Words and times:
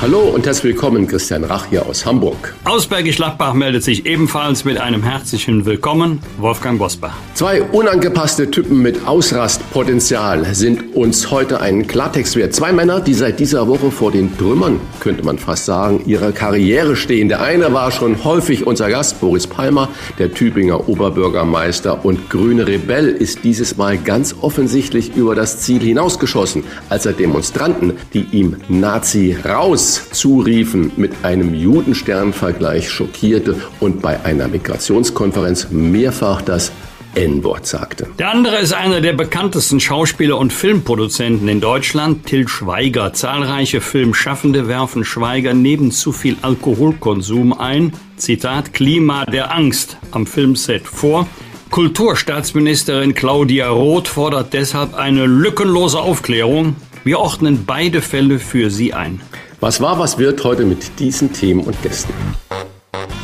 Hallo 0.00 0.20
und 0.20 0.46
herzlich 0.46 0.74
willkommen, 0.74 1.08
Christian 1.08 1.42
Rach 1.42 1.66
hier 1.70 1.84
aus 1.84 2.06
Hamburg. 2.06 2.54
Aus 2.62 2.86
Bergisch 2.86 3.16
Gladbach 3.16 3.52
meldet 3.52 3.82
sich 3.82 4.06
ebenfalls 4.06 4.64
mit 4.64 4.78
einem 4.78 5.02
herzlichen 5.02 5.66
Willkommen 5.66 6.20
Wolfgang 6.38 6.78
Bosbach. 6.78 7.16
Zwei 7.34 7.62
unangepasste 7.62 8.48
Typen 8.48 8.80
mit 8.80 9.08
Ausrastpotenzial 9.08 10.54
sind 10.54 10.94
uns 10.94 11.32
heute 11.32 11.60
einen 11.60 11.88
Klartext 11.88 12.36
wert. 12.36 12.54
Zwei 12.54 12.72
Männer, 12.72 13.00
die 13.00 13.12
seit 13.12 13.40
dieser 13.40 13.66
Woche 13.66 13.90
vor 13.90 14.12
den 14.12 14.38
Trümmern, 14.38 14.78
könnte 15.00 15.24
man 15.24 15.36
fast 15.36 15.64
sagen, 15.64 16.04
ihrer 16.06 16.30
Karriere 16.30 16.94
stehen. 16.94 17.28
Der 17.28 17.42
eine 17.42 17.72
war 17.72 17.90
schon 17.90 18.22
häufig 18.22 18.68
unser 18.68 18.90
Gast, 18.90 19.20
Boris 19.20 19.48
Palmer, 19.48 19.88
der 20.20 20.32
Tübinger 20.32 20.88
Oberbürgermeister 20.88 22.04
und 22.04 22.30
grüne 22.30 22.68
Rebell 22.68 23.08
ist 23.08 23.42
dieses 23.42 23.76
Mal 23.76 23.98
ganz 23.98 24.36
offensichtlich 24.42 25.16
über 25.16 25.34
das 25.34 25.58
Ziel 25.58 25.80
hinausgeschossen, 25.80 26.62
als 26.88 27.04
er 27.04 27.14
Demonstranten, 27.14 27.94
die 28.14 28.28
ihm 28.30 28.58
Nazi 28.68 29.36
raus 29.44 29.87
zuriefen, 30.12 30.92
mit 30.96 31.12
einem 31.22 31.54
Judensternvergleich 31.54 32.88
schockierte 32.88 33.56
und 33.80 34.02
bei 34.02 34.24
einer 34.24 34.48
Migrationskonferenz 34.48 35.68
mehrfach 35.70 36.42
das 36.42 36.72
N-Wort 37.14 37.66
sagte. 37.66 38.06
Der 38.18 38.30
andere 38.30 38.58
ist 38.58 38.72
einer 38.72 39.00
der 39.00 39.12
bekanntesten 39.12 39.80
Schauspieler 39.80 40.38
und 40.38 40.52
Filmproduzenten 40.52 41.48
in 41.48 41.60
Deutschland, 41.60 42.26
Till 42.26 42.46
Schweiger. 42.46 43.12
Zahlreiche 43.12 43.80
Filmschaffende 43.80 44.68
werfen 44.68 45.04
Schweiger 45.04 45.54
neben 45.54 45.90
zu 45.90 46.12
viel 46.12 46.36
Alkoholkonsum 46.42 47.52
ein, 47.52 47.92
Zitat, 48.16 48.72
Klima 48.72 49.24
der 49.24 49.54
Angst 49.54 49.96
am 50.12 50.26
Filmset 50.26 50.86
vor. 50.86 51.26
Kulturstaatsministerin 51.70 53.14
Claudia 53.14 53.68
Roth 53.68 54.08
fordert 54.08 54.54
deshalb 54.54 54.94
eine 54.94 55.26
lückenlose 55.26 55.98
Aufklärung. 55.98 56.76
Wir 57.04 57.18
ordnen 57.18 57.64
beide 57.66 58.00
Fälle 58.00 58.38
für 58.38 58.70
Sie 58.70 58.94
ein. 58.94 59.20
Was 59.60 59.80
war, 59.80 59.98
was 59.98 60.18
wird 60.18 60.44
heute 60.44 60.64
mit 60.64 61.00
diesen 61.00 61.32
Themen 61.32 61.64
und 61.64 61.82
Gästen? 61.82 62.12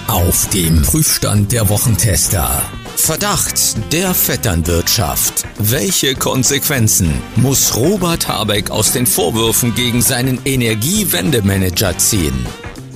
Auf 0.09 0.49
dem 0.51 0.83
Prüfstand 0.83 1.53
der 1.53 1.69
Wochentester. 1.69 2.61
Verdacht 2.97 3.77
der 3.93 4.15
Vetternwirtschaft. 4.15 5.45
Welche 5.61 6.17
Konsequenzen 6.17 7.13
muss 7.37 7.77
Robert 7.77 8.27
Habeck 8.27 8.73
aus 8.73 8.91
den 8.91 9.07
Vorwürfen 9.07 9.77
gegen 9.77 10.03
seinen 10.03 10.41
Energiewendemanager 10.45 11.97
ziehen? 11.99 12.47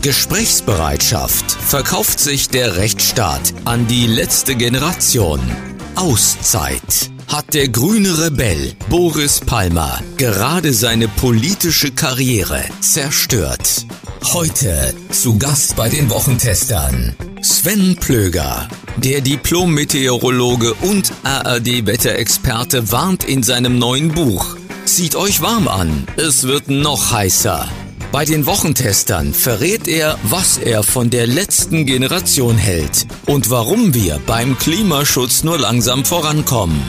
Gesprächsbereitschaft. 0.03 1.53
Verkauft 1.53 2.19
sich 2.19 2.48
der 2.48 2.77
Rechtsstaat 2.77 3.55
an 3.64 3.86
die 3.86 4.09
letzte 4.09 4.56
Generation? 4.56 5.41
Auszeit 5.94 7.11
hat 7.29 7.53
der 7.53 7.69
grüne 7.69 8.19
Rebell 8.19 8.73
Boris 8.89 9.41
Palmer 9.41 10.01
gerade 10.17 10.73
seine 10.73 11.09
politische 11.09 11.91
Karriere 11.91 12.65
zerstört. 12.81 13.87
Heute 14.33 14.95
zu 15.11 15.39
Gast 15.39 15.77
bei 15.77 15.91
den 15.91 16.09
Wochentestern 16.09 17.15
Sven 17.43 17.97
Plöger. 17.97 18.69
Der 18.97 19.21
Diplom-Meteorologe 19.21 20.75
und 20.75 21.12
ARD-Wetterexperte 21.23 22.91
warnt 22.91 23.25
in 23.25 23.43
seinem 23.43 23.79
neuen 23.79 24.09
Buch. 24.12 24.56
Zieht 24.87 25.15
euch 25.15 25.43
warm 25.43 25.69
an, 25.69 26.06
es 26.16 26.45
wird 26.45 26.69
noch 26.69 27.12
heißer. 27.12 27.69
Bei 28.10 28.25
den 28.25 28.47
Wochentestern 28.47 29.34
verrät 29.34 29.87
er, 29.87 30.19
was 30.22 30.56
er 30.56 30.83
von 30.83 31.10
der 31.10 31.27
letzten 31.27 31.84
Generation 31.84 32.56
hält 32.56 33.06
und 33.27 33.50
warum 33.50 33.93
wir 33.93 34.19
beim 34.27 34.56
Klimaschutz 34.56 35.45
nur 35.45 35.59
langsam 35.59 36.06
vorankommen. 36.06 36.83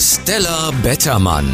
Stella 0.00 0.70
Bettermann. 0.84 1.48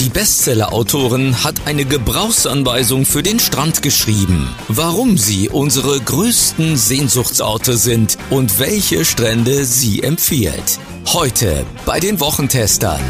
Die 0.00 0.08
Bestseller-Autorin 0.08 1.44
hat 1.44 1.54
eine 1.66 1.84
Gebrauchsanweisung 1.84 3.06
für 3.06 3.22
den 3.22 3.38
Strand 3.38 3.80
geschrieben, 3.80 4.48
warum 4.66 5.16
sie 5.16 5.48
unsere 5.48 6.00
größten 6.00 6.76
Sehnsuchtsorte 6.76 7.76
sind 7.76 8.18
und 8.30 8.58
welche 8.58 9.04
Strände 9.04 9.64
sie 9.64 10.02
empfiehlt. 10.02 10.80
Heute 11.12 11.64
bei 11.84 12.00
den 12.00 12.18
Wochentestern. 12.18 13.00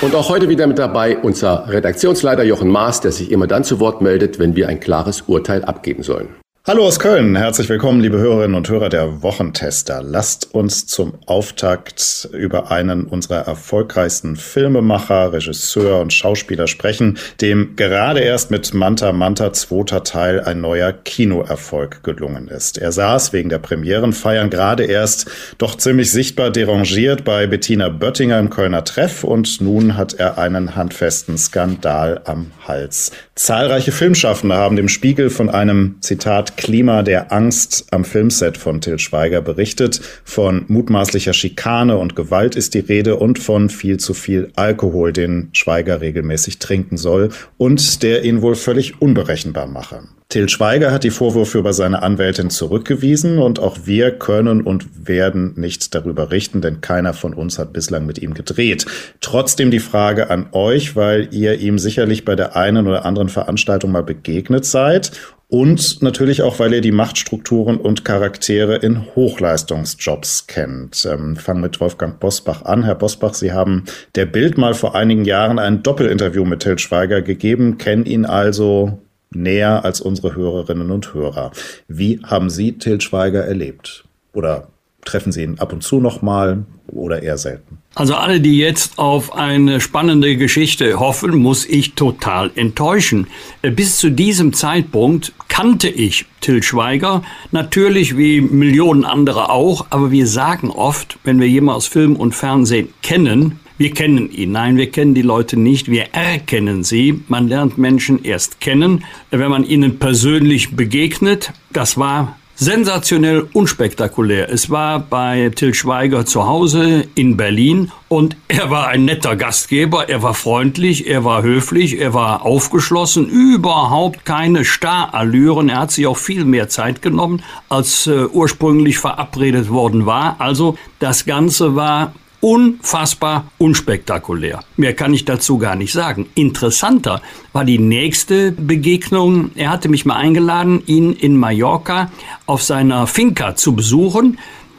Und 0.00 0.14
auch 0.14 0.30
heute 0.30 0.48
wieder 0.48 0.66
mit 0.66 0.78
dabei 0.78 1.18
unser 1.18 1.68
Redaktionsleiter 1.68 2.44
Jochen 2.44 2.70
Maas, 2.70 3.02
der 3.02 3.12
sich 3.12 3.30
immer 3.30 3.46
dann 3.46 3.62
zu 3.62 3.78
Wort 3.78 4.00
meldet, 4.00 4.38
wenn 4.38 4.56
wir 4.56 4.68
ein 4.68 4.80
klares 4.80 5.22
Urteil 5.22 5.64
abgeben 5.66 6.02
sollen. 6.02 6.28
Hallo 6.68 6.84
aus 6.84 6.98
Köln, 6.98 7.36
herzlich 7.36 7.68
willkommen, 7.68 8.00
liebe 8.00 8.18
Hörerinnen 8.18 8.56
und 8.56 8.68
Hörer 8.68 8.88
der 8.88 9.22
Wochentester. 9.22 10.02
Lasst 10.02 10.52
uns 10.52 10.88
zum 10.88 11.14
Auftakt 11.26 12.28
über 12.32 12.72
einen 12.72 13.04
unserer 13.04 13.46
erfolgreichsten 13.46 14.34
Filmemacher, 14.34 15.32
Regisseur 15.32 16.00
und 16.00 16.12
Schauspieler 16.12 16.66
sprechen, 16.66 17.18
dem 17.40 17.76
gerade 17.76 18.18
erst 18.18 18.50
mit 18.50 18.74
Manta 18.74 19.12
Manta 19.12 19.52
zweiter 19.52 20.02
Teil 20.02 20.40
ein 20.40 20.60
neuer 20.60 20.92
Kinoerfolg 20.92 22.02
gelungen 22.02 22.48
ist. 22.48 22.78
Er 22.78 22.90
saß 22.90 23.32
wegen 23.32 23.48
der 23.48 23.60
Premierenfeiern 23.60 24.50
gerade 24.50 24.86
erst 24.86 25.30
doch 25.58 25.76
ziemlich 25.76 26.10
sichtbar 26.10 26.50
derangiert 26.50 27.22
bei 27.22 27.46
Bettina 27.46 27.90
Böttinger 27.90 28.40
im 28.40 28.50
Kölner 28.50 28.82
Treff 28.82 29.22
und 29.22 29.60
nun 29.60 29.96
hat 29.96 30.14
er 30.14 30.36
einen 30.38 30.74
handfesten 30.74 31.38
Skandal 31.38 32.22
am 32.24 32.50
Hals. 32.66 33.12
Zahlreiche 33.36 33.92
Filmschaffende 33.92 34.56
haben 34.56 34.74
dem 34.74 34.88
Spiegel 34.88 35.30
von 35.30 35.48
einem 35.48 35.98
Zitat 36.00 36.55
Klima 36.56 37.02
der 37.02 37.32
Angst 37.32 37.86
am 37.90 38.04
Filmset 38.04 38.56
von 38.56 38.80
Till 38.80 38.98
Schweiger 38.98 39.40
berichtet. 39.40 40.00
Von 40.24 40.64
mutmaßlicher 40.68 41.32
Schikane 41.32 41.96
und 41.98 42.16
Gewalt 42.16 42.56
ist 42.56 42.74
die 42.74 42.80
Rede 42.80 43.16
und 43.16 43.38
von 43.38 43.68
viel 43.68 43.98
zu 43.98 44.14
viel 44.14 44.50
Alkohol, 44.56 45.12
den 45.12 45.50
Schweiger 45.52 46.00
regelmäßig 46.00 46.58
trinken 46.58 46.96
soll 46.96 47.30
und 47.56 48.02
der 48.02 48.24
ihn 48.24 48.42
wohl 48.42 48.54
völlig 48.54 49.00
unberechenbar 49.00 49.66
mache. 49.66 50.02
Till 50.28 50.48
Schweiger 50.48 50.90
hat 50.90 51.04
die 51.04 51.10
Vorwürfe 51.10 51.58
über 51.58 51.72
seine 51.72 52.02
Anwältin 52.02 52.50
zurückgewiesen 52.50 53.38
und 53.38 53.60
auch 53.60 53.78
wir 53.84 54.10
können 54.10 54.60
und 54.60 55.06
werden 55.06 55.52
nicht 55.56 55.94
darüber 55.94 56.32
richten, 56.32 56.60
denn 56.60 56.80
keiner 56.80 57.14
von 57.14 57.32
uns 57.32 57.60
hat 57.60 57.72
bislang 57.72 58.06
mit 58.06 58.18
ihm 58.18 58.34
gedreht. 58.34 58.86
Trotzdem 59.20 59.70
die 59.70 59.78
Frage 59.78 60.28
an 60.28 60.48
euch, 60.50 60.96
weil 60.96 61.28
ihr 61.30 61.60
ihm 61.60 61.78
sicherlich 61.78 62.24
bei 62.24 62.34
der 62.34 62.56
einen 62.56 62.88
oder 62.88 63.04
anderen 63.04 63.28
Veranstaltung 63.28 63.92
mal 63.92 64.02
begegnet 64.02 64.64
seid 64.64 65.12
und 65.48 66.02
natürlich 66.02 66.42
auch, 66.42 66.58
weil 66.58 66.74
ihr 66.74 66.80
die 66.80 66.92
Machtstrukturen 66.92 67.76
und 67.76 68.04
Charaktere 68.04 68.76
in 68.76 69.06
Hochleistungsjobs 69.14 70.46
kennt. 70.48 71.06
Ähm, 71.10 71.36
fangen 71.36 71.60
mit 71.60 71.80
Wolfgang 71.80 72.18
Bosbach 72.18 72.62
an. 72.64 72.82
Herr 72.82 72.96
Bosbach, 72.96 73.34
Sie 73.34 73.52
haben 73.52 73.84
der 74.16 74.26
Bild 74.26 74.58
mal 74.58 74.74
vor 74.74 74.96
einigen 74.96 75.24
Jahren 75.24 75.58
ein 75.58 75.82
Doppelinterview 75.82 76.44
mit 76.44 76.60
Til 76.60 76.78
Schweiger 76.78 77.22
gegeben, 77.22 77.78
kennen 77.78 78.06
ihn 78.06 78.26
also 78.26 78.98
näher 79.30 79.84
als 79.84 80.00
unsere 80.00 80.34
Hörerinnen 80.34 80.90
und 80.90 81.14
Hörer. 81.14 81.52
Wie 81.86 82.20
haben 82.24 82.50
Sie 82.50 82.78
Til 82.78 83.00
Schweiger 83.00 83.44
erlebt? 83.44 84.04
Oder 84.32 84.68
treffen 85.06 85.32
Sie 85.32 85.42
ihn 85.42 85.58
ab 85.58 85.72
und 85.72 85.82
zu 85.82 86.00
noch 86.00 86.20
mal 86.22 86.64
oder 86.88 87.22
eher 87.22 87.38
selten? 87.38 87.78
Also 87.94 88.14
alle, 88.14 88.40
die 88.40 88.58
jetzt 88.58 88.98
auf 88.98 89.34
eine 89.34 89.80
spannende 89.80 90.36
Geschichte 90.36 91.00
hoffen, 91.00 91.36
muss 91.36 91.64
ich 91.64 91.94
total 91.94 92.50
enttäuschen. 92.54 93.26
Äh, 93.62 93.70
bis 93.70 93.96
zu 93.96 94.10
diesem 94.10 94.52
Zeitpunkt 94.52 95.32
kannte 95.48 95.88
ich 95.88 96.26
Till 96.42 96.62
Schweiger, 96.62 97.22
natürlich 97.52 98.18
wie 98.18 98.42
Millionen 98.42 99.04
andere 99.04 99.48
auch, 99.50 99.86
aber 99.88 100.10
wir 100.10 100.26
sagen 100.26 100.70
oft, 100.70 101.18
wenn 101.24 101.40
wir 101.40 101.48
jemanden 101.48 101.76
aus 101.76 101.86
Film 101.86 102.16
und 102.16 102.34
Fernsehen 102.34 102.88
kennen, 103.02 103.60
wir 103.78 103.90
kennen 103.90 104.30
ihn. 104.30 104.52
Nein, 104.52 104.78
wir 104.78 104.90
kennen 104.90 105.14
die 105.14 105.22
Leute 105.22 105.58
nicht. 105.58 105.90
Wir 105.90 106.14
erkennen 106.14 106.82
sie. 106.82 107.22
Man 107.28 107.48
lernt 107.48 107.76
Menschen 107.76 108.24
erst 108.24 108.58
kennen, 108.60 109.04
wenn 109.30 109.50
man 109.50 109.64
ihnen 109.64 109.98
persönlich 109.98 110.74
begegnet. 110.74 111.52
Das 111.74 111.98
war 111.98 112.38
sensationell 112.56 113.48
unspektakulär. 113.52 114.50
Es 114.50 114.70
war 114.70 114.98
bei 114.98 115.50
Till 115.54 115.74
Schweiger 115.74 116.24
zu 116.24 116.46
Hause 116.46 117.06
in 117.14 117.36
Berlin 117.36 117.92
und 118.08 118.36
er 118.48 118.70
war 118.70 118.88
ein 118.88 119.04
netter 119.04 119.36
Gastgeber, 119.36 120.08
er 120.08 120.22
war 120.22 120.34
freundlich, 120.34 121.06
er 121.06 121.24
war 121.24 121.42
höflich, 121.42 122.00
er 122.00 122.14
war 122.14 122.44
aufgeschlossen, 122.44 123.28
überhaupt 123.28 124.24
keine 124.24 124.64
Starallüren. 124.64 125.68
Er 125.68 125.80
hat 125.80 125.92
sich 125.92 126.06
auch 126.06 126.16
viel 126.16 126.44
mehr 126.44 126.68
Zeit 126.68 127.02
genommen, 127.02 127.42
als 127.68 128.06
äh, 128.06 128.24
ursprünglich 128.24 128.98
verabredet 128.98 129.70
worden 129.70 130.06
war. 130.06 130.36
Also 130.38 130.78
das 130.98 131.26
Ganze 131.26 131.76
war 131.76 132.14
unfassbar 132.40 133.50
unspektakulär. 133.58 134.60
Mehr 134.76 134.94
kann 134.94 135.14
ich 135.14 135.24
dazu 135.24 135.58
gar 135.58 135.76
nicht 135.76 135.92
sagen. 135.92 136.26
Interessanter 136.34 137.22
war 137.52 137.64
die 137.64 137.78
nächste 137.78 138.52
Begegnung. 138.52 139.50
Er 139.54 139.70
hatte 139.70 139.88
mich 139.88 140.04
mal 140.04 140.16
eingeladen, 140.16 140.82
ihn 140.86 141.12
in 141.12 141.36
Mallorca 141.36 142.10
auf 142.46 142.62
seiner 142.62 143.06
Finca 143.06 143.56
zu 143.56 143.74
besuchen. 143.74 144.38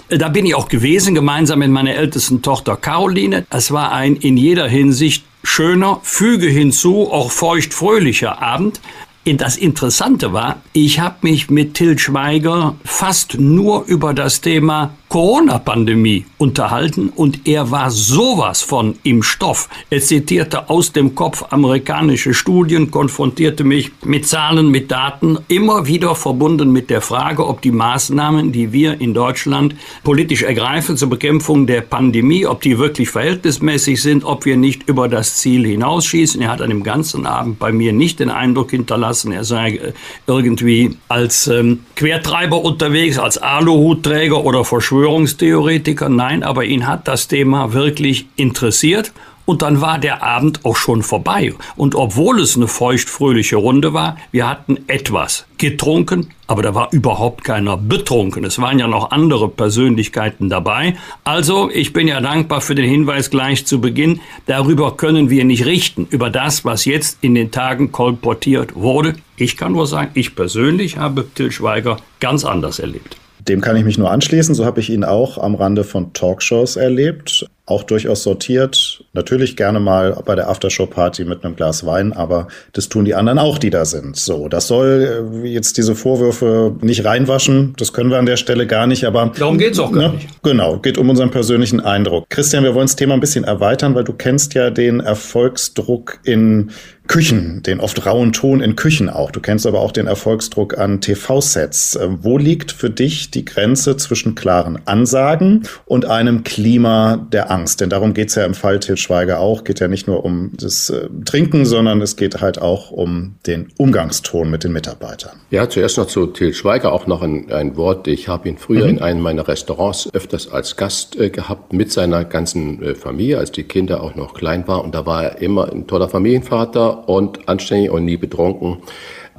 Da 0.10 0.30
bin 0.30 0.46
ich 0.46 0.56
auch 0.56 0.70
gewesen, 0.70 1.16
gemeinsam 1.16 1.60
mit 1.60 1.70
meiner 1.70 1.96
ältesten 1.96 2.42
Tochter 2.42 2.78
Caroline. 2.78 3.46
Es 3.50 3.72
war 3.72 3.92
ein 3.92 4.16
in 4.16 4.38
jeder 4.38 4.68
Hinsicht 4.68 5.26
schöner, 5.44 6.00
füge 6.04 6.48
hinzu, 6.48 7.12
auch 7.12 7.32
feuchtfröhlicher 7.32 8.42
Abend. 8.42 8.80
Das 9.26 9.58
Interessante 9.58 10.32
war, 10.32 10.62
ich 10.72 11.02
habe 11.02 11.18
mich 11.22 11.50
mit 11.50 11.74
Till 11.74 12.00
Schweiger 12.00 12.76
fast 12.86 13.38
nur 13.38 13.84
über 13.84 14.14
das 14.14 14.40
Thema 14.40 14.94
Corona-Pandemie 15.10 16.26
unterhalten 16.38 17.10
und 17.16 17.48
er 17.48 17.72
war 17.72 17.92
sowas 17.92 18.62
von 18.62 18.96
im 19.04 19.24
Stoff. 19.24 19.70
Er 19.90 20.02
zitierte 20.02 20.70
aus 20.70 20.92
dem 20.92 21.16
Kopf 21.16 21.46
amerikanische 21.50 22.34
Studien, 22.34 22.92
konfrontierte 22.92 23.64
mich 23.64 23.92
mit 24.04 24.28
Zahlen, 24.28 24.70
mit 24.70 24.92
Daten, 24.92 25.38
immer 25.48 25.88
wieder 25.88 26.14
verbunden 26.14 26.72
mit 26.74 26.90
der 26.90 27.00
Frage, 27.00 27.48
ob 27.48 27.62
die 27.62 27.72
Maßnahmen, 27.72 28.52
die 28.52 28.74
wir 28.74 29.00
in 29.00 29.14
Deutschland 29.14 29.76
politisch 30.04 30.44
ergreifen 30.44 30.98
zur 30.98 31.10
Bekämpfung 31.10 31.68
der 31.68 31.82
Pandemie, 31.82 32.46
ob 32.46 32.62
die 32.62 32.78
wirklich 32.78 33.10
verhältnismäßig 33.10 34.02
sind, 34.02 34.26
ob 34.26 34.46
wir 34.46 34.58
nicht 34.58 34.90
über 34.90 35.08
das 35.08 35.38
Ziel 35.38 35.66
hinausschießen. 35.66 36.42
Er 36.42 36.52
hat 36.52 36.62
an 36.62 36.70
dem 36.70 36.84
ganzen 36.84 37.26
Abend 37.26 37.60
bei 37.60 37.72
mir 37.72 37.94
nicht 37.94 38.20
den 38.20 38.30
Eindruck 38.30 38.72
hinterlassen, 38.72 39.32
er 39.32 39.46
sei 39.46 39.78
äh, 39.78 39.94
irgendwie 40.28 40.98
als 41.08 41.48
ähm, 41.48 41.86
Quertreiber 41.96 42.62
unterwegs, 42.62 43.18
als 43.18 43.38
Aluhutträger 43.38 44.44
oder 44.44 44.66
Verschwörer 44.66 44.97
Verschwörungstheoretiker, 44.98 46.10
nein, 46.10 46.42
aber 46.42 46.66
ihn 46.66 46.88
hat 46.88 47.08
das 47.08 47.28
Thema 47.28 47.74
wirklich 47.74 48.26
interessiert. 48.36 49.14
Und 49.46 49.62
dann 49.62 49.80
war 49.80 50.00
der 50.00 50.24
Abend 50.24 50.66
auch 50.66 50.76
schon 50.76 51.04
vorbei. 51.04 51.54
Und 51.76 51.96
obwohl 51.96 52.42
es 52.42 52.58
eine 52.58 52.68
feuchtfröhliche 52.68 53.56
Runde 53.56 53.94
war, 53.94 54.18
wir 54.32 54.50
hatten 54.50 54.80
etwas 54.88 55.46
getrunken, 55.58 56.32
aber 56.48 56.64
da 56.64 56.76
war 56.76 56.92
überhaupt 56.92 57.46
keiner 57.46 57.78
betrunken. 57.78 58.44
Es 58.44 58.60
waren 58.60 58.80
ja 58.80 58.88
noch 58.88 59.12
andere 59.12 59.48
Persönlichkeiten 59.48 60.50
dabei. 60.50 60.98
Also, 61.24 61.70
ich 61.72 61.94
bin 61.94 62.08
ja 62.10 62.20
dankbar 62.20 62.60
für 62.60 62.76
den 62.76 62.90
Hinweis 62.90 63.30
gleich 63.30 63.66
zu 63.66 63.80
Beginn. 63.80 64.20
Darüber 64.48 64.98
können 64.98 65.30
wir 65.30 65.46
nicht 65.46 65.66
richten, 65.66 66.08
über 66.10 66.30
das, 66.30 66.66
was 66.66 66.84
jetzt 66.86 67.20
in 67.22 67.36
den 67.36 67.52
Tagen 67.52 67.92
kolportiert 67.92 68.76
wurde. 68.76 69.16
Ich 69.38 69.56
kann 69.56 69.74
nur 69.74 69.88
sagen, 69.88 70.12
ich 70.16 70.36
persönlich 70.36 70.98
habe 70.98 71.26
Till 71.36 71.52
Schweiger 71.52 71.98
ganz 72.20 72.44
anders 72.44 72.80
erlebt. 72.80 73.18
Dem 73.48 73.62
kann 73.62 73.76
ich 73.76 73.84
mich 73.84 73.98
nur 73.98 74.12
anschließen. 74.12 74.56
So 74.56 74.66
habe 74.66 74.80
ich 74.80 74.90
ihn 74.90 75.04
auch 75.04 75.38
am 75.38 75.56
Rande 75.56 75.84
von 75.84 76.14
Talkshows 76.14 76.76
erlebt 76.76 77.48
auch 77.68 77.84
durchaus 77.84 78.24
sortiert. 78.24 79.04
Natürlich 79.12 79.58
gerne 79.58 79.82
mal 79.82 80.22
bei 80.26 80.36
der 80.36 80.50
Aftershow-Party 80.50 81.26
mit 81.26 81.44
einem 81.44 81.58
Glas 81.58 81.86
Wein, 81.86 82.14
aber 82.14 82.48
das 82.72 82.88
tun 82.88 83.04
die 83.04 83.14
anderen 83.14 83.38
auch, 83.38 83.58
die 83.58 83.70
da 83.70 83.84
sind. 83.84 84.16
So, 84.16 84.48
das 84.48 84.68
soll 84.68 85.42
äh, 85.44 85.48
jetzt 85.48 85.78
diese 85.78 85.94
Vorwürfe 85.94 86.76
nicht 86.82 87.04
reinwaschen. 87.04 87.74
Das 87.78 87.92
können 87.92 88.10
wir 88.10 88.20
an 88.20 88.26
der 88.26 88.38
Stelle 88.38 88.68
gar 88.68 88.88
nicht, 88.88 89.04
aber. 89.04 89.34
Darum 89.38 89.58
geht's 89.58 89.80
auch 89.80 89.92
gar 89.92 90.10
ne? 90.10 90.14
nicht. 90.16 90.44
Genau, 90.44 90.80
geht 90.80 90.98
um 90.98 91.10
unseren 91.10 91.30
persönlichen 91.30 91.82
Eindruck. 91.82 92.30
Christian, 92.30 92.64
wir 92.64 92.74
wollen 92.74 92.88
das 92.88 92.96
Thema 92.96 93.16
ein 93.16 93.20
bisschen 93.20 93.44
erweitern, 93.44 93.96
weil 93.96 94.06
du 94.06 94.14
kennst 94.14 94.54
ja 94.54 94.70
den 94.70 95.02
Erfolgsdruck 95.02 96.20
in 96.24 96.72
Küchen, 97.08 97.64
den 97.64 97.80
oft 97.80 98.06
rauen 98.06 98.34
Ton 98.34 98.62
in 98.62 98.76
Küchen 98.76 99.10
auch. 99.10 99.32
Du 99.32 99.40
kennst 99.40 99.66
aber 99.66 99.80
auch 99.80 99.92
den 99.92 100.08
Erfolgsdruck 100.08 100.78
an 100.78 101.02
TV-Sets. 101.02 101.96
Äh, 101.96 102.08
wo 102.22 102.38
liegt 102.38 102.72
für 102.72 102.90
dich 102.90 103.32
die 103.32 103.46
Grenze 103.46 103.98
zwischen 103.98 104.36
klaren 104.36 104.80
Ansagen 104.86 105.64
und 105.86 106.06
einem 106.06 106.44
Klima 106.44 107.28
der 107.32 107.52
Angst? 107.52 107.57
Angst. 107.58 107.82
Denn 107.82 107.90
darum 107.90 108.14
geht 108.14 108.30
es 108.30 108.36
ja 108.36 108.46
im 108.46 108.54
Fall 108.54 108.80
Til 108.80 108.98
Schweiger 108.98 109.40
auch. 109.40 109.64
Geht 109.64 109.80
ja 109.80 109.88
nicht 109.88 110.08
nur 110.08 110.24
um 110.24 110.52
das 110.54 110.90
äh, 110.90 111.10
Trinken, 111.26 111.66
sondern 111.66 112.02
es 112.02 112.16
geht 112.16 112.42
halt 112.42 112.62
auch 112.62 112.92
um 112.92 113.36
den 113.46 113.68
Umgangston 113.78 114.50
mit 114.50 114.64
den 114.64 114.74
Mitarbeitern. 114.74 115.38
Ja, 115.50 115.70
zuerst 115.70 115.98
noch 115.98 116.08
zu 116.08 116.28
Til 116.28 116.54
Schweiger 116.54 116.94
auch 116.94 117.08
noch 117.08 117.22
ein, 117.22 117.52
ein 117.52 117.76
Wort. 117.78 118.08
Ich 118.08 118.28
habe 118.28 118.48
ihn 118.50 118.58
früher 118.58 118.86
mhm. 118.86 118.90
in 118.90 119.00
einem 119.02 119.22
meiner 119.22 119.48
Restaurants 119.48 120.10
öfters 120.14 120.52
als 120.52 120.76
Gast 120.76 121.20
äh, 121.20 121.30
gehabt 121.30 121.74
mit 121.74 121.92
seiner 121.92 122.26
ganzen 122.26 122.82
äh, 122.84 122.96
Familie, 122.96 123.40
als 123.40 123.52
die 123.52 123.64
Kinder 123.64 124.02
auch 124.02 124.16
noch 124.16 124.34
klein 124.34 124.68
waren. 124.68 124.86
Und 124.86 124.96
da 124.96 125.06
war 125.06 125.24
er 125.24 125.42
immer 125.42 125.72
ein 125.72 125.88
toller 125.88 126.10
Familienvater 126.10 127.10
und 127.10 127.50
anständig 127.50 127.92
und 127.92 128.06
nie 128.06 128.18
betrunken 128.18 128.78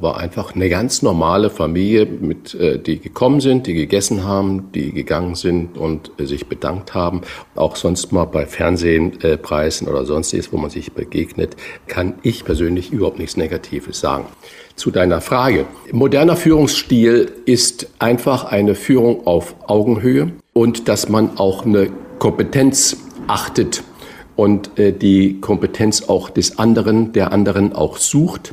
war 0.01 0.19
einfach 0.19 0.55
eine 0.55 0.69
ganz 0.69 1.03
normale 1.03 1.51
Familie, 1.51 2.07
mit, 2.07 2.55
äh, 2.55 2.79
die 2.79 2.99
gekommen 3.01 3.41
sind, 3.41 3.67
die 3.67 3.75
gegessen 3.75 4.25
haben, 4.25 4.71
die 4.73 4.93
gegangen 4.93 5.35
sind 5.35 5.77
und 5.77 6.13
äh, 6.19 6.25
sich 6.25 6.47
bedankt 6.47 6.95
haben. 6.95 7.23
Auch 7.55 7.77
sonst 7.77 8.13
mal 8.13 8.25
bei 8.25 8.47
Fernsehpreisen 8.47 9.87
äh, 9.87 9.91
oder 9.91 10.05
sonstiges, 10.05 10.53
wo 10.53 10.57
man 10.57 10.71
sich 10.71 10.93
begegnet, 10.93 11.57
kann 11.87 12.15
ich 12.23 12.45
persönlich 12.45 12.93
überhaupt 12.93 13.19
nichts 13.19 13.37
Negatives 13.37 14.01
sagen. 14.01 14.27
Zu 14.77 14.91
deiner 14.91 15.21
Frage. 15.21 15.67
Moderner 15.93 16.37
Führungsstil 16.37 17.33
ist 17.45 17.89
einfach 17.99 18.45
eine 18.45 18.75
Führung 18.75 19.27
auf 19.27 19.57
Augenhöhe 19.67 20.33
und 20.53 20.89
dass 20.89 21.09
man 21.09 21.39
auch 21.39 21.67
eine 21.67 21.91
Kompetenz 22.19 22.97
achtet 23.27 23.83
und 24.37 24.79
äh, 24.79 24.93
die 24.93 25.41
Kompetenz 25.41 26.09
auch 26.09 26.31
des 26.31 26.59
anderen, 26.59 27.13
der 27.13 27.33
anderen 27.33 27.73
auch 27.73 27.97
sucht 27.97 28.53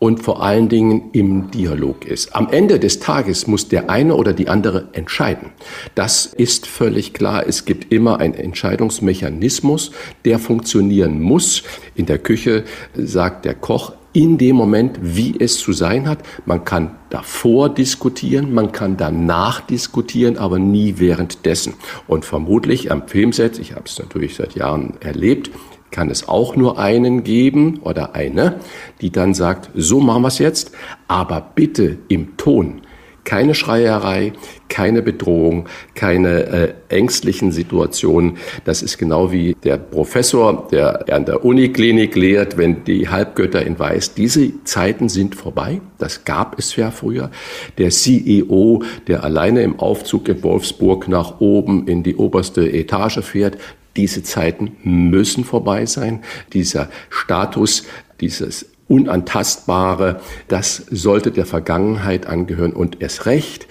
und 0.00 0.20
vor 0.22 0.42
allen 0.42 0.68
Dingen 0.68 1.10
im 1.12 1.52
Dialog 1.52 2.04
ist. 2.04 2.34
Am 2.34 2.48
Ende 2.48 2.80
des 2.80 2.98
Tages 2.98 3.46
muss 3.46 3.68
der 3.68 3.88
eine 3.90 4.16
oder 4.16 4.32
die 4.32 4.48
andere 4.48 4.88
entscheiden. 4.92 5.50
Das 5.94 6.26
ist 6.26 6.66
völlig 6.66 7.12
klar. 7.12 7.46
Es 7.46 7.66
gibt 7.66 7.92
immer 7.92 8.18
einen 8.18 8.34
Entscheidungsmechanismus, 8.34 9.92
der 10.24 10.40
funktionieren 10.40 11.20
muss. 11.20 11.62
In 11.94 12.06
der 12.06 12.18
Küche 12.18 12.64
sagt 12.94 13.44
der 13.44 13.54
Koch, 13.54 13.92
in 14.12 14.38
dem 14.38 14.56
Moment, 14.56 14.98
wie 15.02 15.36
es 15.38 15.58
zu 15.58 15.72
sein 15.72 16.08
hat. 16.08 16.20
Man 16.44 16.64
kann 16.64 16.96
davor 17.10 17.68
diskutieren, 17.68 18.52
man 18.52 18.72
kann 18.72 18.96
danach 18.96 19.60
diskutieren, 19.60 20.36
aber 20.36 20.58
nie 20.58 20.94
währenddessen. 20.96 21.74
Und 22.08 22.24
vermutlich 22.24 22.90
am 22.90 23.06
Filmset, 23.06 23.58
ich 23.58 23.72
habe 23.72 23.84
es 23.86 23.98
natürlich 23.98 24.34
seit 24.34 24.54
Jahren 24.54 24.94
erlebt, 25.00 25.50
kann 25.90 26.10
es 26.10 26.28
auch 26.28 26.56
nur 26.56 26.78
einen 26.78 27.24
geben 27.24 27.80
oder 27.82 28.14
eine, 28.14 28.60
die 29.00 29.10
dann 29.10 29.34
sagt, 29.34 29.70
so 29.74 30.00
machen 30.00 30.22
wir 30.22 30.28
es 30.28 30.38
jetzt, 30.38 30.72
aber 31.08 31.50
bitte 31.54 31.98
im 32.08 32.36
Ton. 32.36 32.82
Keine 33.22 33.54
Schreierei, 33.54 34.32
keine 34.68 35.02
Bedrohung, 35.02 35.68
keine 35.94 36.46
äh, 36.46 36.74
ängstlichen 36.88 37.52
Situationen. 37.52 38.38
Das 38.64 38.82
ist 38.82 38.96
genau 38.96 39.30
wie 39.30 39.54
der 39.62 39.76
Professor, 39.76 40.66
der 40.72 41.12
an 41.12 41.26
der 41.26 41.44
Uniklinik 41.44 42.16
lehrt, 42.16 42.56
wenn 42.56 42.82
die 42.84 43.08
Halbgötter 43.08 43.64
in 43.64 43.78
Weiß. 43.78 44.14
Diese 44.14 44.64
Zeiten 44.64 45.10
sind 45.10 45.34
vorbei. 45.34 45.82
Das 45.98 46.24
gab 46.24 46.58
es 46.58 46.74
ja 46.76 46.90
früher. 46.90 47.30
Der 47.76 47.90
CEO, 47.90 48.82
der 49.06 49.22
alleine 49.22 49.62
im 49.62 49.78
Aufzug 49.78 50.28
in 50.28 50.42
Wolfsburg 50.42 51.06
nach 51.06 51.40
oben 51.40 51.86
in 51.86 52.02
die 52.02 52.16
oberste 52.16 52.72
Etage 52.72 53.20
fährt, 53.20 53.58
diese 53.96 54.22
Zeiten 54.22 54.76
müssen 54.82 55.44
vorbei 55.44 55.86
sein. 55.86 56.22
Dieser 56.52 56.88
Status, 57.10 57.84
dieses 58.20 58.66
Unantastbare, 58.88 60.20
das 60.48 60.84
sollte 60.90 61.30
der 61.30 61.46
Vergangenheit 61.46 62.26
angehören 62.26 62.72
und 62.72 63.00
erst 63.00 63.26
recht 63.26 63.68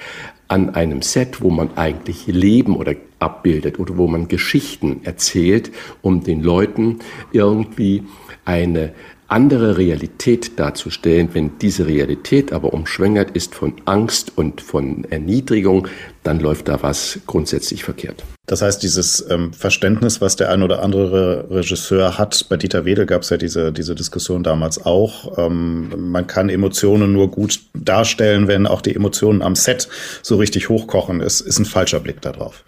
an 0.47 0.75
einem 0.75 1.01
Set, 1.01 1.41
wo 1.41 1.49
man 1.49 1.77
eigentlich 1.77 2.25
Leben 2.27 2.75
oder 2.75 2.95
abbildet 3.19 3.79
oder 3.79 3.97
wo 3.97 4.07
man 4.07 4.27
Geschichten 4.27 5.01
erzählt, 5.03 5.71
um 6.01 6.23
den 6.23 6.41
Leuten 6.41 6.99
irgendwie 7.31 8.03
eine 8.45 8.93
andere 9.27 9.77
Realität 9.77 10.57
darzustellen. 10.59 11.29
Wenn 11.33 11.59
diese 11.59 11.87
Realität 11.87 12.51
aber 12.51 12.73
umschwängert 12.73 13.31
ist 13.31 13.53
von 13.53 13.73
Angst 13.85 14.33
und 14.35 14.61
von 14.61 15.05
Erniedrigung, 15.09 15.87
dann 16.29 16.39
läuft 16.39 16.67
da 16.67 16.83
was 16.83 17.19
grundsätzlich 17.25 17.83
verkehrt. 17.83 18.23
Das 18.45 18.61
heißt, 18.61 18.83
dieses 18.83 19.25
ähm, 19.31 19.51
Verständnis, 19.51 20.21
was 20.21 20.35
der 20.35 20.51
ein 20.51 20.61
oder 20.61 20.83
andere 20.83 21.47
Regisseur 21.49 22.19
hat, 22.19 22.45
bei 22.49 22.57
Dieter 22.57 22.85
Wedel 22.85 23.07
gab 23.07 23.23
es 23.23 23.31
ja 23.31 23.37
diese, 23.37 23.73
diese 23.73 23.95
Diskussion 23.95 24.43
damals 24.43 24.85
auch, 24.85 25.39
ähm, 25.39 26.11
man 26.11 26.27
kann 26.27 26.49
Emotionen 26.49 27.13
nur 27.13 27.31
gut 27.31 27.61
darstellen, 27.73 28.47
wenn 28.47 28.67
auch 28.67 28.81
die 28.81 28.95
Emotionen 28.95 29.41
am 29.41 29.55
Set 29.55 29.89
so 30.21 30.37
richtig 30.37 30.69
hochkochen, 30.69 31.19
ist, 31.19 31.41
ist 31.41 31.57
ein 31.57 31.65
falscher 31.65 31.99
Blick 31.99 32.21
darauf 32.21 32.63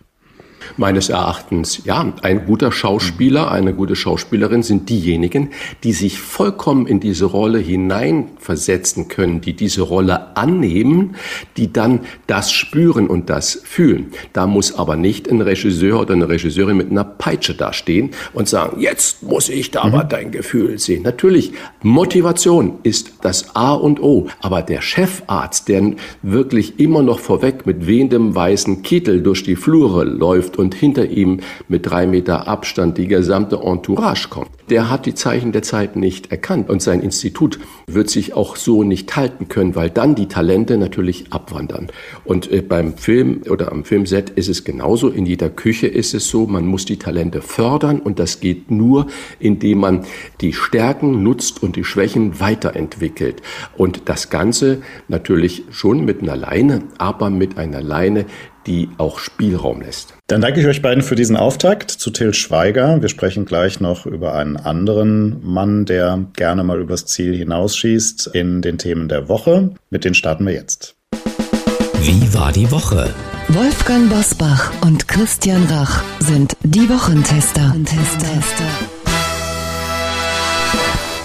meines 0.77 1.09
Erachtens, 1.09 1.81
ja, 1.85 2.13
ein 2.21 2.45
guter 2.45 2.71
Schauspieler, 2.71 3.51
eine 3.51 3.73
gute 3.73 3.95
Schauspielerin 3.95 4.63
sind 4.63 4.89
diejenigen, 4.89 5.49
die 5.83 5.93
sich 5.93 6.19
vollkommen 6.19 6.87
in 6.87 6.99
diese 6.99 7.25
Rolle 7.25 7.59
hineinversetzen 7.59 9.07
können, 9.07 9.41
die 9.41 9.53
diese 9.53 9.81
Rolle 9.81 10.35
annehmen, 10.35 11.15
die 11.57 11.71
dann 11.71 12.01
das 12.27 12.51
spüren 12.51 13.07
und 13.07 13.29
das 13.29 13.61
fühlen. 13.63 14.11
Da 14.33 14.47
muss 14.47 14.75
aber 14.75 14.95
nicht 14.95 15.29
ein 15.29 15.41
Regisseur 15.41 16.01
oder 16.01 16.13
eine 16.13 16.29
Regisseurin 16.29 16.77
mit 16.77 16.91
einer 16.91 17.03
Peitsche 17.03 17.53
dastehen 17.53 18.11
und 18.33 18.47
sagen, 18.47 18.79
jetzt 18.79 19.23
muss 19.23 19.49
ich 19.49 19.71
da 19.71 19.85
mhm. 19.85 19.93
aber 19.93 20.03
dein 20.03 20.31
Gefühl 20.31 20.79
sehen. 20.79 21.03
Natürlich, 21.03 21.53
Motivation 21.81 22.79
ist 22.83 23.13
das 23.21 23.55
A 23.55 23.73
und 23.73 24.01
O, 24.01 24.27
aber 24.41 24.61
der 24.61 24.81
Chefarzt, 24.81 25.67
der 25.67 25.81
wirklich 26.21 26.79
immer 26.79 27.01
noch 27.01 27.19
vorweg 27.19 27.65
mit 27.65 27.87
wehendem 27.87 28.35
weißen 28.35 28.83
Kittel 28.83 29.23
durch 29.23 29.43
die 29.43 29.55
Flure 29.55 30.03
läuft 30.03 30.31
läuft 30.31 30.57
und 30.61 30.73
hinter 30.73 31.05
ihm 31.07 31.39
mit 31.67 31.89
drei 31.89 32.07
Meter 32.07 32.47
Abstand 32.47 32.97
die 32.97 33.07
gesamte 33.07 33.57
Entourage 33.57 34.29
kommt. 34.29 34.49
Der 34.69 34.89
hat 34.89 35.05
die 35.05 35.15
Zeichen 35.15 35.51
der 35.51 35.63
Zeit 35.63 35.97
nicht 35.97 36.31
erkannt 36.31 36.69
und 36.69 36.81
sein 36.81 37.01
Institut 37.01 37.59
wird 37.87 38.09
sich 38.09 38.33
auch 38.33 38.55
so 38.55 38.83
nicht 38.83 39.15
halten 39.17 39.49
können, 39.49 39.75
weil 39.75 39.89
dann 39.89 40.15
die 40.15 40.27
Talente 40.27 40.77
natürlich 40.77 41.33
abwandern. 41.33 41.87
Und 42.23 42.49
äh, 42.51 42.61
beim 42.61 42.95
Film 42.95 43.41
oder 43.49 43.71
am 43.71 43.83
Filmset 43.83 44.29
ist 44.29 44.47
es 44.47 44.63
genauso. 44.63 45.09
In 45.09 45.25
jeder 45.25 45.49
Küche 45.49 45.87
ist 45.87 46.13
es 46.13 46.29
so, 46.29 46.47
man 46.47 46.65
muss 46.65 46.85
die 46.85 46.97
Talente 46.97 47.41
fördern 47.41 47.99
und 47.99 48.19
das 48.19 48.39
geht 48.39 48.71
nur, 48.71 49.07
indem 49.39 49.79
man 49.79 50.05
die 50.39 50.53
Stärken 50.53 51.23
nutzt 51.23 51.61
und 51.61 51.75
die 51.75 51.83
Schwächen 51.83 52.39
weiterentwickelt. 52.39 53.41
Und 53.75 54.03
das 54.05 54.29
Ganze 54.29 54.81
natürlich 55.07 55.63
schon 55.71 56.05
mit 56.05 56.21
einer 56.21 56.37
Leine, 56.37 56.83
aber 56.97 57.29
mit 57.29 57.57
einer 57.57 57.81
Leine, 57.81 58.25
die 58.67 58.89
auch 58.97 59.19
Spielraum 59.19 59.81
lässt. 59.81 60.13
Dann 60.27 60.41
danke 60.41 60.59
ich 60.61 60.67
euch 60.67 60.81
beiden 60.81 61.03
für 61.03 61.15
diesen 61.15 61.35
Auftakt 61.35 61.91
zu 61.91 62.11
Till 62.11 62.33
Schweiger. 62.33 63.01
Wir 63.01 63.09
sprechen 63.09 63.45
gleich 63.45 63.79
noch 63.79 64.05
über 64.05 64.33
einen 64.33 64.57
anderen 64.57 65.39
Mann, 65.43 65.85
der 65.85 66.25
gerne 66.33 66.63
mal 66.63 66.79
übers 66.79 67.05
Ziel 67.05 67.35
hinausschießt 67.35 68.27
in 68.27 68.61
den 68.61 68.77
Themen 68.77 69.09
der 69.09 69.29
Woche. 69.29 69.71
Mit 69.89 70.05
denen 70.05 70.15
starten 70.15 70.45
wir 70.45 70.53
jetzt. 70.53 70.95
Wie 72.01 72.33
war 72.33 72.51
die 72.51 72.71
Woche? 72.71 73.13
Wolfgang 73.49 74.09
Bosbach 74.09 74.71
und 74.81 75.07
Christian 75.07 75.65
Rach 75.65 76.03
sind 76.19 76.55
die 76.63 76.89
Wochentester. 76.89 77.69
Wochentester. 77.69 79.00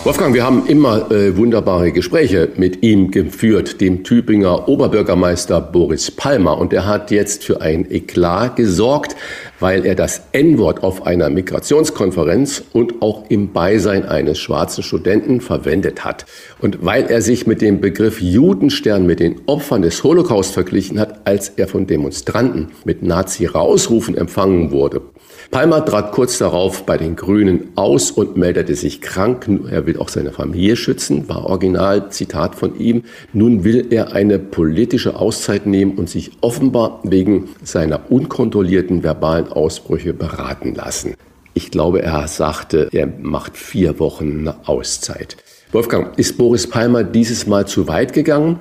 Wolfgang, 0.06 0.34
wir 0.34 0.44
haben 0.44 0.68
immer 0.68 1.10
äh, 1.10 1.36
wunderbare 1.36 1.90
Gespräche 1.90 2.50
mit 2.54 2.84
ihm 2.84 3.10
geführt, 3.10 3.80
dem 3.80 4.04
Tübinger 4.04 4.68
Oberbürgermeister 4.68 5.60
Boris 5.60 6.12
Palmer. 6.12 6.58
Und 6.58 6.72
er 6.72 6.86
hat 6.86 7.10
jetzt 7.10 7.42
für 7.42 7.60
ein 7.60 7.90
Eklat 7.90 8.54
gesorgt, 8.54 9.16
weil 9.58 9.84
er 9.84 9.96
das 9.96 10.22
N-Wort 10.30 10.84
auf 10.84 11.08
einer 11.08 11.28
Migrationskonferenz 11.28 12.62
und 12.72 13.02
auch 13.02 13.24
im 13.30 13.52
Beisein 13.52 14.04
eines 14.04 14.38
schwarzen 14.38 14.84
Studenten 14.84 15.40
verwendet 15.40 16.04
hat. 16.04 16.24
Und 16.60 16.84
weil 16.84 17.06
er 17.06 17.20
sich 17.20 17.48
mit 17.48 17.60
dem 17.60 17.80
Begriff 17.80 18.20
Judenstern 18.20 19.06
mit 19.06 19.18
den 19.18 19.40
Opfern 19.46 19.82
des 19.82 20.04
Holocaust 20.04 20.54
verglichen 20.54 21.00
hat, 21.00 21.26
als 21.26 21.48
er 21.56 21.66
von 21.66 21.88
Demonstranten 21.88 22.68
mit 22.84 23.02
Nazi-Rausrufen 23.02 24.16
empfangen 24.16 24.70
wurde. 24.70 25.02
Palmer 25.50 25.84
trat 25.84 26.12
kurz 26.12 26.38
darauf 26.38 26.84
bei 26.84 26.98
den 26.98 27.16
Grünen 27.16 27.68
aus 27.76 28.10
und 28.10 28.36
meldete 28.36 28.74
sich 28.74 29.00
krank. 29.00 29.48
Er 29.70 29.86
will 29.86 29.98
auch 29.98 30.08
seine 30.08 30.32
Familie 30.32 30.76
schützen, 30.76 31.28
war 31.28 31.46
original 31.46 32.10
Zitat 32.10 32.54
von 32.54 32.78
ihm. 32.78 33.04
Nun 33.32 33.64
will 33.64 33.86
er 33.90 34.12
eine 34.12 34.38
politische 34.38 35.16
Auszeit 35.16 35.66
nehmen 35.66 35.92
und 35.92 36.10
sich 36.10 36.32
offenbar 36.40 37.00
wegen 37.04 37.48
seiner 37.62 38.10
unkontrollierten 38.10 39.02
verbalen 39.02 39.48
Ausbrüche 39.48 40.12
beraten 40.12 40.74
lassen. 40.74 41.14
Ich 41.54 41.70
glaube, 41.70 42.02
er 42.02 42.28
sagte, 42.28 42.88
er 42.92 43.06
macht 43.06 43.56
vier 43.56 43.98
Wochen 43.98 44.40
eine 44.40 44.68
Auszeit. 44.68 45.36
Wolfgang, 45.72 46.16
ist 46.18 46.38
Boris 46.38 46.68
Palmer 46.68 47.02
dieses 47.02 47.46
Mal 47.46 47.66
zu 47.66 47.88
weit 47.88 48.12
gegangen? 48.12 48.60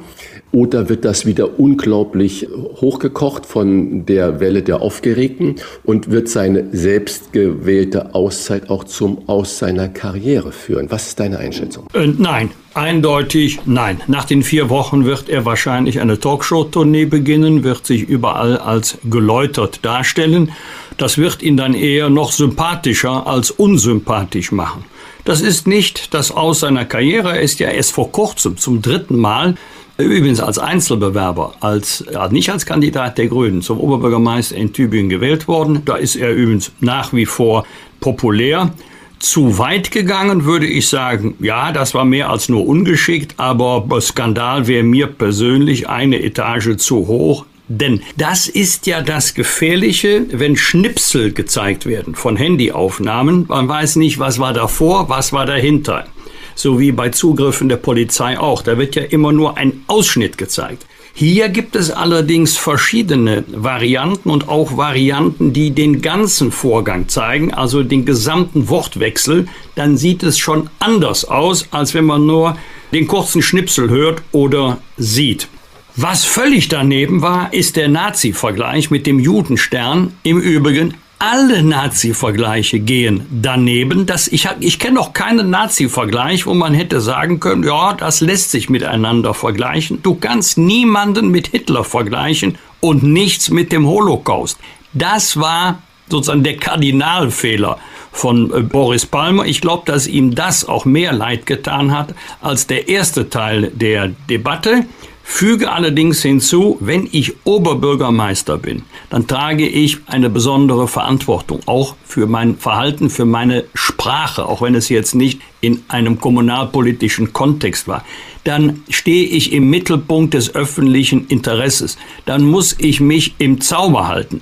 Oder 0.52 0.88
wird 0.88 1.04
das 1.04 1.26
wieder 1.26 1.60
unglaublich 1.60 2.48
hochgekocht 2.80 3.46
von 3.46 4.06
der 4.06 4.40
Welle 4.40 4.62
der 4.62 4.82
Aufgeregten 4.82 5.56
und 5.84 6.12
wird 6.12 6.30
seine 6.30 6.70
selbstgewählte 6.72 8.16
Auszeit 8.16 8.70
auch 8.70 8.86
zum 8.86 9.28
Aus 9.28 9.58
seiner 9.58 9.90
Karriere 9.90 10.54
führen? 10.54 10.90
Was 10.90 11.08
ist 11.08 11.20
deine 11.20 11.40
Einschätzung? 11.40 11.88
Äh, 11.94 12.08
nein, 12.08 12.52
eindeutig 12.74 13.60
nein. 13.66 14.00
Nach 14.08 14.24
den 14.24 14.44
vier 14.44 14.70
Wochen 14.70 15.04
wird 15.04 15.28
er 15.28 15.44
wahrscheinlich 15.44 16.00
eine 16.00 16.20
Talkshow-Tournee 16.20 17.06
beginnen, 17.06 17.64
wird 17.64 17.86
sich 17.86 18.04
überall 18.04 18.58
als 18.58 18.98
geläutert 19.04 19.80
darstellen. 19.82 20.52
Das 20.98 21.18
wird 21.18 21.44
ihn 21.44 21.58
dann 21.58 21.74
eher 21.74 22.10
noch 22.10 22.32
sympathischer 22.32 23.28
als 23.28 23.52
unsympathisch 23.52 24.54
machen. 24.54 24.86
Das 25.26 25.42
ist 25.42 25.68
nicht 25.68 26.14
das 26.14 26.32
Aus 26.32 26.60
seiner 26.60 26.86
Karriere. 26.86 27.34
Er 27.34 27.42
ist 27.42 27.60
ja 27.60 27.70
erst 27.70 27.92
vor 27.92 28.12
kurzem 28.12 28.58
zum 28.58 28.82
dritten 28.82 29.18
Mal 29.18 29.56
Übrigens 29.98 30.42
als 30.42 30.60
Einzelbewerber, 30.60 31.54
als, 31.62 32.04
nicht 32.30 32.50
als 32.50 32.66
Kandidat 32.66 33.18
der 33.18 33.28
Grünen 33.28 33.62
zum 33.62 33.80
Oberbürgermeister 33.80 34.56
in 34.58 34.74
Tübingen 34.74 35.10
gewählt 35.10 35.48
worden. 35.48 35.84
Da 35.86 35.96
ist 35.96 36.18
er 36.18 36.34
übrigens 36.34 36.74
nach 36.82 37.14
wie 37.14 37.26
vor 37.26 37.66
populär. 38.02 38.74
Zu 39.20 39.58
weit 39.58 39.92
gegangen 39.92 40.44
würde 40.44 40.68
ich 40.68 40.90
sagen, 40.90 41.36
ja, 41.40 41.72
das 41.72 41.94
war 41.94 42.04
mehr 42.04 42.30
als 42.30 42.50
nur 42.50 42.68
ungeschickt, 42.68 43.36
aber 43.38 43.88
Skandal 44.02 44.68
wäre 44.68 44.84
mir 44.84 45.08
persönlich 45.08 45.88
eine 45.88 46.22
Etage 46.22 46.76
zu 46.76 47.08
hoch. 47.08 47.46
Denn 47.70 48.02
das 48.18 48.48
ist 48.48 48.88
ja 48.88 49.02
das 49.02 49.34
Gefährliche, 49.34 50.26
wenn 50.30 50.58
Schnipsel 50.58 51.32
gezeigt 51.32 51.86
werden 51.86 52.16
von 52.16 52.36
Handyaufnahmen. 52.36 53.46
Man 53.48 53.68
weiß 53.68 53.96
nicht, 53.96 54.20
was 54.20 54.40
war 54.40 54.54
davor, 54.54 55.08
was 55.10 55.32
war 55.32 55.46
dahinter 55.46 56.06
so 56.56 56.80
wie 56.80 56.92
bei 56.92 57.10
Zugriffen 57.10 57.70
der 57.70 57.78
Polizei 57.78 58.40
auch. 58.40 58.62
Da 58.62 58.78
wird 58.78 58.96
ja 58.96 59.04
immer 59.04 59.32
nur 59.32 59.58
ein 59.58 59.84
Ausschnitt 59.88 60.38
gezeigt. 60.38 60.86
Hier 61.14 61.48
gibt 61.48 61.78
es 61.78 61.92
allerdings 61.92 62.58
verschiedene 62.58 63.46
Varianten 63.48 64.30
und 64.30 64.50
auch 64.50 64.76
Varianten, 64.76 65.54
die 65.54 65.72
den 65.72 66.02
ganzen 66.02 66.52
Vorgang 66.52 67.08
zeigen, 67.08 67.54
also 67.54 67.84
den 67.84 68.06
gesamten 68.06 68.68
Wortwechsel. 68.68 69.48
Dann 69.76 69.96
sieht 69.96 70.24
es 70.24 70.38
schon 70.38 70.70
anders 70.80 71.24
aus, 71.24 71.68
als 71.72 71.94
wenn 71.94 72.04
man 72.04 72.26
nur 72.26 72.58
den 72.92 73.08
kurzen 73.08 73.42
Schnipsel 73.42 73.90
hört 73.90 74.24
oder 74.34 74.80
sieht. 74.98 75.48
Was 75.96 76.26
völlig 76.26 76.68
daneben 76.68 77.22
war, 77.22 77.54
ist 77.54 77.78
der 77.78 77.88
Nazi-Vergleich 77.88 78.92
mit 78.92 79.08
dem 79.08 79.18
Judenstern. 79.18 80.12
Im 80.24 80.42
Übrigen 80.42 80.96
alle 81.20 81.64
Nazi-Vergleiche 81.64 82.80
gehen 82.80 83.26
daneben. 83.30 84.06
Das, 84.06 84.28
ich 84.28 84.48
ich 84.60 84.80
kenne 84.80 84.96
noch 84.96 85.14
keinen 85.14 85.50
Nazi-Vergleich, 85.50 86.46
wo 86.46 86.54
man 86.54 86.74
hätte 86.74 87.02
sagen 87.02 87.40
können, 87.40 87.64
ja, 87.64 87.94
das 87.94 88.22
lässt 88.22 88.52
sich 88.52 88.70
miteinander 88.70 89.34
vergleichen. 89.34 90.02
Du 90.04 90.16
kannst 90.16 90.58
niemanden 90.58 91.30
mit 91.30 91.48
Hitler 91.48 91.84
vergleichen 91.84 92.58
und 92.82 93.04
nichts 93.04 93.50
mit 93.50 93.72
dem 93.72 93.88
Holocaust. 93.88 94.60
Das 94.94 95.38
war 95.40 95.82
sozusagen 96.10 96.44
der 96.44 96.58
Kardinalfehler 96.58 97.80
von 98.12 98.52
äh, 98.54 98.62
Boris 98.62 99.06
Palmer. 99.06 99.46
Ich 99.46 99.62
glaube, 99.62 99.84
dass 99.86 100.08
ihm 100.08 100.36
das 100.36 100.68
auch 100.68 100.86
mehr 100.86 101.14
leid 101.14 101.46
getan 101.46 101.92
hat 101.92 102.14
als 102.42 102.68
der 102.68 102.88
erste 102.88 103.30
Teil 103.30 103.72
der 103.74 104.10
Debatte. 104.30 104.86
Füge 105.24 105.72
allerdings 105.72 106.22
hinzu, 106.22 106.78
wenn 106.80 107.10
ich 107.12 107.34
Oberbürgermeister 107.46 108.58
bin, 108.60 108.84
dann 109.16 109.28
trage 109.28 109.66
ich 109.66 110.00
eine 110.08 110.30
besondere 110.30 110.90
Verantwortung, 110.90 111.62
auch 111.68 111.96
für 112.04 112.28
mein 112.28 112.58
Verhalten, 112.58 113.10
für 113.10 113.24
meine 113.24 113.64
Sprache, 113.74 114.46
auch 114.46 114.62
wenn 114.62 114.76
es 114.76 114.90
jetzt 114.90 115.16
nicht 115.16 115.40
in 115.62 115.84
einem 115.88 116.20
kommunalpolitischen 116.20 117.32
Kontext 117.32 117.88
war. 117.88 118.04
Dann 118.44 118.84
stehe 118.90 119.26
ich 119.26 119.54
im 119.54 119.70
Mittelpunkt 119.70 120.34
des 120.34 120.54
öffentlichen 120.54 121.28
Interesses. 121.28 121.98
Dann 122.26 122.44
muss 122.44 122.76
ich 122.78 123.00
mich 123.00 123.36
im 123.38 123.62
Zauber 123.62 124.10
halten. 124.10 124.42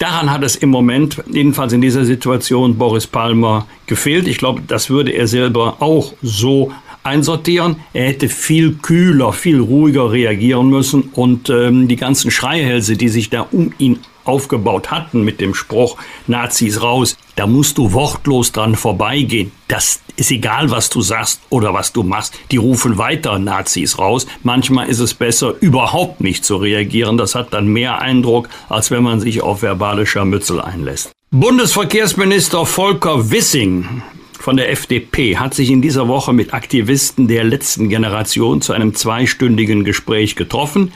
Daran 0.00 0.32
hat 0.32 0.42
es 0.42 0.56
im 0.56 0.70
Moment, 0.70 1.22
jedenfalls 1.30 1.72
in 1.72 1.80
dieser 1.80 2.04
Situation, 2.04 2.76
Boris 2.76 3.06
Palmer 3.06 3.68
gefehlt. 3.86 4.26
Ich 4.26 4.38
glaube, 4.38 4.62
das 4.66 4.90
würde 4.90 5.12
er 5.12 5.28
selber 5.28 5.76
auch 5.78 6.14
so 6.22 6.72
einsortieren. 7.08 7.76
Er 7.92 8.08
hätte 8.08 8.28
viel 8.28 8.74
kühler, 8.74 9.32
viel 9.32 9.60
ruhiger 9.60 10.12
reagieren 10.12 10.68
müssen 10.68 11.10
und 11.12 11.50
ähm, 11.50 11.88
die 11.88 11.96
ganzen 11.96 12.30
Schreihälse, 12.30 12.96
die 12.96 13.08
sich 13.08 13.30
da 13.30 13.46
um 13.50 13.72
ihn 13.78 13.98
aufgebaut 14.28 14.90
hatten 14.90 15.24
mit 15.24 15.40
dem 15.40 15.54
Spruch 15.54 15.96
Nazis 16.26 16.82
raus, 16.82 17.16
da 17.34 17.46
musst 17.46 17.78
du 17.78 17.92
wortlos 17.92 18.52
dran 18.52 18.76
vorbeigehen. 18.76 19.50
Das 19.66 20.00
ist 20.16 20.30
egal, 20.30 20.70
was 20.70 20.90
du 20.90 21.00
sagst 21.00 21.40
oder 21.48 21.72
was 21.72 21.92
du 21.92 22.02
machst. 22.02 22.34
Die 22.50 22.56
rufen 22.58 22.98
weiter 22.98 23.38
Nazis 23.38 23.98
raus. 23.98 24.26
Manchmal 24.42 24.88
ist 24.88 25.00
es 25.00 25.14
besser, 25.14 25.54
überhaupt 25.60 26.20
nicht 26.20 26.44
zu 26.44 26.56
reagieren. 26.56 27.16
Das 27.16 27.34
hat 27.34 27.54
dann 27.54 27.68
mehr 27.68 28.00
Eindruck, 28.00 28.48
als 28.68 28.90
wenn 28.90 29.02
man 29.02 29.20
sich 29.20 29.40
auf 29.40 29.62
verbale 29.62 30.04
Scharmützel 30.06 30.60
einlässt. 30.60 31.10
Bundesverkehrsminister 31.30 32.66
Volker 32.66 33.30
Wissing 33.30 34.02
von 34.48 34.56
der 34.56 34.70
FDP 34.70 35.36
hat 35.36 35.52
sich 35.52 35.68
in 35.68 35.82
dieser 35.82 36.08
Woche 36.08 36.32
mit 36.32 36.54
Aktivisten 36.54 37.28
der 37.28 37.44
letzten 37.44 37.90
Generation 37.90 38.62
zu 38.62 38.72
einem 38.72 38.94
zweistündigen 38.94 39.84
Gespräch 39.84 40.36
getroffen. 40.36 40.90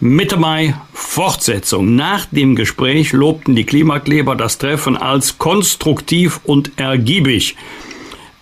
Mitte 0.00 0.36
Mai 0.36 0.74
Fortsetzung. 0.92 1.94
Nach 1.94 2.26
dem 2.26 2.56
Gespräch 2.56 3.12
lobten 3.12 3.54
die 3.54 3.62
Klimakleber 3.62 4.34
das 4.34 4.58
Treffen 4.58 4.96
als 4.96 5.38
konstruktiv 5.38 6.40
und 6.42 6.80
ergiebig. 6.80 7.54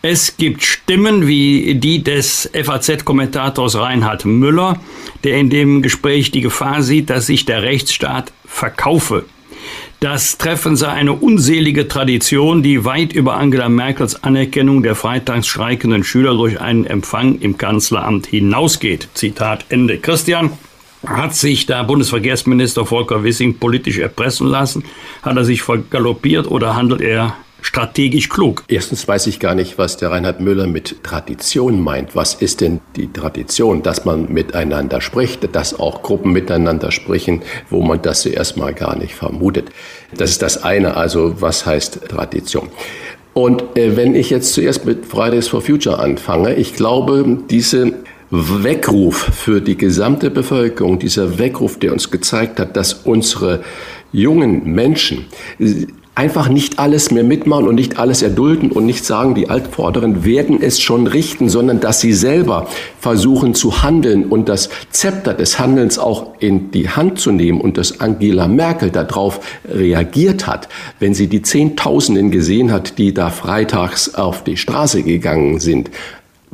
Es 0.01 0.39
gibt 0.39 0.63
Stimmen 0.63 1.27
wie 1.27 1.75
die 1.75 2.03
des 2.03 2.51
FAZ-Kommentators 2.55 3.77
Reinhard 3.77 4.25
Müller, 4.25 4.81
der 5.25 5.37
in 5.37 5.51
dem 5.51 5.83
Gespräch 5.83 6.31
die 6.31 6.41
Gefahr 6.41 6.83
sieht, 6.83 7.11
dass 7.11 7.27
sich 7.27 7.45
der 7.45 7.61
Rechtsstaat 7.65 8.33
verkaufe. 8.47 9.27
Das 10.05 10.37
Treffen 10.37 10.77
sei 10.77 10.89
eine 10.89 11.15
unselige 11.15 11.89
Tradition, 11.89 12.63
die 12.63 12.85
weit 12.85 13.15
über 13.15 13.39
Angela 13.39 13.71
Merkels 13.71 14.23
Anerkennung 14.23 14.83
der 14.83 14.97
freitags 14.97 15.47
streikenden 15.47 16.05
Schüler 16.05 16.35
durch 16.35 16.61
einen 16.61 16.85
Empfang 16.85 17.39
im 17.39 17.57
Kanzleramt 17.57 18.27
hinausgeht. 18.27 19.09
Zitat 19.15 19.65
Ende. 19.71 19.97
Christian, 19.97 20.51
Hat 21.07 21.35
sich 21.35 21.65
da 21.65 21.83
Bundesverkehrsminister 21.85 22.85
Volker 22.85 23.25
Wissing 23.25 23.57
politisch 23.57 23.97
erpressen 23.97 24.47
lassen? 24.47 24.85
Hat 25.23 25.39
er 25.39 25.45
sich 25.47 25.63
vergaloppiert 25.63 26.51
oder 26.51 26.77
handelt 26.77 27.01
er 27.01 27.35
strategisch 27.65 28.29
klug? 28.29 28.63
Erstens 28.69 29.09
weiß 29.09 29.27
ich 29.27 29.41
gar 29.41 29.55
nicht, 29.55 29.79
was 29.79 29.97
der 29.97 30.11
Reinhard 30.11 30.41
Müller 30.41 30.67
mit 30.67 31.03
Tradition 31.03 31.81
meint. 31.81 32.15
Was 32.15 32.35
ist 32.35 32.61
denn 32.61 32.81
die 32.95 33.11
Tradition? 33.11 33.83
Dass 33.83 34.05
man 34.05 34.33
miteinander 34.33 35.01
spricht, 35.01 35.55
dass 35.57 35.79
auch 35.81 36.03
Gruppen 36.03 36.33
miteinander 36.33 36.93
sprechen, 36.93 37.43
wo 37.71 37.83
man 37.83 38.03
das 38.03 38.21
zuerst 38.21 38.59
mal 38.59 38.75
gar 38.75 38.97
nicht 38.97 39.15
vermutet. 39.15 39.71
Das 40.15 40.31
ist 40.31 40.43
das 40.43 40.63
eine. 40.63 40.97
Also 40.97 41.41
was 41.41 41.65
heißt 41.65 42.01
Tradition? 42.09 42.69
Und 43.33 43.77
äh, 43.77 43.97
wenn 43.97 44.15
ich 44.15 44.31
jetzt 44.31 44.53
zuerst 44.53 44.85
mit 44.85 45.07
Fridays 45.07 45.49
for 45.49 45.63
Future 45.63 45.99
anfange, 45.99 46.55
ich 46.55 46.75
glaube, 46.75 47.39
diese 47.49 47.95
Weckruf 48.31 49.17
für 49.17 49.61
die 49.61 49.77
gesamte 49.77 50.31
Bevölkerung, 50.31 50.99
dieser 50.99 51.39
Weckruf, 51.39 51.79
der 51.79 51.93
uns 51.93 52.11
gezeigt 52.11 52.61
hat, 52.61 52.77
dass 52.77 52.93
unsere 52.93 53.63
jungen 54.13 54.65
Menschen 54.73 55.27
einfach 56.15 56.49
nicht 56.49 56.79
alles 56.79 57.11
mehr 57.11 57.25
mitmachen 57.25 57.67
und 57.67 57.75
nicht 57.75 57.99
alles 57.99 58.23
erdulden 58.23 58.71
und 58.71 58.87
nicht 58.87 59.05
sagen, 59.05 59.35
die 59.35 59.51
Altvorderen 59.51 60.25
werden 60.25 60.63
es 60.63 60.81
schon 60.81 61.07
richten, 61.07 61.49
sondern 61.49 61.81
dass 61.81 62.01
sie 62.01 62.13
selber 62.13 62.69
versuchen 63.01 63.55
zu 63.55 63.83
handeln 63.83 64.27
und 64.27 64.49
das 64.49 64.69
Zepter 64.91 65.35
des 65.35 65.59
Handelns 65.59 65.99
auch 65.99 66.35
in 66.39 66.71
die 66.71 66.89
Hand 66.89 67.19
zu 67.19 67.33
nehmen 67.33 67.61
und 67.61 67.79
dass 67.79 68.01
Angela 68.01 68.47
Merkel 68.47 68.91
darauf 68.91 69.41
reagiert 69.69 70.47
hat, 70.47 70.69
wenn 71.01 71.15
sie 71.15 71.27
die 71.27 71.43
Zehntausenden 71.43 72.31
gesehen 72.31 72.71
hat, 72.71 72.99
die 72.99 73.13
da 73.13 73.31
freitags 73.31 74.15
auf 74.15 74.45
die 74.45 74.57
Straße 74.57 75.03
gegangen 75.03 75.59
sind 75.59 75.91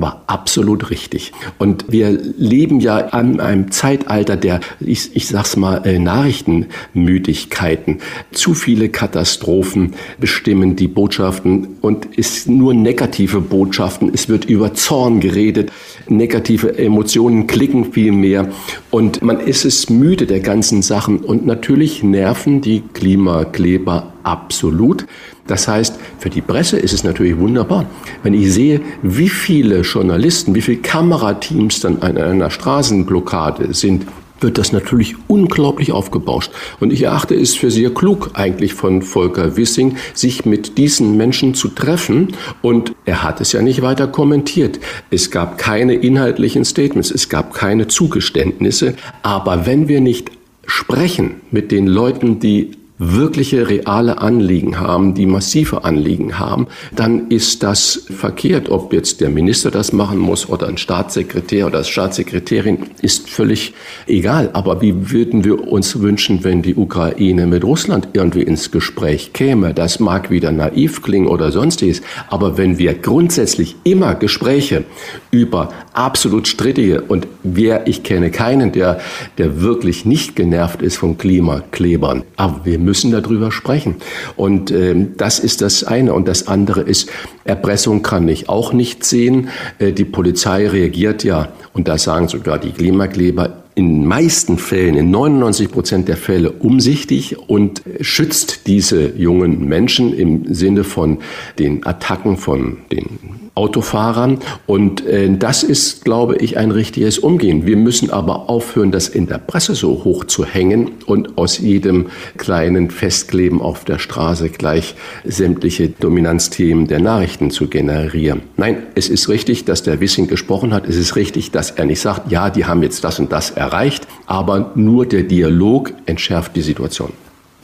war 0.01 0.25
absolut 0.27 0.91
richtig. 0.91 1.33
Und 1.59 1.85
wir 1.89 2.11
leben 2.11 2.81
ja 2.81 3.09
an 3.09 3.41
einem 3.41 3.71
Zeitalter 3.71 4.37
der, 4.37 4.61
ich, 4.81 5.15
ich 5.15 5.29
sag's 5.29 5.57
mal, 5.57 5.87
äh, 5.87 5.99
Nachrichtenmüdigkeiten. 5.99 7.99
Zu 8.33 8.55
viele 8.55 8.89
Katastrophen 8.89 9.95
bestimmen 10.19 10.77
die 10.77 10.89
Botschaften 10.89 11.77
und 11.81 12.09
es 12.17 12.47
nur 12.47 12.75
negative 12.75 13.41
Botschaften. 13.41 14.11
Es 14.13 14.29
wird 14.29 14.47
über 14.47 14.75
Zorn 14.75 15.21
geredet. 15.21 15.71
Negative 16.09 16.79
Emotionen 16.79 17.47
klicken 17.47 17.93
viel 17.93 18.13
mehr. 18.13 18.49
Und 18.91 19.23
man 19.23 19.41
ist 19.41 19.65
es 19.65 19.91
müde 19.91 20.27
der 20.27 20.41
ganzen 20.41 20.83
Sachen. 20.83 21.19
Und 21.19 21.47
natürlich 21.47 22.03
nerven 22.03 22.61
die 22.61 22.83
Klimakleber 22.95 24.13
absolut. 24.23 25.07
Das 25.51 25.67
heißt, 25.67 25.99
für 26.21 26.31
die 26.31 26.43
Presse 26.43 26.79
ist 26.79 26.93
es 26.93 27.03
natürlich 27.03 27.37
wunderbar, 27.37 27.85
wenn 28.23 28.35
ich 28.35 28.53
sehe, 28.55 28.81
wie 29.03 29.29
viele 29.29 29.81
Journalisten, 29.81 30.55
wie 30.55 30.61
viele 30.61 30.77
Kamerateams 30.77 31.81
dann 31.81 32.01
an 32.03 32.17
einer 32.17 32.51
Straßenblockade 32.51 33.75
sind, 33.75 34.07
wird 34.39 34.59
das 34.59 34.73
natürlich 34.73 35.17
unglaublich 35.27 35.91
aufgebauscht. 35.91 36.53
Und 36.79 36.93
ich 36.93 37.03
erachte 37.03 37.35
es 37.35 37.57
für 37.57 37.73
sehr 37.73 37.91
klug 37.91 38.31
eigentlich 38.35 38.75
von 38.75 39.03
Volker 39.03 39.57
Wissing, 39.57 39.97
sich 40.15 40.47
mit 40.47 40.79
diesen 40.79 41.17
Menschen 41.17 41.55
zu 41.55 41.67
treffen. 41.67 42.29
Und 42.63 42.95
er 43.05 43.25
hat 43.25 43.41
es 43.41 43.51
ja 43.51 43.61
nicht 43.61 43.83
weiter 43.83 44.07
kommentiert. 44.07 44.79
Es 45.11 45.33
gab 45.33 45.59
keine 45.59 45.95
inhaltlichen 45.95 46.65
Statements, 46.65 47.11
es 47.11 47.29
gab 47.29 47.55
keine 47.55 47.89
Zugeständnisse. 47.89 48.95
Aber 49.25 49.67
wenn 49.67 49.89
wir 49.89 50.01
nicht 50.01 50.31
sprechen 50.65 51.41
mit 51.51 51.73
den 51.73 51.89
Leuten, 51.89 52.39
die 52.39 52.71
wirkliche 53.01 53.67
reale 53.67 54.19
Anliegen 54.19 54.79
haben, 54.79 55.15
die 55.15 55.25
massive 55.25 55.85
Anliegen 55.85 56.39
haben, 56.39 56.67
dann 56.95 57.29
ist 57.29 57.63
das 57.63 58.05
verkehrt. 58.11 58.69
Ob 58.69 58.93
jetzt 58.93 59.23
der 59.23 59.31
Minister 59.31 59.71
das 59.71 59.93
machen 59.93 60.19
muss 60.19 60.49
oder 60.49 60.69
ein 60.69 60.77
Staatssekretär 60.77 61.67
oder 61.67 61.83
Staatssekretärin, 61.83 62.79
ist 63.01 63.31
völlig 63.31 63.73
egal. 64.07 64.51
Aber 64.53 64.83
wie 64.83 65.11
würden 65.11 65.45
wir 65.45 65.67
uns 65.67 66.01
wünschen, 66.01 66.45
wenn 66.45 66.61
die 66.61 66.75
Ukraine 66.75 67.47
mit 67.47 67.65
Russland 67.65 68.09
irgendwie 68.13 68.43
ins 68.43 68.71
Gespräch 68.71 69.33
käme? 69.33 69.73
Das 69.73 69.99
mag 69.99 70.31
wieder 70.31 70.53
naiv 70.53 71.01
klingen 71.03 71.27
oder 71.27 71.53
sonstiges. 71.53 72.03
Aber 72.29 72.59
wenn 72.59 72.77
wir 72.79 72.93
grundsätzlich 72.93 73.77
immer 73.83 74.15
Gespräche 74.15 74.85
über 75.31 75.71
absolut 75.95 76.49
strittige 76.49 77.01
und 77.01 77.27
wer, 77.43 77.87
ich 77.87 78.03
kenne 78.03 78.31
keinen, 78.31 78.73
der, 78.73 79.01
der 79.39 79.63
wirklich 79.63 80.05
nicht 80.05 80.37
genervt 80.37 80.83
ist 80.83 80.99
von 80.99 81.17
Klimaklebern. 81.17 82.25
Aber 82.37 82.61
wir 82.65 82.79
müssen 82.91 83.13
darüber 83.13 83.53
sprechen. 83.53 83.95
Und 84.35 84.73
äh, 84.73 84.97
das 85.17 85.39
ist 85.39 85.63
das 85.63 85.85
eine. 85.85 86.13
Und 86.13 86.27
das 86.27 86.49
andere 86.49 86.81
ist, 86.81 87.09
Erpressung 87.45 88.03
kann 88.03 88.27
ich 88.27 88.49
auch 88.49 88.73
nicht 88.73 89.05
sehen. 89.05 89.49
Äh, 89.79 89.93
die 89.93 90.05
Polizei 90.05 90.67
reagiert 90.67 91.23
ja, 91.23 91.53
und 91.73 91.87
da 91.87 91.99
sagen 91.99 92.27
sogar 92.27 92.59
die 92.59 92.73
Klimakleber, 92.73 93.63
in 93.77 94.05
meisten 94.05 94.59
Fällen, 94.59 94.97
in 94.97 95.13
99 95.13 95.71
Prozent 95.71 96.09
der 96.09 96.17
Fälle 96.17 96.51
umsichtig 96.51 97.39
und 97.49 97.83
schützt 98.01 98.67
diese 98.67 99.17
jungen 99.17 99.69
Menschen 99.69 100.13
im 100.13 100.53
Sinne 100.53 100.83
von 100.83 101.19
den 101.61 101.87
Attacken 101.87 102.37
von 102.37 102.79
den 102.91 103.07
Autofahrern. 103.55 104.39
Und 104.67 105.07
äh, 105.07 105.29
das 105.37 105.63
ist, 105.63 106.05
glaube 106.05 106.37
ich, 106.37 106.57
ein 106.57 106.71
richtiges 106.71 107.19
Umgehen. 107.19 107.67
Wir 107.67 107.77
müssen 107.77 108.11
aber 108.11 108.49
aufhören, 108.49 108.91
das 108.91 109.09
in 109.09 109.27
der 109.27 109.39
Presse 109.39 109.75
so 109.75 110.05
hoch 110.05 110.25
zu 110.25 110.45
hängen 110.45 110.93
und 111.07 111.37
aus 111.37 111.59
jedem 111.59 112.07
kleinen 112.37 112.91
Festkleben 112.91 113.61
auf 113.61 113.85
der 113.85 113.99
Straße 113.99 114.51
gleich 114.51 114.95
sämtliche 115.25 115.89
Dominanzthemen 115.89 116.87
der 116.87 117.01
Nachrichten 117.01 117.51
zu 117.51 117.69
generieren. 117.69 118.43
Nein, 118.57 118.85
es 118.95 119.09
ist 119.09 119.29
richtig, 119.29 119.65
dass 119.65 119.83
der 119.83 120.01
Wissing 120.01 120.29
gesprochen 120.29 120.73
hat. 120.73 120.87
Es 120.87 120.97
ist 120.97 121.17
richtig, 121.17 121.51
dass 121.51 121.71
er 121.71 121.87
nicht 121.87 122.01
sagt, 122.01 122.31
ja, 122.31 122.51
die 122.51 122.65
haben 122.65 122.83
jetzt 122.83 123.05
das 123.05 123.19
und 123.19 123.33
das 123.33 123.51
erreicht, 123.51 124.07
aber 124.27 124.73
nur 124.75 125.07
der 125.07 125.25
Dialog 125.25 125.93
entschärft 126.07 126.57
die 126.57 126.63
Situation. 126.63 127.13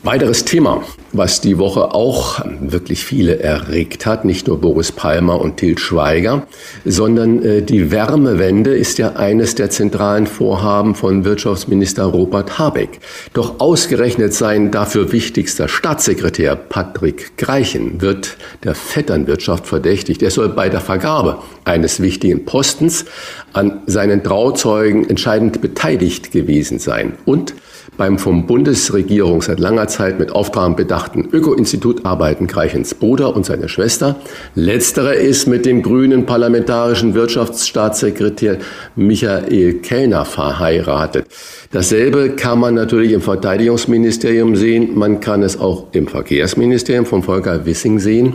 Weiteres 0.07 0.45
Thema, 0.45 0.85
was 1.11 1.41
die 1.41 1.59
Woche 1.59 1.93
auch 1.93 2.41
wirklich 2.61 3.05
viele 3.05 3.41
erregt 3.41 4.07
hat, 4.07 4.25
nicht 4.25 4.47
nur 4.47 4.61
Boris 4.61 4.93
Palmer 4.93 5.41
und 5.41 5.57
Til 5.57 5.77
Schweiger, 5.79 6.47
sondern 6.85 7.43
äh, 7.43 7.63
die 7.63 7.91
Wärmewende 7.91 8.73
ist 8.73 8.99
ja 8.99 9.17
eines 9.17 9.57
der 9.57 9.69
zentralen 9.71 10.29
Vorhaben 10.29 10.95
von 10.95 11.25
Wirtschaftsminister 11.25 12.05
Robert 12.05 12.57
Habeck. 12.57 13.01
Doch 13.33 13.59
ausgerechnet 13.59 14.33
sein 14.33 14.71
dafür 14.71 15.11
wichtigster 15.11 15.67
Staatssekretär 15.67 16.55
Patrick 16.55 17.37
Greichen 17.37 18.01
wird 18.01 18.37
der 18.63 18.77
Vetternwirtschaft 18.77 19.67
verdächtigt. 19.67 20.23
Er 20.23 20.31
soll 20.31 20.51
bei 20.51 20.69
der 20.69 20.83
Vergabe 20.83 21.39
eines 21.65 22.01
wichtigen 22.01 22.45
Postens 22.45 23.07
an 23.53 23.81
seinen 23.87 24.23
Trauzeugen 24.23 25.11
entscheidend 25.11 25.61
beteiligt 25.61 26.31
gewesen 26.31 26.79
sein 26.79 27.15
und 27.25 27.55
beim 27.97 28.19
vom 28.19 28.47
Bundesregierung 28.47 29.43
seit 29.43 29.61
langer 29.61 29.89
Zeit 29.89 30.19
mit 30.19 30.33
Auftrag 30.33 30.77
bedachten 30.77 31.29
Öko-Institut 31.33 32.05
arbeiten 32.05 32.47
Greichens 32.47 32.95
Bruder 32.95 33.37
und 33.37 33.45
seine 33.45 33.69
Schwester. 33.69 34.17
Letztere 34.55 35.15
ist 35.15 35.47
mit 35.47 35.67
dem 35.67 35.83
grünen 35.83 36.27
parlamentarischen 36.27 37.15
Wirtschaftsstaatssekretär 37.15 38.59
Michael 38.97 39.75
Kellner 39.81 40.25
verheiratet. 40.25 41.27
Dasselbe 41.73 42.31
kann 42.31 42.59
man 42.59 42.75
natürlich 42.75 43.13
im 43.13 43.21
Verteidigungsministerium 43.21 44.57
sehen. 44.57 44.97
Man 44.99 45.21
kann 45.21 45.43
es 45.43 45.59
auch 45.61 45.89
im 45.93 46.09
Verkehrsministerium 46.09 47.07
von 47.07 47.23
Volker 47.23 47.67
Wissing 47.67 47.99
sehen 47.99 48.35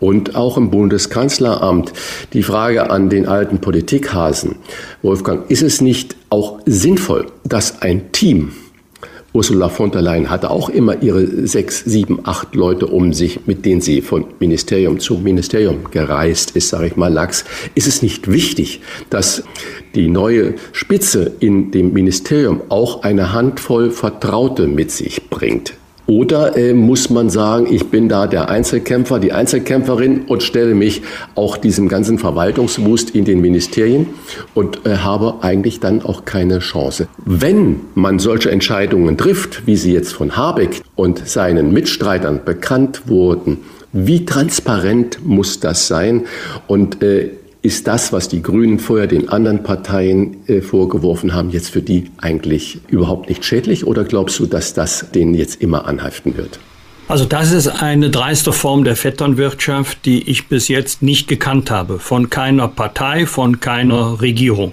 und 0.00 0.34
auch 0.34 0.56
im 0.56 0.70
Bundeskanzleramt. 0.70 1.92
Die 2.32 2.42
Frage 2.42 2.90
an 2.90 3.08
den 3.08 3.26
alten 3.26 3.60
Politikhasen, 3.60 4.56
Wolfgang, 5.02 5.50
ist 5.50 5.62
es 5.62 5.80
nicht 5.80 6.16
auch 6.28 6.60
sinnvoll, 6.66 7.26
dass 7.44 7.82
ein 7.82 8.10
Team 8.12 8.52
Ursula 9.34 9.70
von 9.70 9.90
der 9.90 10.02
Leyen 10.02 10.28
hatte 10.28 10.50
auch 10.50 10.68
immer 10.68 11.02
ihre 11.02 11.46
sechs, 11.46 11.84
sieben, 11.84 12.20
acht 12.24 12.54
Leute 12.54 12.86
um 12.86 13.14
sich, 13.14 13.46
mit 13.46 13.64
denen 13.64 13.80
sie 13.80 14.02
von 14.02 14.26
Ministerium 14.40 15.00
zu 15.00 15.14
Ministerium 15.14 15.90
gereist 15.90 16.50
ist, 16.50 16.68
sage 16.68 16.88
ich 16.88 16.96
mal 16.96 17.12
lax. 17.12 17.44
Ist 17.74 17.86
es 17.86 18.02
nicht 18.02 18.30
wichtig, 18.30 18.82
dass 19.08 19.42
die 19.94 20.08
neue 20.08 20.54
Spitze 20.72 21.32
in 21.40 21.70
dem 21.70 21.94
Ministerium 21.94 22.60
auch 22.68 23.04
eine 23.04 23.32
Handvoll 23.32 23.90
Vertraute 23.90 24.66
mit 24.66 24.90
sich 24.90 25.30
bringt? 25.30 25.74
Oder 26.06 26.56
äh, 26.56 26.74
muss 26.74 27.10
man 27.10 27.30
sagen, 27.30 27.66
ich 27.70 27.86
bin 27.88 28.08
da 28.08 28.26
der 28.26 28.48
Einzelkämpfer, 28.48 29.18
die 29.18 29.32
Einzelkämpferin 29.32 30.22
und 30.26 30.42
stelle 30.42 30.74
mich 30.74 31.02
auch 31.34 31.56
diesem 31.56 31.88
ganzen 31.88 32.18
Verwaltungswust 32.18 33.10
in 33.10 33.24
den 33.24 33.40
Ministerien 33.40 34.08
und 34.54 34.84
äh, 34.84 34.96
habe 34.96 35.36
eigentlich 35.42 35.80
dann 35.80 36.02
auch 36.02 36.24
keine 36.24 36.58
Chance. 36.58 37.06
Wenn 37.24 37.80
man 37.94 38.18
solche 38.18 38.50
Entscheidungen 38.50 39.16
trifft, 39.16 39.66
wie 39.66 39.76
sie 39.76 39.92
jetzt 39.92 40.12
von 40.12 40.36
Habeck 40.36 40.82
und 40.96 41.26
seinen 41.26 41.72
Mitstreitern 41.72 42.40
bekannt 42.44 43.02
wurden, 43.06 43.58
wie 43.92 44.24
transparent 44.24 45.18
muss 45.24 45.60
das 45.60 45.86
sein? 45.86 46.26
Und 46.66 47.02
äh, 47.02 47.30
ist 47.62 47.86
das, 47.86 48.12
was 48.12 48.28
die 48.28 48.42
Grünen 48.42 48.80
vorher 48.80 49.06
den 49.06 49.28
anderen 49.28 49.62
Parteien 49.62 50.48
äh, 50.48 50.60
vorgeworfen 50.60 51.32
haben, 51.32 51.50
jetzt 51.50 51.70
für 51.70 51.80
die 51.80 52.10
eigentlich 52.20 52.80
überhaupt 52.88 53.28
nicht 53.28 53.44
schädlich? 53.44 53.86
Oder 53.86 54.04
glaubst 54.04 54.38
du, 54.40 54.46
dass 54.46 54.74
das 54.74 55.12
denen 55.12 55.34
jetzt 55.34 55.62
immer 55.62 55.86
anhaften 55.86 56.36
wird? 56.36 56.58
Also 57.06 57.24
das 57.24 57.52
ist 57.52 57.68
eine 57.68 58.10
dreiste 58.10 58.52
Form 58.52 58.84
der 58.84 58.96
Vetternwirtschaft, 58.96 60.04
die 60.06 60.28
ich 60.28 60.48
bis 60.48 60.68
jetzt 60.68 61.02
nicht 61.02 61.28
gekannt 61.28 61.70
habe. 61.70 61.98
Von 61.98 62.30
keiner 62.30 62.68
Partei, 62.68 63.26
von 63.26 63.60
keiner 63.60 64.20
Regierung. 64.20 64.72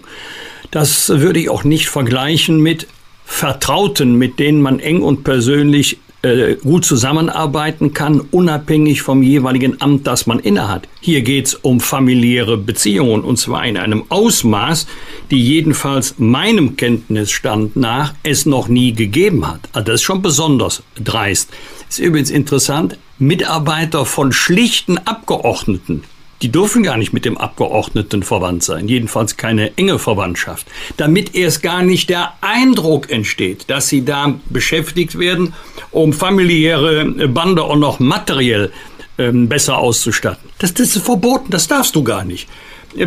Das 0.72 1.10
würde 1.10 1.40
ich 1.40 1.50
auch 1.50 1.64
nicht 1.64 1.90
vergleichen 1.90 2.60
mit 2.62 2.88
Vertrauten, 3.26 4.16
mit 4.16 4.40
denen 4.40 4.62
man 4.62 4.80
eng 4.80 5.02
und 5.02 5.24
persönlich 5.24 6.00
äh, 6.22 6.56
gut 6.56 6.86
zusammenarbeiten 6.86 7.94
kann, 7.94 8.20
unabhängig 8.20 9.02
vom 9.02 9.24
jeweiligen 9.24 9.82
Amt, 9.82 10.06
das 10.06 10.26
man 10.28 10.40
innehat. 10.40 10.88
Hier 11.00 11.22
geht 11.22 11.48
es 11.48 11.54
um 11.56 11.80
familiäre 11.80 12.58
Beziehungen 12.58 13.24
und 13.24 13.38
zwar 13.38 13.66
in 13.66 13.78
einem 13.78 14.04
Ausmaß, 14.10 14.88
die 15.32 15.42
jedenfalls 15.42 16.16
meinem 16.18 16.76
Kenntnisstand 16.76 17.76
nach 17.76 18.14
es 18.24 18.46
noch 18.46 18.68
nie 18.68 18.94
gegeben 18.94 19.48
hat. 19.48 19.62
Also 19.74 19.86
das 19.86 19.96
ist 19.96 20.04
schon 20.04 20.22
besonders 20.22 20.84
dreist. 20.96 21.50
Ist 21.88 22.00
übrigens 22.00 22.32
interessant, 22.32 22.98
Mitarbeiter 23.18 24.06
von 24.06 24.32
schlichten 24.32 24.98
Abgeordneten 24.98 26.04
die 26.42 26.52
dürfen 26.52 26.84
gar 26.84 26.98
nicht 26.98 27.14
mit 27.14 27.26
dem 27.26 27.38
Abgeordneten 27.38 28.24
verwandt 28.24 28.64
sein, 28.64 28.88
jedenfalls 28.88 29.38
keine 29.38 29.78
enge 29.78 30.00
Verwandtschaft, 30.00 30.68
damit 30.98 31.36
erst 31.36 31.62
gar 31.62 31.84
nicht 31.84 32.10
der 32.10 32.34
Eindruck 32.42 33.10
entsteht, 33.10 33.66
dass 33.70 33.90
sie 33.90 34.06
da 34.06 34.40
beschäftigt 34.50 35.20
werden, 35.20 35.54
um 35.92 36.14
familiäre 36.14 37.06
Bande 37.28 37.64
auch 37.64 37.76
noch 37.76 38.00
materiell 38.00 38.72
ähm, 39.18 39.50
besser 39.50 39.78
auszustatten. 39.78 40.50
Das, 40.60 40.74
das 40.74 40.96
ist 40.96 41.06
verboten, 41.06 41.52
das 41.52 41.68
darfst 41.68 41.96
du 41.96 42.04
gar 42.04 42.24
nicht. 42.24 42.48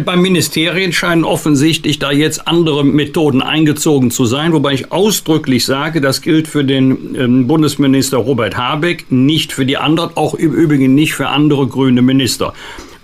Beim 0.05 0.23
Ministerien 0.23 0.92
scheinen 0.92 1.25
offensichtlich 1.25 1.99
da 1.99 2.12
jetzt 2.12 2.47
andere 2.47 2.85
Methoden 2.85 3.42
eingezogen 3.42 4.12
zu 4.12 4.27
sein, 4.27 4.53
wobei 4.53 4.75
ich 4.75 4.92
ausdrücklich 4.92 5.64
sage, 5.64 6.01
das 6.01 6.23
gilt 6.23 6.47
für 6.47 6.62
den 6.62 7.16
ähm, 7.16 7.47
Bundesminister 7.49 8.18
Robert 8.18 8.57
Habeck, 8.57 9.07
nicht 9.11 9.53
für 9.53 9.66
die 9.66 9.79
anderen, 9.79 10.16
auch 10.16 10.35
im 10.35 10.53
Übrigen 10.53 10.95
nicht 10.95 11.14
für 11.14 11.29
andere 11.29 11.66
grüne 11.66 12.01
Minister. 12.01 12.53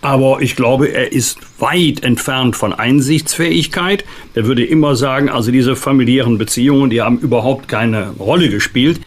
Aber 0.00 0.40
ich 0.40 0.54
glaube, 0.54 0.86
er 0.86 1.10
ist 1.12 1.38
weit 1.58 2.04
entfernt 2.04 2.54
von 2.54 2.72
Einsichtsfähigkeit. 2.72 4.04
Er 4.34 4.46
würde 4.46 4.64
immer 4.64 4.94
sagen, 4.94 5.28
also 5.28 5.50
diese 5.50 5.74
familiären 5.74 6.38
Beziehungen, 6.38 6.90
die 6.90 7.02
haben 7.02 7.18
überhaupt 7.18 7.66
keine 7.66 8.10
Rolle 8.20 8.48
gespielt. 8.48 9.00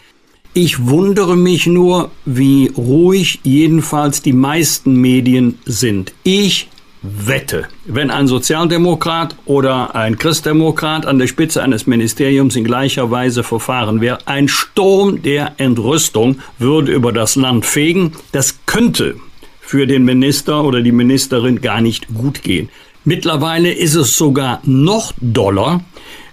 Ich 0.53 0.85
wundere 0.85 1.37
mich 1.37 1.65
nur, 1.65 2.11
wie 2.25 2.73
ruhig 2.75 3.39
jedenfalls 3.43 4.21
die 4.21 4.33
meisten 4.33 4.95
Medien 4.95 5.59
sind. 5.65 6.11
Ich 6.23 6.67
wette, 7.01 7.69
wenn 7.85 8.11
ein 8.11 8.27
Sozialdemokrat 8.27 9.37
oder 9.45 9.95
ein 9.95 10.17
Christdemokrat 10.17 11.05
an 11.05 11.19
der 11.19 11.27
Spitze 11.27 11.63
eines 11.63 11.87
Ministeriums 11.87 12.57
in 12.57 12.65
gleicher 12.65 13.09
Weise 13.09 13.43
verfahren 13.43 14.01
wäre, 14.01 14.27
ein 14.27 14.49
Sturm 14.49 15.21
der 15.21 15.53
Entrüstung 15.55 16.39
würde 16.59 16.91
über 16.91 17.13
das 17.13 17.37
Land 17.37 17.65
fegen. 17.65 18.11
Das 18.33 18.59
könnte 18.65 19.15
für 19.61 19.87
den 19.87 20.03
Minister 20.03 20.65
oder 20.65 20.81
die 20.81 20.91
Ministerin 20.91 21.61
gar 21.61 21.79
nicht 21.79 22.13
gut 22.13 22.43
gehen. 22.43 22.67
Mittlerweile 23.05 23.71
ist 23.71 23.95
es 23.95 24.17
sogar 24.17 24.59
noch 24.63 25.13
doller, 25.21 25.81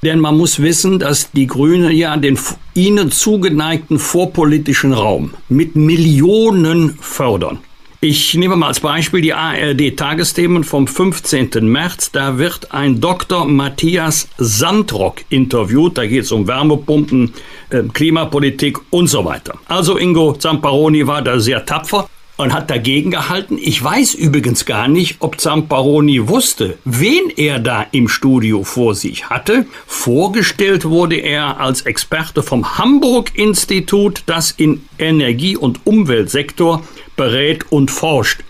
denn 0.03 0.21
man 0.21 0.37
muss 0.37 0.61
wissen, 0.61 0.99
dass 0.99 1.31
die 1.33 1.47
Grünen 1.47 1.91
ja 1.91 2.17
den 2.17 2.39
ihnen 2.75 3.11
zugeneigten 3.11 3.99
vorpolitischen 3.99 4.93
Raum 4.93 5.35
mit 5.49 5.77
Millionen 5.77 6.99
fördern. 7.01 7.59
Ich 8.01 8.35
nehme 8.35 8.55
mal 8.55 8.69
als 8.69 8.79
Beispiel 8.79 9.23
die 9.23 9.35
ARD-Tagesthemen 9.35 10.63
vom 10.63 10.87
15. 10.87 11.51
März. 11.63 12.13
Da 12.13 12.39
wird 12.39 12.71
ein 12.71 13.01
Dr. 13.01 13.45
Matthias 13.45 14.29
Sandrock 14.39 15.25
interviewt. 15.31 15.99
Da 15.99 16.07
geht 16.07 16.23
es 16.23 16.31
um 16.31 16.47
Wärmepumpen, 16.47 17.35
äh, 17.71 17.83
Klimapolitik 17.93 18.79
und 18.91 19.09
so 19.09 19.25
weiter. 19.25 19.59
Also 19.67 19.99
Ingo 19.99 20.35
Zamparoni 20.35 21.09
war 21.09 21.23
da 21.23 21.41
sehr 21.41 21.67
tapfer 21.67 22.09
und 22.39 22.55
hat 22.55 22.71
dagegen 22.71 23.11
gehalten. 23.11 23.59
Ich 23.61 23.83
weiß 23.83 24.15
übrigens 24.15 24.65
gar 24.65 24.89
nicht, 24.89 25.17
ob 25.19 25.41
Zamparoni 25.41 26.29
wusste, 26.29 26.79
wen 26.85 27.31
er 27.37 27.59
da 27.59 27.85
im 27.91 28.09
Studio 28.09 28.63
vor 28.63 28.95
sich 28.95 29.29
hatte. 29.29 29.67
Vorgestellt 29.87 30.85
wurde 30.85 31.17
er 31.17 31.61
als 31.61 31.83
Experte 31.83 32.43
vom 32.43 32.79
Hamburg-Institut, 32.79 34.23
das 34.27 34.53
in 34.53 34.83
Energie- 34.99 35.57
und 35.57 35.81
Umweltsektor 35.85 36.85
berät 37.17 37.71
und 37.71 37.91
forscht. 37.91 38.45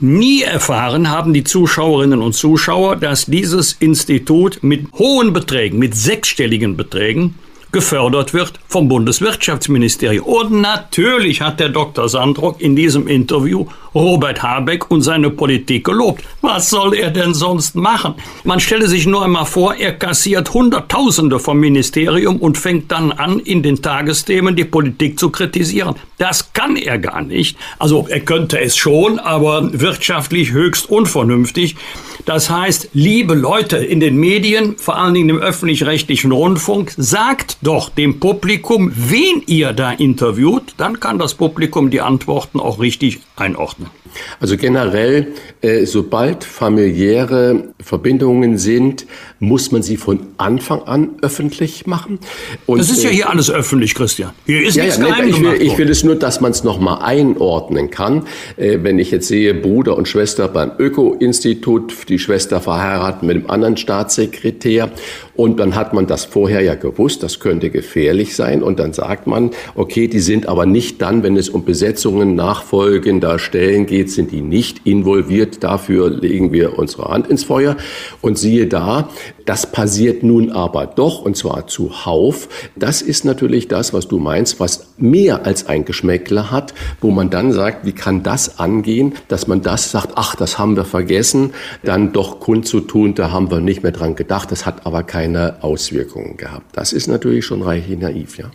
Nie 0.00 0.42
erfahren 0.42 1.10
haben 1.10 1.34
die 1.34 1.44
Zuschauerinnen 1.44 2.20
und 2.20 2.32
Zuschauer, 2.32 2.96
dass 2.96 3.26
dieses 3.26 3.74
Institut 3.74 4.62
mit 4.62 4.90
hohen 4.94 5.32
Beträgen, 5.32 5.78
mit 5.78 5.94
sechsstelligen 5.94 6.76
Beträgen, 6.76 7.34
gefördert 7.74 8.32
wird 8.32 8.54
vom 8.68 8.88
Bundeswirtschaftsministerium. 8.88 10.24
Und 10.24 10.52
natürlich 10.52 11.42
hat 11.42 11.60
der 11.60 11.68
Dr. 11.68 12.08
Sandrock 12.08 12.60
in 12.60 12.76
diesem 12.76 13.06
Interview 13.08 13.66
Robert 13.94 14.42
Habeck 14.42 14.90
und 14.90 15.02
seine 15.02 15.30
Politik 15.30 15.84
gelobt. 15.84 16.24
Was 16.40 16.70
soll 16.70 16.94
er 16.94 17.10
denn 17.10 17.34
sonst 17.34 17.74
machen? 17.74 18.14
Man 18.44 18.60
stelle 18.60 18.88
sich 18.88 19.06
nur 19.06 19.24
einmal 19.24 19.46
vor, 19.46 19.74
er 19.74 19.92
kassiert 19.92 20.52
Hunderttausende 20.52 21.38
vom 21.38 21.58
Ministerium 21.58 22.38
und 22.38 22.58
fängt 22.58 22.90
dann 22.90 23.12
an, 23.12 23.38
in 23.38 23.62
den 23.62 23.82
Tagesthemen 23.82 24.56
die 24.56 24.64
Politik 24.64 25.18
zu 25.18 25.30
kritisieren. 25.30 25.94
Das 26.18 26.52
kann 26.52 26.76
er 26.76 26.98
gar 26.98 27.22
nicht. 27.22 27.56
Also 27.78 28.06
er 28.08 28.20
könnte 28.20 28.60
es 28.60 28.76
schon, 28.76 29.18
aber 29.18 29.68
wirtschaftlich 29.72 30.52
höchst 30.52 30.90
unvernünftig. 30.90 31.76
Das 32.24 32.48
heißt, 32.48 32.90
liebe 32.94 33.34
Leute 33.34 33.76
in 33.76 34.00
den 34.00 34.16
Medien, 34.16 34.76
vor 34.78 34.96
allen 34.96 35.14
Dingen 35.14 35.28
im 35.28 35.38
öffentlich-rechtlichen 35.38 36.32
Rundfunk, 36.32 36.94
sagt 36.96 37.58
doch 37.60 37.90
dem 37.90 38.18
Publikum, 38.18 38.92
wen 38.94 39.42
ihr 39.46 39.72
da 39.72 39.90
interviewt, 39.90 40.74
dann 40.78 41.00
kann 41.00 41.18
das 41.18 41.34
Publikum 41.34 41.90
die 41.90 42.00
Antworten 42.00 42.60
auch 42.60 42.80
richtig 42.80 43.20
einordnen. 43.36 43.83
Also 44.40 44.56
generell, 44.56 45.28
äh, 45.60 45.86
sobald 45.86 46.44
familiäre 46.44 47.74
Verbindungen 47.80 48.58
sind, 48.58 49.06
muss 49.40 49.72
man 49.72 49.82
sie 49.82 49.96
von 49.96 50.20
Anfang 50.38 50.82
an 50.82 51.10
öffentlich 51.22 51.86
machen. 51.86 52.18
Und, 52.66 52.78
das 52.78 52.90
ist 52.90 53.02
ja 53.02 53.10
äh, 53.10 53.14
hier 53.14 53.30
alles 53.30 53.50
öffentlich, 53.50 53.94
Christian. 53.94 54.32
Hier 54.46 54.62
ist 54.62 54.76
ja, 54.76 54.84
nichts 54.84 54.98
ja, 54.98 55.06
geheim 55.06 55.28
ich 55.28 55.40
will, 55.40 55.62
ich 55.62 55.78
will 55.78 55.90
es 55.90 56.04
nur, 56.04 56.16
dass 56.16 56.40
man 56.40 56.52
es 56.52 56.64
nochmal 56.64 57.02
einordnen 57.02 57.90
kann. 57.90 58.26
Äh, 58.56 58.78
wenn 58.82 58.98
ich 58.98 59.10
jetzt 59.10 59.28
sehe, 59.28 59.54
Bruder 59.54 59.96
und 59.96 60.08
Schwester 60.08 60.48
beim 60.48 60.72
Öko-Institut, 60.78 62.08
die 62.08 62.18
Schwester 62.18 62.60
verheiratet 62.60 63.22
mit 63.22 63.36
einem 63.36 63.50
anderen 63.50 63.76
Staatssekretär 63.76 64.90
und 65.36 65.58
dann 65.58 65.74
hat 65.74 65.92
man 65.92 66.06
das 66.06 66.24
vorher 66.24 66.60
ja 66.60 66.74
gewusst, 66.74 67.22
das 67.22 67.40
könnte 67.40 67.70
gefährlich 67.70 68.36
sein. 68.36 68.62
Und 68.62 68.78
dann 68.78 68.92
sagt 68.92 69.26
man, 69.26 69.50
okay, 69.74 70.06
die 70.06 70.20
sind 70.20 70.46
aber 70.46 70.64
nicht 70.64 71.02
dann, 71.02 71.22
wenn 71.22 71.36
es 71.36 71.48
um 71.48 71.64
Besetzungen 71.64 72.36
nachfolgender 72.36 73.38
Stellen 73.38 73.86
geht, 73.86 74.10
sind 74.10 74.30
die 74.30 74.42
nicht 74.42 74.86
involviert. 74.86 75.64
Dafür 75.64 76.08
legen 76.10 76.52
wir 76.52 76.78
unsere 76.78 77.08
Hand 77.08 77.26
ins 77.26 77.42
Feuer. 77.42 77.76
Und 78.20 78.38
siehe 78.38 78.66
da, 78.66 79.08
das 79.44 79.70
passiert 79.70 80.22
nun 80.22 80.50
aber 80.50 80.86
doch, 80.86 81.22
und 81.22 81.36
zwar 81.36 81.66
zuhauf. 81.66 82.48
Das 82.76 83.02
ist 83.02 83.24
natürlich 83.24 83.68
das, 83.68 83.92
was 83.92 84.08
du 84.08 84.18
meinst, 84.18 84.60
was 84.60 84.88
mehr 84.96 85.44
als 85.44 85.66
ein 85.66 85.84
Geschmäckle 85.84 86.50
hat, 86.50 86.74
wo 87.00 87.10
man 87.10 87.30
dann 87.30 87.52
sagt, 87.52 87.84
wie 87.84 87.92
kann 87.92 88.22
das 88.22 88.58
angehen, 88.58 89.14
dass 89.28 89.46
man 89.46 89.62
das 89.62 89.90
sagt, 89.90 90.12
ach, 90.16 90.34
das 90.34 90.58
haben 90.58 90.76
wir 90.76 90.84
vergessen, 90.84 91.52
dann 91.82 92.12
doch 92.12 92.40
kundzutun, 92.40 93.14
da 93.14 93.30
haben 93.30 93.50
wir 93.50 93.60
nicht 93.60 93.82
mehr 93.82 93.92
dran 93.92 94.16
gedacht, 94.16 94.50
das 94.50 94.66
hat 94.66 94.86
aber 94.86 95.02
keine 95.02 95.62
Auswirkungen 95.62 96.36
gehabt. 96.36 96.76
Das 96.76 96.92
ist 96.92 97.06
natürlich 97.06 97.44
schon 97.44 97.62
reichlich 97.62 97.98
naiv, 97.98 98.38
ja. 98.38 98.50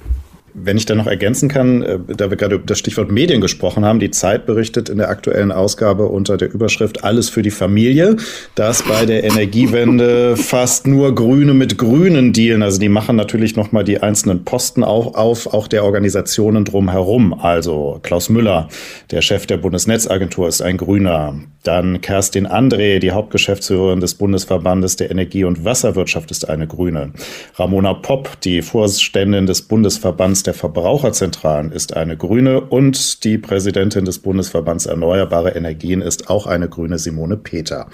Wenn 0.53 0.77
ich 0.77 0.85
da 0.85 0.95
noch 0.95 1.07
ergänzen 1.07 1.49
kann, 1.49 1.81
äh, 1.81 1.99
da 2.07 2.29
wir 2.29 2.37
gerade 2.37 2.55
über 2.55 2.65
das 2.65 2.79
Stichwort 2.79 3.11
Medien 3.11 3.41
gesprochen 3.41 3.85
haben, 3.85 3.99
die 3.99 4.11
Zeit 4.11 4.45
berichtet 4.45 4.89
in 4.89 4.97
der 4.97 5.09
aktuellen 5.09 5.51
Ausgabe 5.51 6.05
unter 6.05 6.37
der 6.37 6.53
Überschrift 6.53 7.03
Alles 7.03 7.29
für 7.29 7.41
die 7.41 7.51
Familie, 7.51 8.17
dass 8.55 8.83
bei 8.83 9.05
der 9.05 9.23
Energiewende 9.23 10.35
fast 10.37 10.87
nur 10.87 11.13
Grüne 11.15 11.53
mit 11.53 11.77
Grünen 11.77 12.33
dealen. 12.33 12.63
Also 12.63 12.79
die 12.79 12.89
machen 12.89 13.15
natürlich 13.15 13.55
nochmal 13.55 13.83
die 13.83 14.01
einzelnen 14.01 14.43
Posten 14.43 14.83
auch 14.83 15.15
auf, 15.15 15.47
auch 15.47 15.67
der 15.67 15.83
Organisationen 15.83 16.65
drumherum. 16.65 17.33
Also 17.33 17.99
Klaus 18.03 18.29
Müller, 18.29 18.69
der 19.11 19.21
Chef 19.21 19.45
der 19.45 19.57
Bundesnetzagentur, 19.57 20.47
ist 20.47 20.61
ein 20.61 20.77
Grüner. 20.77 21.35
Dann 21.63 21.99
Kerstin 21.99 22.47
André, 22.47 22.99
die 22.99 23.11
Hauptgeschäftsführerin 23.11 23.99
des 23.99 24.15
Bundesverbandes 24.15 24.95
der 24.95 25.11
Energie- 25.11 25.43
und 25.43 25.65
Wasserwirtschaft, 25.65 26.31
ist 26.31 26.47
eine 26.49 26.67
Grüne. 26.67 27.11
Ramona 27.55 27.93
Popp, 27.93 28.39
die 28.41 28.61
Vorständin 28.61 29.45
des 29.45 29.63
Bundesverbands 29.63 30.38
der 30.43 30.53
Verbraucherzentralen, 30.53 31.71
ist 31.71 31.95
eine 31.95 32.17
Grüne. 32.17 32.61
Und 32.61 33.23
die 33.23 33.37
Präsidentin 33.37 34.05
des 34.05 34.19
Bundesverbands 34.19 34.85
Erneuerbare 34.85 35.51
Energien 35.51 36.01
ist 36.01 36.29
auch 36.29 36.47
eine 36.47 36.69
Grüne, 36.69 36.99
Simone 36.99 37.37
Peter. 37.37 37.87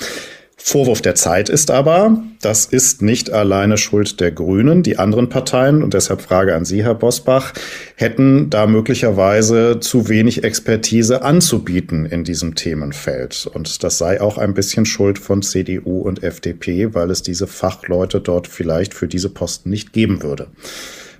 Vorwurf 0.57 1.01
der 1.01 1.13
Zeit 1.13 1.49
ist 1.49 1.69
aber, 1.69 2.23
das 2.41 2.65
ist 2.65 3.03
nicht 3.03 3.29
alleine 3.29 3.77
Schuld 3.77 4.19
der 4.19 4.31
Grünen. 4.31 4.81
Die 4.81 4.97
anderen 4.97 5.29
Parteien, 5.29 5.83
und 5.83 5.93
deshalb 5.93 6.21
Frage 6.21 6.55
an 6.55 6.65
Sie, 6.65 6.83
Herr 6.83 6.95
Bosbach, 6.95 7.53
hätten 7.95 8.49
da 8.49 8.65
möglicherweise 8.65 9.79
zu 9.79 10.09
wenig 10.09 10.43
Expertise 10.43 11.21
anzubieten 11.21 12.07
in 12.07 12.23
diesem 12.23 12.55
Themenfeld. 12.55 13.47
Und 13.53 13.83
das 13.83 13.99
sei 13.99 14.19
auch 14.19 14.39
ein 14.39 14.55
bisschen 14.55 14.87
Schuld 14.87 15.19
von 15.19 15.43
CDU 15.43 15.99
und 15.99 16.23
FDP, 16.23 16.95
weil 16.95 17.11
es 17.11 17.21
diese 17.21 17.45
Fachleute 17.45 18.19
dort 18.19 18.47
vielleicht 18.47 18.95
für 18.95 19.07
diese 19.07 19.29
Posten 19.29 19.69
nicht 19.69 19.93
geben 19.93 20.23
würde. 20.23 20.47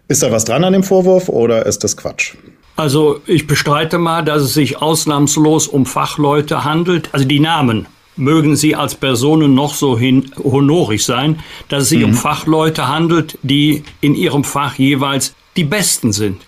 Ist 0.07 0.21
da 0.21 0.31
was 0.31 0.45
dran 0.45 0.63
an 0.63 0.73
dem 0.73 0.83
Vorwurf 0.83 1.29
oder 1.29 1.65
ist 1.65 1.83
das 1.83 1.97
Quatsch? 1.97 2.35
Also 2.75 3.21
ich 3.25 3.47
bestreite 3.47 3.97
mal, 3.97 4.23
dass 4.23 4.43
es 4.43 4.53
sich 4.53 4.81
ausnahmslos 4.81 5.67
um 5.67 5.85
Fachleute 5.85 6.63
handelt. 6.63 7.09
Also 7.13 7.25
die 7.25 7.39
Namen 7.39 7.87
mögen 8.15 8.55
sie 8.55 8.75
als 8.75 8.95
Personen 8.95 9.55
noch 9.55 9.73
so 9.73 9.97
hin 9.97 10.31
honorig 10.43 11.03
sein, 11.03 11.39
dass 11.69 11.83
es 11.83 11.89
sich 11.89 11.99
mhm. 11.99 12.05
um 12.05 12.13
Fachleute 12.13 12.87
handelt, 12.87 13.39
die 13.43 13.83
in 14.01 14.13
ihrem 14.15 14.43
Fach 14.43 14.75
jeweils 14.75 15.33
die 15.55 15.63
Besten 15.63 16.11
sind. 16.11 16.41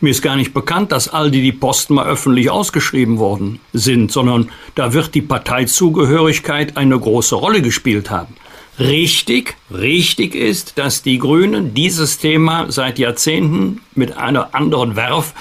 Mir 0.00 0.10
ist 0.10 0.22
gar 0.22 0.36
nicht 0.36 0.54
bekannt, 0.54 0.90
dass 0.90 1.08
all 1.08 1.30
die 1.30 1.42
die 1.42 1.52
Posten 1.52 1.94
mal 1.94 2.06
öffentlich 2.06 2.50
ausgeschrieben 2.50 3.18
worden 3.18 3.60
sind, 3.72 4.10
sondern 4.10 4.48
da 4.74 4.92
wird 4.92 5.14
die 5.14 5.22
Parteizugehörigkeit 5.22 6.76
eine 6.76 6.98
große 6.98 7.36
Rolle 7.36 7.62
gespielt 7.62 8.10
haben. 8.10 8.34
Richtig, 8.82 9.54
richtig 9.70 10.34
ist, 10.34 10.76
dass 10.76 11.02
die 11.02 11.18
Grünen 11.18 11.72
dieses 11.72 12.18
Thema 12.18 12.66
seit 12.68 12.98
Jahrzehnten 12.98 13.80
mit 13.94 14.16
einer 14.16 14.56
anderen 14.56 14.96
Werf 14.96 15.34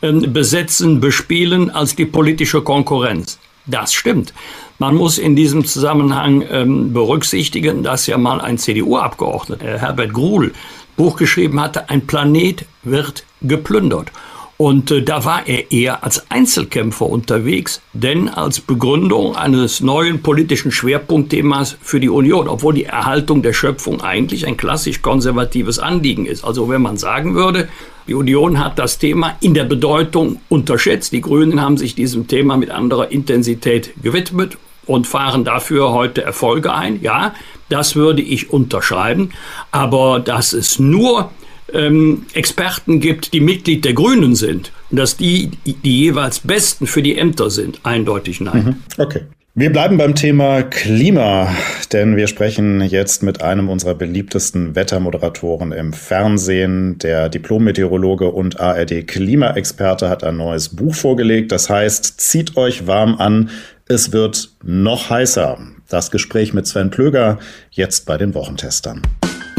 äh, 0.00 0.12
besetzen, 0.12 1.00
bespielen 1.00 1.70
als 1.70 1.94
die 1.94 2.06
politische 2.06 2.60
Konkurrenz. 2.62 3.38
Das 3.66 3.92
stimmt. 3.94 4.34
Man 4.80 4.96
muss 4.96 5.18
in 5.18 5.36
diesem 5.36 5.64
Zusammenhang 5.64 6.44
ähm, 6.50 6.92
berücksichtigen, 6.92 7.84
dass 7.84 8.08
ja 8.08 8.18
mal 8.18 8.40
ein 8.40 8.58
CDU-Abgeordneter, 8.58 9.78
Herbert 9.78 10.12
Gruhl, 10.12 10.52
Buch 10.96 11.16
geschrieben 11.16 11.60
hatte, 11.60 11.88
ein 11.90 12.04
Planet 12.04 12.64
wird 12.82 13.24
geplündert. 13.42 14.10
Und 14.58 14.90
äh, 14.90 15.02
da 15.02 15.24
war 15.24 15.46
er 15.46 15.70
eher 15.70 16.02
als 16.02 16.32
Einzelkämpfer 16.32 17.06
unterwegs, 17.06 17.80
denn 17.92 18.28
als 18.28 18.58
Begründung 18.58 19.36
eines 19.36 19.80
neuen 19.80 20.20
politischen 20.20 20.72
Schwerpunktthemas 20.72 21.76
für 21.80 22.00
die 22.00 22.08
Union, 22.08 22.48
obwohl 22.48 22.74
die 22.74 22.84
Erhaltung 22.84 23.42
der 23.42 23.52
Schöpfung 23.52 24.00
eigentlich 24.02 24.48
ein 24.48 24.56
klassisch 24.56 25.00
konservatives 25.00 25.78
Anliegen 25.78 26.26
ist. 26.26 26.44
Also 26.44 26.68
wenn 26.68 26.82
man 26.82 26.96
sagen 26.96 27.36
würde, 27.36 27.68
die 28.08 28.14
Union 28.14 28.58
hat 28.58 28.80
das 28.80 28.98
Thema 28.98 29.36
in 29.40 29.54
der 29.54 29.62
Bedeutung 29.62 30.40
unterschätzt, 30.48 31.12
die 31.12 31.20
Grünen 31.20 31.62
haben 31.62 31.76
sich 31.76 31.94
diesem 31.94 32.26
Thema 32.26 32.56
mit 32.56 32.70
anderer 32.70 33.12
Intensität 33.12 33.92
gewidmet 34.02 34.58
und 34.86 35.06
fahren 35.06 35.44
dafür 35.44 35.92
heute 35.92 36.22
Erfolge 36.22 36.74
ein, 36.74 37.00
ja, 37.00 37.32
das 37.68 37.94
würde 37.94 38.22
ich 38.22 38.50
unterschreiben, 38.50 39.30
aber 39.70 40.18
dass 40.18 40.52
es 40.52 40.80
nur 40.80 41.30
ähm, 41.72 42.26
Experten 42.34 43.00
gibt, 43.00 43.32
die 43.32 43.40
Mitglied 43.40 43.84
der 43.84 43.92
Grünen 43.92 44.34
sind 44.34 44.72
dass 44.90 45.16
die 45.16 45.50
die 45.64 46.00
jeweils 46.04 46.40
Besten 46.40 46.86
für 46.86 47.02
die 47.02 47.18
Ämter 47.18 47.50
sind, 47.50 47.80
eindeutig 47.82 48.40
nein. 48.40 48.64
Mhm. 48.96 49.02
Okay. 49.02 49.20
Wir 49.54 49.72
bleiben 49.72 49.96
beim 49.96 50.14
Thema 50.14 50.62
Klima, 50.62 51.52
denn 51.92 52.16
wir 52.16 52.28
sprechen 52.28 52.80
jetzt 52.80 53.24
mit 53.24 53.42
einem 53.42 53.68
unserer 53.68 53.94
beliebtesten 53.94 54.76
Wettermoderatoren 54.76 55.72
im 55.72 55.92
Fernsehen. 55.92 56.98
Der 56.98 57.28
Diplom-Meteorologe 57.28 58.30
und 58.30 58.60
ARD-Klimaexperte 58.60 60.08
hat 60.08 60.22
ein 60.22 60.36
neues 60.36 60.68
Buch 60.68 60.94
vorgelegt. 60.94 61.50
Das 61.50 61.68
heißt, 61.68 62.20
zieht 62.20 62.56
euch 62.56 62.86
warm 62.86 63.16
an, 63.16 63.50
es 63.88 64.12
wird 64.12 64.50
noch 64.62 65.10
heißer. 65.10 65.58
Das 65.88 66.12
Gespräch 66.12 66.54
mit 66.54 66.68
Sven 66.68 66.90
Plöger 66.90 67.38
jetzt 67.72 68.06
bei 68.06 68.16
den 68.16 68.34
Wochentestern. 68.34 69.02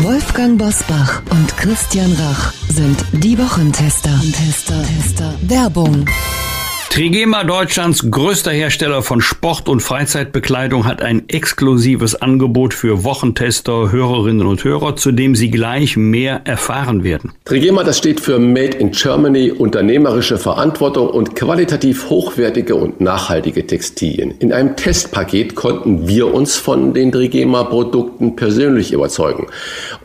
Wolfgang 0.03 0.57
Bosbach 0.57 1.21
und 1.29 1.57
Christian 1.57 2.11
Rach 2.13 2.53
sind 2.69 2.97
die 3.11 3.37
Wochentester. 3.37 4.17
Tester, 4.31 4.81
Tester. 4.83 5.33
Werbung. 5.41 6.05
Trigema, 6.89 7.43
Deutschlands 7.43 8.09
größter 8.09 8.49
Hersteller 8.49 9.03
von 9.03 9.21
Sport- 9.21 9.69
und 9.69 9.79
Freizeitbekleidung, 9.79 10.85
hat 10.85 11.03
ein 11.03 11.29
exklusives 11.29 12.15
Angebot 12.15 12.73
für 12.73 13.03
Wochentester, 13.03 13.91
Hörerinnen 13.91 14.47
und 14.47 14.63
Hörer, 14.63 14.95
zu 14.95 15.11
dem 15.11 15.35
Sie 15.35 15.51
gleich 15.51 15.97
mehr 15.97 16.41
erfahren 16.45 17.03
werden. 17.03 17.31
Trigema, 17.45 17.83
das 17.83 17.99
steht 17.99 18.19
für 18.19 18.39
Made 18.39 18.75
in 18.77 18.91
Germany, 18.91 19.51
unternehmerische 19.51 20.39
Verantwortung 20.39 21.09
und 21.09 21.35
qualitativ 21.35 22.09
hochwertige 22.09 22.73
und 22.73 22.99
nachhaltige 22.99 23.67
Textilien. 23.67 24.31
In 24.39 24.51
einem 24.51 24.75
Testpaket 24.75 25.53
konnten 25.53 26.07
wir 26.07 26.33
uns 26.33 26.57
von 26.57 26.95
den 26.95 27.11
Trigema-Produkten 27.11 28.35
persönlich 28.35 28.91
überzeugen. 28.93 29.45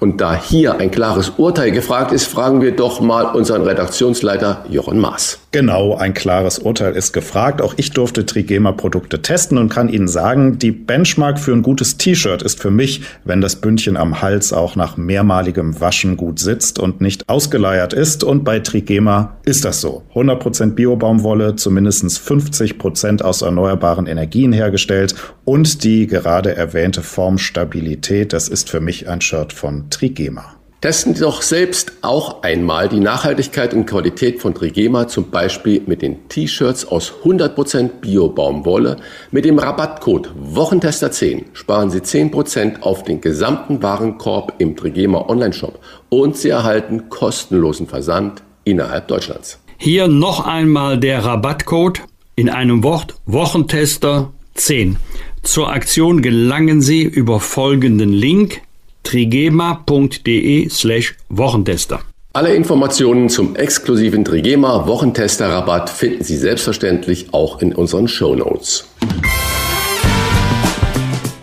Und 0.01 0.21
da 0.21 0.39
hier 0.41 0.79
ein 0.79 0.91
klares 0.91 1.31
Urteil 1.39 1.73
gefragt 1.73 2.13
ist, 2.13 2.27
fragen 2.27 2.61
wir 2.61 2.73
doch 2.73 3.01
mal 3.01 3.35
unseren 3.35 3.63
Redaktionsleiter 3.63 4.67
Jochen 4.69 5.01
Maas. 5.01 5.41
Genau, 5.55 5.95
ein 5.95 6.15
klares 6.15 6.59
Urteil 6.59 6.97
ist 6.97 7.13
gefragt. 7.13 7.63
Auch 7.63 7.75
ich 7.77 7.93
durfte 7.93 8.27
Trigema-Produkte 8.27 9.23
testen 9.23 9.57
und 9.57 9.69
kann 9.69 9.89
Ihnen 9.89 10.09
sagen, 10.09 10.59
die 10.59 10.73
Benchmark 10.73 11.39
für 11.39 11.53
ein 11.53 11.63
gutes 11.63 11.97
T-Shirt 11.97 12.43
ist 12.43 12.61
für 12.61 12.73
mich, 12.73 13.03
wenn 13.23 13.41
das 13.41 13.55
Bündchen 13.55 13.97
am 13.97 14.21
Hals 14.21 14.53
auch 14.53 14.75
nach 14.75 14.97
mehrmaligem 14.97 15.81
Waschen 15.81 16.17
gut 16.17 16.41
sitzt 16.41 16.81
und 16.81 17.01
nicht 17.01 17.29
ausgeleiert 17.29 17.93
ist. 17.93 18.25
Und 18.25 18.43
bei 18.43 18.59
Trigema 18.59 19.37
ist 19.45 19.65
das 19.65 19.81
so. 19.81 20.03
100% 20.17 20.73
Biobaumwolle, 20.73 21.55
zumindest 21.55 22.03
50% 22.05 23.23
aus 23.23 23.43
erneuerbaren 23.43 24.09
Energien 24.09 24.53
hergestellt 24.53 25.15
und 25.45 25.85
die 25.85 26.09
gerade 26.09 26.57
erwähnte 26.57 27.03
Formstabilität, 27.03 28.33
das 28.33 28.49
ist 28.49 28.69
für 28.71 28.81
mich 28.81 29.09
ein 29.09 29.21
Shirt 29.21 29.53
von 29.53 29.89
Trigema. 29.89 30.57
Testen 30.85 31.15
Sie 31.15 31.23
doch 31.23 31.41
selbst 31.41 31.93
auch 32.03 32.43
einmal 32.43 32.91
die 32.91 33.01
Nachhaltigkeit 33.01 33.73
und 33.73 33.87
Qualität 33.87 34.43
von 34.43 34.55
Trigema, 34.55 35.09
zum 35.09 35.31
Beispiel 35.31 35.81
mit 35.87 36.03
den 36.03 36.29
T-Shirts 36.29 36.85
aus 36.85 37.11
100% 37.25 37.89
Bio-Baumwolle. 38.03 38.99
Mit 39.31 39.47
dem 39.47 39.59
Rabattcode 39.59 40.35
Wochentester10 40.53 41.45
sparen 41.55 41.89
Sie 41.89 42.01
10% 42.01 42.83
auf 42.83 43.03
den 43.03 43.23
gesamten 43.23 43.83
Warenkorb 43.83 44.57
im 44.59 44.77
Trigema 44.77 45.25
Onlineshop 45.27 45.81
und 46.11 46.37
Sie 46.37 46.51
erhalten 46.51 47.09
kostenlosen 47.09 47.87
Versand 47.87 48.43
innerhalb 48.65 49.09
Deutschlands. 49.09 49.59
Hier 49.79 50.07
noch 50.07 50.45
einmal 50.47 51.01
der 51.01 51.25
Rabattcode 51.25 52.03
in 52.37 52.51
einem 52.51 52.83
Wort 52.83 53.15
Wochentester10. 53.27 54.97
Zur 55.43 55.73
Aktion 55.73 56.21
gelangen 56.21 56.83
Sie 56.83 57.05
über 57.05 57.41
folgenden 57.41 58.13
Link 58.13 58.61
trigema.de 59.05 60.69
slash 60.69 61.15
Wochentester. 61.29 62.01
Alle 62.33 62.53
Informationen 62.57 63.29
zum 63.29 63.55
exklusiven 63.55 64.25
Trigema 64.25 64.89
Wochentester 64.89 65.49
Rabatt 65.49 65.89
finden 65.89 66.25
Sie 66.25 66.37
selbstverständlich 66.37 67.33
auch 67.33 67.61
in 67.61 67.73
unseren 67.73 68.09
Show 68.09 68.35
Notes. 68.35 68.89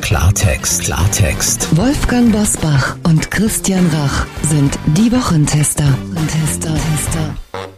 Klartext, 0.01 0.83
Klartext. 0.83 1.77
Wolfgang 1.77 2.33
Bosbach 2.33 2.97
und 3.03 3.31
Christian 3.31 3.87
Rach 3.93 4.25
sind 4.41 4.77
die 4.97 5.09
Wochentester. 5.13 5.85
Tester, 6.27 6.73
Tester. 6.73 7.70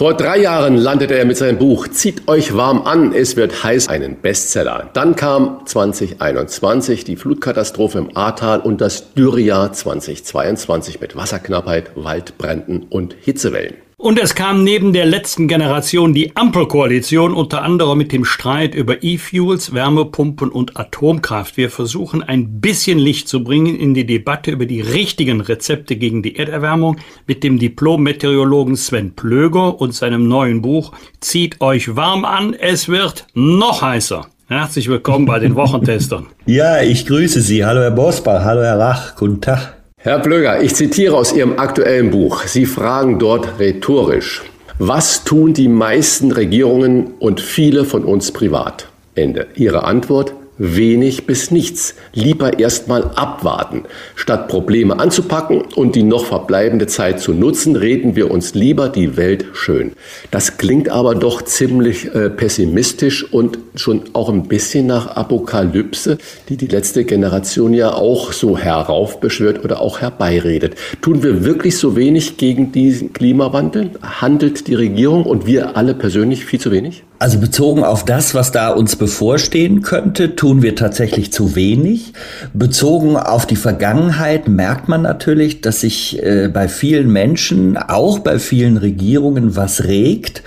Vor 0.00 0.14
drei 0.14 0.38
Jahren 0.38 0.78
landete 0.78 1.18
er 1.18 1.26
mit 1.26 1.36
seinem 1.36 1.58
Buch 1.58 1.86
Zieht 1.86 2.26
euch 2.26 2.56
warm 2.56 2.80
an, 2.86 3.12
es 3.12 3.36
wird 3.36 3.62
heiß, 3.62 3.88
einen 3.88 4.16
Bestseller. 4.16 4.88
Dann 4.94 5.14
kam 5.14 5.60
2021 5.66 7.04
die 7.04 7.16
Flutkatastrophe 7.16 7.98
im 7.98 8.16
Ahrtal 8.16 8.60
und 8.60 8.80
das 8.80 9.12
Dürrejahr 9.12 9.74
2022 9.74 11.02
mit 11.02 11.16
Wasserknappheit, 11.16 11.90
Waldbränden 11.96 12.84
und 12.84 13.14
Hitzewellen. 13.20 13.74
Und 14.00 14.18
es 14.18 14.34
kam 14.34 14.64
neben 14.64 14.94
der 14.94 15.04
letzten 15.04 15.46
Generation 15.46 16.14
die 16.14 16.34
Ampelkoalition, 16.34 17.34
unter 17.34 17.60
anderem 17.60 17.98
mit 17.98 18.12
dem 18.12 18.24
Streit 18.24 18.74
über 18.74 19.04
E-Fuels, 19.04 19.74
Wärmepumpen 19.74 20.48
und 20.48 20.78
Atomkraft. 20.78 21.58
Wir 21.58 21.68
versuchen 21.68 22.22
ein 22.22 22.62
bisschen 22.62 22.98
Licht 22.98 23.28
zu 23.28 23.44
bringen 23.44 23.78
in 23.78 23.92
die 23.92 24.06
Debatte 24.06 24.52
über 24.52 24.64
die 24.64 24.80
richtigen 24.80 25.42
Rezepte 25.42 25.96
gegen 25.96 26.22
die 26.22 26.36
Erderwärmung 26.36 26.96
mit 27.26 27.44
dem 27.44 27.58
Diplom-Meteorologen 27.58 28.78
Sven 28.78 29.14
Plöger 29.14 29.78
und 29.78 29.94
seinem 29.94 30.26
neuen 30.26 30.62
Buch 30.62 30.92
Zieht 31.20 31.60
euch 31.60 31.94
warm 31.94 32.24
an, 32.24 32.54
es 32.54 32.88
wird 32.88 33.26
noch 33.34 33.82
heißer. 33.82 34.28
Herzlich 34.48 34.88
willkommen 34.88 35.26
bei 35.26 35.40
den 35.40 35.54
Wochentestern. 35.56 36.24
Ja, 36.46 36.80
ich 36.80 37.04
grüße 37.04 37.42
Sie. 37.42 37.66
Hallo 37.66 37.82
Herr 37.82 37.90
Bosbach, 37.90 38.44
hallo 38.44 38.62
Herr 38.62 38.78
Rach, 38.78 39.14
guten 39.16 39.42
Tag. 39.42 39.79
Herr 40.02 40.18
Plöger, 40.20 40.62
ich 40.62 40.74
zitiere 40.74 41.14
aus 41.14 41.34
Ihrem 41.34 41.58
aktuellen 41.58 42.10
Buch. 42.10 42.44
Sie 42.44 42.64
fragen 42.64 43.18
dort 43.18 43.58
rhetorisch, 43.58 44.42
was 44.78 45.24
tun 45.24 45.52
die 45.52 45.68
meisten 45.68 46.32
Regierungen 46.32 47.08
und 47.18 47.38
viele 47.38 47.84
von 47.84 48.06
uns 48.06 48.32
privat? 48.32 48.88
Ende. 49.14 49.48
Ihre 49.56 49.84
Antwort, 49.84 50.32
wenig 50.60 51.26
bis 51.26 51.50
nichts. 51.50 51.94
Lieber 52.12 52.58
erstmal 52.58 53.04
abwarten. 53.14 53.84
Statt 54.14 54.48
Probleme 54.48 55.00
anzupacken 55.00 55.62
und 55.74 55.96
die 55.96 56.02
noch 56.02 56.26
verbleibende 56.26 56.86
Zeit 56.86 57.18
zu 57.18 57.32
nutzen, 57.32 57.76
reden 57.76 58.14
wir 58.14 58.30
uns 58.30 58.54
lieber 58.54 58.90
die 58.90 59.16
Welt 59.16 59.46
schön. 59.54 59.92
Das 60.30 60.58
klingt 60.58 60.90
aber 60.90 61.14
doch 61.14 61.42
ziemlich 61.42 62.14
äh, 62.14 62.28
pessimistisch 62.28 63.24
und 63.32 63.58
schon 63.74 64.02
auch 64.12 64.28
ein 64.28 64.48
bisschen 64.48 64.86
nach 64.86 65.16
Apokalypse, 65.16 66.18
die 66.50 66.58
die 66.58 66.66
letzte 66.66 67.04
Generation 67.04 67.72
ja 67.72 67.94
auch 67.94 68.32
so 68.32 68.58
heraufbeschwört 68.58 69.64
oder 69.64 69.80
auch 69.80 70.00
herbeiredet. 70.00 70.74
Tun 71.00 71.22
wir 71.22 71.42
wirklich 71.44 71.78
so 71.78 71.96
wenig 71.96 72.36
gegen 72.36 72.70
diesen 72.70 73.14
Klimawandel? 73.14 73.92
Handelt 74.02 74.66
die 74.66 74.74
Regierung 74.74 75.24
und 75.24 75.46
wir 75.46 75.76
alle 75.78 75.94
persönlich 75.94 76.44
viel 76.44 76.60
zu 76.60 76.70
wenig? 76.70 77.02
Also 77.20 77.38
bezogen 77.38 77.84
auf 77.84 78.06
das, 78.06 78.34
was 78.34 78.50
da 78.50 78.70
uns 78.70 78.96
bevorstehen 78.96 79.82
könnte, 79.82 80.36
tun 80.36 80.62
wir 80.62 80.74
tatsächlich 80.74 81.30
zu 81.30 81.54
wenig. 81.54 82.14
Bezogen 82.54 83.18
auf 83.18 83.44
die 83.44 83.56
Vergangenheit 83.56 84.48
merkt 84.48 84.88
man 84.88 85.02
natürlich, 85.02 85.60
dass 85.60 85.82
sich 85.82 86.22
äh, 86.22 86.48
bei 86.48 86.66
vielen 86.66 87.12
Menschen, 87.12 87.76
auch 87.76 88.20
bei 88.20 88.38
vielen 88.38 88.78
Regierungen, 88.78 89.54
was 89.54 89.84
regt. 89.84 90.42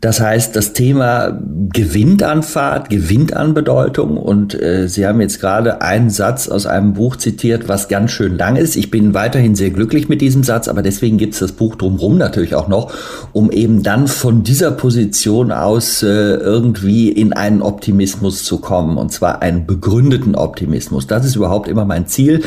Das 0.00 0.20
heißt, 0.20 0.54
das 0.54 0.74
Thema 0.74 1.36
gewinnt 1.72 2.22
an 2.22 2.44
Fahrt, 2.44 2.88
gewinnt 2.88 3.34
an 3.34 3.52
Bedeutung. 3.52 4.16
Und 4.16 4.54
äh, 4.54 4.86
Sie 4.88 5.04
haben 5.04 5.20
jetzt 5.20 5.40
gerade 5.40 5.82
einen 5.82 6.08
Satz 6.10 6.46
aus 6.48 6.66
einem 6.66 6.94
Buch 6.94 7.16
zitiert, 7.16 7.66
was 7.66 7.88
ganz 7.88 8.12
schön 8.12 8.36
lang 8.36 8.54
ist. 8.54 8.76
Ich 8.76 8.92
bin 8.92 9.12
weiterhin 9.12 9.56
sehr 9.56 9.70
glücklich 9.70 10.08
mit 10.08 10.20
diesem 10.20 10.44
Satz, 10.44 10.68
aber 10.68 10.82
deswegen 10.82 11.18
gibt 11.18 11.34
es 11.34 11.40
das 11.40 11.50
Buch 11.50 11.74
drumherum 11.74 12.16
natürlich 12.16 12.54
auch 12.54 12.68
noch, 12.68 12.92
um 13.32 13.50
eben 13.50 13.82
dann 13.82 14.06
von 14.06 14.44
dieser 14.44 14.70
Position 14.70 15.50
aus 15.50 16.04
äh, 16.04 16.06
irgendwie 16.06 17.10
in 17.10 17.32
einen 17.32 17.60
Optimismus 17.60 18.44
zu 18.44 18.58
kommen. 18.58 18.98
Und 18.98 19.10
zwar 19.10 19.42
einen 19.42 19.66
begründeten 19.66 20.36
Optimismus. 20.36 21.08
Das 21.08 21.24
ist 21.24 21.34
überhaupt 21.34 21.66
immer 21.66 21.84
mein 21.84 22.06
Ziel. 22.06 22.42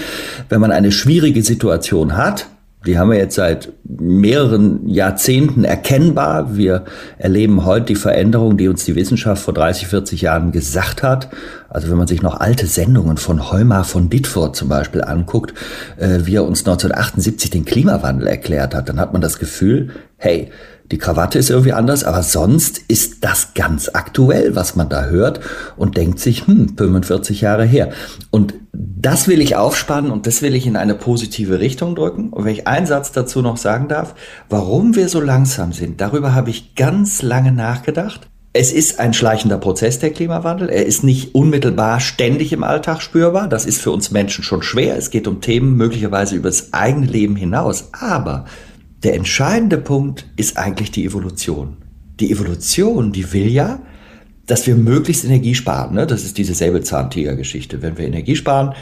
Wenn 0.47 0.61
man 0.61 0.71
eine 0.71 0.93
schwierige 0.93 1.43
Situation 1.43 2.15
hat, 2.15 2.47
die 2.85 2.97
haben 2.97 3.11
wir 3.11 3.17
jetzt 3.17 3.35
seit 3.35 3.71
mehreren 3.83 4.87
Jahrzehnten 4.87 5.63
erkennbar. 5.63 6.57
Wir 6.57 6.83
erleben 7.19 7.63
heute 7.63 7.85
die 7.87 7.95
Veränderung, 7.95 8.57
die 8.57 8.67
uns 8.67 8.85
die 8.85 8.95
Wissenschaft 8.95 9.43
vor 9.43 9.53
30, 9.53 9.87
40 9.87 10.21
Jahren 10.21 10.51
gesagt 10.51 11.03
hat. 11.03 11.29
Also 11.69 11.91
wenn 11.91 11.97
man 11.97 12.07
sich 12.07 12.23
noch 12.23 12.39
alte 12.39 12.65
Sendungen 12.65 13.17
von 13.17 13.51
Heumar 13.51 13.83
von 13.83 14.09
Ditford 14.09 14.55
zum 14.55 14.67
Beispiel 14.67 15.03
anguckt, 15.03 15.53
äh, 15.97 16.21
wie 16.23 16.35
er 16.35 16.43
uns 16.43 16.61
1978 16.61 17.51
den 17.51 17.65
Klimawandel 17.65 18.27
erklärt 18.27 18.73
hat, 18.73 18.89
dann 18.89 18.99
hat 18.99 19.13
man 19.13 19.21
das 19.21 19.37
Gefühl, 19.37 19.91
hey, 20.17 20.49
die 20.91 20.97
Krawatte 20.97 21.39
ist 21.39 21.49
irgendwie 21.49 21.71
anders, 21.71 22.03
aber 22.03 22.21
sonst 22.21 22.79
ist 22.87 23.23
das 23.23 23.53
ganz 23.53 23.89
aktuell, 23.93 24.55
was 24.55 24.75
man 24.75 24.89
da 24.89 25.05
hört 25.05 25.39
und 25.77 25.95
denkt 25.95 26.19
sich, 26.19 26.47
hm, 26.47 26.75
45 26.77 27.41
Jahre 27.41 27.65
her. 27.65 27.91
Und 28.29 28.53
das 28.73 29.27
will 29.27 29.41
ich 29.41 29.55
aufspannen 29.55 30.11
und 30.11 30.27
das 30.27 30.41
will 30.41 30.53
ich 30.53 30.67
in 30.67 30.75
eine 30.75 30.95
positive 30.95 31.59
Richtung 31.59 31.95
drücken. 31.95 32.29
Und 32.29 32.45
wenn 32.45 32.53
ich 32.53 32.67
einen 32.67 32.85
Satz 32.85 33.11
dazu 33.11 33.41
noch 33.41 33.57
sagen 33.57 33.87
darf, 33.87 34.15
warum 34.49 34.95
wir 34.95 35.07
so 35.07 35.21
langsam 35.21 35.71
sind, 35.71 36.01
darüber 36.01 36.35
habe 36.35 36.49
ich 36.49 36.75
ganz 36.75 37.21
lange 37.21 37.51
nachgedacht. 37.51 38.27
Es 38.53 38.73
ist 38.73 38.99
ein 38.99 39.13
schleichender 39.13 39.57
Prozess, 39.57 39.99
der 39.99 40.09
Klimawandel. 40.09 40.67
Er 40.67 40.85
ist 40.85 41.05
nicht 41.05 41.33
unmittelbar 41.33 42.01
ständig 42.01 42.51
im 42.51 42.65
Alltag 42.65 43.01
spürbar. 43.01 43.47
Das 43.47 43.65
ist 43.65 43.81
für 43.81 43.91
uns 43.91 44.11
Menschen 44.11 44.43
schon 44.43 44.61
schwer. 44.61 44.97
Es 44.97 45.09
geht 45.09 45.25
um 45.29 45.39
Themen 45.39 45.77
möglicherweise 45.77 46.35
über 46.35 46.49
das 46.49 46.73
eigene 46.73 47.05
Leben 47.05 47.37
hinaus. 47.37 47.87
Aber 47.93 48.43
der 49.03 49.15
entscheidende 49.15 49.77
Punkt 49.77 50.27
ist 50.35 50.57
eigentlich 50.57 50.91
die 50.91 51.05
Evolution. 51.05 51.77
Die 52.19 52.31
Evolution, 52.31 53.11
die 53.11 53.33
will 53.33 53.47
ja, 53.47 53.79
dass 54.45 54.67
wir 54.67 54.75
möglichst 54.75 55.25
Energie 55.25 55.55
sparen. 55.55 55.95
Ne? 55.95 56.05
Das 56.05 56.23
ist 56.23 56.37
diese 56.37 56.53
Säbelzahntiger-Geschichte. 56.53 57.81
Wenn 57.81 57.97
wir 57.97 58.05
Energie 58.05 58.35
sparen 58.35 58.73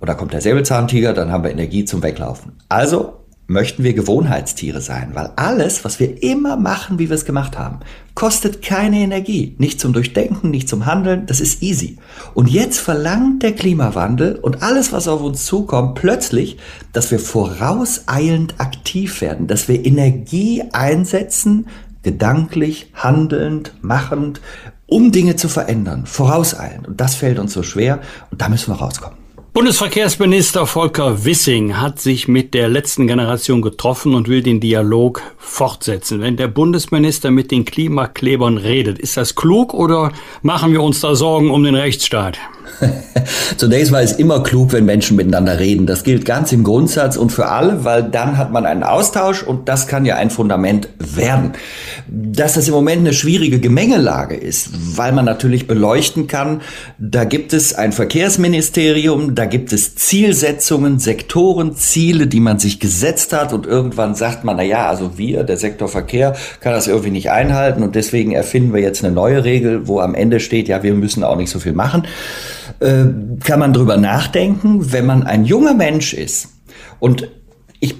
und 0.00 0.08
da 0.08 0.14
kommt 0.14 0.32
der 0.32 0.40
Säbelzahntiger, 0.40 1.12
dann 1.12 1.30
haben 1.30 1.44
wir 1.44 1.50
Energie 1.50 1.84
zum 1.84 2.02
Weglaufen. 2.02 2.52
Also 2.68 3.17
möchten 3.48 3.82
wir 3.82 3.94
Gewohnheitstiere 3.94 4.82
sein, 4.82 5.12
weil 5.14 5.30
alles, 5.36 5.82
was 5.82 5.98
wir 5.98 6.22
immer 6.22 6.56
machen, 6.56 6.98
wie 6.98 7.08
wir 7.08 7.16
es 7.16 7.24
gemacht 7.24 7.58
haben, 7.58 7.80
kostet 8.14 8.60
keine 8.60 8.98
Energie. 8.98 9.54
Nicht 9.56 9.80
zum 9.80 9.94
Durchdenken, 9.94 10.50
nicht 10.50 10.68
zum 10.68 10.84
Handeln, 10.84 11.24
das 11.24 11.40
ist 11.40 11.62
easy. 11.62 11.96
Und 12.34 12.50
jetzt 12.50 12.78
verlangt 12.78 13.42
der 13.42 13.52
Klimawandel 13.52 14.36
und 14.36 14.62
alles, 14.62 14.92
was 14.92 15.08
auf 15.08 15.22
uns 15.22 15.46
zukommt, 15.46 15.94
plötzlich, 15.94 16.58
dass 16.92 17.10
wir 17.10 17.18
vorauseilend 17.18 18.60
aktiv 18.60 19.22
werden, 19.22 19.46
dass 19.46 19.66
wir 19.66 19.84
Energie 19.84 20.64
einsetzen, 20.72 21.68
gedanklich, 22.02 22.90
handelnd, 22.92 23.72
machend, 23.80 24.42
um 24.86 25.10
Dinge 25.10 25.36
zu 25.36 25.48
verändern, 25.48 26.04
vorauseilend. 26.04 26.86
Und 26.86 27.00
das 27.00 27.14
fällt 27.14 27.38
uns 27.38 27.54
so 27.54 27.62
schwer 27.62 28.00
und 28.30 28.42
da 28.42 28.50
müssen 28.50 28.72
wir 28.72 28.78
rauskommen. 28.78 29.27
Bundesverkehrsminister 29.58 30.68
Volker 30.68 31.24
Wissing 31.24 31.78
hat 31.78 31.98
sich 31.98 32.28
mit 32.28 32.54
der 32.54 32.68
letzten 32.68 33.08
Generation 33.08 33.60
getroffen 33.60 34.14
und 34.14 34.28
will 34.28 34.40
den 34.40 34.60
Dialog 34.60 35.20
fortsetzen. 35.36 36.20
Wenn 36.20 36.36
der 36.36 36.46
Bundesminister 36.46 37.32
mit 37.32 37.50
den 37.50 37.64
Klimaklebern 37.64 38.56
redet, 38.56 39.00
ist 39.00 39.16
das 39.16 39.34
klug 39.34 39.74
oder 39.74 40.12
machen 40.42 40.70
wir 40.70 40.80
uns 40.80 41.00
da 41.00 41.16
Sorgen 41.16 41.50
um 41.50 41.64
den 41.64 41.74
Rechtsstaat? 41.74 42.38
Zunächst 43.56 43.92
mal 43.92 44.02
ist 44.02 44.18
immer 44.18 44.42
klug, 44.42 44.72
wenn 44.72 44.84
Menschen 44.84 45.16
miteinander 45.16 45.58
reden. 45.58 45.86
Das 45.86 46.04
gilt 46.04 46.24
ganz 46.24 46.52
im 46.52 46.64
Grundsatz 46.64 47.16
und 47.16 47.30
für 47.30 47.48
alle, 47.48 47.84
weil 47.84 48.02
dann 48.02 48.36
hat 48.36 48.52
man 48.52 48.66
einen 48.66 48.82
Austausch 48.82 49.42
und 49.42 49.68
das 49.68 49.86
kann 49.86 50.04
ja 50.04 50.16
ein 50.16 50.30
Fundament 50.30 50.88
werden. 50.98 51.52
Dass 52.06 52.54
das 52.54 52.68
im 52.68 52.74
Moment 52.74 53.00
eine 53.00 53.12
schwierige 53.12 53.58
Gemengelage 53.58 54.36
ist, 54.36 54.70
weil 54.96 55.12
man 55.12 55.24
natürlich 55.24 55.66
beleuchten 55.66 56.26
kann, 56.26 56.62
da 56.98 57.24
gibt 57.24 57.52
es 57.52 57.74
ein 57.74 57.92
Verkehrsministerium, 57.92 59.34
da 59.34 59.46
gibt 59.46 59.72
es 59.72 59.94
Zielsetzungen, 59.94 60.98
Sektoren, 60.98 61.74
Ziele, 61.74 62.26
die 62.26 62.40
man 62.40 62.58
sich 62.58 62.80
gesetzt 62.80 63.32
hat 63.32 63.52
und 63.52 63.66
irgendwann 63.66 64.14
sagt 64.14 64.44
man, 64.44 64.56
na 64.56 64.62
ja, 64.62 64.88
also 64.88 65.18
wir, 65.18 65.44
der 65.44 65.56
Sektor 65.56 65.88
Verkehr, 65.88 66.36
kann 66.60 66.72
das 66.72 66.86
irgendwie 66.86 67.10
nicht 67.10 67.30
einhalten 67.30 67.82
und 67.82 67.94
deswegen 67.94 68.32
erfinden 68.32 68.72
wir 68.72 68.80
jetzt 68.80 69.04
eine 69.04 69.12
neue 69.12 69.44
Regel, 69.44 69.88
wo 69.88 70.00
am 70.00 70.14
Ende 70.14 70.40
steht, 70.40 70.68
ja, 70.68 70.82
wir 70.82 70.94
müssen 70.94 71.24
auch 71.24 71.36
nicht 71.36 71.50
so 71.50 71.58
viel 71.58 71.72
machen. 71.72 72.06
Äh, 72.80 73.06
kann 73.42 73.58
man 73.58 73.72
drüber 73.72 73.96
nachdenken, 73.96 74.92
wenn 74.92 75.06
man 75.06 75.24
ein 75.24 75.44
junger 75.44 75.74
Mensch 75.74 76.14
ist 76.14 76.48
und 77.00 77.28
ich 77.80 77.94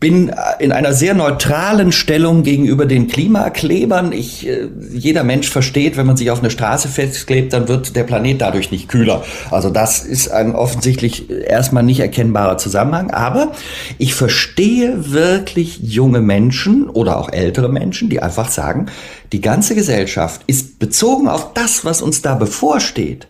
bin 0.00 0.32
in 0.58 0.72
einer 0.72 0.92
sehr 0.92 1.14
neutralen 1.14 1.92
Stellung 1.92 2.42
gegenüber 2.42 2.84
den 2.84 3.06
Klimaklebern. 3.06 4.12
Ich, 4.12 4.46
äh, 4.46 4.68
jeder 4.92 5.22
Mensch 5.22 5.48
versteht, 5.48 5.96
wenn 5.96 6.06
man 6.06 6.16
sich 6.16 6.30
auf 6.30 6.40
eine 6.40 6.50
Straße 6.50 6.88
festklebt, 6.88 7.52
dann 7.52 7.68
wird 7.68 7.94
der 7.94 8.02
Planet 8.02 8.40
dadurch 8.40 8.72
nicht 8.72 8.88
kühler. 8.88 9.22
Also 9.52 9.70
das 9.70 10.00
ist 10.04 10.28
ein 10.28 10.54
offensichtlich 10.54 11.30
erstmal 11.30 11.84
nicht 11.84 12.00
erkennbarer 12.00 12.58
Zusammenhang. 12.58 13.12
Aber 13.12 13.52
ich 13.98 14.14
verstehe 14.14 15.12
wirklich 15.12 15.78
junge 15.78 16.20
Menschen 16.20 16.90
oder 16.90 17.16
auch 17.16 17.32
ältere 17.32 17.68
Menschen, 17.68 18.10
die 18.10 18.20
einfach 18.20 18.50
sagen, 18.50 18.86
die 19.32 19.40
ganze 19.40 19.76
Gesellschaft 19.76 20.42
ist 20.48 20.80
bezogen 20.80 21.28
auf 21.28 21.54
das, 21.54 21.84
was 21.84 22.02
uns 22.02 22.20
da 22.20 22.34
bevorsteht, 22.34 23.28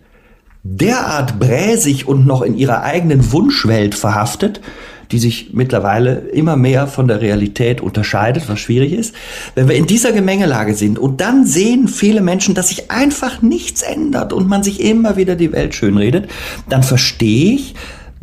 derart 0.64 1.38
bräsig 1.38 2.08
und 2.08 2.26
noch 2.26 2.42
in 2.42 2.56
ihrer 2.56 2.82
eigenen 2.82 3.32
Wunschwelt 3.32 3.94
verhaftet, 3.94 4.62
die 5.10 5.18
sich 5.18 5.50
mittlerweile 5.52 6.14
immer 6.14 6.56
mehr 6.56 6.86
von 6.86 7.06
der 7.06 7.20
Realität 7.20 7.82
unterscheidet, 7.82 8.48
was 8.48 8.58
schwierig 8.58 8.94
ist. 8.94 9.14
Wenn 9.54 9.68
wir 9.68 9.76
in 9.76 9.86
dieser 9.86 10.12
Gemengelage 10.12 10.74
sind 10.74 10.98
und 10.98 11.20
dann 11.20 11.44
sehen 11.44 11.86
viele 11.86 12.22
Menschen, 12.22 12.54
dass 12.54 12.70
sich 12.70 12.90
einfach 12.90 13.42
nichts 13.42 13.82
ändert 13.82 14.32
und 14.32 14.48
man 14.48 14.62
sich 14.62 14.80
immer 14.80 15.16
wieder 15.16 15.36
die 15.36 15.52
Welt 15.52 15.74
schönredet, 15.74 16.30
dann 16.70 16.82
verstehe 16.82 17.56
ich, 17.56 17.74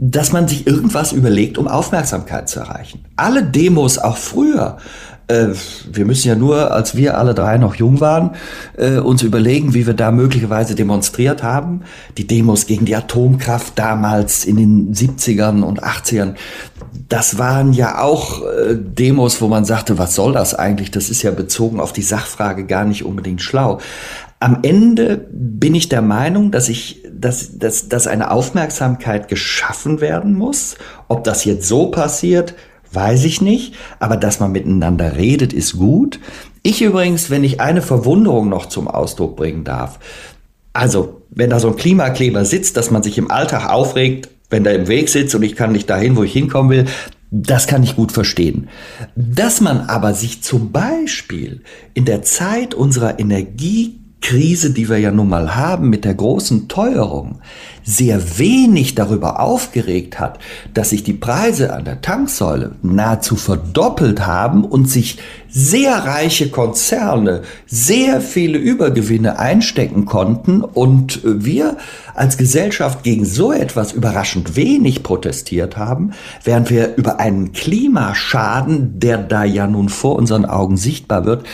dass 0.04 0.32
man 0.32 0.48
sich 0.48 0.66
irgendwas 0.66 1.12
überlegt, 1.12 1.60
um 1.60 1.68
Aufmerksamkeit 1.68 2.50
zu 2.50 2.62
erreichen. 2.62 3.06
Alle 3.18 3.44
Demos, 3.44 4.00
auch 4.00 4.18
früher, 4.18 4.78
wir 5.92 6.06
müssen 6.06 6.28
ja 6.28 6.36
nur, 6.36 6.72
als 6.72 6.96
wir 6.96 7.18
alle 7.18 7.34
drei 7.34 7.58
noch 7.58 7.76
jung 7.76 8.00
waren, 8.00 8.32
äh, 8.78 8.98
uns 8.98 9.24
überlegen, 9.24 9.74
wie 9.74 9.88
wir 9.88 9.94
da 9.94 10.12
möglicherweise 10.12 10.76
demonstriert 10.76 11.44
haben. 11.44 11.82
Die 12.18 12.28
Demos 12.28 12.66
gegen 12.66 12.86
die 12.86 12.96
Atomkraft 12.96 13.78
damals 13.78 14.46
in 14.46 14.58
den 14.58 14.94
70ern 14.94 15.62
und 15.64 15.84
80ern, 15.84 16.36
das 17.08 17.38
waren 17.38 17.74
ja 17.74 18.02
auch 18.02 18.42
äh, 18.44 18.76
Demos, 18.76 19.42
wo 19.42 19.48
man 19.48 19.66
sagte, 19.66 19.98
was 19.98 20.16
soll 20.16 20.34
das 20.34 20.56
eigentlich? 20.56 20.92
Das 20.92 21.10
ist 21.10 21.22
ja 21.22 21.32
bezogen 21.32 21.80
auf 21.80 21.94
die 21.94 22.02
Sachfrage 22.02 22.66
gar 22.66 22.84
nicht 22.84 23.06
unbedingt 23.06 23.42
schlau. 23.42 23.80
Am 24.40 24.60
Ende 24.64 25.28
bin 25.32 25.76
ich 25.76 25.88
der 25.88 26.02
Meinung, 26.02 26.50
dass 26.52 26.68
ich, 26.68 27.04
dass, 27.14 27.60
dass, 27.60 27.90
dass 27.90 28.08
eine 28.08 28.32
Aufmerksamkeit 28.32 29.28
geschaffen 29.28 30.02
werden 30.02 30.34
muss. 30.34 30.78
Ob 31.08 31.24
das 31.24 31.46
jetzt 31.46 31.68
so 31.68 31.92
passiert, 31.92 32.56
Weiß 32.94 33.24
ich 33.24 33.42
nicht, 33.42 33.74
aber 34.00 34.18
dass 34.18 34.40
man 34.40 34.52
miteinander 34.52 35.16
redet, 35.16 35.54
ist 35.54 35.78
gut. 35.78 36.20
Ich 36.62 36.82
übrigens, 36.82 37.30
wenn 37.30 37.44
ich 37.44 37.62
eine 37.62 37.82
Verwunderung 37.82 38.50
noch 38.50 38.68
zum 38.68 38.88
Ausdruck 38.88 39.36
bringen 39.38 39.64
darf. 39.64 40.00
Also, 40.74 41.22
wenn 41.30 41.50
da 41.50 41.60
so 41.60 41.70
ein 41.70 41.76
Klimakleber 41.76 42.46
sitzt, 42.46 42.78
dass 42.78 42.92
man 42.92 43.04
sich 43.04 43.18
im 43.18 43.32
Alltag 43.32 43.70
aufregt, 43.70 44.30
wenn 44.50 44.64
der 44.64 44.76
im 44.76 44.88
Weg 44.88 45.10
sitzt 45.10 45.34
und 45.34 45.44
ich 45.44 45.56
kann 45.56 45.72
nicht 45.72 45.90
dahin, 45.90 46.16
wo 46.18 46.24
ich 46.24 46.34
hinkommen 46.34 46.70
will, 46.70 46.86
das 47.32 47.66
kann 47.66 47.82
ich 47.82 47.96
gut 47.96 48.12
verstehen. 48.12 48.68
Dass 49.16 49.62
man 49.62 49.82
aber 49.82 50.14
sich 50.14 50.44
zum 50.44 50.74
Beispiel 50.74 51.62
in 51.94 52.04
der 52.04 52.24
Zeit 52.24 52.74
unserer 52.74 53.20
Energie 53.20 54.01
Krise, 54.22 54.72
die 54.72 54.88
wir 54.88 55.00
ja 55.00 55.12
nun 55.12 55.30
mal 55.30 55.56
haben 55.56 55.90
mit 55.90 56.06
der 56.06 56.14
großen 56.14 56.68
Teuerung, 56.68 57.40
sehr 57.84 58.38
wenig 58.38 58.94
darüber 58.94 59.40
aufgeregt 59.40 60.20
hat, 60.20 60.40
dass 60.74 60.92
sich 60.92 61.04
die 61.04 61.14
Preise 61.14 61.74
an 61.74 61.84
der 61.84 62.02
Tanksäule 62.02 62.76
nahezu 62.84 63.36
verdoppelt 63.36 64.26
haben 64.26 64.64
und 64.64 64.90
sich 64.90 65.18
sehr 65.50 65.94
reiche 65.94 66.50
Konzerne 66.50 67.42
sehr 67.66 68.22
viele 68.22 68.58
Übergewinne 68.58 69.40
einstecken 69.40 70.06
konnten 70.06 70.62
und 70.62 71.22
wir 71.24 71.78
als 72.14 72.38
Gesellschaft 72.38 73.04
gegen 73.04 73.26
so 73.26 73.52
etwas 73.52 73.92
überraschend 73.92 74.56
wenig 74.56 75.04
protestiert 75.04 75.78
haben, 75.78 76.12
während 76.44 76.70
wir 76.70 76.96
über 76.96 77.20
einen 77.20 77.52
Klimaschaden, 77.52 79.00
der 79.00 79.18
da 79.18 79.44
ja 79.44 79.68
nun 79.68 79.90
vor 79.90 80.16
unseren 80.16 80.46
Augen 80.46 80.78
sichtbar 80.78 81.26
wird, 81.26 81.46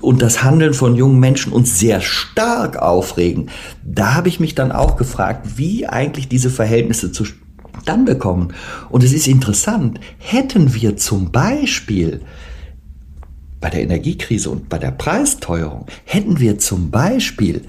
und 0.00 0.22
das 0.22 0.42
Handeln 0.42 0.74
von 0.74 0.94
jungen 0.94 1.18
Menschen 1.18 1.52
uns 1.52 1.78
sehr 1.78 2.00
stark 2.00 2.76
aufregen, 2.76 3.50
da 3.84 4.14
habe 4.14 4.28
ich 4.28 4.40
mich 4.40 4.54
dann 4.54 4.72
auch 4.72 4.96
gefragt, 4.96 5.56
wie 5.56 5.86
eigentlich 5.86 6.28
diese 6.28 6.50
Verhältnisse 6.50 7.12
zustande 7.12 8.16
kommen. 8.16 8.54
Und 8.90 9.02
es 9.02 9.12
ist 9.12 9.26
interessant, 9.26 10.00
hätten 10.18 10.74
wir 10.74 10.96
zum 10.96 11.32
Beispiel 11.32 12.20
bei 13.60 13.70
der 13.70 13.82
Energiekrise 13.82 14.50
und 14.50 14.68
bei 14.68 14.78
der 14.78 14.92
Preisteuerung 14.92 15.86
hätten 16.04 16.38
wir 16.38 16.58
zum 16.58 16.90
Beispiel 16.90 17.62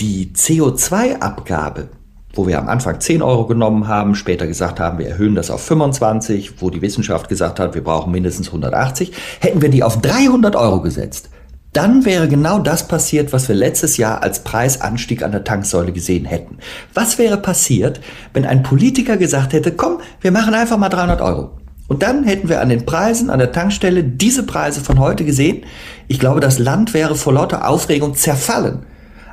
die 0.00 0.32
CO2-Abgabe, 0.34 1.88
wo 2.34 2.46
wir 2.46 2.58
am 2.58 2.68
Anfang 2.68 3.00
10 3.00 3.22
Euro 3.22 3.46
genommen 3.46 3.88
haben, 3.88 4.14
später 4.14 4.46
gesagt 4.46 4.80
haben, 4.80 4.98
wir 4.98 5.08
erhöhen 5.08 5.34
das 5.34 5.50
auf 5.50 5.62
25, 5.62 6.60
wo 6.60 6.70
die 6.70 6.82
Wissenschaft 6.82 7.28
gesagt 7.28 7.60
hat, 7.60 7.74
wir 7.74 7.84
brauchen 7.84 8.12
mindestens 8.12 8.48
180, 8.48 9.12
hätten 9.40 9.62
wir 9.62 9.68
die 9.70 9.82
auf 9.82 10.00
300 10.00 10.56
Euro 10.56 10.80
gesetzt. 10.80 11.30
Dann 11.72 12.04
wäre 12.04 12.28
genau 12.28 12.58
das 12.58 12.86
passiert, 12.86 13.32
was 13.32 13.48
wir 13.48 13.54
letztes 13.54 13.96
Jahr 13.96 14.22
als 14.22 14.40
Preisanstieg 14.44 15.22
an 15.22 15.32
der 15.32 15.44
Tanksäule 15.44 15.92
gesehen 15.92 16.26
hätten. 16.26 16.58
Was 16.92 17.16
wäre 17.18 17.38
passiert, 17.38 18.00
wenn 18.34 18.44
ein 18.44 18.62
Politiker 18.62 19.16
gesagt 19.16 19.54
hätte, 19.54 19.72
komm, 19.72 19.98
wir 20.20 20.32
machen 20.32 20.52
einfach 20.52 20.76
mal 20.76 20.90
300 20.90 21.22
Euro. 21.22 21.58
Und 21.88 22.02
dann 22.02 22.24
hätten 22.24 22.48
wir 22.48 22.60
an 22.60 22.68
den 22.68 22.86
Preisen 22.86 23.30
an 23.30 23.38
der 23.38 23.52
Tankstelle 23.52 24.04
diese 24.04 24.44
Preise 24.44 24.80
von 24.80 24.98
heute 24.98 25.24
gesehen. 25.24 25.64
Ich 26.08 26.18
glaube, 26.18 26.40
das 26.40 26.58
Land 26.58 26.94
wäre 26.94 27.16
vor 27.16 27.32
lauter 27.32 27.68
Aufregung 27.68 28.14
zerfallen. 28.14 28.86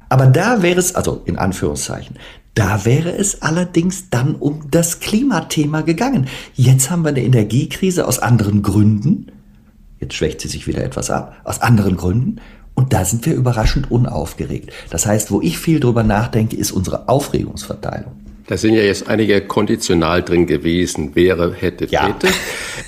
Aber 0.09 0.25
da 0.25 0.61
wäre 0.61 0.79
es, 0.79 0.95
also 0.95 1.21
in 1.25 1.37
Anführungszeichen, 1.37 2.17
da 2.55 2.83
wäre 2.83 3.15
es 3.15 3.41
allerdings 3.41 4.09
dann 4.09 4.35
um 4.35 4.63
das 4.71 4.99
Klimathema 4.99 5.81
gegangen. 5.81 6.27
Jetzt 6.55 6.89
haben 6.89 7.03
wir 7.03 7.09
eine 7.09 7.23
Energiekrise 7.23 8.07
aus 8.07 8.19
anderen 8.19 8.63
Gründen. 8.63 9.31
Jetzt 9.99 10.13
schwächt 10.13 10.41
sie 10.41 10.47
sich 10.47 10.67
wieder 10.67 10.83
etwas 10.83 11.09
ab. 11.11 11.35
Aus 11.43 11.61
anderen 11.61 11.97
Gründen. 11.97 12.41
Und 12.73 12.93
da 12.93 13.03
sind 13.03 13.25
wir 13.25 13.33
überraschend 13.33 13.91
unaufgeregt. 13.91 14.71
Das 14.89 15.05
heißt, 15.05 15.31
wo 15.31 15.41
ich 15.41 15.59
viel 15.59 15.79
drüber 15.81 16.03
nachdenke, 16.03 16.55
ist 16.55 16.71
unsere 16.71 17.09
Aufregungsverteilung. 17.09 18.13
Da 18.49 18.57
sind 18.57 18.73
ja 18.73 18.81
jetzt 18.81 19.07
einige 19.07 19.41
konditional 19.41 20.23
drin 20.23 20.47
gewesen, 20.47 21.15
wäre, 21.15 21.53
hätte, 21.53 21.85
ja. 21.85 22.07
hätte. 22.07 22.29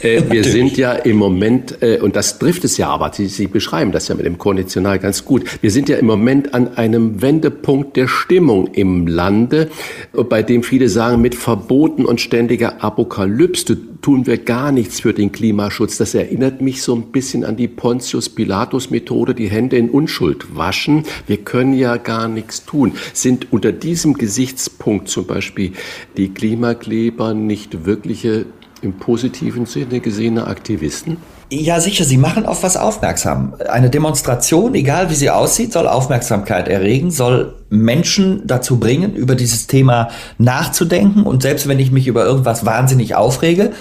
Äh, 0.02 0.24
wir 0.32 0.44
sind 0.44 0.76
ja 0.76 0.94
im 0.94 1.18
Moment, 1.18 1.84
äh, 1.84 2.00
und 2.02 2.16
das 2.16 2.40
trifft 2.40 2.64
es 2.64 2.78
ja 2.78 2.90
aber, 2.90 3.14
Sie, 3.14 3.28
Sie 3.28 3.46
beschreiben 3.46 3.92
das 3.92 4.08
ja 4.08 4.16
mit 4.16 4.26
dem 4.26 4.40
Konditional 4.40 4.98
ganz 4.98 5.24
gut, 5.24 5.44
wir 5.62 5.70
sind 5.70 5.88
ja 5.88 5.98
im 5.98 6.08
Moment 6.08 6.56
an 6.56 6.78
einem 6.78 7.22
Wendepunkt 7.22 7.96
der 7.96 8.08
Stimmung 8.08 8.74
im 8.74 9.06
Lande, 9.06 9.70
bei 10.14 10.42
dem 10.42 10.64
viele 10.64 10.90
sagen, 10.90 11.22
mit 11.22 11.36
Verboten 11.36 12.06
und 12.06 12.20
ständiger 12.20 12.84
Apokalypse 12.84 13.78
tun 14.02 14.26
wir 14.26 14.40
gar 14.40 14.72
nichts 14.72 15.00
für 15.00 15.14
den 15.14 15.32
Klimaschutz. 15.32 15.98
Das 15.98 16.16
erinnert 16.16 16.62
mich 16.62 16.82
so 16.82 16.96
ein 16.96 17.12
bisschen 17.12 17.46
an 17.46 17.56
die 17.56 17.68
Pontius 17.68 18.30
Pilatus 18.30 18.90
Methode, 18.90 19.36
die 19.36 19.48
Hände 19.48 19.78
in 19.78 19.92
Unschuld 19.92 20.56
waschen. 20.56 21.04
Wir 21.28 21.38
können 21.38 21.74
ja 21.74 21.98
gar 21.98 22.28
nichts 22.28 22.66
tun. 22.66 22.94
Sind 23.14 23.52
unter 23.52 23.72
diesem 23.72 24.16
Gesichtspunkt 24.16 25.08
zum 25.08 25.28
Beispiel 25.28 25.51
die 25.56 26.34
Klimakleber 26.34 27.34
nicht 27.34 27.86
wirkliche 27.86 28.46
im 28.82 28.94
positiven 28.94 29.66
Sinne 29.66 30.00
gesehene 30.00 30.48
Aktivisten? 30.48 31.18
Ja, 31.54 31.82
sicher, 31.82 32.06
sie 32.06 32.18
machen 32.18 32.46
auf 32.46 32.64
was 32.64 32.78
aufmerksam. 32.78 33.56
Eine 33.70 33.90
Demonstration, 33.90 34.74
egal 34.74 35.10
wie 35.10 35.16
sie 35.16 35.30
aussieht, 35.30 35.74
soll 35.74 35.86
Aufmerksamkeit 35.86 36.70
erregen, 36.70 37.12
soll 37.12 37.56
Menschen 37.70 38.44
dazu 38.48 38.80
bringen, 38.80 39.16
über 39.16 39.36
dieses 39.36 39.68
Thema 39.68 40.08
nachzudenken. 40.38 41.24
Und 41.24 41.42
selbst 41.42 41.68
wenn 41.68 41.78
ich 41.80 41.92
mich 41.92 42.08
über 42.08 42.24
irgendwas 42.24 42.66
wahnsinnig 42.66 43.16
aufrege, 43.16 43.72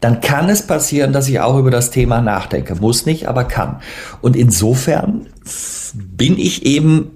dann 0.00 0.22
kann 0.22 0.48
es 0.48 0.66
passieren, 0.66 1.12
dass 1.12 1.28
ich 1.28 1.40
auch 1.40 1.58
über 1.58 1.70
das 1.70 1.90
Thema 1.90 2.22
nachdenke. 2.22 2.76
Muss 2.76 3.04
nicht, 3.04 3.28
aber 3.28 3.44
kann. 3.44 3.82
Und 4.22 4.34
insofern 4.34 5.26
bin 5.94 6.38
ich 6.38 6.64
eben 6.64 7.10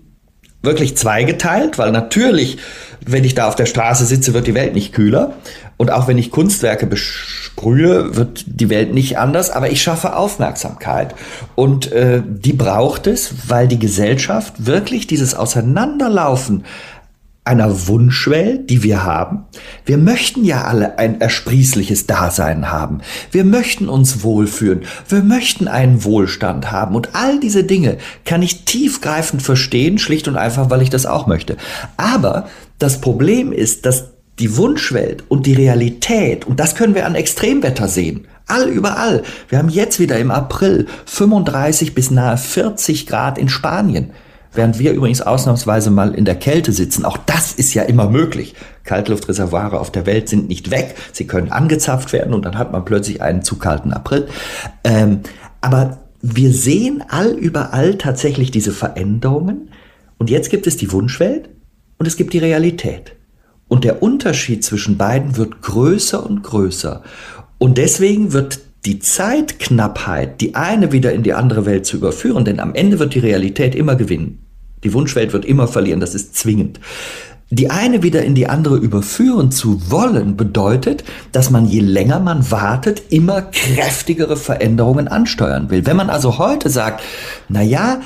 wirklich 0.63 0.97
zweigeteilt, 0.97 1.79
weil 1.79 1.93
natürlich, 1.93 2.59
wenn 3.05 3.25
ich 3.25 3.35
da 3.35 3.49
auf 3.49 3.57
der 3.57 3.67
Straße 3.67 4.07
sitze, 4.07 4.33
wird 4.33 4.47
die 4.47 4.55
Welt 4.55 4.75
nicht 4.75 4.93
kühler. 4.93 5.35
Und 5.77 5.91
auch 5.91 6.07
wenn 6.07 6.19
ich 6.19 6.31
Kunstwerke 6.31 6.87
besprühe, 6.87 8.15
wird 8.15 8.45
die 8.47 8.71
Welt 8.71 8.95
nicht 8.95 9.19
anders, 9.19 9.51
aber 9.51 9.71
ich 9.71 9.83
schaffe 9.83 10.15
Aufmerksamkeit. 10.15 11.15
Und 11.57 11.91
äh, 11.91 12.23
die 12.25 12.53
braucht 12.53 13.09
es, 13.09 13.49
weil 13.49 13.67
die 13.67 13.81
Gesellschaft 13.81 14.67
wirklich 14.67 15.09
dieses 15.09 15.35
Auseinanderlaufen 15.35 16.65
einer 17.45 17.89
Wunschwelt, 17.89 18.71
die 18.71 18.85
wir 18.85 19.03
haben. 19.03 19.45
Wir 19.85 19.99
möchten 19.99 20.45
ja 20.45 20.63
alle 20.63 20.99
ein 20.99 21.21
ersprießliches 21.21 22.07
Dasein 22.07 22.71
haben. 22.71 23.01
Wir 23.33 23.45
möchten 23.45 23.89
uns 23.89 24.23
wohlfühlen. 24.23 24.83
Wir 25.09 25.23
möchten 25.23 25.67
einen 25.67 26.05
Wohlstand 26.05 26.71
haben. 26.71 26.95
Und 26.95 27.15
all 27.15 27.41
diese 27.41 27.65
Dinge 27.65 27.99
kann 28.25 28.43
ich 28.43 28.65
tiefgreifend 28.65 29.43
verstehen, 29.43 29.99
schlicht 29.99 30.29
und 30.29 30.37
einfach, 30.37 30.71
weil 30.71 30.83
ich 30.83 30.91
das 30.91 31.05
auch 31.05 31.27
möchte. 31.27 31.57
Aber 31.97 32.49
das 32.79 33.01
Problem 33.01 33.51
ist, 33.51 33.87
dass 33.87 34.11
die 34.39 34.57
Wunschwelt 34.57 35.25
und 35.29 35.47
die 35.47 35.55
Realität, 35.55 36.47
und 36.47 36.61
das 36.61 36.77
können 36.77 36.95
wir 36.95 37.07
an 37.07 37.17
Extremwetter 37.17 37.89
sehen, 37.89 38.27
all 38.47 38.69
überall. 38.69 39.25
Wir 39.49 39.59
haben 39.59 39.69
jetzt 39.69 39.99
wieder 39.99 40.19
im 40.19 40.31
April 40.31 40.87
35 41.07 41.95
bis 41.95 42.11
nahe 42.11 42.37
40 42.37 43.07
Grad 43.07 43.37
in 43.37 43.49
Spanien. 43.49 44.13
Während 44.55 44.79
wir 44.79 44.93
übrigens 44.93 45.23
ausnahmsweise 45.23 45.91
mal 45.91 46.15
in 46.15 46.25
der 46.25 46.35
Kälte 46.35 46.73
sitzen. 46.73 47.05
Auch 47.05 47.17
das 47.17 47.53
ist 47.53 47.73
ja 47.75 47.83
immer 47.83 48.09
möglich. 48.09 48.55
Kaltluftreservoire 48.85 49.81
auf 49.81 49.91
der 49.91 50.07
Welt 50.07 50.29
sind 50.29 50.49
nicht 50.49 50.71
weg. 50.71 50.95
Sie 51.13 51.27
können 51.27 51.51
angezapft 51.51 52.13
werden 52.13 52.35
und 52.35 52.45
dann 52.45 52.59
hat 52.59 52.73
man 52.73 52.85
plötzlich 52.85 53.23
einen 53.23 53.43
zu 53.43 53.57
kalten 53.57 53.93
April. 53.93 54.29
Ähm, 54.85 55.21
aber 55.61 55.99
wir 56.21 56.53
sehen 56.53 57.03
all 57.09 57.31
überall 57.31 57.97
tatsächlich 57.97 58.51
diese 58.51 58.73
Veränderungen. 58.73 59.71
Und 60.19 60.31
jetzt 60.31 60.51
gibt 60.51 60.67
es 60.67 60.77
die 60.77 60.93
Wunschwelt 60.93 61.49
und 61.99 62.07
es 62.07 62.17
gibt 62.17 62.33
die 62.33 62.39
Realität. 62.39 63.17
Und 63.69 63.85
der 63.85 64.03
Unterschied 64.03 64.65
zwischen 64.65 64.99
beiden 64.99 65.37
wird 65.37 65.63
größer 65.63 66.25
und 66.25 66.43
größer. 66.43 67.03
Und 67.59 67.79
deswegen 67.79 68.33
wird 68.33 68.61
die 68.85 68.99
Zeitknappheit, 68.99 70.41
die 70.41 70.55
eine 70.55 70.93
wieder 70.93 71.13
in 71.13 71.23
die 71.23 71.35
andere 71.35 71.67
Welt 71.67 71.87
zu 71.87 71.97
überführen, 71.97 72.45
denn 72.45 72.61
am 72.61 72.75
Ende 72.75 72.99
wird 72.99 73.15
die 73.15 73.21
Realität 73.21 73.75
immer 73.75 73.95
gewinnen. 73.95 74.45
Die 74.83 74.93
Wunschwelt 74.93 75.33
wird 75.33 75.45
immer 75.45 75.69
verlieren, 75.69 76.01
das 76.01 76.15
ist 76.15 76.35
zwingend. 76.35 76.81
Die 77.51 77.71
eine 77.71 78.03
wieder 78.03 78.25
in 78.25 78.35
die 78.35 78.49
andere 78.49 78.77
überführen 78.77 79.53
zu 79.53 79.91
wollen, 79.91 80.37
bedeutet, 80.37 81.05
dass 81.33 81.51
man 81.51 81.67
je 81.67 81.81
länger 81.81 82.19
man 82.19 82.51
wartet, 82.51 83.03
immer 83.11 83.43
kräftigere 83.43 84.37
Veränderungen 84.37 85.07
ansteuern 85.07 85.69
will. 85.69 85.85
Wenn 85.85 85.97
man 85.97 86.09
also 86.09 86.39
heute 86.39 86.71
sagt, 86.71 87.03
na 87.49 87.63
ja, 87.63 88.01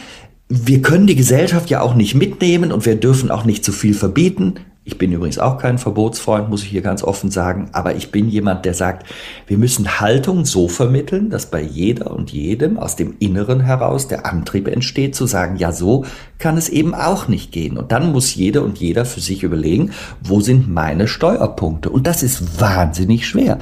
wir 0.48 0.82
können 0.82 1.06
die 1.06 1.16
Gesellschaft 1.16 1.70
ja 1.70 1.80
auch 1.80 1.94
nicht 1.94 2.14
mitnehmen 2.14 2.72
und 2.72 2.86
wir 2.86 2.96
dürfen 2.96 3.30
auch 3.30 3.44
nicht 3.44 3.64
zu 3.64 3.72
viel 3.72 3.94
verbieten, 3.94 4.54
ich 4.86 4.98
bin 4.98 5.10
übrigens 5.10 5.40
auch 5.40 5.58
kein 5.58 5.78
Verbotsfreund, 5.78 6.48
muss 6.48 6.62
ich 6.62 6.68
hier 6.68 6.80
ganz 6.80 7.02
offen 7.02 7.28
sagen, 7.28 7.70
aber 7.72 7.96
ich 7.96 8.12
bin 8.12 8.28
jemand, 8.28 8.64
der 8.64 8.72
sagt, 8.72 9.04
wir 9.48 9.58
müssen 9.58 9.98
Haltung 9.98 10.44
so 10.44 10.68
vermitteln, 10.68 11.28
dass 11.28 11.50
bei 11.50 11.60
jeder 11.60 12.12
und 12.12 12.30
jedem 12.30 12.78
aus 12.78 12.94
dem 12.94 13.16
Inneren 13.18 13.58
heraus 13.58 14.06
der 14.06 14.26
Antrieb 14.26 14.68
entsteht, 14.68 15.16
zu 15.16 15.26
sagen, 15.26 15.56
ja, 15.56 15.72
so 15.72 16.04
kann 16.38 16.56
es 16.56 16.68
eben 16.68 16.94
auch 16.94 17.26
nicht 17.26 17.50
gehen. 17.50 17.78
Und 17.78 17.90
dann 17.90 18.12
muss 18.12 18.36
jeder 18.36 18.62
und 18.62 18.78
jeder 18.78 19.04
für 19.04 19.20
sich 19.20 19.42
überlegen, 19.42 19.90
wo 20.22 20.40
sind 20.40 20.72
meine 20.72 21.08
Steuerpunkte? 21.08 21.90
Und 21.90 22.06
das 22.06 22.22
ist 22.22 22.60
wahnsinnig 22.60 23.26
schwer. 23.26 23.58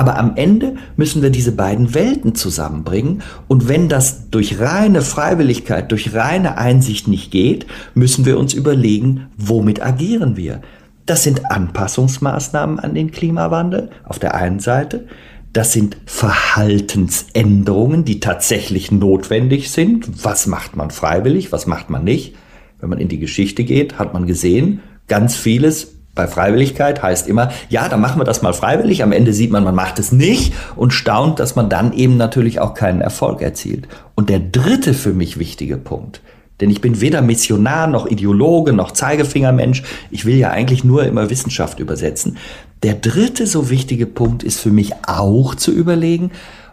Aber 0.00 0.18
am 0.18 0.32
Ende 0.36 0.76
müssen 0.96 1.20
wir 1.20 1.28
diese 1.28 1.52
beiden 1.52 1.92
Welten 1.92 2.34
zusammenbringen. 2.34 3.20
Und 3.48 3.68
wenn 3.68 3.90
das 3.90 4.30
durch 4.30 4.58
reine 4.58 5.02
Freiwilligkeit, 5.02 5.92
durch 5.92 6.14
reine 6.14 6.56
Einsicht 6.56 7.06
nicht 7.06 7.30
geht, 7.30 7.66
müssen 7.92 8.24
wir 8.24 8.38
uns 8.38 8.54
überlegen, 8.54 9.26
womit 9.36 9.84
agieren 9.84 10.38
wir. 10.38 10.62
Das 11.04 11.22
sind 11.22 11.50
Anpassungsmaßnahmen 11.50 12.78
an 12.78 12.94
den 12.94 13.10
Klimawandel 13.10 13.90
auf 14.04 14.18
der 14.18 14.34
einen 14.34 14.60
Seite. 14.60 15.06
Das 15.52 15.74
sind 15.74 15.98
Verhaltensänderungen, 16.06 18.06
die 18.06 18.20
tatsächlich 18.20 18.90
notwendig 18.90 19.70
sind. 19.70 20.24
Was 20.24 20.46
macht 20.46 20.76
man 20.76 20.90
freiwillig, 20.90 21.52
was 21.52 21.66
macht 21.66 21.90
man 21.90 22.04
nicht? 22.04 22.36
Wenn 22.78 22.88
man 22.88 23.00
in 23.00 23.08
die 23.08 23.18
Geschichte 23.18 23.64
geht, 23.64 23.98
hat 23.98 24.14
man 24.14 24.26
gesehen, 24.26 24.80
ganz 25.08 25.36
vieles 25.36 25.99
bei 26.14 26.26
Freiwilligkeit 26.26 27.02
heißt 27.02 27.28
immer, 27.28 27.50
ja, 27.68 27.88
dann 27.88 28.00
machen 28.00 28.20
wir 28.20 28.24
das 28.24 28.42
mal 28.42 28.52
freiwillig. 28.52 29.02
Am 29.02 29.12
Ende 29.12 29.32
sieht 29.32 29.50
man, 29.50 29.64
man 29.64 29.74
macht 29.74 29.98
es 29.98 30.12
nicht 30.12 30.52
und 30.76 30.92
staunt, 30.92 31.38
dass 31.38 31.56
man 31.56 31.68
dann 31.68 31.92
eben 31.92 32.16
natürlich 32.16 32.60
auch 32.60 32.74
keinen 32.74 33.00
Erfolg 33.00 33.42
erzielt. 33.42 33.88
Und 34.14 34.28
der 34.28 34.40
dritte 34.40 34.94
für 34.94 35.12
mich 35.12 35.38
wichtige 35.38 35.76
Punkt, 35.76 36.20
denn 36.60 36.70
ich 36.70 36.80
bin 36.80 37.00
weder 37.00 37.22
Missionar 37.22 37.86
noch 37.86 38.06
Ideologe 38.06 38.72
noch 38.72 38.90
Zeigefingermensch. 38.90 39.82
Ich 40.10 40.26
will 40.26 40.36
ja 40.36 40.50
eigentlich 40.50 40.84
nur 40.84 41.04
immer 41.04 41.30
Wissenschaft 41.30 41.80
übersetzen. 41.80 42.36
Der 42.82 42.94
dritte 42.94 43.46
so 43.46 43.70
wichtige 43.70 44.06
Punkt 44.06 44.42
ist 44.42 44.60
für 44.60 44.70
mich 44.70 44.92
auch 45.06 45.54
zu 45.54 45.72
überlegen, 45.72 46.30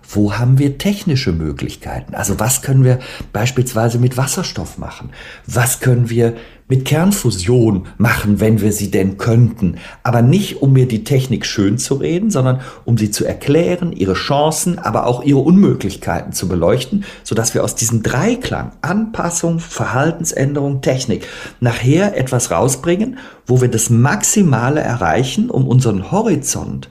wo 0.09 0.33
haben 0.33 0.57
wir 0.57 0.77
technische 0.77 1.31
Möglichkeiten? 1.31 2.15
Also 2.15 2.39
was 2.39 2.61
können 2.61 2.83
wir 2.83 2.99
beispielsweise 3.33 3.99
mit 3.99 4.17
Wasserstoff 4.17 4.77
machen? 4.77 5.09
Was 5.45 5.79
können 5.79 6.09
wir 6.09 6.35
mit 6.69 6.83
Kernfusion 6.83 7.87
machen, 7.97 8.39
wenn 8.41 8.59
wir 8.61 8.73
sie 8.73 8.91
denn 8.91 9.17
könnten. 9.17 9.77
Aber 10.03 10.21
nicht, 10.21 10.61
um 10.61 10.73
mir 10.73 10.87
die 10.87 11.03
Technik 11.05 11.45
schön 11.45 11.77
zu 11.77 11.95
reden, 11.95 12.29
sondern 12.29 12.59
um 12.83 12.97
sie 12.97 13.09
zu 13.09 13.25
erklären, 13.25 13.93
ihre 13.93 14.15
Chancen, 14.15 14.77
aber 14.77 15.07
auch 15.07 15.23
ihre 15.23 15.39
Unmöglichkeiten 15.39 16.33
zu 16.33 16.47
beleuchten, 16.47 17.05
sodass 17.23 17.53
wir 17.53 17.63
aus 17.63 17.75
diesem 17.75 18.03
Dreiklang 18.03 18.73
Anpassung, 18.81 19.59
Verhaltensänderung, 19.59 20.81
Technik 20.81 21.25
nachher 21.61 22.17
etwas 22.17 22.51
rausbringen, 22.51 23.17
wo 23.45 23.61
wir 23.61 23.69
das 23.69 23.89
Maximale 23.89 24.81
erreichen, 24.81 25.49
um 25.49 25.67
unseren 25.67 26.11
Horizont 26.11 26.89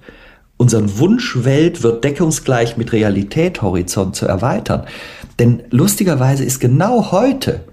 unseren 0.57 0.99
Wunschwelt 0.99 1.83
wird 1.83 2.05
deckungsgleich 2.05 2.77
mit 2.77 2.93
Realitäthorizont 2.93 4.17
zu 4.17 4.27
erweitern. 4.27 4.87
Denn 5.39 5.65
lustigerweise 5.71 6.45
ist 6.45 6.61
genau 6.61 7.13
heute, 7.13 7.65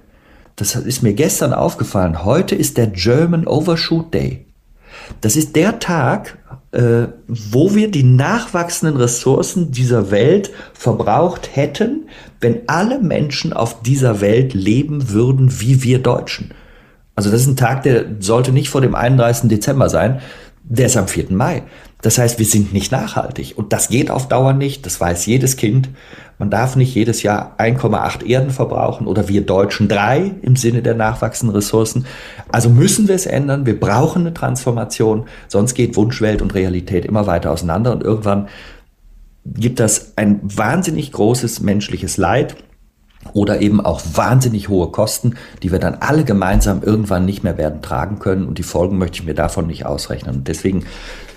das 0.56 0.76
ist 0.76 1.02
mir 1.02 1.14
gestern 1.14 1.54
aufgefallen, 1.54 2.26
heute 2.26 2.56
ist 2.56 2.78
der 2.78 2.88
German 2.88 3.48
Overshoot 3.48 4.14
Day. 4.14 4.46
Das 5.22 5.36
ist 5.36 5.56
der 5.56 5.80
Tag, 5.80 6.38
äh, 6.72 7.08
wo 7.28 7.76
wir 7.76 7.90
die 7.90 8.04
nachwachsenden 8.04 8.98
Ressourcen 8.98 9.72
dieser 9.72 10.12
Welt 10.12 10.52
verbraucht 10.74 11.56
hätten, 11.56 12.08
wenn 12.42 12.62
alle 12.68 13.00
Menschen 13.00 13.54
auf 13.54 13.82
dieser 13.82 14.22
Welt 14.22 14.54
leben 14.54 15.10
würden 15.10 15.62
wie 15.62 15.84
wir 15.84 16.00
Deutschen. 16.00 16.52
Also 17.16 17.30
das 17.30 17.42
ist 17.42 17.48
ein 17.48 17.56
Tag, 17.56 17.84
der 17.84 18.06
sollte 18.20 18.52
nicht 18.52 18.70
vor 18.70 18.82
dem 18.82 18.96
31. 18.96 19.50
Dezember 19.50 19.90
sein, 19.90 20.20
der 20.64 20.86
ist 20.88 20.98
am 20.98 21.08
4. 21.08 21.32
Mai. 21.32 21.64
Das 22.02 22.18
heißt, 22.18 22.40
wir 22.40 22.46
sind 22.46 22.74
nicht 22.74 22.92
nachhaltig. 22.92 23.54
Und 23.58 23.72
das 23.74 23.90
geht 23.90 24.12
auf 24.12 24.28
Dauer 24.28 24.54
nicht. 24.54 24.86
Das 24.86 25.00
weiß 25.00 25.26
jedes 25.26 25.56
Kind. 25.58 25.90
Man 26.38 26.50
darf 26.50 26.76
nicht 26.76 26.94
jedes 26.96 27.24
Jahr 27.24 27.56
1,8 27.60 28.26
Erden 28.26 28.50
verbrauchen 28.50 29.08
oder 29.08 29.30
wir 29.30 29.46
Deutschen 29.46 29.88
drei 29.88 30.32
im 30.42 30.56
Sinne 30.56 30.82
der 30.82 30.96
nachwachsenden 30.96 31.56
Ressourcen. 31.56 32.06
Also 32.50 32.70
müssen 32.70 33.08
wir 33.08 33.16
es 33.16 33.26
ändern. 33.26 33.66
Wir 33.66 33.80
brauchen 33.80 34.24
eine 34.24 34.34
Transformation. 34.34 35.26
Sonst 35.48 35.76
geht 35.76 35.96
Wunschwelt 35.96 36.42
und 36.42 36.54
Realität 36.54 37.06
immer 37.06 37.28
weiter 37.28 37.52
auseinander. 37.52 37.92
Und 37.94 38.04
irgendwann 38.04 38.48
gibt 39.46 39.80
das 39.80 40.18
ein 40.18 40.40
wahnsinnig 40.44 41.12
großes 41.12 41.62
menschliches 41.62 42.18
Leid 42.18 42.56
oder 43.34 43.62
eben 43.62 43.80
auch 43.82 44.02
wahnsinnig 44.14 44.70
hohe 44.70 44.88
Kosten, 44.90 45.36
die 45.62 45.72
wir 45.72 45.80
dann 45.80 45.96
alle 46.00 46.24
gemeinsam 46.24 46.84
irgendwann 46.84 47.26
nicht 47.26 47.44
mehr 47.44 47.58
werden 47.58 47.82
tragen 47.82 48.20
können. 48.20 48.46
Und 48.46 48.58
die 48.58 48.64
Folgen 48.64 48.98
möchte 48.98 49.20
ich 49.20 49.26
mir 49.26 49.34
davon 49.34 49.68
nicht 49.68 49.86
ausrechnen. 49.86 50.36
Und 50.36 50.48
deswegen 50.48 50.86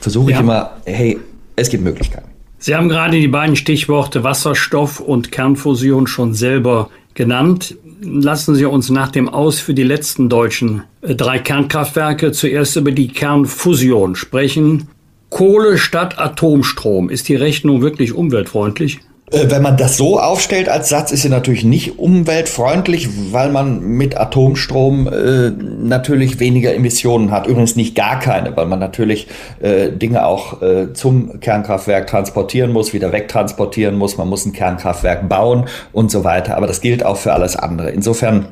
versuche 0.01 0.31
ich 0.31 0.37
ja. 0.37 0.43
immer, 0.43 0.73
hey, 0.85 1.19
es 1.57 1.71
gibt 1.71 1.85
Möglichkeiten. 1.85 2.29
Sie 2.59 2.75
haben 2.75 2.89
gerade 2.89 3.19
die 3.19 3.29
beiden 3.29 3.57
Stichworte 3.57 4.25
Wasserstoff 4.25 5.01
und 5.01 5.31
Kernfusion 5.31 6.07
schon 6.07 6.35
selber 6.35 6.91
genannt. 7.15 7.77
Lassen 8.01 8.55
Sie 8.55 8.65
uns 8.65 8.91
nach 8.91 9.11
dem 9.11 9.29
Aus 9.29 9.59
für 9.59 9.75
die 9.75 9.83
letzten 9.83 10.29
deutschen 10.29 10.83
äh, 11.03 11.15
drei 11.15 11.39
Kernkraftwerke 11.39 12.33
zuerst 12.33 12.77
über 12.77 12.93
die 12.93 13.09
Kernfusion 13.09 14.17
sprechen. 14.17 14.89
Kohle 15.31 15.77
statt 15.77 16.19
Atomstrom. 16.19 17.11
Ist 17.11 17.29
die 17.29 17.35
Rechnung 17.35 17.83
wirklich 17.83 18.13
umweltfreundlich? 18.13 19.01
Äh, 19.33 19.51
wenn 19.51 19.63
man 19.63 19.77
das 19.77 19.97
so 19.97 20.21
aufstellt 20.21 20.69
als 20.69 20.89
Satz, 20.89 21.11
ist 21.11 21.23
sie 21.23 21.29
natürlich 21.29 21.65
nicht 21.65 21.99
umweltfreundlich, 21.99 23.33
weil 23.33 23.51
man 23.51 23.81
mit 23.81 24.17
Atomstrom 24.17 25.09
äh, 25.09 25.51
natürlich 25.51 26.39
weniger 26.39 26.75
Emissionen 26.75 27.33
hat. 27.33 27.47
Übrigens 27.49 27.75
nicht 27.75 27.97
gar 27.97 28.21
keine, 28.21 28.57
weil 28.57 28.67
man 28.67 28.79
natürlich 28.79 29.27
äh, 29.61 29.91
Dinge 29.91 30.27
auch 30.27 30.63
äh, 30.63 30.93
zum 30.93 31.41
Kernkraftwerk 31.41 32.07
transportieren 32.07 32.73
muss, 32.73 32.93
wieder 32.93 33.13
wegtransportieren 33.13 33.97
muss. 33.99 34.17
Man 34.17 34.29
muss 34.29 34.47
ein 34.47 34.53
Kernkraftwerk 34.53 35.29
bauen 35.29 35.65
und 35.93 36.11
so 36.11 36.23
weiter. 36.23 36.57
Aber 36.57 36.69
das 36.69 36.81
gilt 36.81 37.05
auch 37.05 37.17
für 37.17 37.33
alles 37.33 37.57
andere. 37.57 37.91
Insofern 37.91 38.47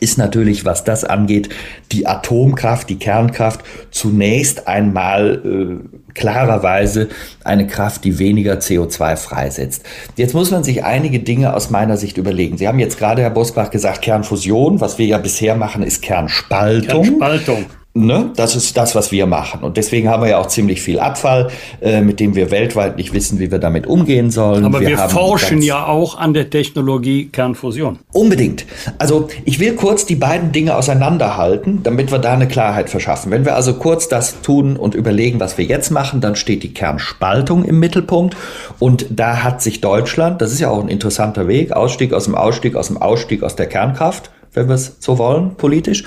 ist 0.00 0.18
natürlich, 0.18 0.64
was 0.64 0.84
das 0.84 1.04
angeht, 1.04 1.48
die 1.92 2.06
Atomkraft, 2.06 2.88
die 2.88 2.98
Kernkraft 2.98 3.60
zunächst 3.90 4.68
einmal 4.68 5.42
äh, 5.44 6.12
klarerweise 6.14 7.08
eine 7.42 7.66
Kraft, 7.66 8.04
die 8.04 8.18
weniger 8.18 8.54
CO2 8.54 9.16
freisetzt. 9.16 9.84
Jetzt 10.16 10.34
muss 10.34 10.50
man 10.50 10.62
sich 10.62 10.84
einige 10.84 11.20
Dinge 11.20 11.54
aus 11.54 11.70
meiner 11.70 11.96
Sicht 11.96 12.16
überlegen. 12.18 12.58
Sie 12.58 12.68
haben 12.68 12.78
jetzt 12.78 12.98
gerade, 12.98 13.22
Herr 13.22 13.30
Bosbach, 13.30 13.70
gesagt, 13.70 14.02
Kernfusion. 14.02 14.80
Was 14.80 14.98
wir 14.98 15.06
ja 15.06 15.18
bisher 15.18 15.56
machen, 15.56 15.82
ist 15.82 16.02
Kernspaltung. 16.02 17.04
Kernspaltung. 17.04 17.66
Ne? 18.06 18.30
Das 18.36 18.56
ist 18.56 18.76
das, 18.76 18.94
was 18.94 19.12
wir 19.12 19.26
machen. 19.26 19.62
Und 19.62 19.76
deswegen 19.76 20.08
haben 20.08 20.22
wir 20.22 20.30
ja 20.30 20.38
auch 20.38 20.46
ziemlich 20.46 20.80
viel 20.80 20.98
Abfall, 20.98 21.48
äh, 21.80 22.00
mit 22.00 22.20
dem 22.20 22.34
wir 22.34 22.50
weltweit 22.50 22.96
nicht 22.96 23.12
wissen, 23.12 23.38
wie 23.38 23.50
wir 23.50 23.58
damit 23.58 23.86
umgehen 23.86 24.30
sollen. 24.30 24.64
Aber 24.64 24.80
wir, 24.80 24.88
wir 24.88 24.98
forschen 24.98 25.62
ja 25.62 25.86
auch 25.86 26.18
an 26.18 26.34
der 26.34 26.50
Technologie 26.50 27.28
Kernfusion. 27.30 27.98
Unbedingt. 28.12 28.66
Also 28.98 29.28
ich 29.44 29.60
will 29.60 29.74
kurz 29.74 30.06
die 30.06 30.16
beiden 30.16 30.52
Dinge 30.52 30.76
auseinanderhalten, 30.76 31.82
damit 31.82 32.10
wir 32.10 32.18
da 32.18 32.32
eine 32.32 32.48
Klarheit 32.48 32.90
verschaffen. 32.90 33.30
Wenn 33.30 33.44
wir 33.44 33.54
also 33.54 33.74
kurz 33.74 34.08
das 34.08 34.40
tun 34.42 34.76
und 34.76 34.94
überlegen, 34.94 35.40
was 35.40 35.58
wir 35.58 35.64
jetzt 35.64 35.90
machen, 35.90 36.20
dann 36.20 36.36
steht 36.36 36.62
die 36.62 36.74
Kernspaltung 36.74 37.64
im 37.64 37.78
Mittelpunkt. 37.78 38.36
Und 38.78 39.06
da 39.10 39.42
hat 39.42 39.62
sich 39.62 39.80
Deutschland, 39.80 40.40
das 40.40 40.52
ist 40.52 40.60
ja 40.60 40.70
auch 40.70 40.82
ein 40.82 40.88
interessanter 40.88 41.48
Weg, 41.48 41.72
Ausstieg 41.72 42.12
aus 42.12 42.24
dem 42.24 42.34
Ausstieg, 42.34 42.76
aus 42.76 42.88
dem 42.88 42.96
Ausstieg 42.96 43.42
aus 43.42 43.56
der 43.56 43.66
Kernkraft, 43.66 44.30
wenn 44.52 44.68
wir 44.68 44.74
es 44.74 44.96
so 45.00 45.18
wollen, 45.18 45.56
politisch, 45.56 46.04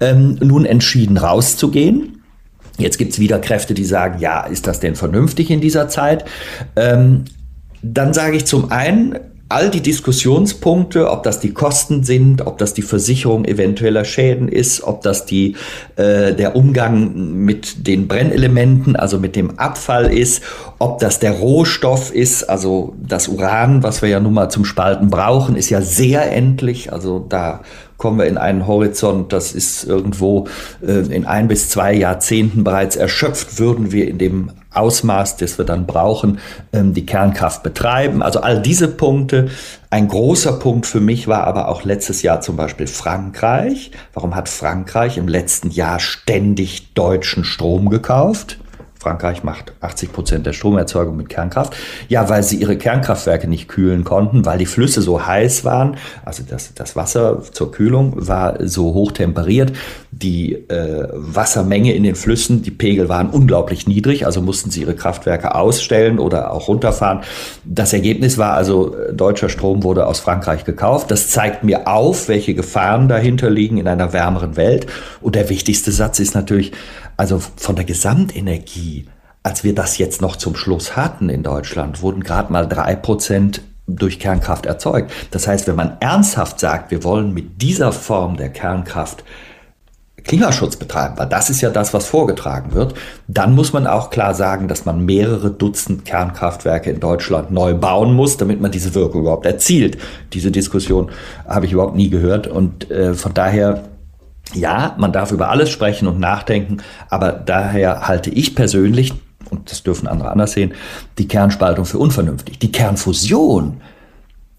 ähm, 0.00 0.38
nun 0.40 0.64
entschieden 0.64 1.16
rauszugehen. 1.16 2.22
Jetzt 2.78 2.98
gibt 2.98 3.12
es 3.12 3.18
wieder 3.18 3.38
Kräfte, 3.38 3.74
die 3.74 3.84
sagen, 3.84 4.18
ja, 4.18 4.40
ist 4.42 4.66
das 4.66 4.80
denn 4.80 4.96
vernünftig 4.96 5.50
in 5.50 5.60
dieser 5.60 5.88
Zeit? 5.88 6.24
Ähm, 6.76 7.24
dann 7.82 8.14
sage 8.14 8.36
ich 8.36 8.46
zum 8.46 8.72
einen, 8.72 9.18
all 9.54 9.70
die 9.70 9.82
Diskussionspunkte, 9.82 11.08
ob 11.08 11.22
das 11.22 11.38
die 11.38 11.52
Kosten 11.52 12.02
sind, 12.02 12.44
ob 12.44 12.58
das 12.58 12.74
die 12.74 12.82
Versicherung 12.82 13.44
eventueller 13.44 14.04
Schäden 14.04 14.48
ist, 14.48 14.82
ob 14.82 15.02
das 15.02 15.26
die, 15.26 15.54
äh, 15.94 16.34
der 16.34 16.56
Umgang 16.56 17.14
mit 17.44 17.86
den 17.86 18.08
Brennelementen, 18.08 18.96
also 18.96 19.20
mit 19.20 19.36
dem 19.36 19.56
Abfall 19.60 20.12
ist, 20.12 20.42
ob 20.80 20.98
das 20.98 21.20
der 21.20 21.30
Rohstoff 21.30 22.12
ist, 22.12 22.42
also 22.42 22.94
das 23.00 23.28
Uran, 23.28 23.84
was 23.84 24.02
wir 24.02 24.08
ja 24.08 24.18
nun 24.18 24.34
mal 24.34 24.48
zum 24.48 24.64
Spalten 24.64 25.08
brauchen, 25.08 25.54
ist 25.54 25.70
ja 25.70 25.80
sehr 25.80 26.32
endlich, 26.32 26.92
also 26.92 27.24
da 27.28 27.60
kommen 28.04 28.18
wir 28.18 28.26
in 28.26 28.36
einen 28.36 28.66
Horizont, 28.66 29.32
das 29.32 29.52
ist 29.52 29.84
irgendwo 29.84 30.46
äh, 30.86 31.06
in 31.06 31.24
ein 31.24 31.48
bis 31.48 31.70
zwei 31.70 31.94
Jahrzehnten 31.94 32.62
bereits 32.62 32.96
erschöpft, 32.96 33.58
würden 33.58 33.92
wir 33.92 34.06
in 34.06 34.18
dem 34.18 34.50
Ausmaß, 34.74 35.38
das 35.38 35.56
wir 35.56 35.64
dann 35.64 35.86
brauchen, 35.86 36.38
ähm, 36.74 36.92
die 36.92 37.06
Kernkraft 37.06 37.62
betreiben. 37.62 38.22
Also 38.22 38.42
all 38.42 38.60
diese 38.60 38.88
Punkte. 38.88 39.48
Ein 39.88 40.08
großer 40.08 40.52
Punkt 40.58 40.84
für 40.84 41.00
mich 41.00 41.28
war 41.28 41.44
aber 41.44 41.68
auch 41.68 41.84
letztes 41.84 42.20
Jahr 42.20 42.42
zum 42.42 42.56
Beispiel 42.56 42.88
Frankreich. 42.88 43.90
Warum 44.12 44.36
hat 44.36 44.50
Frankreich 44.50 45.16
im 45.16 45.26
letzten 45.26 45.70
Jahr 45.70 45.98
ständig 45.98 46.92
deutschen 46.92 47.42
Strom 47.42 47.88
gekauft? 47.88 48.58
Frankreich 49.04 49.44
macht 49.44 49.74
80 49.82 50.12
Prozent 50.14 50.46
der 50.46 50.54
Stromerzeugung 50.54 51.14
mit 51.14 51.28
Kernkraft. 51.28 51.76
Ja, 52.08 52.30
weil 52.30 52.42
sie 52.42 52.56
ihre 52.56 52.78
Kernkraftwerke 52.78 53.46
nicht 53.46 53.68
kühlen 53.68 54.02
konnten, 54.02 54.46
weil 54.46 54.56
die 54.56 54.64
Flüsse 54.64 55.02
so 55.02 55.26
heiß 55.26 55.66
waren. 55.66 55.98
Also 56.24 56.42
das, 56.48 56.72
das 56.72 56.96
Wasser 56.96 57.42
zur 57.52 57.70
Kühlung 57.70 58.14
war 58.16 58.66
so 58.66 58.94
hoch 58.94 59.12
temperiert. 59.12 59.74
Die 60.10 60.54
äh, 60.54 61.08
Wassermenge 61.12 61.92
in 61.92 62.02
den 62.02 62.14
Flüssen, 62.14 62.62
die 62.62 62.70
Pegel 62.70 63.10
waren 63.10 63.28
unglaublich 63.28 63.86
niedrig. 63.86 64.24
Also 64.24 64.40
mussten 64.40 64.70
sie 64.70 64.80
ihre 64.80 64.94
Kraftwerke 64.94 65.54
ausstellen 65.54 66.18
oder 66.18 66.52
auch 66.52 66.68
runterfahren. 66.68 67.20
Das 67.64 67.92
Ergebnis 67.92 68.38
war 68.38 68.54
also, 68.54 68.96
äh, 68.96 69.12
deutscher 69.12 69.50
Strom 69.50 69.82
wurde 69.82 70.06
aus 70.06 70.20
Frankreich 70.20 70.64
gekauft. 70.64 71.10
Das 71.10 71.28
zeigt 71.28 71.62
mir 71.62 71.86
auf, 71.88 72.28
welche 72.28 72.54
Gefahren 72.54 73.08
dahinter 73.08 73.50
liegen 73.50 73.76
in 73.76 73.86
einer 73.86 74.14
wärmeren 74.14 74.56
Welt. 74.56 74.86
Und 75.20 75.34
der 75.34 75.50
wichtigste 75.50 75.92
Satz 75.92 76.20
ist 76.20 76.34
natürlich, 76.34 76.72
also 77.16 77.40
von 77.56 77.76
der 77.76 77.84
Gesamtenergie, 77.84 79.06
als 79.42 79.64
wir 79.64 79.74
das 79.74 79.98
jetzt 79.98 80.20
noch 80.22 80.36
zum 80.36 80.56
Schluss 80.56 80.96
hatten 80.96 81.28
in 81.28 81.42
Deutschland, 81.42 82.02
wurden 82.02 82.22
gerade 82.22 82.52
mal 82.52 82.66
drei 82.66 82.96
Prozent 82.96 83.62
durch 83.86 84.18
Kernkraft 84.18 84.66
erzeugt. 84.66 85.12
Das 85.30 85.46
heißt, 85.46 85.66
wenn 85.66 85.76
man 85.76 85.98
ernsthaft 86.00 86.58
sagt, 86.58 86.90
wir 86.90 87.04
wollen 87.04 87.34
mit 87.34 87.60
dieser 87.60 87.92
Form 87.92 88.36
der 88.36 88.48
Kernkraft 88.48 89.24
Klimaschutz 90.24 90.76
betreiben, 90.76 91.18
weil 91.18 91.28
das 91.28 91.50
ist 91.50 91.60
ja 91.60 91.68
das, 91.68 91.92
was 91.92 92.06
vorgetragen 92.06 92.72
wird, 92.72 92.94
dann 93.28 93.54
muss 93.54 93.74
man 93.74 93.86
auch 93.86 94.08
klar 94.08 94.34
sagen, 94.34 94.68
dass 94.68 94.86
man 94.86 95.04
mehrere 95.04 95.50
Dutzend 95.50 96.06
Kernkraftwerke 96.06 96.90
in 96.90 96.98
Deutschland 96.98 97.50
neu 97.50 97.74
bauen 97.74 98.14
muss, 98.14 98.38
damit 98.38 98.58
man 98.60 98.70
diese 98.70 98.94
Wirkung 98.94 99.20
überhaupt 99.20 99.44
erzielt. 99.44 99.98
Diese 100.32 100.50
Diskussion 100.50 101.10
habe 101.46 101.66
ich 101.66 101.72
überhaupt 101.72 101.94
nie 101.94 102.08
gehört 102.08 102.46
und 102.46 102.90
äh, 102.90 103.12
von 103.12 103.34
daher 103.34 103.84
ja, 104.52 104.94
man 104.98 105.12
darf 105.12 105.32
über 105.32 105.50
alles 105.50 105.70
sprechen 105.70 106.06
und 106.06 106.20
nachdenken, 106.20 106.78
aber 107.08 107.32
daher 107.32 108.06
halte 108.06 108.30
ich 108.30 108.54
persönlich, 108.54 109.12
und 109.50 109.70
das 109.70 109.82
dürfen 109.82 110.06
andere 110.06 110.30
anders 110.30 110.52
sehen, 110.52 110.74
die 111.18 111.28
Kernspaltung 111.28 111.84
für 111.84 111.98
unvernünftig. 111.98 112.58
Die 112.58 112.70
Kernfusion, 112.70 113.80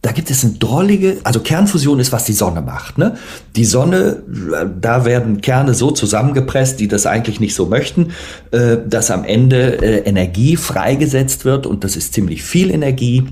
da 0.02 0.12
gibt 0.12 0.30
es 0.30 0.44
eine 0.44 0.54
drollige, 0.54 1.18
also 1.24 1.40
Kernfusion 1.40 2.00
ist, 2.00 2.12
was 2.12 2.26
die 2.26 2.34
Sonne 2.34 2.62
macht. 2.62 2.98
Ne? 2.98 3.18
Die 3.56 3.66
Sonne, 3.66 4.24
da 4.80 5.06
werden 5.06 5.42
Kerne 5.42 5.74
so 5.74 5.92
zusammengepresst, 5.92 6.80
die 6.80 6.88
das 6.88 7.06
eigentlich 7.06 7.40
nicht 7.40 7.56
so 7.56 7.66
möchten, 7.68 8.12
äh, 8.52 8.78
dass 8.88 9.12
am 9.12 9.24
Ende 9.24 9.82
äh, 9.82 10.08
Energie 10.08 10.58
freigesetzt 10.58 11.46
wird 11.46 11.66
und 11.66 11.84
das 11.84 11.96
ist 11.96 12.14
ziemlich 12.14 12.44
viel 12.44 12.72
Energie. 12.72 13.26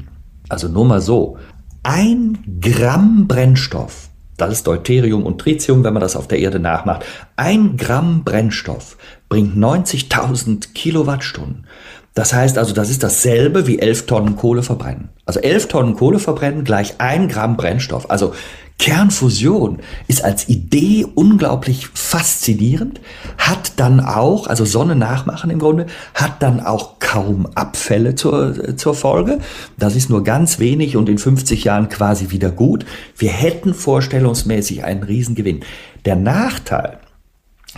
Also 0.50 0.68
nur 0.68 0.86
mal 0.86 1.02
so, 1.02 1.38
ein 1.84 2.40
Gramm 2.62 3.28
Brennstoff 3.28 4.10
das 4.38 4.52
ist 4.52 4.68
Deuterium 4.68 5.26
und 5.26 5.40
Tritium, 5.40 5.84
wenn 5.84 5.94
man 5.94 6.02
das 6.02 6.16
auf 6.16 6.28
der 6.28 6.40
Erde 6.40 6.60
nachmacht. 6.60 7.06
Ein 7.36 7.78
Gramm 7.78 8.24
Brennstoff 8.24 8.98
bringt 9.30 9.56
90.000 9.58 10.74
Kilowattstunden. 10.74 11.68
Das 12.14 12.32
heißt 12.32 12.60
also, 12.60 12.74
das 12.74 12.92
ist 12.92 13.02
dasselbe 13.02 13.66
wie 13.66 13.80
11 13.80 14.06
Tonnen 14.06 14.36
Kohle 14.36 14.62
verbrennen. 14.62 15.10
Also 15.26 15.40
11 15.40 15.68
Tonnen 15.68 15.96
Kohle 15.96 16.20
verbrennen 16.20 16.64
gleich 16.64 16.96
ein 17.00 17.28
Gramm 17.28 17.58
Brennstoff. 17.58 18.10
Also 18.12 18.34
Kernfusion 18.80 19.80
ist 20.08 20.24
als 20.24 20.50
Idee 20.50 21.06
unglaublich 21.16 21.88
faszinierend, 21.94 23.00
hat 23.38 23.74
dann 23.78 24.00
auch, 24.00 24.48
also 24.48 24.66
Sonne 24.66 24.96
nachmachen 24.96 25.50
im 25.50 25.60
Grunde, 25.60 25.86
hat 26.14 26.42
dann 26.42 26.60
auch 26.60 27.00
kaum 27.00 27.46
Abfälle 27.56 28.16
zur, 28.16 28.76
zur 28.76 28.94
Folge. 28.94 29.40
Das 29.78 29.96
ist 29.96 30.10
nur 30.10 30.24
ganz 30.24 30.60
wenig 30.60 30.98
und 30.98 31.08
in 31.08 31.18
50 31.18 31.64
Jahren 31.64 31.88
quasi 31.88 32.32
wieder 32.32 32.52
gut. 32.52 32.86
Wir 33.18 33.32
hätten 33.32 33.74
vorstellungsmäßig 33.74 34.84
einen 34.84 35.04
Riesengewinn. 35.04 35.62
Der 36.06 36.16
Nachteil, 36.16 36.98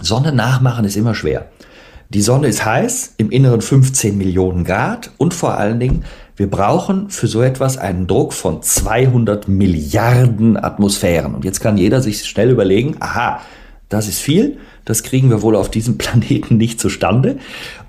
Sonne 0.01 0.31
nachmachen 0.31 0.85
ist 0.85 0.97
immer 0.97 1.13
schwer. 1.13 1.49
Die 2.09 2.21
Sonne 2.21 2.47
ist 2.47 2.63
heiß, 2.63 3.15
im 3.17 3.31
Inneren 3.31 3.61
15 3.61 4.17
Millionen 4.17 4.63
Grad 4.63 5.11
und 5.17 5.33
vor 5.33 5.57
allen 5.57 5.79
Dingen 5.79 6.05
wir 6.35 6.49
brauchen 6.49 7.09
für 7.09 7.27
so 7.27 7.41
etwas 7.41 7.77
einen 7.77 8.07
Druck 8.07 8.33
von 8.33 8.61
200 8.61 9.47
Milliarden 9.47 10.57
Atmosphären. 10.57 11.33
Und 11.33 11.45
jetzt 11.45 11.61
kann 11.61 11.77
jeder 11.77 12.01
sich 12.01 12.25
schnell 12.25 12.49
überlegen, 12.49 12.97
aha, 12.99 13.39
das 13.87 14.07
ist 14.07 14.19
viel, 14.19 14.57
das 14.83 15.03
kriegen 15.03 15.29
wir 15.29 15.41
wohl 15.41 15.55
auf 15.55 15.69
diesem 15.69 15.97
Planeten 15.97 16.57
nicht 16.57 16.79
zustande. 16.79 17.37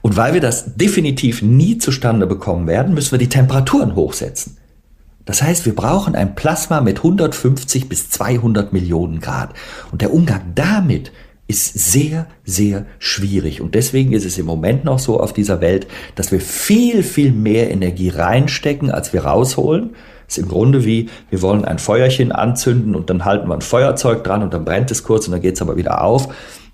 Und 0.00 0.16
weil 0.16 0.34
wir 0.34 0.40
das 0.40 0.76
definitiv 0.76 1.42
nie 1.42 1.78
zustande 1.78 2.26
bekommen 2.26 2.66
werden, 2.66 2.94
müssen 2.94 3.12
wir 3.12 3.18
die 3.18 3.28
Temperaturen 3.28 3.96
hochsetzen. 3.96 4.56
Das 5.24 5.42
heißt, 5.42 5.66
wir 5.66 5.74
brauchen 5.74 6.14
ein 6.14 6.36
Plasma 6.36 6.80
mit 6.80 6.98
150 6.98 7.88
bis 7.88 8.10
200 8.10 8.72
Millionen 8.72 9.20
Grad. 9.20 9.54
Und 9.90 10.00
der 10.00 10.14
Umgang 10.14 10.52
damit 10.54 11.10
ist 11.48 11.92
sehr, 11.92 12.26
sehr 12.44 12.86
schwierig. 12.98 13.60
Und 13.60 13.74
deswegen 13.74 14.12
ist 14.12 14.24
es 14.24 14.38
im 14.38 14.46
Moment 14.46 14.84
noch 14.84 14.98
so 14.98 15.20
auf 15.20 15.32
dieser 15.32 15.60
Welt, 15.60 15.86
dass 16.16 16.32
wir 16.32 16.40
viel, 16.40 17.02
viel 17.02 17.32
mehr 17.32 17.70
Energie 17.70 18.08
reinstecken, 18.08 18.90
als 18.90 19.12
wir 19.12 19.24
rausholen. 19.24 19.90
Das 20.26 20.38
ist 20.38 20.42
im 20.42 20.48
Grunde 20.48 20.84
wie, 20.84 21.08
wir 21.30 21.42
wollen 21.42 21.64
ein 21.64 21.78
Feuerchen 21.78 22.32
anzünden 22.32 22.96
und 22.96 23.10
dann 23.10 23.24
halten 23.24 23.48
wir 23.48 23.54
ein 23.54 23.60
Feuerzeug 23.60 24.24
dran 24.24 24.42
und 24.42 24.52
dann 24.52 24.64
brennt 24.64 24.90
es 24.90 25.04
kurz 25.04 25.26
und 25.26 25.32
dann 25.32 25.40
geht 25.40 25.54
es 25.54 25.62
aber 25.62 25.76
wieder 25.76 26.02
auf, 26.02 26.28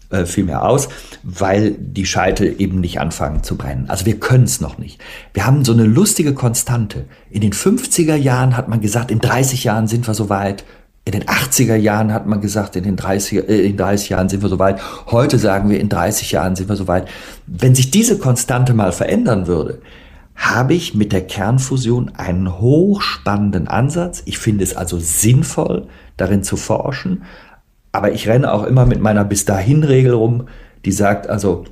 äh, 0.08 0.24
viel 0.24 0.44
mehr 0.44 0.64
aus, 0.64 0.88
weil 1.22 1.72
die 1.72 2.06
Scheitel 2.06 2.54
eben 2.58 2.80
nicht 2.80 2.98
anfangen 2.98 3.42
zu 3.42 3.58
brennen. 3.58 3.90
Also 3.90 4.06
wir 4.06 4.18
können 4.18 4.44
es 4.44 4.62
noch 4.62 4.78
nicht. 4.78 5.00
Wir 5.34 5.44
haben 5.44 5.66
so 5.66 5.72
eine 5.72 5.84
lustige 5.84 6.32
Konstante. 6.32 7.04
In 7.30 7.42
den 7.42 7.52
50er 7.52 8.16
Jahren 8.16 8.56
hat 8.56 8.68
man 8.68 8.80
gesagt, 8.80 9.10
in 9.10 9.18
30 9.18 9.64
Jahren 9.64 9.86
sind 9.86 10.06
wir 10.06 10.14
so 10.14 10.30
weit. 10.30 10.64
In 11.04 11.12
den 11.12 11.24
80er 11.24 11.74
Jahren 11.74 12.12
hat 12.12 12.26
man 12.26 12.40
gesagt, 12.40 12.76
in 12.76 12.84
den 12.84 12.96
30, 12.96 13.48
äh, 13.48 13.66
in 13.66 13.76
30 13.76 14.10
Jahren 14.10 14.28
sind 14.28 14.42
wir 14.42 14.48
soweit. 14.48 14.80
Heute 15.10 15.38
sagen 15.38 15.68
wir, 15.68 15.80
in 15.80 15.88
30 15.88 16.30
Jahren 16.30 16.54
sind 16.54 16.68
wir 16.68 16.76
soweit. 16.76 17.08
Wenn 17.46 17.74
sich 17.74 17.90
diese 17.90 18.18
Konstante 18.18 18.72
mal 18.72 18.92
verändern 18.92 19.46
würde, 19.48 19.80
habe 20.36 20.74
ich 20.74 20.94
mit 20.94 21.12
der 21.12 21.26
Kernfusion 21.26 22.12
einen 22.16 22.60
hochspannenden 22.60 23.68
Ansatz. 23.68 24.22
Ich 24.26 24.38
finde 24.38 24.64
es 24.64 24.76
also 24.76 24.98
sinnvoll, 24.98 25.88
darin 26.16 26.44
zu 26.44 26.56
forschen. 26.56 27.24
Aber 27.90 28.12
ich 28.12 28.28
renne 28.28 28.52
auch 28.52 28.64
immer 28.64 28.86
mit 28.86 29.00
meiner 29.00 29.24
bis 29.24 29.44
dahin 29.44 29.84
Regel 29.84 30.14
rum, 30.14 30.46
die 30.84 30.92
sagt 30.92 31.28
also, 31.28 31.64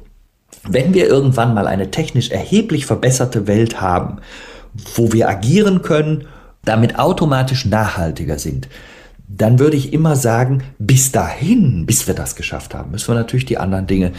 wenn 0.69 0.93
wir 0.93 1.07
irgendwann 1.07 1.55
mal 1.55 1.67
eine 1.67 1.91
technisch 1.91 2.31
erheblich 2.31 2.85
verbesserte 2.85 3.47
Welt 3.47 3.81
haben, 3.81 4.19
wo 4.95 5.13
wir 5.13 5.29
agieren 5.29 5.83
können, 5.83 6.27
damit 6.65 6.99
automatisch 6.99 7.65
nachhaltiger 7.65 8.39
sind, 8.39 8.69
dann 9.37 9.59
würde 9.59 9.77
ich 9.77 9.93
immer 9.93 10.17
sagen, 10.17 10.63
bis 10.79 11.13
dahin, 11.13 11.87
bis 11.87 12.07
wir 12.07 12.15
das 12.15 12.35
geschafft 12.35 12.75
haben, 12.75 12.91
müssen 12.91 13.09
wir 13.09 13.15
natürlich 13.15 13.45
die 13.45 13.59
anderen 13.59 13.87
Dinge, 13.87 14.13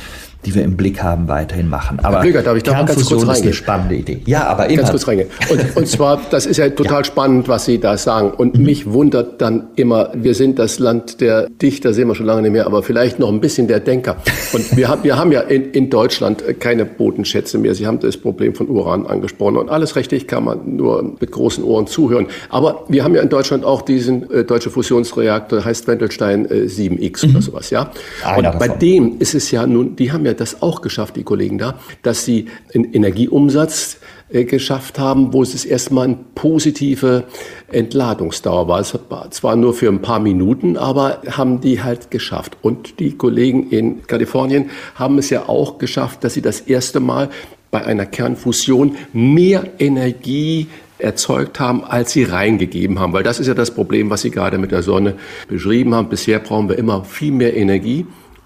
die 0.45 0.55
wir 0.55 0.63
im 0.63 0.75
Blick 0.75 1.03
haben, 1.03 1.27
weiterhin 1.27 1.69
machen. 1.69 1.99
Aber 1.99 2.17
Herr 2.17 2.21
Blüger, 2.21 2.41
darf 2.41 2.57
ich 2.57 2.63
da 2.63 2.73
mal 2.73 2.85
ganz 2.85 3.05
kurz 3.05 3.21
reingehen? 3.21 3.35
ist 3.35 3.41
eine 3.43 3.53
spannende 3.53 3.95
Idee. 3.95 4.21
Ja, 4.25 4.47
aber 4.47 4.67
immer. 4.67 4.77
Ganz 4.77 4.91
kurz 4.91 5.07
reingehen. 5.07 5.29
Und, 5.49 5.77
und 5.77 5.87
zwar, 5.87 6.21
das 6.29 6.45
ist 6.45 6.57
ja 6.57 6.69
total 6.69 6.99
ja. 6.99 7.03
spannend, 7.03 7.47
was 7.47 7.65
Sie 7.65 7.79
da 7.79 7.97
sagen. 7.97 8.31
Und 8.31 8.57
mhm. 8.57 8.65
mich 8.65 8.91
wundert 8.91 9.41
dann 9.41 9.67
immer, 9.75 10.11
wir 10.15 10.33
sind 10.33 10.57
das 10.57 10.79
Land 10.79 11.21
der 11.21 11.49
Dichter, 11.49 11.93
sehen 11.93 12.07
wir 12.07 12.15
schon 12.15 12.25
lange 12.25 12.41
nicht 12.41 12.51
mehr, 12.51 12.65
aber 12.65 12.81
vielleicht 12.83 13.19
noch 13.19 13.29
ein 13.29 13.41
bisschen 13.41 13.67
der 13.67 13.79
Denker. 13.79 14.17
Und 14.53 14.75
wir 14.75 14.87
haben, 14.87 15.03
wir 15.03 15.17
haben 15.17 15.31
ja 15.31 15.41
in, 15.41 15.71
in 15.71 15.89
Deutschland 15.89 16.43
keine 16.59 16.85
Bodenschätze 16.85 17.57
mehr. 17.57 17.75
Sie 17.75 17.85
haben 17.85 17.99
das 17.99 18.17
Problem 18.17 18.55
von 18.55 18.67
Uran 18.67 19.05
angesprochen. 19.05 19.57
Und 19.57 19.69
alles 19.69 19.95
richtig 19.95 20.27
kann 20.27 20.43
man 20.43 20.75
nur 20.75 21.15
mit 21.19 21.31
großen 21.31 21.63
Ohren 21.63 21.87
zuhören. 21.87 22.27
Aber 22.49 22.85
wir 22.87 23.03
haben 23.03 23.15
ja 23.15 23.21
in 23.21 23.29
Deutschland 23.29 23.63
auch 23.63 23.81
diesen 23.81 24.29
äh, 24.31 24.43
deutsche 24.43 24.69
Fusionsreaktor, 24.69 25.63
heißt 25.63 25.87
Wendelstein 25.87 26.45
äh, 26.45 26.65
7X 26.65 27.25
mhm. 27.25 27.31
oder 27.31 27.41
sowas, 27.41 27.69
ja. 27.69 27.91
Einer 28.23 28.53
und 28.53 28.59
bei 28.59 28.67
davon. 28.67 28.79
dem 28.79 29.15
ist 29.19 29.35
es 29.35 29.51
ja 29.51 29.67
nun, 29.67 29.95
die 29.95 30.11
haben 30.11 30.25
ja 30.25 30.30
das 30.33 30.61
auch 30.61 30.81
geschafft, 30.81 31.15
die 31.15 31.23
Kollegen 31.23 31.57
da, 31.57 31.79
dass 32.01 32.25
sie 32.25 32.47
einen 32.73 32.93
Energieumsatz 32.93 33.97
äh, 34.29 34.45
geschafft 34.45 34.97
haben, 34.97 35.33
wo 35.33 35.41
es 35.43 35.65
erstmal 35.65 36.05
eine 36.05 36.17
positive 36.35 37.25
Entladungsdauer 37.71 38.67
war. 38.67 38.79
Es 38.79 38.97
war 39.09 39.29
zwar 39.31 39.55
nur 39.55 39.73
für 39.73 39.89
ein 39.89 40.01
paar 40.01 40.19
Minuten, 40.19 40.77
aber 40.77 41.21
haben 41.29 41.61
die 41.61 41.83
halt 41.83 42.11
geschafft. 42.11 42.57
Und 42.61 42.99
die 42.99 43.17
Kollegen 43.17 43.69
in 43.69 44.07
Kalifornien 44.07 44.69
haben 44.95 45.17
es 45.17 45.29
ja 45.29 45.49
auch 45.49 45.77
geschafft, 45.77 46.23
dass 46.23 46.33
sie 46.33 46.41
das 46.41 46.61
erste 46.61 46.99
Mal 46.99 47.29
bei 47.71 47.83
einer 47.85 48.05
Kernfusion 48.05 48.97
mehr 49.13 49.63
Energie 49.79 50.67
erzeugt 51.01 51.59
haben, 51.59 51.83
als 51.83 52.11
sie 52.11 52.23
reingegeben 52.23 52.99
haben. 52.99 53.13
Weil 53.13 53.23
das 53.23 53.39
ist 53.39 53.47
ja 53.47 53.53
das 53.53 53.71
Problem, 53.71 54.09
was 54.09 54.21
Sie 54.21 54.31
gerade 54.31 54.57
mit 54.57 54.71
der 54.71 54.83
Sonne 54.83 55.15
beschrieben 55.47 55.95
haben. 55.95 56.09
Bisher 56.09 56.39
brauchen 56.39 56.69
wir 56.69 56.77
immer 56.77 57.03
viel 57.03 57.31
mehr 57.31 57.55
Energie 57.55 58.05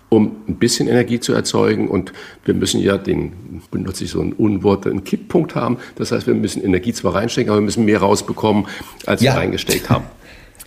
um 0.09 0.35
ein 0.47 0.55
bisschen 0.55 0.87
Energie 0.87 1.19
zu 1.19 1.33
erzeugen. 1.33 1.89
Und 1.89 2.13
wir 2.43 2.53
müssen 2.53 2.79
ja 2.81 2.97
den, 2.97 3.61
benutze 3.71 4.03
ich 4.03 4.11
so 4.11 4.21
ein 4.21 4.33
Unwort, 4.33 4.85
einen 4.87 5.03
Kipppunkt 5.03 5.55
haben. 5.55 5.77
Das 5.95 6.11
heißt, 6.11 6.27
wir 6.27 6.35
müssen 6.35 6.63
Energie 6.63 6.93
zwar 6.93 7.15
reinstecken, 7.15 7.49
aber 7.49 7.59
wir 7.59 7.65
müssen 7.65 7.85
mehr 7.85 7.99
rausbekommen, 7.99 8.67
als 9.05 9.21
ja. 9.21 9.33
wir 9.33 9.39
reingesteckt 9.39 9.89
haben. 9.89 10.05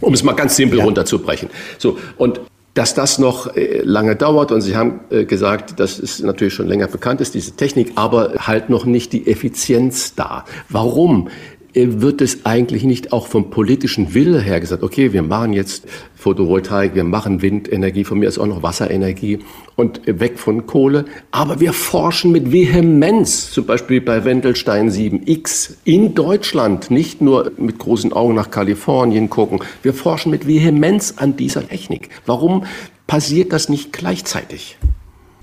Um 0.01 0.15
es 0.15 0.23
mal 0.23 0.33
ganz 0.33 0.57
simpel 0.57 0.79
ja. 0.79 0.85
runterzubrechen. 0.85 1.49
So, 1.79 1.99
und 2.17 2.41
dass 2.75 2.95
das 2.95 3.19
noch 3.19 3.57
äh, 3.57 3.81
lange 3.83 4.15
dauert 4.15 4.53
und 4.53 4.61
Sie 4.61 4.77
haben 4.77 5.01
äh, 5.11 5.25
gesagt, 5.25 5.81
das 5.81 5.99
ist 5.99 6.23
natürlich 6.23 6.55
schon 6.55 6.69
länger 6.69 6.87
bekannt 6.87 7.21
ist, 7.21 7.35
diese 7.35 7.57
Technik, 7.57 7.93
aber 7.97 8.35
halt 8.39 8.71
noch 8.71 8.85
nicht 8.85 9.13
die 9.13 9.27
Effizienz 9.27 10.15
da. 10.15 10.45
Warum? 10.69 11.29
Äh, 11.75 12.01
wird 12.01 12.21
es 12.21 12.47
eigentlich 12.47 12.85
nicht 12.85 13.13
auch 13.13 13.27
vom 13.27 13.51
politischen 13.51 14.15
Wille 14.15 14.41
her 14.41 14.61
gesagt, 14.61 14.83
okay, 14.83 15.13
wir 15.13 15.23
machen 15.23 15.53
jetzt 15.53 15.87
Photovoltaik, 16.15 16.95
wir 16.95 17.05
machen 17.05 17.43
Windenergie, 17.43 18.05
von 18.05 18.19
mir 18.19 18.29
ist 18.29 18.39
auch 18.39 18.47
noch 18.47 18.63
Wasserenergie 18.63 19.41
und 19.77 20.01
weg 20.07 20.39
von 20.39 20.67
Kohle, 20.67 21.05
aber 21.31 21.61
wir 21.61 21.73
forschen 21.73 22.33
mit 22.33 22.53
Vehemenz, 22.53 23.51
zum 23.51 23.67
Beispiel 23.67 24.01
bei 24.01 24.25
Wendelstein 24.25 24.91
7X 24.91 25.75
in 25.85 26.15
Deutschland, 26.15 26.91
nicht 26.91 27.21
nur 27.21 27.53
mit 27.59 27.79
großen 27.79 28.13
Augen 28.13 28.35
nach 28.35 28.51
Kalifornien 28.51 29.29
gucken, 29.29 29.61
wir 29.83 29.93
forschen 29.93 30.31
mit 30.31 30.47
Vehemenz 30.47 31.15
an 31.19 31.37
dieser 31.37 31.69
Technik. 31.69 32.09
Warum 32.25 32.65
passiert 33.07 33.53
das 33.53 33.69
nicht 33.69 33.93
gleichzeitig? 33.93 34.79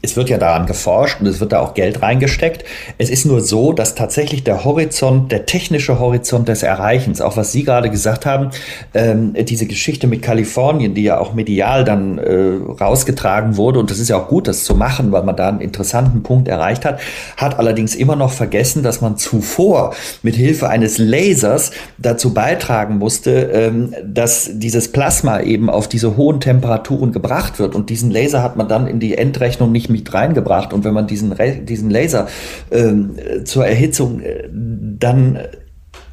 Es 0.05 0.15
wird 0.15 0.29
ja 0.29 0.37
daran 0.37 0.67
geforscht 0.67 1.19
und 1.19 1.27
es 1.27 1.39
wird 1.39 1.51
da 1.51 1.59
auch 1.59 1.73
Geld 1.73 2.01
reingesteckt. 2.01 2.63
Es 2.97 3.09
ist 3.09 3.25
nur 3.25 3.41
so, 3.41 3.73
dass 3.73 3.95
tatsächlich 3.95 4.43
der 4.43 4.63
Horizont, 4.63 5.31
der 5.31 5.45
technische 5.45 5.99
Horizont 5.99 6.47
des 6.47 6.63
Erreichens, 6.63 7.21
auch 7.21 7.35
was 7.37 7.51
Sie 7.51 7.63
gerade 7.63 7.89
gesagt 7.89 8.25
haben, 8.25 8.51
ähm, 8.93 9.33
diese 9.33 9.65
Geschichte 9.65 10.07
mit 10.07 10.21
Kalifornien, 10.21 10.93
die 10.93 11.03
ja 11.03 11.19
auch 11.19 11.33
medial 11.33 11.83
dann 11.83 12.17
äh, 12.19 12.59
rausgetragen 12.79 13.57
wurde, 13.57 13.79
und 13.79 13.91
das 13.91 13.99
ist 13.99 14.09
ja 14.09 14.17
auch 14.17 14.27
gut, 14.27 14.47
das 14.47 14.63
zu 14.63 14.75
machen, 14.75 15.11
weil 15.11 15.23
man 15.23 15.35
da 15.35 15.49
einen 15.49 15.59
interessanten 15.59 16.23
Punkt 16.23 16.47
erreicht 16.47 16.85
hat, 16.85 16.99
hat 17.37 17.57
allerdings 17.57 17.95
immer 17.95 18.15
noch 18.15 18.31
vergessen, 18.31 18.83
dass 18.83 19.01
man 19.01 19.17
zuvor 19.17 19.95
mit 20.21 20.35
Hilfe 20.35 20.69
eines 20.69 20.97
Lasers 20.97 21.71
dazu 21.97 22.33
beitragen 22.33 22.99
musste, 22.99 23.31
ähm, 23.31 23.95
dass 24.05 24.51
dieses 24.53 24.91
Plasma 24.91 25.41
eben 25.41 25.69
auf 25.69 25.87
diese 25.87 26.15
hohen 26.15 26.39
Temperaturen 26.39 27.11
gebracht 27.11 27.59
wird. 27.59 27.73
Und 27.73 27.89
diesen 27.89 28.11
Laser 28.11 28.43
hat 28.43 28.55
man 28.55 28.67
dann 28.67 28.87
in 28.87 28.99
die 28.99 29.17
Endrechnung 29.17 29.71
nicht 29.71 29.89
mit 29.95 30.13
reingebracht. 30.13 30.73
Und 30.73 30.83
wenn 30.83 30.93
man 30.93 31.07
diesen, 31.07 31.35
diesen 31.65 31.89
Laser 31.89 32.27
ähm, 32.71 33.15
zur 33.45 33.65
Erhitzung 33.65 34.19
äh, 34.19 34.49
dann 34.51 35.39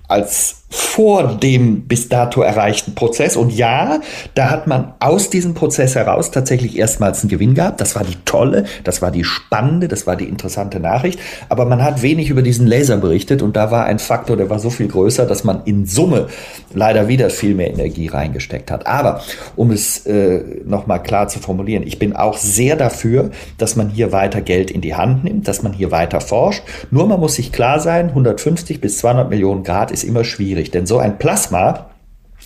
als 0.09 0.62
vor 0.73 1.35
dem 1.35 1.83
bis 1.83 2.09
dato 2.09 2.41
erreichten 2.41 2.95
Prozess. 2.95 3.37
Und 3.37 3.51
ja, 3.51 4.01
da 4.35 4.49
hat 4.49 4.67
man 4.67 4.95
aus 5.01 5.29
diesem 5.29 5.53
Prozess 5.53 5.95
heraus 5.95 6.31
tatsächlich 6.31 6.79
erstmals 6.79 7.21
einen 7.21 7.29
Gewinn 7.29 7.55
gehabt. 7.55 7.83
Das 7.83 7.95
war 7.95 8.05
die 8.05 8.17
tolle, 8.25 8.65
das 8.83 9.03
war 9.03 9.11
die 9.11 9.23
spannende, 9.23 9.87
das 9.87 10.07
war 10.07 10.17
die 10.17 10.25
interessante 10.25 10.81
Nachricht. 10.81 11.21
Aber 11.51 11.67
man 11.67 11.85
hat 11.85 12.01
wenig 12.01 12.31
über 12.31 12.41
diesen 12.41 12.67
Laser 12.67 12.97
berichtet 12.97 13.43
und 13.43 13.55
da 13.55 13.71
war 13.71 13.85
ein 13.85 13.99
Faktor, 13.99 14.39
der 14.39 14.49
war 14.49 14.59
so 14.59 14.71
viel 14.71 14.89
größer, 14.89 15.27
dass 15.27 15.45
man 15.45 15.61
in 15.67 15.85
Summe 15.85 16.29
leider 16.73 17.07
wieder 17.07 17.29
viel 17.29 17.55
mehr 17.55 17.71
Energie 17.71 18.09
reingesteckt 18.09 18.71
hat. 18.71 18.87
Aber 18.87 19.21
um 19.57 19.73
es 19.73 20.07
äh, 20.07 20.63
nochmal 20.65 21.03
klar 21.03 21.29
zu 21.29 21.39
formulieren, 21.39 21.83
ich 21.87 21.99
bin 21.99 22.17
auch 22.17 22.39
sehr 22.39 22.77
dafür, 22.77 23.31
dass 23.59 23.77
man 23.77 23.91
hier 23.91 24.11
weiter 24.11 24.41
Geld 24.41 24.71
in 24.71 24.81
die 24.81 24.95
Hand 24.95 25.25
nimmt, 25.25 25.47
dass 25.49 25.63
man 25.63 25.75
hier 25.75 25.91
weiter 25.91 26.23
forscht. 26.23 26.63
Nur 26.91 27.07
man 27.07 27.21
muss 27.21 27.35
sich 27.35 27.53
klar 27.53 27.79
sein, 27.79 28.09
150 28.09 28.81
bis 28.81 28.97
200 28.99 29.29
Millionen 29.29 29.65
Grad 29.65 29.91
ist 29.91 30.03
immer 30.03 30.25
schwierig 30.25 30.62
schwierig, 30.63 30.71
denn 30.71 30.87
so 30.87 30.99
ein 30.99 31.19
Plasma 31.19 31.93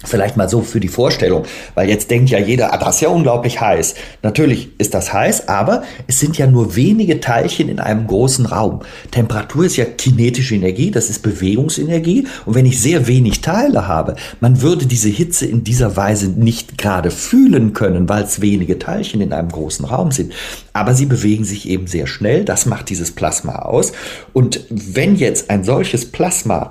Vielleicht 0.05 0.37
mal 0.37 0.49
so 0.49 0.61
für 0.61 0.79
die 0.79 0.89
Vorstellung, 0.89 1.45
weil 1.75 1.89
jetzt 1.89 2.11
denkt 2.11 2.29
ja 2.29 2.39
jeder, 2.39 2.75
ah, 2.75 2.77
das 2.77 2.97
ist 2.97 3.01
ja 3.01 3.09
unglaublich 3.09 3.63
heiß. 3.63 3.95
Natürlich 4.23 4.69
ist 4.77 4.93
das 4.93 5.15
heiß, 5.15 5.49
aber 5.49 5.85
es 6.07 6.21
sind 6.21 6.37
ja 6.37 6.47
nur 6.47 6.77
wenige 6.77 7.19
Teilchen 7.19 7.71
in 7.71 7.81
einem 7.81 8.07
großen 8.07 8.45
Raum. 8.45 8.81
Temperatur 9.11 9.65
ist 9.65 9.77
ja 9.77 9.87
kinetische 9.87 10.55
Energie, 10.55 10.91
das 10.91 11.09
ist 11.09 11.23
Bewegungsenergie. 11.23 12.27
Und 12.45 12.55
wenn 12.55 12.67
ich 12.67 12.79
sehr 12.79 13.07
wenig 13.07 13.41
Teile 13.41 13.89
habe, 13.89 14.17
man 14.41 14.61
würde 14.61 14.85
diese 14.85 15.09
Hitze 15.09 15.47
in 15.47 15.65
dieser 15.65 15.97
Weise 15.97 16.29
nicht 16.29 16.77
gerade 16.77 17.11
fühlen 17.11 17.73
können, 17.73 18.07
weil 18.07 18.25
es 18.25 18.43
wenige 18.43 18.79
Teilchen 18.79 19.23
in 19.23 19.33
einem 19.33 19.49
großen 19.49 19.87
Raum 19.87 20.13
sind. 20.13 20.35
Aber 20.75 20.93
sie 20.93 21.07
bewegen 21.07 21.45
sich 21.45 21.67
eben 21.71 21.87
sehr 21.87 22.07
schnell, 22.07 22.45
das 22.45 22.67
macht 22.67 22.91
dieses 22.91 23.13
Plasma 23.13 23.61
aus. 23.61 23.93
Und 24.35 24.61
wenn 24.69 25.17
jetzt 25.17 25.49
ein 25.49 25.65
solches 25.65 26.13
Plasma 26.13 26.71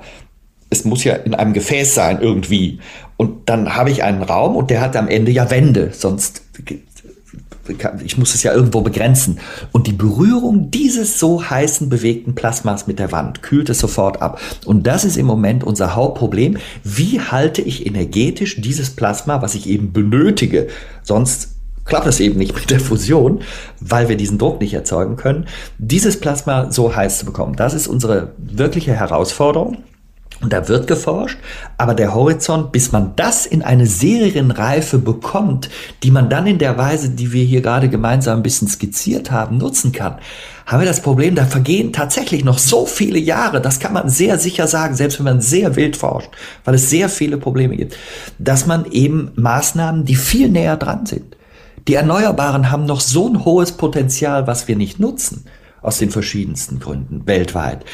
es 0.75 0.85
muss 0.85 1.03
ja 1.03 1.15
in 1.15 1.33
einem 1.33 1.53
Gefäß 1.53 1.95
sein 1.95 2.19
irgendwie. 2.21 2.79
Und 3.17 3.49
dann 3.49 3.75
habe 3.75 3.91
ich 3.91 4.03
einen 4.03 4.23
Raum 4.23 4.55
und 4.55 4.69
der 4.69 4.81
hat 4.81 4.95
am 4.95 5.07
Ende 5.07 5.31
ja 5.31 5.49
Wände, 5.49 5.91
sonst 5.93 6.43
ich 8.03 8.17
muss 8.17 8.35
es 8.35 8.43
ja 8.43 8.53
irgendwo 8.53 8.81
begrenzen. 8.81 9.39
Und 9.71 9.87
die 9.87 9.93
Berührung 9.93 10.69
dieses 10.71 11.19
so 11.19 11.49
heißen, 11.49 11.89
bewegten 11.89 12.35
Plasmas 12.35 12.87
mit 12.87 12.99
der 12.99 13.11
Wand 13.11 13.41
kühlt 13.41 13.69
es 13.69 13.79
sofort 13.79 14.21
ab. 14.21 14.39
Und 14.65 14.85
das 14.85 15.03
ist 15.03 15.17
im 15.17 15.25
Moment 15.25 15.63
unser 15.63 15.95
Hauptproblem. 15.95 16.57
Wie 16.83 17.19
halte 17.19 17.61
ich 17.61 17.85
energetisch 17.85 18.61
dieses 18.61 18.91
Plasma, 18.91 19.41
was 19.41 19.55
ich 19.55 19.67
eben 19.67 19.93
benötige, 19.93 20.67
sonst 21.03 21.55
klappt 21.85 22.07
es 22.07 22.19
eben 22.19 22.37
nicht 22.37 22.55
mit 22.55 22.69
der 22.69 22.79
Fusion, 22.79 23.41
weil 23.79 24.09
wir 24.09 24.17
diesen 24.17 24.37
Druck 24.37 24.59
nicht 24.59 24.73
erzeugen 24.73 25.15
können, 25.15 25.45
dieses 25.77 26.19
Plasma 26.19 26.71
so 26.71 26.95
heiß 26.95 27.19
zu 27.19 27.25
bekommen. 27.25 27.55
Das 27.55 27.73
ist 27.73 27.87
unsere 27.87 28.33
wirkliche 28.37 28.93
Herausforderung. 28.93 29.77
Und 30.45 30.53
da 30.53 30.67
wird 30.67 30.85
geforscht, 30.85 31.39
aber 31.79 31.95
der 31.95 32.13
Horizont, 32.13 32.71
bis 32.71 32.91
man 32.91 33.13
das 33.15 33.47
in 33.47 33.63
eine 33.63 33.87
Serienreife 33.87 34.99
bekommt, 34.99 35.71
die 36.03 36.11
man 36.11 36.29
dann 36.29 36.45
in 36.45 36.59
der 36.59 36.77
Weise, 36.77 37.09
die 37.09 37.33
wir 37.33 37.43
hier 37.43 37.61
gerade 37.61 37.89
gemeinsam 37.89 38.37
ein 38.37 38.43
bisschen 38.43 38.67
skizziert 38.67 39.31
haben, 39.31 39.57
nutzen 39.57 39.91
kann, 39.91 40.19
haben 40.67 40.81
wir 40.81 40.87
das 40.87 41.01
Problem, 41.01 41.33
da 41.33 41.45
vergehen 41.45 41.93
tatsächlich 41.93 42.45
noch 42.45 42.59
so 42.59 42.85
viele 42.85 43.17
Jahre, 43.17 43.59
das 43.59 43.79
kann 43.79 43.93
man 43.93 44.07
sehr 44.07 44.37
sicher 44.37 44.67
sagen, 44.67 44.93
selbst 44.93 45.17
wenn 45.17 45.25
man 45.25 45.41
sehr 45.41 45.75
wild 45.75 45.97
forscht, 45.97 46.29
weil 46.63 46.75
es 46.75 46.91
sehr 46.91 47.09
viele 47.09 47.37
Probleme 47.37 47.75
gibt, 47.75 47.97
dass 48.37 48.67
man 48.67 48.85
eben 48.91 49.31
Maßnahmen, 49.33 50.05
die 50.05 50.15
viel 50.15 50.49
näher 50.49 50.77
dran 50.77 51.07
sind. 51.07 51.35
Die 51.87 51.95
Erneuerbaren 51.95 52.69
haben 52.69 52.85
noch 52.85 53.01
so 53.01 53.27
ein 53.27 53.45
hohes 53.45 53.71
Potenzial, 53.71 54.45
was 54.45 54.67
wir 54.67 54.75
nicht 54.75 54.99
nutzen 54.99 55.45
aus 55.85 55.97
den 55.97 56.09
verschiedensten 56.09 56.79
Gründen 56.79 57.27
weltweit. 57.27 57.85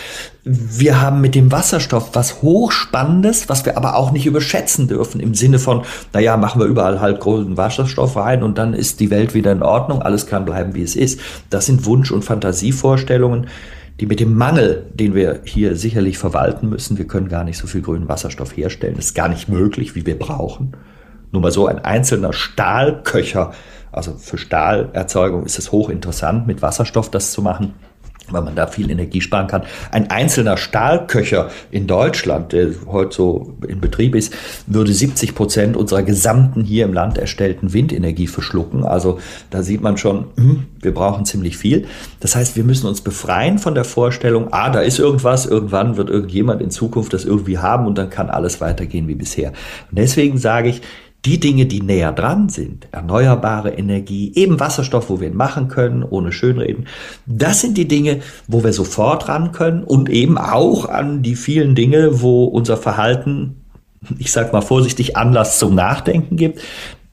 Wir 0.44 1.02
haben 1.02 1.22
mit 1.22 1.36
dem 1.36 1.52
Wasserstoff 1.52 2.12
was 2.14 2.42
Hochspannendes, 2.42 3.50
was 3.50 3.66
wir 3.66 3.78
aber 3.78 3.96
auch 3.96 4.12
nicht 4.12 4.26
überschätzen 4.26 4.88
dürfen 4.88 5.20
im 5.20 5.36
Sinne 5.36 5.60
von, 5.60 5.84
naja, 6.14 6.38
machen 6.38 6.62
wir 6.62 6.68
überall 6.68 7.02
halt 7.02 7.20
großen 7.20 7.58
Wasserstoff 7.58 8.16
rein 8.16 8.44
und 8.44 8.58
dann 8.58 8.74
ist 8.74 9.00
die 9.00 9.12
Welt 9.12 9.34
wieder 9.34 9.52
in 9.52 9.62
Ordnung, 9.62 10.02
alles 10.02 10.26
kann 10.26 10.46
bleiben, 10.46 10.74
wie 10.74 10.84
es 10.84 10.96
ist. 10.96 11.20
Das 11.50 11.66
sind 11.66 11.86
Wunsch- 11.86 12.12
und 12.12 12.24
Fantasievorstellungen, 12.24 13.48
die 14.00 14.08
mit 14.08 14.20
dem 14.20 14.36
Mangel, 14.36 14.88
den 14.94 15.14
wir 15.14 15.42
hier 15.44 15.76
sicherlich 15.76 16.18
verwalten 16.18 16.70
müssen, 16.70 16.98
wir 16.98 17.06
können 17.06 17.28
gar 17.28 17.44
nicht 17.44 17.58
so 17.58 17.68
viel 17.68 17.82
grünen 17.82 18.08
Wasserstoff 18.08 18.56
herstellen, 18.56 18.96
das 18.96 19.08
ist 19.08 19.16
gar 19.16 19.28
nicht 19.28 19.50
möglich, 19.50 19.96
wie 19.96 20.06
wir 20.06 20.18
brauchen. 20.18 20.76
Nur 21.32 21.42
mal 21.42 21.52
so 21.52 21.68
ein 21.68 21.80
einzelner 21.80 22.34
Stahlköcher 22.34 23.54
also 23.92 24.14
für 24.14 24.38
Stahlerzeugung 24.38 25.46
ist 25.46 25.60
es 25.60 25.72
hochinteressant, 25.72 26.48
mit 26.48 26.62
Wasserstoff 26.62 27.10
das 27.10 27.32
zu 27.32 27.42
machen 27.42 27.74
weil 28.32 28.42
man 28.42 28.56
da 28.56 28.68
viel 28.68 28.90
Energie 28.90 29.22
sparen 29.22 29.48
kann. 29.48 29.64
Ein 29.92 30.10
einzelner 30.10 30.58
Stahlköcher 30.58 31.50
in 31.70 31.88
Deutschland, 31.88 32.54
der 32.54 32.70
heute 32.88 33.16
so 33.16 33.58
in 33.68 33.82
Betrieb 33.82 34.16
ist, 34.16 34.34
würde 34.68 34.94
70 34.94 35.36
Prozent 35.36 35.78
unserer 35.78 36.04
gesamten 36.04 36.64
hier 36.64 36.86
im 36.86 36.94
Land 36.94 37.18
erstellten 37.18 37.74
Windenergie 37.74 38.28
verschlucken. 38.28 38.84
Also 38.86 39.20
da 39.50 39.64
sieht 39.64 39.82
man 39.82 39.98
schon, 39.98 40.26
hm, 40.36 40.64
wir 40.82 40.94
brauchen 40.94 41.26
ziemlich 41.26 41.58
viel. 41.58 41.86
Das 42.20 42.36
heißt, 42.36 42.56
wir 42.56 42.64
müssen 42.64 42.88
uns 42.88 43.02
befreien 43.02 43.60
von 43.60 43.76
der 43.76 43.86
Vorstellung, 43.86 44.50
ah, 44.52 44.70
da 44.70 44.82
ist 44.82 45.00
irgendwas, 45.00 45.46
irgendwann 45.46 45.98
wird 45.98 46.10
irgendjemand 46.10 46.62
in 46.62 46.72
Zukunft 46.72 47.14
das 47.14 47.26
irgendwie 47.26 47.58
haben 47.58 47.86
und 47.88 47.98
dann 47.98 48.10
kann 48.10 48.30
alles 48.30 48.62
weitergehen 48.62 49.08
wie 49.08 49.16
bisher. 49.16 49.50
Und 49.90 49.98
deswegen 49.98 50.38
sage 50.38 50.70
ich, 50.70 50.82
die 51.26 51.40
Dinge, 51.40 51.68
die 51.68 51.82
näher 51.82 52.12
dran 52.12 52.50
sind, 52.50 52.88
erneuerbare 52.92 53.72
Energie, 53.72 54.32
eben 54.36 54.60
Wasserstoff, 54.60 55.10
wo 55.10 55.20
wir 55.20 55.28
ihn 55.28 55.38
machen 55.38 55.68
können, 55.68 56.04
ohne 56.04 56.32
Schönreden, 56.32 56.88
das 57.28 57.62
sind 57.62 57.78
die 57.78 57.88
Dinge, 57.88 58.22
wo 58.48 58.64
wir 58.64 58.74
sofort 58.74 59.30
ran 59.30 59.52
können 59.52 59.84
und 59.84 60.10
eben 60.10 60.38
auch 60.38 60.90
an 60.90 61.22
die 61.22 61.36
vielen 61.36 61.76
Dinge, 61.76 62.22
wo 62.22 62.46
unser 62.46 62.76
Verhalten, 62.76 63.62
ich 64.18 64.32
sag 64.32 64.52
mal 64.52 64.62
vorsichtig, 64.62 65.16
Anlass 65.16 65.60
zum 65.60 65.76
Nachdenken 65.76 66.38
gibt. 66.38 66.60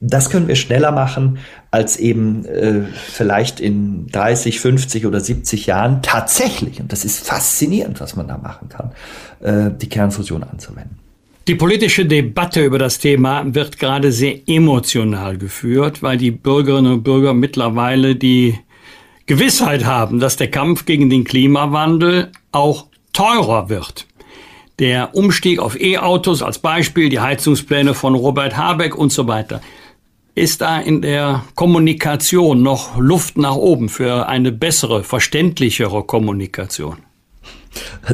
Das 0.00 0.30
können 0.30 0.46
wir 0.46 0.54
schneller 0.54 0.92
machen, 0.92 1.38
als 1.70 1.96
eben 1.96 2.44
äh, 2.44 2.84
vielleicht 2.94 3.58
in 3.58 4.06
30, 4.06 4.60
50 4.60 5.06
oder 5.06 5.20
70 5.20 5.66
Jahren 5.66 6.02
tatsächlich, 6.02 6.80
und 6.80 6.92
das 6.92 7.04
ist 7.04 7.26
faszinierend, 7.26 8.00
was 8.00 8.14
man 8.14 8.28
da 8.28 8.38
machen 8.38 8.68
kann, 8.68 8.92
äh, 9.40 9.76
die 9.76 9.88
Kernfusion 9.88 10.44
anzuwenden. 10.44 11.07
Die 11.48 11.54
politische 11.54 12.04
Debatte 12.04 12.62
über 12.62 12.78
das 12.78 12.98
Thema 12.98 13.42
wird 13.54 13.78
gerade 13.78 14.12
sehr 14.12 14.46
emotional 14.46 15.38
geführt, 15.38 16.02
weil 16.02 16.18
die 16.18 16.30
Bürgerinnen 16.30 16.92
und 16.92 17.04
Bürger 17.04 17.32
mittlerweile 17.32 18.16
die 18.16 18.58
Gewissheit 19.24 19.86
haben, 19.86 20.20
dass 20.20 20.36
der 20.36 20.50
Kampf 20.50 20.84
gegen 20.84 21.08
den 21.08 21.24
Klimawandel 21.24 22.32
auch 22.52 22.88
teurer 23.14 23.70
wird. 23.70 24.06
Der 24.78 25.14
Umstieg 25.14 25.58
auf 25.58 25.80
E-Autos 25.80 26.42
als 26.42 26.58
Beispiel, 26.58 27.08
die 27.08 27.20
Heizungspläne 27.20 27.94
von 27.94 28.14
Robert 28.14 28.58
Habeck 28.58 28.94
und 28.94 29.10
so 29.10 29.26
weiter. 29.26 29.62
Ist 30.34 30.60
da 30.60 30.78
in 30.78 31.00
der 31.00 31.44
Kommunikation 31.54 32.62
noch 32.62 32.98
Luft 32.98 33.38
nach 33.38 33.56
oben 33.56 33.88
für 33.88 34.28
eine 34.28 34.52
bessere, 34.52 35.02
verständlichere 35.02 36.02
Kommunikation? 36.04 37.07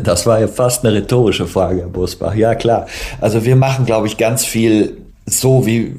Das 0.03 0.27
war 0.27 0.41
ja 0.41 0.49
fast 0.49 0.85
eine 0.85 0.95
rhetorische 0.95 1.47
Frage, 1.47 1.81
Herr 1.81 1.89
Busbach. 1.89 2.35
Ja, 2.35 2.55
klar. 2.55 2.87
Also 3.21 3.45
wir 3.45 3.57
machen, 3.57 3.87
glaube 3.87 4.07
ich, 4.07 4.17
ganz 4.17 4.45
viel 4.45 4.99
so 5.27 5.67
wie, 5.67 5.95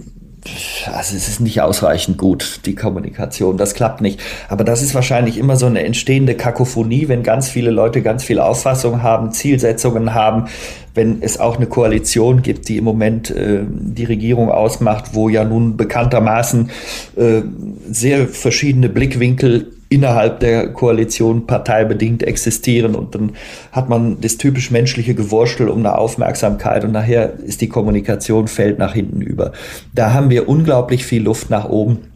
also 0.85 1.15
es 1.15 1.27
ist 1.27 1.39
nicht 1.39 1.61
ausreichend 1.61 2.17
gut, 2.17 2.61
die 2.65 2.75
Kommunikation. 2.75 3.57
Das 3.57 3.73
klappt 3.73 4.01
nicht. 4.01 4.19
Aber 4.49 4.63
das 4.63 4.81
ist 4.81 4.93
wahrscheinlich 4.93 5.37
immer 5.37 5.55
so 5.55 5.65
eine 5.65 5.83
entstehende 5.83 6.35
Kakophonie, 6.35 7.07
wenn 7.07 7.23
ganz 7.23 7.49
viele 7.49 7.71
Leute 7.71 8.01
ganz 8.01 8.23
viel 8.23 8.39
Auffassung 8.39 9.01
haben, 9.01 9.31
Zielsetzungen 9.31 10.13
haben, 10.13 10.45
wenn 10.93 11.21
es 11.21 11.39
auch 11.39 11.57
eine 11.57 11.65
Koalition 11.65 12.41
gibt, 12.41 12.67
die 12.67 12.77
im 12.77 12.83
Moment 12.83 13.31
äh, 13.31 13.61
die 13.67 14.05
Regierung 14.05 14.49
ausmacht, 14.49 15.13
wo 15.13 15.29
ja 15.29 15.43
nun 15.43 15.77
bekanntermaßen 15.77 16.69
äh, 17.17 17.41
sehr 17.89 18.27
verschiedene 18.27 18.89
Blickwinkel 18.89 19.74
innerhalb 19.89 20.39
der 20.39 20.73
Koalition 20.73 21.45
parteibedingt 21.45 22.23
existieren 22.23 22.95
und 22.95 23.15
dann 23.15 23.31
hat 23.71 23.89
man 23.89 24.19
das 24.21 24.37
typisch 24.37 24.71
menschliche 24.71 25.13
Gewurstel 25.13 25.69
um 25.69 25.79
eine 25.79 25.97
Aufmerksamkeit 25.97 26.83
und 26.83 26.91
nachher 26.91 27.33
ist 27.39 27.61
die 27.61 27.69
Kommunikation 27.69 28.47
fällt 28.47 28.79
nach 28.79 28.93
hinten 28.93 29.21
über. 29.21 29.51
Da 29.93 30.13
haben 30.13 30.29
wir 30.29 30.49
unglaublich 30.49 31.05
viel 31.05 31.23
Luft 31.23 31.49
nach 31.49 31.69
oben. 31.69 32.14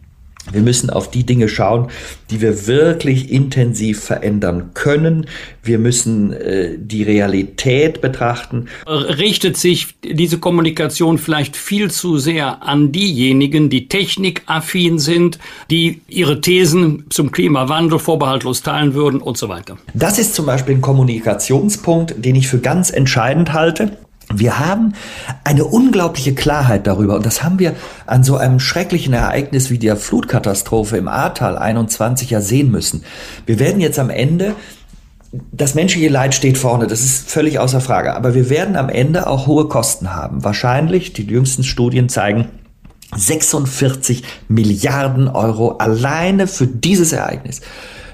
Wir 0.52 0.62
müssen 0.62 0.90
auf 0.90 1.10
die 1.10 1.24
Dinge 1.24 1.48
schauen, 1.48 1.88
die 2.30 2.40
wir 2.40 2.66
wirklich 2.66 3.30
intensiv 3.30 4.02
verändern 4.02 4.70
können. 4.74 5.26
Wir 5.62 5.78
müssen 5.78 6.32
äh, 6.32 6.76
die 6.78 7.02
Realität 7.02 8.00
betrachten. 8.00 8.66
Richtet 8.86 9.56
sich 9.56 9.94
diese 10.02 10.38
Kommunikation 10.38 11.18
vielleicht 11.18 11.56
viel 11.56 11.90
zu 11.90 12.18
sehr 12.18 12.62
an 12.62 12.90
diejenigen, 12.90 13.68
die 13.68 13.88
technikaffin 13.88 14.98
sind, 14.98 15.38
die 15.70 16.00
ihre 16.08 16.40
Thesen 16.40 17.04
zum 17.10 17.30
Klimawandel 17.32 17.98
vorbehaltlos 17.98 18.62
teilen 18.62 18.94
würden 18.94 19.20
und 19.20 19.36
so 19.36 19.48
weiter? 19.48 19.76
Das 19.94 20.18
ist 20.18 20.34
zum 20.34 20.46
Beispiel 20.46 20.76
ein 20.76 20.80
Kommunikationspunkt, 20.80 22.14
den 22.16 22.34
ich 22.34 22.48
für 22.48 22.58
ganz 22.58 22.90
entscheidend 22.90 23.52
halte. 23.52 23.96
Wir 24.32 24.58
haben 24.58 24.94
eine 25.44 25.64
unglaubliche 25.64 26.34
Klarheit 26.34 26.86
darüber 26.86 27.16
und 27.16 27.26
das 27.26 27.42
haben 27.42 27.58
wir 27.58 27.74
an 28.06 28.22
so 28.22 28.36
einem 28.36 28.60
schrecklichen 28.60 29.12
Ereignis 29.12 29.70
wie 29.70 29.78
der 29.78 29.96
Flutkatastrophe 29.96 30.96
im 30.96 31.08
Ahrtal 31.08 31.58
21 31.58 32.30
ja 32.30 32.40
sehen 32.40 32.70
müssen. 32.70 33.04
Wir 33.46 33.58
werden 33.58 33.80
jetzt 33.80 33.98
am 33.98 34.10
Ende 34.10 34.54
das 35.52 35.74
menschliche 35.74 36.08
Leid 36.08 36.34
steht 36.34 36.58
vorne, 36.58 36.88
das 36.88 37.02
ist 37.02 37.30
völlig 37.30 37.58
außer 37.58 37.80
Frage. 37.80 38.14
Aber 38.14 38.34
wir 38.34 38.50
werden 38.50 38.76
am 38.76 38.88
Ende 38.88 39.26
auch 39.28 39.46
hohe 39.46 39.68
Kosten 39.68 40.14
haben. 40.14 40.42
Wahrscheinlich, 40.42 41.12
die 41.12 41.24
jüngsten 41.24 41.62
Studien 41.62 42.08
zeigen, 42.08 42.48
46 43.16 44.24
Milliarden 44.48 45.28
Euro 45.28 45.76
alleine 45.76 46.46
für 46.46 46.66
dieses 46.66 47.12
Ereignis. 47.12 47.60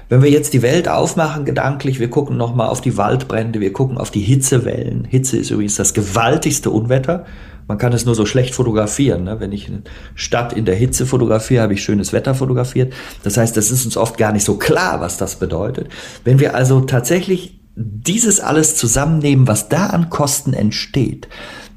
Wenn 0.09 0.23
wir 0.23 0.29
jetzt 0.29 0.53
die 0.53 0.61
Welt 0.61 0.87
aufmachen, 0.87 1.43
gedanklich, 1.43 1.99
wir 1.99 2.09
gucken 2.09 2.37
nochmal 2.37 2.69
auf 2.69 2.79
die 2.79 2.95
Waldbrände, 2.95 3.59
wir 3.59 3.73
gucken 3.73 3.97
auf 3.97 4.09
die 4.09 4.21
Hitzewellen. 4.21 5.03
Hitze 5.03 5.37
ist 5.37 5.51
übrigens 5.51 5.75
das 5.75 5.93
gewaltigste 5.93 6.69
Unwetter. 6.69 7.25
Man 7.67 7.77
kann 7.77 7.91
es 7.91 8.05
nur 8.05 8.15
so 8.15 8.25
schlecht 8.25 8.55
fotografieren. 8.55 9.25
Ne? 9.25 9.41
Wenn 9.41 9.51
ich 9.51 9.67
eine 9.67 9.81
Stadt 10.15 10.53
in 10.53 10.63
der 10.63 10.75
Hitze 10.75 11.05
fotografiere, 11.05 11.63
habe 11.63 11.73
ich 11.73 11.83
schönes 11.83 12.13
Wetter 12.13 12.33
fotografiert. 12.33 12.93
Das 13.23 13.35
heißt, 13.35 13.57
das 13.57 13.69
ist 13.69 13.83
uns 13.83 13.97
oft 13.97 14.17
gar 14.17 14.31
nicht 14.31 14.45
so 14.45 14.55
klar, 14.55 15.01
was 15.01 15.17
das 15.17 15.35
bedeutet. 15.35 15.89
Wenn 16.23 16.39
wir 16.39 16.55
also 16.55 16.79
tatsächlich 16.81 17.59
dieses 17.75 18.39
alles 18.39 18.77
zusammennehmen, 18.77 19.47
was 19.47 19.67
da 19.67 19.87
an 19.87 20.09
Kosten 20.09 20.53
entsteht, 20.53 21.27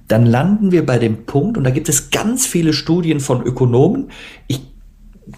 dann 0.06 0.24
landen 0.24 0.70
wir 0.70 0.86
bei 0.86 0.98
dem 0.98 1.24
Punkt, 1.26 1.58
und 1.58 1.64
da 1.64 1.70
gibt 1.70 1.88
es 1.88 2.10
ganz 2.10 2.46
viele 2.46 2.72
Studien 2.72 3.20
von 3.20 3.42
Ökonomen. 3.42 4.10
Ich 4.46 4.60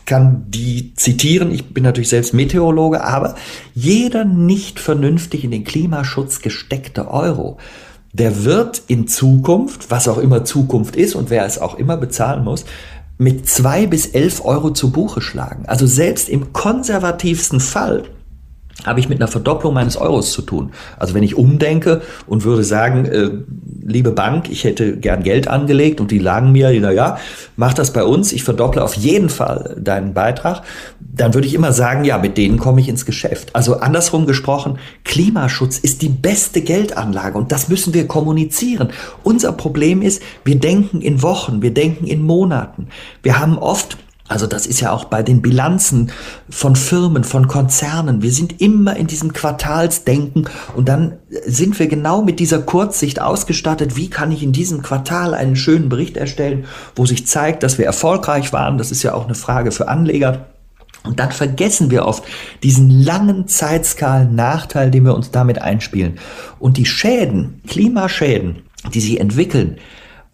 kann 0.04 0.44
die 0.48 0.94
zitieren, 0.94 1.50
ich 1.50 1.72
bin 1.72 1.84
natürlich 1.84 2.08
selbst 2.08 2.34
Meteorologe, 2.34 3.04
aber 3.04 3.34
jeder 3.74 4.24
nicht 4.24 4.80
vernünftig 4.80 5.44
in 5.44 5.50
den 5.50 5.64
Klimaschutz 5.64 6.40
gesteckte 6.40 7.10
Euro, 7.10 7.58
der 8.12 8.44
wird 8.44 8.82
in 8.88 9.06
Zukunft, 9.08 9.90
was 9.90 10.08
auch 10.08 10.18
immer 10.18 10.44
Zukunft 10.44 10.96
ist 10.96 11.14
und 11.14 11.30
wer 11.30 11.46
es 11.46 11.58
auch 11.58 11.78
immer 11.78 11.96
bezahlen 11.96 12.44
muss, 12.44 12.64
mit 13.18 13.48
zwei 13.48 13.86
bis 13.86 14.06
elf 14.06 14.44
Euro 14.44 14.70
zu 14.70 14.90
Buche 14.90 15.20
schlagen. 15.20 15.64
Also 15.66 15.86
selbst 15.86 16.28
im 16.28 16.52
konservativsten 16.52 17.60
Fall 17.60 18.04
habe 18.84 19.00
ich 19.00 19.08
mit 19.08 19.20
einer 19.20 19.28
Verdopplung 19.28 19.74
meines 19.74 19.96
Euros 19.96 20.32
zu 20.32 20.42
tun. 20.42 20.72
Also 20.98 21.14
wenn 21.14 21.22
ich 21.22 21.36
umdenke 21.36 22.02
und 22.26 22.44
würde 22.44 22.64
sagen, 22.64 23.04
äh, 23.06 23.30
liebe 23.84 24.12
Bank, 24.12 24.50
ich 24.50 24.64
hätte 24.64 24.96
gern 24.96 25.22
Geld 25.22 25.48
angelegt 25.48 26.00
und 26.00 26.10
die 26.10 26.18
lagen 26.18 26.52
mir, 26.52 26.72
na 26.80 26.90
ja, 26.90 27.18
mach 27.56 27.74
das 27.74 27.92
bei 27.92 28.04
uns, 28.04 28.32
ich 28.32 28.44
verdopple 28.44 28.82
auf 28.82 28.94
jeden 28.94 29.28
Fall 29.28 29.76
deinen 29.78 30.14
Beitrag, 30.14 30.62
dann 31.00 31.34
würde 31.34 31.46
ich 31.46 31.54
immer 31.54 31.72
sagen, 31.72 32.04
ja, 32.04 32.18
mit 32.18 32.38
denen 32.38 32.58
komme 32.58 32.80
ich 32.80 32.88
ins 32.88 33.04
Geschäft. 33.04 33.54
Also 33.54 33.80
andersrum 33.80 34.26
gesprochen, 34.26 34.78
Klimaschutz 35.04 35.78
ist 35.78 36.02
die 36.02 36.08
beste 36.08 36.62
Geldanlage 36.62 37.36
und 37.36 37.52
das 37.52 37.68
müssen 37.68 37.94
wir 37.94 38.06
kommunizieren. 38.06 38.90
Unser 39.22 39.52
Problem 39.52 40.02
ist, 40.02 40.22
wir 40.44 40.56
denken 40.56 41.00
in 41.00 41.22
Wochen, 41.22 41.62
wir 41.62 41.74
denken 41.74 42.06
in 42.06 42.22
Monaten. 42.22 42.88
Wir 43.22 43.38
haben 43.38 43.58
oft 43.58 43.98
also 44.32 44.46
das 44.46 44.66
ist 44.66 44.80
ja 44.80 44.92
auch 44.92 45.04
bei 45.04 45.22
den 45.22 45.42
Bilanzen 45.42 46.10
von 46.48 46.74
Firmen, 46.74 47.22
von 47.22 47.48
Konzernen. 47.48 48.22
Wir 48.22 48.32
sind 48.32 48.62
immer 48.62 48.96
in 48.96 49.06
diesem 49.06 49.34
Quartalsdenken 49.34 50.48
und 50.74 50.88
dann 50.88 51.18
sind 51.44 51.78
wir 51.78 51.86
genau 51.86 52.22
mit 52.22 52.40
dieser 52.40 52.60
Kurzsicht 52.60 53.20
ausgestattet. 53.20 53.94
Wie 53.94 54.08
kann 54.08 54.32
ich 54.32 54.42
in 54.42 54.52
diesem 54.52 54.80
Quartal 54.80 55.34
einen 55.34 55.54
schönen 55.54 55.90
Bericht 55.90 56.16
erstellen, 56.16 56.64
wo 56.96 57.04
sich 57.04 57.26
zeigt, 57.26 57.62
dass 57.62 57.76
wir 57.76 57.84
erfolgreich 57.84 58.54
waren? 58.54 58.78
Das 58.78 58.90
ist 58.90 59.02
ja 59.02 59.12
auch 59.12 59.26
eine 59.26 59.34
Frage 59.34 59.70
für 59.70 59.88
Anleger. 59.88 60.46
Und 61.04 61.20
dann 61.20 61.30
vergessen 61.30 61.90
wir 61.90 62.06
oft 62.06 62.24
diesen 62.62 62.88
langen 62.88 63.48
Zeitskalen 63.48 64.34
Nachteil, 64.34 64.90
den 64.90 65.04
wir 65.04 65.14
uns 65.14 65.30
damit 65.30 65.60
einspielen. 65.60 66.18
Und 66.58 66.78
die 66.78 66.86
Schäden, 66.86 67.60
Klimaschäden, 67.68 68.62
die 68.94 69.00
sich 69.00 69.20
entwickeln 69.20 69.76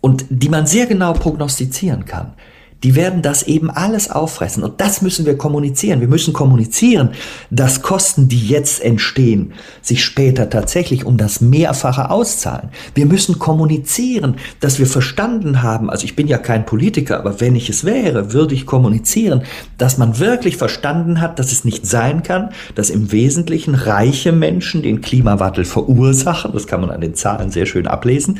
und 0.00 0.24
die 0.30 0.50
man 0.50 0.68
sehr 0.68 0.86
genau 0.86 1.14
prognostizieren 1.14 2.04
kann, 2.04 2.34
die 2.82 2.94
werden 2.94 3.22
das 3.22 3.42
eben 3.42 3.70
alles 3.70 4.10
auffressen. 4.10 4.62
Und 4.62 4.80
das 4.80 5.02
müssen 5.02 5.26
wir 5.26 5.36
kommunizieren. 5.36 6.00
Wir 6.00 6.08
müssen 6.08 6.32
kommunizieren, 6.32 7.10
dass 7.50 7.82
Kosten, 7.82 8.28
die 8.28 8.46
jetzt 8.46 8.82
entstehen, 8.82 9.52
sich 9.82 10.04
später 10.04 10.48
tatsächlich 10.48 11.04
um 11.04 11.16
das 11.16 11.40
Mehrfache 11.40 12.10
auszahlen. 12.10 12.68
Wir 12.94 13.06
müssen 13.06 13.38
kommunizieren, 13.38 14.36
dass 14.60 14.78
wir 14.78 14.86
verstanden 14.86 15.62
haben, 15.62 15.90
also 15.90 16.04
ich 16.04 16.14
bin 16.14 16.28
ja 16.28 16.38
kein 16.38 16.66
Politiker, 16.66 17.18
aber 17.18 17.40
wenn 17.40 17.56
ich 17.56 17.68
es 17.68 17.84
wäre, 17.84 18.32
würde 18.32 18.54
ich 18.54 18.66
kommunizieren, 18.66 19.42
dass 19.76 19.98
man 19.98 20.18
wirklich 20.18 20.56
verstanden 20.56 21.20
hat, 21.20 21.38
dass 21.38 21.50
es 21.50 21.64
nicht 21.64 21.86
sein 21.86 22.22
kann, 22.22 22.50
dass 22.74 22.90
im 22.90 23.10
Wesentlichen 23.10 23.74
reiche 23.74 24.32
Menschen 24.32 24.82
den 24.82 25.00
Klimawandel 25.00 25.64
verursachen. 25.64 26.52
Das 26.52 26.66
kann 26.66 26.80
man 26.80 26.90
an 26.90 27.00
den 27.00 27.14
Zahlen 27.14 27.50
sehr 27.50 27.66
schön 27.66 27.86
ablesen. 27.86 28.38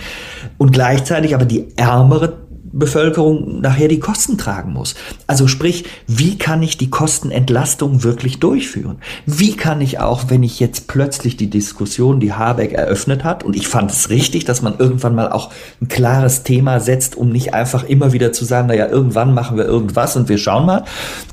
Und 0.59 0.73
gleichzeitig 0.73 1.35
aber 1.35 1.45
die 1.45 1.67
ärmere 1.77 2.48
Bevölkerung 2.73 3.61
nachher 3.61 3.89
die 3.89 4.01
Kosten 4.01 4.39
tragen 4.39 4.73
muss. 4.73 4.95
Also 5.27 5.47
sprich, 5.47 5.85
wie 6.07 6.39
kann 6.39 6.63
ich 6.63 6.77
die 6.77 6.91
Kostenentlastung 6.91 8.03
wirklich 8.05 8.41
durchführen? 8.41 8.99
Wie 9.27 9.57
kann 9.57 9.81
ich 9.81 10.01
auch, 10.01 10.25
wenn 10.29 10.43
ich 10.43 10.61
jetzt 10.61 10.89
plötzlich 10.89 11.37
die 11.37 11.51
Diskussion, 11.51 12.21
die 12.21 12.33
Habeck 12.33 12.73
eröffnet 12.73 13.25
hat, 13.25 13.45
und 13.45 13.57
ich 13.57 13.69
fand 13.69 13.91
es 13.91 14.11
richtig, 14.11 14.45
dass 14.45 14.63
man 14.63 14.79
irgendwann 14.79 15.15
mal 15.15 15.31
auch 15.33 15.51
ein 15.81 15.89
klares 15.89 16.43
Thema 16.43 16.81
setzt, 16.81 17.17
um 17.17 17.31
nicht 17.31 17.55
einfach 17.55 17.85
immer 17.85 18.13
wieder 18.13 18.33
zu 18.33 18.45
sagen, 18.45 18.69
naja, 18.69 18.89
irgendwann 18.89 19.35
machen 19.35 19.57
wir 19.57 19.65
irgendwas 19.65 20.17
und 20.17 20.29
wir 20.29 20.39
schauen 20.39 20.67
mal, 20.67 20.85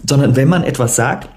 sondern 0.07 0.35
wenn 0.35 0.49
man 0.49 0.63
etwas 0.63 0.95
sagt, 0.95 1.29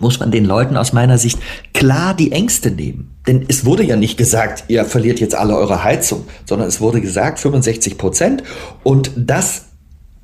muss 0.00 0.18
man 0.18 0.30
den 0.30 0.44
Leuten 0.44 0.76
aus 0.76 0.92
meiner 0.92 1.18
Sicht 1.18 1.38
klar 1.72 2.14
die 2.14 2.32
Ängste 2.32 2.70
nehmen. 2.70 3.13
Denn 3.26 3.46
es 3.48 3.64
wurde 3.64 3.84
ja 3.84 3.96
nicht 3.96 4.16
gesagt, 4.16 4.64
ihr 4.68 4.84
verliert 4.84 5.20
jetzt 5.20 5.34
alle 5.34 5.56
eure 5.56 5.82
Heizung, 5.82 6.24
sondern 6.44 6.68
es 6.68 6.80
wurde 6.80 7.00
gesagt 7.00 7.38
65 7.38 7.96
Prozent 7.96 8.42
und 8.82 9.10
das 9.16 9.66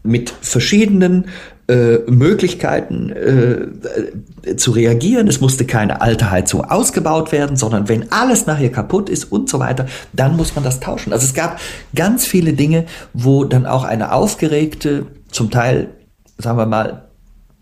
mit 0.02 0.30
verschiedenen 0.40 1.26
äh, 1.68 1.98
Möglichkeiten 2.10 3.10
äh, 3.10 4.56
zu 4.56 4.72
reagieren. 4.72 5.28
Es 5.28 5.40
musste 5.40 5.66
keine 5.66 6.00
alte 6.00 6.30
Heizung 6.30 6.64
ausgebaut 6.64 7.32
werden, 7.32 7.56
sondern 7.56 7.88
wenn 7.88 8.10
alles 8.10 8.46
nachher 8.46 8.72
kaputt 8.72 9.08
ist 9.08 9.24
und 9.24 9.48
so 9.48 9.58
weiter, 9.60 9.86
dann 10.12 10.36
muss 10.36 10.54
man 10.54 10.64
das 10.64 10.80
tauschen. 10.80 11.12
Also 11.12 11.26
es 11.26 11.34
gab 11.34 11.60
ganz 11.94 12.26
viele 12.26 12.54
Dinge, 12.54 12.86
wo 13.12 13.44
dann 13.44 13.66
auch 13.66 13.84
eine 13.84 14.12
aufgeregte, 14.12 15.06
zum 15.30 15.50
Teil, 15.50 15.88
sagen 16.38 16.58
wir 16.58 16.66
mal, 16.66 17.10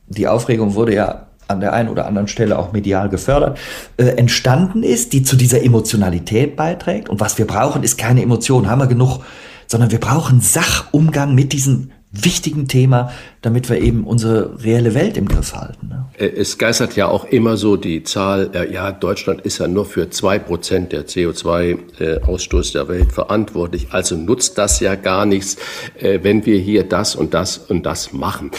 die 0.06 0.26
Aufregung 0.26 0.74
wurde 0.74 0.94
ja 0.94 1.27
an 1.48 1.60
der 1.60 1.72
einen 1.72 1.88
oder 1.88 2.06
anderen 2.06 2.28
Stelle 2.28 2.58
auch 2.58 2.72
medial 2.72 3.08
gefördert, 3.08 3.58
äh, 3.96 4.04
entstanden 4.04 4.82
ist, 4.82 5.12
die 5.12 5.22
zu 5.22 5.36
dieser 5.36 5.62
Emotionalität 5.62 6.56
beiträgt. 6.56 7.08
Und 7.08 7.20
was 7.20 7.38
wir 7.38 7.46
brauchen, 7.46 7.82
ist 7.82 7.98
keine 7.98 8.22
Emotion, 8.22 8.70
haben 8.70 8.80
wir 8.80 8.86
genug, 8.86 9.20
sondern 9.66 9.90
wir 9.90 10.00
brauchen 10.00 10.40
Sachumgang 10.40 11.34
mit 11.34 11.52
diesem 11.52 11.90
wichtigen 12.10 12.68
Thema, 12.68 13.12
damit 13.42 13.68
wir 13.68 13.80
eben 13.80 14.04
unsere 14.04 14.62
reelle 14.62 14.94
Welt 14.94 15.16
im 15.18 15.28
Griff 15.28 15.54
halten. 15.54 15.88
Ne? 15.88 16.06
Äh, 16.18 16.28
es 16.28 16.56
geistert 16.58 16.96
ja 16.96 17.08
auch 17.08 17.24
immer 17.24 17.56
so 17.56 17.76
die 17.76 18.02
Zahl, 18.02 18.50
äh, 18.54 18.72
ja, 18.72 18.92
Deutschland 18.92 19.42
ist 19.42 19.58
ja 19.58 19.68
nur 19.68 19.84
für 19.84 20.08
zwei 20.10 20.38
Prozent 20.38 20.92
der 20.92 21.06
CO2-Ausstoß 21.06 22.72
der 22.72 22.88
Welt 22.88 23.12
verantwortlich, 23.12 23.88
also 23.90 24.16
nutzt 24.16 24.56
das 24.58 24.80
ja 24.80 24.94
gar 24.94 25.26
nichts, 25.26 25.56
wenn 26.00 26.46
wir 26.46 26.58
hier 26.58 26.84
das 26.84 27.14
und 27.14 27.34
das 27.34 27.58
und 27.58 27.84
das 27.84 28.12
machen. 28.12 28.50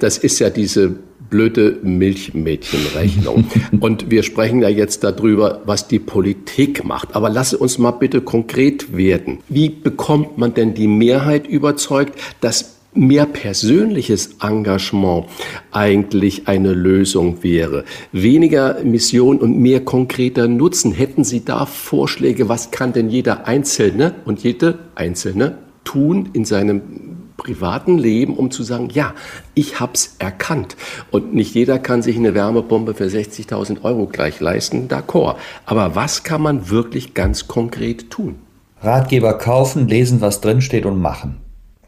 Das 0.00 0.18
ist 0.18 0.38
ja 0.38 0.50
diese 0.50 0.96
blöde 1.30 1.78
Milchmädchenrechnung. 1.82 3.44
Und 3.80 4.10
wir 4.10 4.22
sprechen 4.22 4.62
ja 4.62 4.68
jetzt 4.68 5.04
darüber, 5.04 5.62
was 5.64 5.88
die 5.88 5.98
Politik 5.98 6.84
macht. 6.84 7.14
Aber 7.14 7.30
lasse 7.30 7.58
uns 7.58 7.78
mal 7.78 7.92
bitte 7.92 8.20
konkret 8.20 8.96
werden. 8.96 9.38
Wie 9.48 9.68
bekommt 9.68 10.38
man 10.38 10.54
denn 10.54 10.74
die 10.74 10.88
Mehrheit 10.88 11.46
überzeugt, 11.46 12.18
dass 12.40 12.74
mehr 12.94 13.26
persönliches 13.26 14.36
Engagement 14.40 15.26
eigentlich 15.72 16.46
eine 16.46 16.72
Lösung 16.72 17.42
wäre. 17.42 17.84
Weniger 18.12 18.82
Mission 18.84 19.38
und 19.38 19.58
mehr 19.58 19.84
konkreter 19.84 20.48
Nutzen. 20.48 20.92
Hätten 20.92 21.24
Sie 21.24 21.44
da 21.44 21.66
Vorschläge, 21.66 22.48
was 22.48 22.70
kann 22.70 22.92
denn 22.92 23.10
jeder 23.10 23.46
Einzelne 23.46 24.14
und 24.24 24.42
jede 24.42 24.78
Einzelne 24.94 25.58
tun 25.82 26.30
in 26.32 26.44
seinem 26.44 27.23
privaten 27.36 27.98
Leben, 27.98 28.36
um 28.36 28.50
zu 28.50 28.62
sagen, 28.62 28.88
ja, 28.92 29.14
ich 29.54 29.80
hab's 29.80 30.16
erkannt. 30.18 30.76
Und 31.10 31.34
nicht 31.34 31.54
jeder 31.54 31.78
kann 31.78 32.02
sich 32.02 32.16
eine 32.16 32.34
Wärmepumpe 32.34 32.94
für 32.94 33.06
60.000 33.06 33.82
Euro 33.82 34.06
gleich 34.06 34.40
leisten, 34.40 34.88
d'accord. 34.88 35.36
Aber 35.66 35.94
was 35.94 36.22
kann 36.22 36.42
man 36.42 36.70
wirklich 36.70 37.14
ganz 37.14 37.48
konkret 37.48 38.10
tun? 38.10 38.36
Ratgeber 38.80 39.34
kaufen, 39.34 39.88
lesen, 39.88 40.20
was 40.20 40.40
drinsteht 40.40 40.86
und 40.86 41.00
machen. 41.00 41.38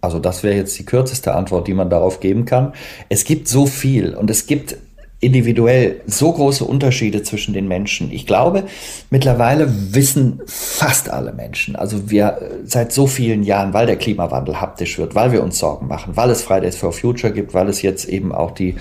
Also 0.00 0.18
das 0.18 0.42
wäre 0.42 0.54
jetzt 0.54 0.78
die 0.78 0.84
kürzeste 0.84 1.34
Antwort, 1.34 1.66
die 1.66 1.74
man 1.74 1.90
darauf 1.90 2.20
geben 2.20 2.44
kann. 2.44 2.72
Es 3.08 3.24
gibt 3.24 3.48
so 3.48 3.66
viel 3.66 4.14
und 4.14 4.30
es 4.30 4.46
gibt 4.46 4.76
individuell 5.20 6.02
so 6.06 6.30
große 6.30 6.64
Unterschiede 6.64 7.22
zwischen 7.22 7.54
den 7.54 7.66
Menschen. 7.68 8.12
Ich 8.12 8.26
glaube, 8.26 8.64
mittlerweile 9.08 9.66
wissen 9.94 10.42
fast 10.46 11.08
alle 11.08 11.32
Menschen, 11.32 11.74
also 11.74 12.10
wir 12.10 12.38
äh, 12.40 12.50
seit 12.64 12.92
so 12.92 13.06
vielen 13.06 13.42
Jahren, 13.42 13.72
weil 13.72 13.86
der 13.86 13.96
Klimawandel 13.96 14.60
haptisch 14.60 14.98
wird, 14.98 15.14
weil 15.14 15.32
wir 15.32 15.42
uns 15.42 15.58
Sorgen 15.58 15.88
machen, 15.88 16.16
weil 16.16 16.30
es 16.30 16.42
Fridays 16.42 16.76
for 16.76 16.92
Future 16.92 17.32
gibt, 17.32 17.54
weil 17.54 17.68
es 17.68 17.80
jetzt 17.80 18.06
eben 18.08 18.30
auch 18.32 18.50
die 18.50 18.74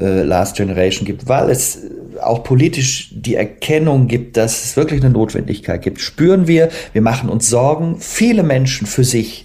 äh, 0.00 0.22
Last 0.22 0.56
Generation 0.56 1.04
gibt, 1.04 1.28
weil 1.28 1.50
es 1.50 1.80
auch 2.22 2.44
politisch 2.44 3.10
die 3.12 3.34
Erkennung 3.34 4.06
gibt, 4.06 4.36
dass 4.36 4.64
es 4.64 4.76
wirklich 4.76 5.02
eine 5.02 5.12
Notwendigkeit 5.12 5.82
gibt, 5.82 6.00
spüren 6.00 6.46
wir, 6.46 6.68
wir 6.92 7.02
machen 7.02 7.28
uns 7.28 7.48
Sorgen, 7.50 7.96
viele 7.98 8.44
Menschen 8.44 8.86
für 8.86 9.02
sich 9.04 9.43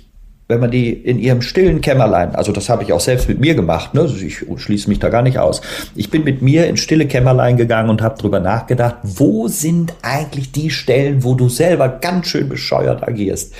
wenn 0.50 0.60
man 0.60 0.72
die 0.72 0.92
in 0.92 1.20
ihrem 1.20 1.44
stillen 1.44 1.80
Kämmerlein, 1.80 2.34
also 2.34 2.52
das 2.52 2.70
habe 2.70 2.82
ich 2.82 2.92
auch 2.92 3.00
selbst 3.00 3.30
mit 3.30 3.40
mir 3.40 3.54
gemacht, 3.54 3.94
ne? 3.94 4.12
Ich 4.20 4.44
schließe 4.58 4.90
mich 4.90 4.98
da 4.98 5.10
gar 5.10 5.22
nicht 5.22 5.38
aus. 5.38 5.62
Ich 5.96 6.10
bin 6.10 6.24
mit 6.24 6.42
mir 6.42 6.66
ins 6.66 6.80
stille 6.80 7.06
Kämmerlein 7.06 7.56
gegangen 7.56 7.92
und 7.92 8.02
habe 8.02 8.20
drüber 8.20 8.40
nachgedacht, 8.40 8.96
wo 9.04 9.48
sind 9.48 9.94
eigentlich 10.02 10.52
die 10.52 10.72
Stellen, 10.72 11.24
wo 11.24 11.36
du 11.36 11.50
selber 11.50 11.88
ganz 11.88 12.28
schön 12.28 12.50
bescheuert 12.50 13.08
agierst? 13.08 13.54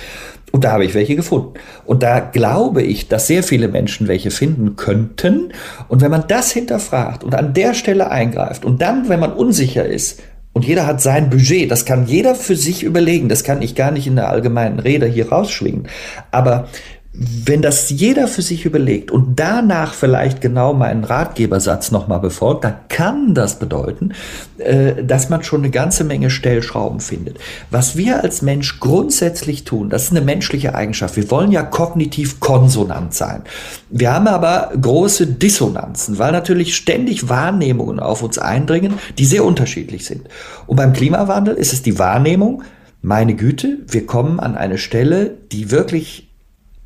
Und 0.50 0.64
da 0.64 0.72
habe 0.72 0.84
ich 0.84 0.94
welche 0.94 1.14
gefunden. 1.14 1.54
Und 1.84 2.02
da 2.02 2.18
glaube 2.18 2.82
ich, 2.82 3.06
dass 3.06 3.28
sehr 3.28 3.44
viele 3.44 3.68
Menschen 3.68 4.08
welche 4.08 4.32
finden 4.32 4.74
könnten. 4.74 5.52
Und 5.86 6.00
wenn 6.00 6.10
man 6.10 6.24
das 6.26 6.50
hinterfragt 6.50 7.22
und 7.22 7.36
an 7.36 7.54
der 7.54 7.72
Stelle 7.74 8.10
eingreift 8.10 8.64
und 8.64 8.82
dann, 8.82 9.08
wenn 9.08 9.20
man 9.20 9.32
unsicher 9.32 9.86
ist, 9.86 10.20
und 10.52 10.64
jeder 10.64 10.86
hat 10.86 11.00
sein 11.00 11.30
Budget. 11.30 11.70
Das 11.70 11.84
kann 11.84 12.06
jeder 12.06 12.34
für 12.34 12.56
sich 12.56 12.82
überlegen. 12.82 13.28
Das 13.28 13.44
kann 13.44 13.62
ich 13.62 13.74
gar 13.74 13.90
nicht 13.90 14.06
in 14.06 14.16
der 14.16 14.28
allgemeinen 14.28 14.80
Rede 14.80 15.06
hier 15.06 15.30
rausschwingen. 15.30 15.88
Aber 16.30 16.68
wenn 17.12 17.60
das 17.60 17.90
jeder 17.90 18.28
für 18.28 18.42
sich 18.42 18.64
überlegt 18.64 19.10
und 19.10 19.40
danach 19.40 19.94
vielleicht 19.94 20.40
genau 20.40 20.72
meinen 20.72 21.02
Ratgebersatz 21.02 21.90
nochmal 21.90 22.20
befolgt, 22.20 22.62
dann 22.62 22.74
kann 22.88 23.34
das 23.34 23.58
bedeuten, 23.58 24.12
äh, 24.58 25.02
dass 25.02 25.28
man 25.28 25.42
schon 25.42 25.62
eine 25.62 25.70
ganze 25.70 26.04
Menge 26.04 26.30
Stellschrauben 26.30 27.00
findet. 27.00 27.38
Was 27.70 27.96
wir 27.96 28.22
als 28.22 28.42
Mensch 28.42 28.78
grundsätzlich 28.78 29.64
tun, 29.64 29.90
das 29.90 30.04
ist 30.04 30.10
eine 30.12 30.20
menschliche 30.20 30.76
Eigenschaft. 30.76 31.16
Wir 31.16 31.28
wollen 31.32 31.50
ja 31.50 31.62
kognitiv 31.64 32.38
konsonant 32.38 33.12
sein. 33.12 33.42
Wir 33.90 34.12
haben 34.14 34.28
aber 34.28 34.70
große 34.80 35.26
Dissonanzen, 35.26 36.18
weil 36.18 36.30
natürlich 36.30 36.76
ständig 36.76 37.28
Wahrnehmungen 37.28 37.98
auf 37.98 38.22
uns 38.22 38.38
eindringen, 38.38 38.94
die 39.18 39.24
sehr 39.24 39.44
unterschiedlich 39.44 40.04
sind. 40.04 40.28
Und 40.68 40.76
beim 40.76 40.92
Klimawandel 40.92 41.56
ist 41.56 41.72
es 41.72 41.82
die 41.82 41.98
Wahrnehmung, 41.98 42.62
meine 43.02 43.34
Güte, 43.34 43.78
wir 43.88 44.06
kommen 44.06 44.38
an 44.38 44.56
eine 44.56 44.78
Stelle, 44.78 45.34
die 45.50 45.70
wirklich 45.70 46.29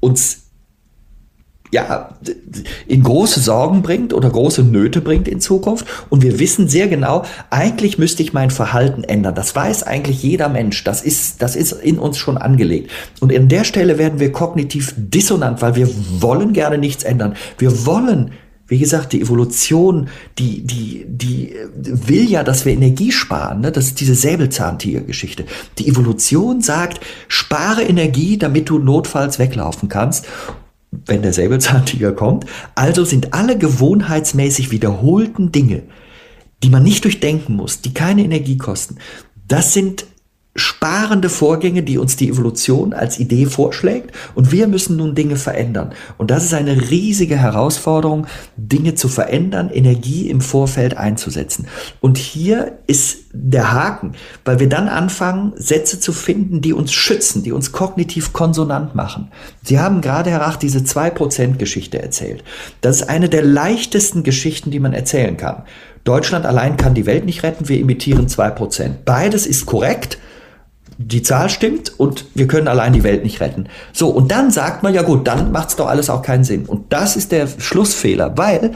uns 0.05 0.45
ja, 1.75 2.11
in 2.87 3.03
große 3.03 3.41
Sorgen 3.41 3.83
bringt 3.83 4.15
oder 4.15 4.31
große 4.31 4.63
Nöte 4.63 5.01
bringt 5.01 5.27
in 5.27 5.41
Zukunft. 5.41 5.87
Und 6.09 6.23
wir 6.23 6.39
wissen 6.39 6.69
sehr 6.69 6.87
genau, 6.87 7.25
eigentlich 7.51 7.99
müsste 7.99 8.23
ich 8.23 8.33
mein 8.33 8.51
Verhalten 8.51 9.03
ändern. 9.03 9.35
Das 9.35 9.57
weiß 9.57 9.83
eigentlich 9.83 10.23
jeder 10.23 10.49
Mensch. 10.49 10.85
Das 10.85 11.03
ist, 11.03 11.43
das 11.43 11.57
ist 11.57 11.73
in 11.73 11.99
uns 11.99 12.17
schon 12.17 12.39
angelegt. 12.39 12.93
Und 13.21 13.35
an 13.35 13.49
der 13.49 13.65
Stelle 13.65 13.99
werden 13.99 14.21
wir 14.21 14.31
kognitiv 14.31 14.95
dissonant, 14.97 15.63
weil 15.63 15.75
wir 15.75 15.89
wollen 16.21 16.53
gerne 16.53 16.79
nichts 16.79 17.03
ändern. 17.03 17.35
Wir 17.59 17.85
wollen 17.87 18.31
wie 18.67 18.79
gesagt, 18.79 19.12
die 19.12 19.21
Evolution, 19.21 20.09
die, 20.39 20.62
die, 20.62 21.05
die 21.07 21.55
will 21.75 22.29
ja, 22.31 22.43
dass 22.43 22.65
wir 22.65 22.73
Energie 22.73 23.12
sparen. 23.12 23.61
Ne? 23.61 23.73
Das 23.73 23.87
ist 23.87 24.01
diese 24.01 24.15
Säbelzahntiger-Geschichte. 24.15 25.45
Die 25.79 25.89
Evolution 25.89 26.62
sagt, 26.62 27.01
spare 27.29 27.83
Energie, 27.83 28.39
damit 28.39 28.71
du 28.71 28.79
notfalls 28.79 29.39
weglaufen 29.39 29.89
kannst 29.89 30.27
wenn 31.07 31.23
der 31.23 31.33
Säbelzahntiger 31.33 32.12
kommt. 32.12 32.47
Also 32.75 33.05
sind 33.05 33.35
alle 33.35 33.59
gewohnheitsmäßig 33.59 34.71
wiederholten 34.71 35.53
Dinge, 35.53 35.83
die 36.62 36.71
man 36.71 36.83
nicht 36.83 37.05
durchdenken 37.05 37.57
muss, 37.57 37.81
die 37.81 37.95
keine 37.95 38.23
Energie 38.23 38.57
kosten, 38.57 38.99
das 39.49 39.75
sind 39.75 40.07
sparende 40.57 41.29
Vorgänge, 41.29 41.83
die 41.83 41.99
uns 41.99 42.17
die 42.17 42.29
Evolution 42.29 42.93
als 42.93 43.19
Idee 43.19 43.47
vorschlägt 43.47 44.15
und 44.35 44.53
wir 44.53 44.69
müssen 44.69 44.97
nun 44.97 45.15
Dinge 45.15 45.37
verändern. 45.37 45.93
Und 46.17 46.31
das 46.31 46.45
ist 46.45 46.55
eine 46.55 46.91
riesige 46.91 47.37
Herausforderung, 47.37 48.27
Dinge 48.57 48.95
zu 48.95 49.09
verändern, 49.09 49.69
Energie 49.71 50.31
im 50.31 50.41
Vorfeld 50.41 50.97
einzusetzen. 50.97 51.67
Und 52.01 52.19
hier 52.19 52.79
ist 52.87 53.25
der 53.33 53.73
Haken, 53.73 54.13
weil 54.45 54.61
wir 54.61 54.69
dann 54.69 54.87
anfangen, 54.87 55.55
Sätze 55.57 55.99
zu 55.99 56.13
finden, 56.13 56.61
die 56.61 56.73
uns 56.73 56.93
schützen, 56.93 57.43
die 57.43 57.51
uns 57.51 57.73
kognitiv 57.73 58.33
konsonant 58.33 58.95
machen. 58.95 59.33
Sie 59.65 59.81
haben 59.81 60.01
gerade, 60.01 60.31
Herr 60.31 60.43
Rach, 60.43 60.57
diese 60.57 60.79
2%-Geschichte 60.79 62.01
erzählt. 62.01 62.45
Das 62.81 63.01
ist 63.01 63.09
eine 63.09 63.29
der 63.29 63.43
leichtesten 63.43 64.23
Geschichten, 64.23 64.71
die 64.71 64.79
man 64.79 64.93
erzählen 64.93 65.37
kann. 65.37 65.65
Deutschland 66.05 66.47
allein 66.47 66.77
kann 66.77 66.95
die 66.95 67.07
Welt 67.07 67.25
nicht 67.25 67.43
retten, 67.43 67.69
wir 67.69 67.79
imitieren 67.79 68.29
2%. 68.29 68.91
Beides 69.05 69.47
ist 69.47 69.67
korrekt 69.67 70.19
die 70.99 71.22
Zahl 71.22 71.49
stimmt 71.51 71.99
und 71.99 72.26
wir 72.34 72.47
können 72.47 72.68
allein 72.68 72.92
die 72.92 73.03
Welt 73.03 73.24
nicht 73.24 73.40
retten. 73.40 73.68
So, 73.92 74.09
und 74.09 74.30
dann 74.30 74.51
sagt 74.51 74.82
man, 74.82 74.95
ja 74.95 75.03
gut, 75.03 75.26
dann 75.26 75.53
macht 75.53 75.70
es 75.70 75.76
doch 75.76 75.88
alles 75.88 76.11
auch 76.11 76.22
keinen 76.22 76.45
Sinn. 76.45 76.66
Und 76.66 76.92
das 76.92 77.16
ist 77.16 77.32
der 77.32 77.49
Schlussfehler, 77.59 78.36
weil, 78.36 78.72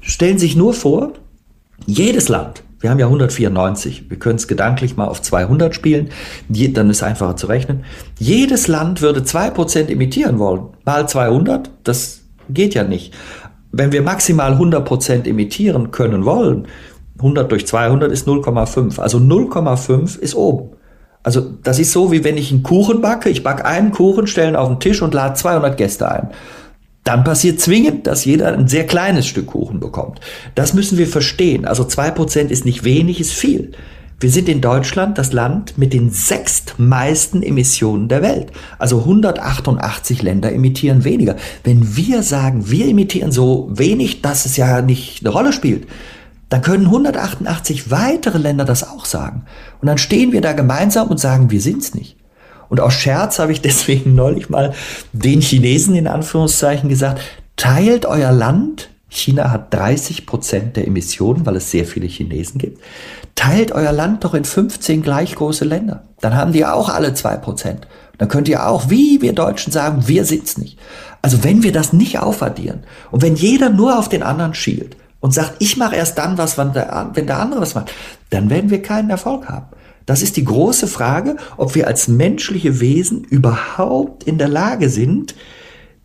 stellen 0.00 0.38
Sie 0.38 0.46
sich 0.46 0.56
nur 0.56 0.74
vor, 0.74 1.12
jedes 1.86 2.28
Land, 2.28 2.62
wir 2.80 2.90
haben 2.90 2.98
ja 2.98 3.06
194, 3.06 4.10
wir 4.10 4.18
können 4.18 4.36
es 4.36 4.48
gedanklich 4.48 4.96
mal 4.96 5.08
auf 5.08 5.22
200 5.22 5.74
spielen, 5.74 6.10
dann 6.48 6.90
ist 6.90 7.02
einfacher 7.02 7.36
zu 7.36 7.46
rechnen. 7.46 7.84
Jedes 8.18 8.68
Land 8.68 9.02
würde 9.02 9.20
2% 9.20 9.88
imitieren 9.88 10.38
wollen. 10.38 10.68
Mal 10.84 11.08
200, 11.08 11.70
das 11.84 12.20
geht 12.48 12.74
ja 12.74 12.84
nicht. 12.84 13.14
Wenn 13.72 13.92
wir 13.92 14.02
maximal 14.02 14.54
100% 14.54 15.24
imitieren 15.24 15.90
können 15.90 16.24
wollen, 16.24 16.68
100 17.18 17.50
durch 17.50 17.66
200 17.66 18.12
ist 18.12 18.28
0,5. 18.28 19.00
Also 19.00 19.18
0,5 19.18 20.18
ist 20.18 20.34
oben. 20.34 20.76
Also 21.26 21.40
das 21.64 21.80
ist 21.80 21.90
so, 21.90 22.12
wie 22.12 22.22
wenn 22.22 22.36
ich 22.36 22.52
einen 22.52 22.62
Kuchen 22.62 23.00
backe. 23.00 23.28
Ich 23.28 23.42
backe 23.42 23.64
einen 23.64 23.90
Kuchen, 23.90 24.28
stelle 24.28 24.50
ihn 24.50 24.54
auf 24.54 24.68
den 24.68 24.78
Tisch 24.78 25.02
und 25.02 25.12
lade 25.12 25.34
200 25.34 25.76
Gäste 25.76 26.08
ein. 26.08 26.28
Dann 27.02 27.24
passiert 27.24 27.60
zwingend, 27.60 28.06
dass 28.06 28.24
jeder 28.24 28.56
ein 28.56 28.68
sehr 28.68 28.86
kleines 28.86 29.26
Stück 29.26 29.48
Kuchen 29.48 29.80
bekommt. 29.80 30.20
Das 30.54 30.72
müssen 30.72 30.98
wir 30.98 31.08
verstehen. 31.08 31.64
Also 31.64 31.82
zwei 31.82 32.12
Prozent 32.12 32.52
ist 32.52 32.64
nicht 32.64 32.84
wenig, 32.84 33.18
ist 33.18 33.32
viel. 33.32 33.72
Wir 34.20 34.30
sind 34.30 34.48
in 34.48 34.60
Deutschland 34.60 35.18
das 35.18 35.32
Land 35.32 35.76
mit 35.76 35.92
den 35.92 36.10
sechstmeisten 36.10 37.42
Emissionen 37.42 38.06
der 38.06 38.22
Welt. 38.22 38.52
Also 38.78 39.00
188 39.00 40.22
Länder 40.22 40.52
emittieren 40.52 41.02
weniger. 41.02 41.34
Wenn 41.64 41.96
wir 41.96 42.22
sagen, 42.22 42.70
wir 42.70 42.86
emittieren 42.86 43.32
so 43.32 43.68
wenig, 43.72 44.22
dass 44.22 44.46
es 44.46 44.56
ja 44.56 44.80
nicht 44.80 45.26
eine 45.26 45.30
Rolle 45.30 45.52
spielt, 45.52 45.88
dann 46.48 46.62
können 46.62 46.86
188 46.86 47.90
weitere 47.90 48.38
Länder 48.38 48.64
das 48.64 48.88
auch 48.88 49.04
sagen. 49.04 49.44
Und 49.80 49.88
dann 49.88 49.98
stehen 49.98 50.32
wir 50.32 50.40
da 50.40 50.52
gemeinsam 50.52 51.08
und 51.08 51.18
sagen, 51.18 51.50
wir 51.50 51.60
sind's 51.60 51.94
nicht. 51.94 52.16
Und 52.68 52.80
aus 52.80 52.94
Scherz 52.94 53.38
habe 53.38 53.52
ich 53.52 53.60
deswegen 53.62 54.14
neulich 54.14 54.48
mal 54.48 54.74
den 55.12 55.40
Chinesen 55.40 55.94
in 55.94 56.06
Anführungszeichen 56.06 56.88
gesagt, 56.88 57.20
teilt 57.56 58.06
euer 58.06 58.32
Land, 58.32 58.90
China 59.08 59.50
hat 59.50 59.72
30 59.72 60.26
Prozent 60.26 60.76
der 60.76 60.86
Emissionen, 60.86 61.46
weil 61.46 61.56
es 61.56 61.70
sehr 61.70 61.86
viele 61.86 62.06
Chinesen 62.06 62.58
gibt, 62.58 62.82
teilt 63.34 63.72
euer 63.72 63.92
Land 63.92 64.24
doch 64.24 64.34
in 64.34 64.44
15 64.44 65.02
gleich 65.02 65.34
große 65.34 65.64
Länder. 65.64 66.04
Dann 66.20 66.34
haben 66.34 66.52
die 66.52 66.66
auch 66.66 66.88
alle 66.88 67.14
zwei 67.14 67.36
Prozent. 67.36 67.86
Dann 68.18 68.28
könnt 68.28 68.48
ihr 68.48 68.66
auch, 68.66 68.90
wie 68.90 69.20
wir 69.20 69.32
Deutschen 69.32 69.72
sagen, 69.72 70.08
wir 70.08 70.24
sind's 70.24 70.58
nicht. 70.58 70.78
Also 71.22 71.44
wenn 71.44 71.62
wir 71.62 71.72
das 71.72 71.92
nicht 71.92 72.18
aufaddieren 72.18 72.84
und 73.10 73.22
wenn 73.22 73.36
jeder 73.36 73.68
nur 73.68 73.98
auf 73.98 74.08
den 74.08 74.22
anderen 74.22 74.54
schielt, 74.54 74.96
und 75.26 75.32
sagt, 75.32 75.56
ich 75.58 75.76
mache 75.76 75.96
erst 75.96 76.18
dann 76.18 76.38
was, 76.38 76.56
wenn 76.56 76.72
der, 76.72 77.10
wenn 77.14 77.26
der 77.26 77.40
andere 77.40 77.60
was 77.60 77.74
macht, 77.74 77.90
dann 78.30 78.48
werden 78.48 78.70
wir 78.70 78.80
keinen 78.80 79.10
Erfolg 79.10 79.48
haben. 79.48 79.66
Das 80.06 80.22
ist 80.22 80.36
die 80.36 80.44
große 80.44 80.86
Frage, 80.86 81.34
ob 81.56 81.74
wir 81.74 81.88
als 81.88 82.06
menschliche 82.06 82.78
Wesen 82.78 83.24
überhaupt 83.24 84.22
in 84.22 84.38
der 84.38 84.46
Lage 84.46 84.88
sind, 84.88 85.34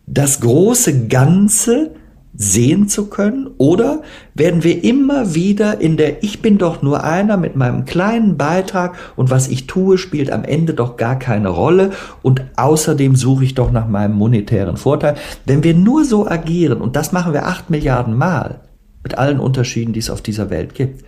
das 0.08 0.40
große 0.40 1.06
Ganze 1.06 1.92
sehen 2.34 2.88
zu 2.88 3.06
können? 3.06 3.48
Oder 3.58 4.02
werden 4.34 4.64
wir 4.64 4.82
immer 4.82 5.36
wieder 5.36 5.80
in 5.80 5.96
der 5.96 6.24
Ich 6.24 6.42
bin 6.42 6.58
doch 6.58 6.82
nur 6.82 7.04
einer 7.04 7.36
mit 7.36 7.54
meinem 7.54 7.84
kleinen 7.84 8.36
Beitrag 8.36 8.96
und 9.14 9.30
was 9.30 9.46
ich 9.46 9.68
tue, 9.68 9.98
spielt 9.98 10.32
am 10.32 10.42
Ende 10.42 10.74
doch 10.74 10.96
gar 10.96 11.16
keine 11.16 11.50
Rolle 11.50 11.90
und 12.22 12.42
außerdem 12.56 13.14
suche 13.14 13.44
ich 13.44 13.54
doch 13.54 13.70
nach 13.70 13.86
meinem 13.86 14.16
monetären 14.16 14.78
Vorteil. 14.78 15.14
Wenn 15.44 15.62
wir 15.62 15.74
nur 15.74 16.04
so 16.04 16.26
agieren, 16.26 16.80
und 16.80 16.96
das 16.96 17.12
machen 17.12 17.34
wir 17.34 17.46
acht 17.46 17.70
Milliarden 17.70 18.16
Mal, 18.16 18.60
mit 19.02 19.18
allen 19.18 19.40
Unterschieden, 19.40 19.92
die 19.92 20.00
es 20.00 20.10
auf 20.10 20.22
dieser 20.22 20.50
Welt 20.50 20.74
gibt, 20.74 21.04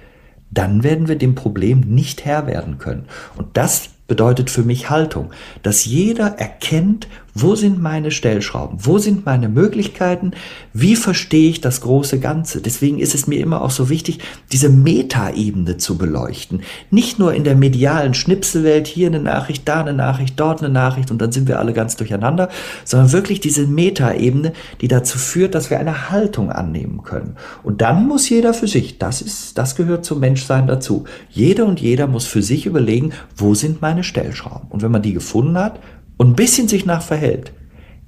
dann 0.51 0.82
werden 0.82 1.09
wir 1.09 1.16
dem 1.16 1.34
Problem 1.34 1.80
nicht 1.80 2.24
Herr 2.24 2.47
werden 2.47 2.78
können. 2.78 3.07
Und 3.36 3.57
das 3.57 3.90
bedeutet 4.07 4.51
für 4.51 4.62
mich 4.62 4.90
Haltung, 4.90 5.30
dass 5.62 5.84
jeder 5.84 6.38
erkennt, 6.38 7.09
wo 7.35 7.57
sind 7.57 7.82
meine 7.82 8.12
Stellschrauben? 8.12 8.78
Wo 8.80 8.99
sind 8.99 9.26
meine 9.26 9.49
Möglichkeiten? 9.49 10.32
Wie 10.72 10.95
verstehe 10.95 11.51
ich 11.51 11.61
das 11.61 11.80
große 11.80 12.20
Ganze? 12.20 12.61
Deswegen 12.61 13.01
ist 13.01 13.14
es 13.14 13.26
mir 13.26 13.41
immer 13.41 13.62
auch 13.62 13.72
so 13.72 13.91
wichtig, 13.91 14.20
diese 14.53 14.68
Metaebene 14.68 15.76
zu 15.76 15.99
beleuchten. 15.99 16.62
Nicht 16.93 17.18
nur 17.18 17.35
in 17.35 17.43
der 17.43 17.57
medialen 17.57 18.14
Schnipselwelt, 18.14 18.87
hier 18.87 19.09
eine 19.09 19.18
Nachricht, 19.18 19.68
da 19.68 19.80
eine 19.80 19.93
Nachricht, 19.93 20.39
dort 20.39 20.62
eine 20.62 20.72
Nachricht 20.72 21.11
und 21.11 21.20
dann 21.20 21.32
sind 21.32 21.49
wir 21.49 21.59
alle 21.59 21.72
ganz 21.72 21.97
durcheinander, 21.97 22.49
sondern 22.85 23.11
wirklich 23.11 23.41
diese 23.41 23.66
Metaebene, 23.66 24.53
die 24.80 24.89
dazu 24.89 25.18
führt, 25.18 25.57
dass 25.57 25.70
wir 25.70 25.80
eine 25.80 26.11
Haltung 26.11 26.53
annehmen 26.53 27.03
können. 27.03 27.37
Und 27.64 27.80
dann 27.80 28.07
muss 28.07 28.28
jeder 28.28 28.55
für 28.55 28.68
sich, 28.68 28.99
das 28.99 29.20
ist, 29.20 29.59
das 29.59 29.74
gehört 29.74 30.05
zum 30.05 30.20
Menschsein 30.20 30.68
dazu. 30.68 31.05
Jeder 31.30 31.66
und 31.66 31.80
jeder 31.80 32.07
muss 32.07 32.26
für 32.26 32.43
sich 32.43 32.66
überlegen, 32.66 33.11
wo 33.37 33.55
sind 33.55 33.82
meine 33.82 34.05
Stellschrauben? 34.05 34.68
Und 34.70 34.82
wenn 34.82 34.93
man 34.93 35.03
die 35.03 35.14
gefunden 35.14 35.59
hat, 35.59 35.80
und 36.17 36.31
ein 36.31 36.37
bisschen 36.37 36.69
sich 36.69 36.87
nach 36.87 37.03
verhält. 37.03 37.53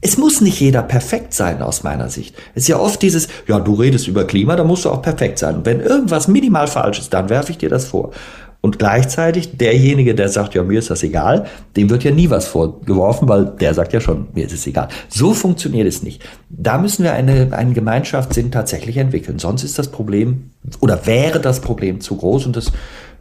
Es 0.01 0.19
muss 0.19 0.41
nicht 0.41 0.61
jeder 0.61 0.83
perfekt 0.83 1.33
sein 1.33 1.63
aus 1.63 1.83
meiner 1.83 2.11
Sicht. 2.11 2.37
Es 2.55 2.65
ist 2.65 2.69
ja 2.69 2.79
oft 2.79 3.01
dieses, 3.03 3.29
ja, 3.49 3.59
du 3.59 3.75
redest 3.75 4.07
über 4.09 4.25
Klima, 4.25 4.55
da 4.55 4.63
musst 4.63 4.85
du 4.85 4.91
auch 4.91 5.03
perfekt 5.03 5.39
sein. 5.39 5.57
Und 5.57 5.67
wenn 5.67 5.81
irgendwas 5.81 6.29
minimal 6.29 6.67
falsch 6.67 6.99
ist, 6.99 7.15
dann 7.15 7.29
werfe 7.31 7.51
ich 7.51 7.59
dir 7.59 7.71
das 7.71 7.87
vor. 7.87 8.13
Und 8.61 8.79
gleichzeitig 8.79 9.57
derjenige, 9.57 10.15
der 10.15 10.29
sagt, 10.29 10.55
ja, 10.55 10.63
mir 10.65 10.79
ist 10.79 10.91
das 10.91 11.03
egal, 11.03 11.47
dem 11.77 11.89
wird 11.89 12.05
ja 12.05 12.11
nie 12.11 12.31
was 12.31 12.49
vorgeworfen, 12.49 13.29
weil 13.29 13.45
der 13.61 13.75
sagt 13.75 13.93
ja 13.93 14.01
schon, 14.01 14.27
mir 14.35 14.47
ist 14.47 14.53
es 14.53 14.67
egal. 14.67 14.89
So 15.09 15.35
funktioniert 15.35 15.87
es 15.87 16.03
nicht. 16.03 16.23
Da 16.49 16.79
müssen 16.79 17.05
wir 17.05 17.13
eine, 17.13 17.53
einen 17.53 17.75
Gemeinschaftssinn 17.75 18.51
tatsächlich 18.51 18.97
entwickeln. 18.97 19.39
Sonst 19.39 19.63
ist 19.63 19.79
das 19.79 19.91
Problem 19.93 20.51
oder 20.81 21.07
wäre 21.07 21.41
das 21.41 21.61
Problem 21.61 22.01
zu 22.01 22.17
groß 22.17 22.47
und 22.47 22.57
das 22.57 22.69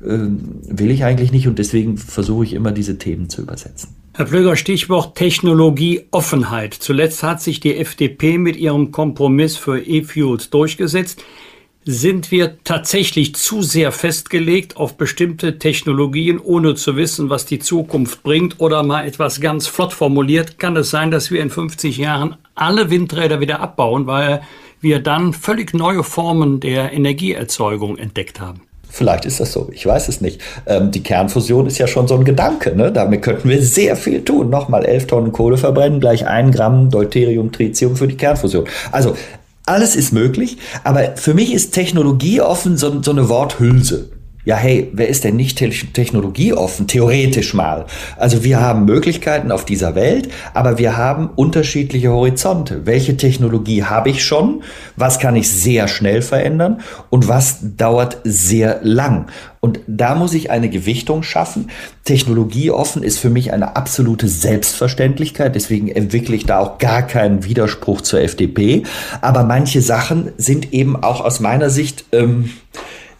äh, 0.02 0.18
will 0.68 0.90
ich 0.90 1.04
eigentlich 1.04 1.32
nicht 1.32 1.48
und 1.48 1.60
deswegen 1.60 1.98
versuche 1.98 2.46
ich 2.46 2.54
immer 2.54 2.72
diese 2.72 2.98
Themen 2.98 3.30
zu 3.30 3.42
übersetzen. 3.42 3.90
Herr 4.18 4.24
Plöger, 4.24 4.55
Stichwort 4.55 5.16
Technologieoffenheit. 5.16 6.74
Zuletzt 6.74 7.22
hat 7.22 7.41
sich 7.41 7.59
die 7.59 7.76
FDP 7.76 8.38
mit 8.38 8.55
ihrem 8.55 8.93
Kompromiss 8.93 9.57
für 9.57 9.78
E-Fuels 9.78 10.49
durchgesetzt. 10.49 11.22
Sind 11.84 12.32
wir 12.32 12.63
tatsächlich 12.63 13.36
zu 13.36 13.61
sehr 13.61 13.91
festgelegt 13.91 14.78
auf 14.78 14.95
bestimmte 14.95 15.59
Technologien, 15.59 16.39
ohne 16.39 16.76
zu 16.76 16.95
wissen, 16.95 17.30
was 17.30 17.45
die 17.45 17.59
Zukunft 17.59 18.24
bringt? 18.24 18.61
Oder 18.61 18.84
mal 18.84 19.05
etwas 19.05 19.41
ganz 19.41 19.68
flott 19.68 19.91
formuliert, 19.91 20.59
kann 20.59 20.78
es 20.78 20.89
sein, 20.89 21.11
dass 21.11 21.30
wir 21.30 21.41
in 21.41 21.49
50 21.49 21.97
Jahren 21.97 22.38
alle 22.55 22.89
Windräder 22.89 23.41
wieder 23.41 23.59
abbauen, 23.59 24.07
weil 24.07 24.43
wir 24.80 24.99
dann 24.99 25.34
völlig 25.34 25.74
neue 25.74 26.05
Formen 26.05 26.61
der 26.61 26.93
Energieerzeugung 26.93 27.97
entdeckt 27.97 28.39
haben. 28.39 28.61
Vielleicht 28.96 29.26
ist 29.26 29.41
das 29.41 29.52
so, 29.52 29.68
ich 29.74 29.86
weiß 29.86 30.08
es 30.08 30.22
nicht. 30.22 30.39
Ähm, 30.66 30.89
die 30.89 31.04
Kernfusion 31.04 31.68
ist 31.68 31.78
ja 31.80 31.86
schon 31.86 32.08
so 32.08 32.16
ein 32.16 32.24
Gedanke. 32.24 32.74
Ne? 32.74 32.93
Damit 32.93 33.24
könnten 33.24 33.50
wir 33.50 33.62
sehr 33.62 33.98
viel 33.98 34.24
tun. 34.24 34.50
Nochmal 34.50 34.86
11 34.86 35.08
Tonnen 35.08 35.32
Kohle 35.34 35.58
verbrennen, 35.58 36.00
gleich 36.00 36.26
ein 36.28 36.50
Gramm 36.52 36.89
Deuterium, 36.89 37.52
Tritium 37.52 37.98
für 37.98 38.08
die 38.08 38.16
Kernfusion. 38.16 38.64
Also 38.93 39.18
alles 39.66 39.98
ist 39.98 40.14
möglich, 40.14 40.60
aber 40.86 41.18
für 41.18 41.34
mich 41.34 41.54
ist 41.54 41.74
Technologie 41.74 42.39
offen 42.39 42.78
so, 42.78 43.02
so 43.04 43.12
eine 43.12 43.28
Worthülse 43.28 44.12
ja, 44.46 44.56
hey, 44.56 44.89
wer 44.93 45.10
ist 45.10 45.24
denn 45.24 45.36
nicht 45.36 45.58
technologieoffen? 45.58 46.86
Theoretisch 46.88 47.56
mal. 47.56 47.86
Also 48.16 48.43
wir 48.43 48.62
haben 48.62 48.86
Möglichkeiten 48.86 49.52
auf 49.52 49.66
dieser 49.66 49.96
Welt, 49.96 50.30
aber 50.54 50.78
wir 50.78 50.98
haben 50.98 51.32
unterschiedliche 51.36 52.12
Horizonte. 52.12 52.86
Welche 52.86 53.18
Technologie 53.18 53.84
habe 53.84 54.12
ich 54.12 54.24
schon? 54.24 54.64
Was 54.96 55.20
kann 55.20 55.36
ich 55.36 55.50
sehr 55.50 55.88
schnell 55.88 56.22
verändern? 56.22 56.82
Und 57.10 57.28
was 57.28 57.58
dauert 57.76 58.18
sehr 58.24 58.80
lang? 58.84 59.26
Und 59.62 59.80
da 59.88 60.14
muss 60.14 60.36
ich 60.36 60.52
eine 60.52 60.70
Gewichtung 60.70 61.24
schaffen. 61.24 61.72
Technologieoffen 62.04 63.02
ist 63.02 63.18
für 63.18 63.32
mich 63.32 63.52
eine 63.52 63.76
absolute 63.76 64.28
Selbstverständlichkeit. 64.28 65.56
Deswegen 65.56 65.88
entwickle 65.88 66.36
ich 66.36 66.46
da 66.46 66.60
auch 66.60 66.78
gar 66.78 67.02
keinen 67.02 67.46
Widerspruch 67.46 68.02
zur 68.02 68.22
FDP. 68.22 68.84
Aber 69.22 69.43
manche 69.43 69.82
Sachen 69.82 70.34
sind 70.38 70.72
eben 70.72 71.02
auch 71.02 71.22
aus 71.22 71.39
meiner 71.39 71.72
Sicht, 71.72 72.06
ähm, 72.12 72.52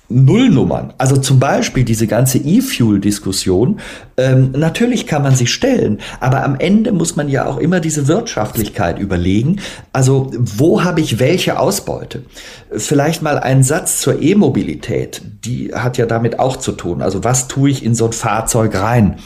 Nullnummern. 0.10 0.94
Also 0.98 1.18
zum 1.18 1.40
Beispiel 1.40 1.84
diese 1.84 2.08
ganze 2.08 2.38
E-Fuel-Diskussion. 2.38 3.80
Ähm, 4.18 4.52
natürlich 4.52 5.08
kann 5.08 5.24
man 5.24 5.36
sie 5.36 5.48
stellen, 5.48 6.00
aber 6.20 6.44
am 6.44 6.56
Ende 6.56 6.92
muss 6.92 7.16
man 7.16 7.28
ja 7.28 7.46
auch 7.46 7.58
immer 7.58 7.80
diese 7.80 8.08
Wirtschaftlichkeit 8.08 9.00
überlegen. 9.00 9.60
Also 9.94 10.32
wo 10.36 10.84
habe 10.84 11.02
ich 11.02 11.20
welche 11.20 11.60
Ausbeute? 11.60 12.24
Vielleicht 12.72 13.22
mal 13.22 13.40
ein 13.40 13.64
Satz 13.64 14.00
zur 14.00 14.22
E-Mobilität. 14.22 15.22
Die 15.44 15.74
hat 15.74 15.98
ja 15.98 16.06
damit 16.06 16.40
auch 16.40 16.58
zu 16.58 16.74
tun. 16.74 17.02
Also 17.02 17.24
was 17.24 17.48
tue 17.48 17.70
ich 17.72 17.84
in 17.84 17.96
so 17.96 18.06
ein 18.06 18.14
Fahrzeug 18.14 18.76
rein? 18.76 19.18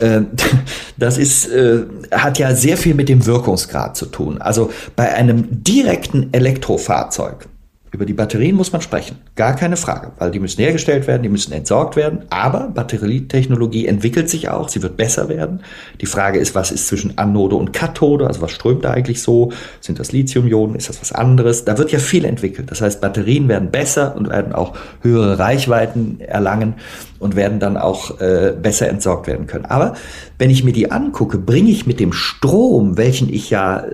Ähm, 0.00 0.28
das 0.96 1.18
ist, 1.18 1.48
äh, 1.48 1.82
hat 2.12 2.38
ja 2.38 2.54
sehr 2.54 2.76
viel 2.76 2.94
mit 2.94 3.08
dem 3.08 3.26
Wirkungsgrad 3.26 3.96
zu 3.96 4.06
tun. 4.06 4.40
Also 4.40 4.70
bei 4.96 5.12
einem 5.12 5.62
direkten 5.62 6.32
Elektrofahrzeug 6.32 7.49
über 7.92 8.06
die 8.06 8.12
Batterien 8.12 8.54
muss 8.54 8.72
man 8.72 8.82
sprechen, 8.82 9.18
gar 9.34 9.56
keine 9.56 9.76
Frage, 9.76 10.12
weil 10.18 10.30
die 10.30 10.38
müssen 10.38 10.60
hergestellt 10.60 11.08
werden, 11.08 11.22
die 11.24 11.28
müssen 11.28 11.52
entsorgt 11.52 11.96
werden. 11.96 12.20
Aber 12.30 12.68
Batterietechnologie 12.72 13.86
entwickelt 13.86 14.30
sich 14.30 14.48
auch, 14.48 14.68
sie 14.68 14.82
wird 14.82 14.96
besser 14.96 15.28
werden. 15.28 15.62
Die 16.00 16.06
Frage 16.06 16.38
ist, 16.38 16.54
was 16.54 16.70
ist 16.70 16.86
zwischen 16.86 17.18
Anode 17.18 17.56
und 17.56 17.72
Kathode, 17.72 18.28
also 18.28 18.42
was 18.42 18.52
strömt 18.52 18.84
da 18.84 18.92
eigentlich 18.92 19.22
so? 19.22 19.52
Sind 19.80 19.98
das 19.98 20.12
Lithiumionen, 20.12 20.76
ist 20.76 20.88
das 20.88 21.00
was 21.00 21.10
anderes? 21.10 21.64
Da 21.64 21.78
wird 21.78 21.90
ja 21.90 21.98
viel 21.98 22.24
entwickelt. 22.24 22.70
Das 22.70 22.80
heißt, 22.80 23.00
Batterien 23.00 23.48
werden 23.48 23.72
besser 23.72 24.14
und 24.14 24.28
werden 24.28 24.52
auch 24.52 24.76
höhere 25.02 25.40
Reichweiten 25.40 26.20
erlangen 26.20 26.74
und 27.18 27.34
werden 27.34 27.58
dann 27.58 27.76
auch 27.76 28.20
äh, 28.20 28.54
besser 28.60 28.88
entsorgt 28.88 29.26
werden 29.26 29.48
können. 29.48 29.64
Aber 29.64 29.94
wenn 30.38 30.50
ich 30.50 30.62
mir 30.62 30.72
die 30.72 30.92
angucke, 30.92 31.38
bringe 31.38 31.70
ich 31.70 31.86
mit 31.86 31.98
dem 31.98 32.12
Strom, 32.12 32.96
welchen 32.96 33.32
ich 33.32 33.50
ja 33.50 33.84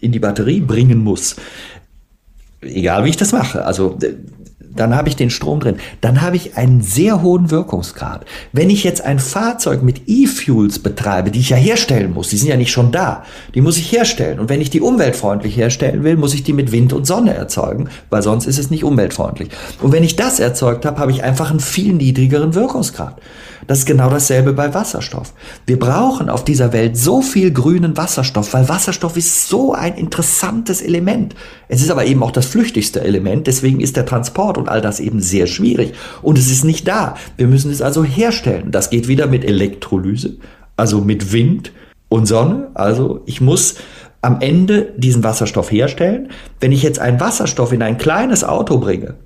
in 0.00 0.12
die 0.12 0.18
Batterie 0.18 0.60
bringen 0.60 0.98
muss, 0.98 1.36
egal 2.64 3.04
wie 3.04 3.10
ich 3.10 3.16
das 3.16 3.32
mache. 3.32 3.64
Also 3.64 3.96
dann 4.76 4.96
habe 4.96 5.08
ich 5.08 5.16
den 5.16 5.30
Strom 5.30 5.60
drin. 5.60 5.76
Dann 6.00 6.20
habe 6.22 6.36
ich 6.36 6.56
einen 6.56 6.80
sehr 6.80 7.22
hohen 7.22 7.50
Wirkungsgrad. 7.50 8.24
Wenn 8.52 8.70
ich 8.70 8.84
jetzt 8.84 9.04
ein 9.04 9.18
Fahrzeug 9.18 9.82
mit 9.82 10.02
E-Fuels 10.06 10.78
betreibe, 10.78 11.30
die 11.30 11.40
ich 11.40 11.50
ja 11.50 11.56
herstellen 11.56 12.12
muss, 12.12 12.28
die 12.28 12.36
sind 12.36 12.48
ja 12.48 12.56
nicht 12.56 12.72
schon 12.72 12.92
da, 12.92 13.24
die 13.54 13.60
muss 13.60 13.78
ich 13.78 13.92
herstellen. 13.92 14.40
Und 14.40 14.48
wenn 14.48 14.60
ich 14.60 14.70
die 14.70 14.80
umweltfreundlich 14.80 15.56
herstellen 15.56 16.04
will, 16.04 16.16
muss 16.16 16.34
ich 16.34 16.42
die 16.42 16.52
mit 16.52 16.72
Wind 16.72 16.92
und 16.92 17.06
Sonne 17.06 17.34
erzeugen, 17.34 17.88
weil 18.10 18.22
sonst 18.22 18.46
ist 18.46 18.58
es 18.58 18.70
nicht 18.70 18.84
umweltfreundlich. 18.84 19.50
Und 19.80 19.92
wenn 19.92 20.04
ich 20.04 20.16
das 20.16 20.40
erzeugt 20.40 20.84
habe, 20.84 20.98
habe 20.98 21.12
ich 21.12 21.22
einfach 21.22 21.50
einen 21.50 21.60
viel 21.60 21.92
niedrigeren 21.92 22.54
Wirkungsgrad. 22.54 23.20
Das 23.66 23.78
ist 23.78 23.86
genau 23.86 24.10
dasselbe 24.10 24.52
bei 24.52 24.74
Wasserstoff. 24.74 25.32
Wir 25.66 25.78
brauchen 25.78 26.28
auf 26.28 26.44
dieser 26.44 26.72
Welt 26.72 26.96
so 26.98 27.22
viel 27.22 27.50
grünen 27.50 27.96
Wasserstoff, 27.96 28.52
weil 28.52 28.68
Wasserstoff 28.68 29.16
ist 29.16 29.48
so 29.48 29.72
ein 29.72 29.94
interessantes 29.94 30.82
Element. 30.82 31.34
Es 31.68 31.80
ist 31.80 31.90
aber 31.90 32.04
eben 32.04 32.22
auch 32.22 32.30
das 32.30 32.46
flüchtigste 32.46 33.00
Element, 33.00 33.46
deswegen 33.46 33.80
ist 33.80 33.96
der 33.96 34.04
Transport 34.04 34.58
und 34.64 34.70
all 34.70 34.80
das 34.80 34.98
eben 34.98 35.20
sehr 35.20 35.46
schwierig. 35.46 35.92
Und 36.22 36.38
es 36.38 36.50
ist 36.50 36.64
nicht 36.64 36.88
da. 36.88 37.16
Wir 37.36 37.46
müssen 37.46 37.70
es 37.70 37.82
also 37.82 38.02
herstellen. 38.02 38.70
Das 38.70 38.88
geht 38.88 39.08
wieder 39.08 39.26
mit 39.26 39.44
Elektrolyse, 39.44 40.38
also 40.76 41.02
mit 41.02 41.32
Wind 41.32 41.72
und 42.08 42.26
Sonne. 42.26 42.70
Also 42.72 43.20
ich 43.26 43.42
muss 43.42 43.76
am 44.22 44.40
Ende 44.40 44.94
diesen 44.96 45.22
Wasserstoff 45.22 45.70
herstellen. 45.70 46.30
Wenn 46.60 46.72
ich 46.72 46.82
jetzt 46.82 46.98
einen 46.98 47.20
Wasserstoff 47.20 47.72
in 47.72 47.82
ein 47.82 47.98
kleines 47.98 48.42
Auto 48.42 48.78
bringe, 48.78 49.16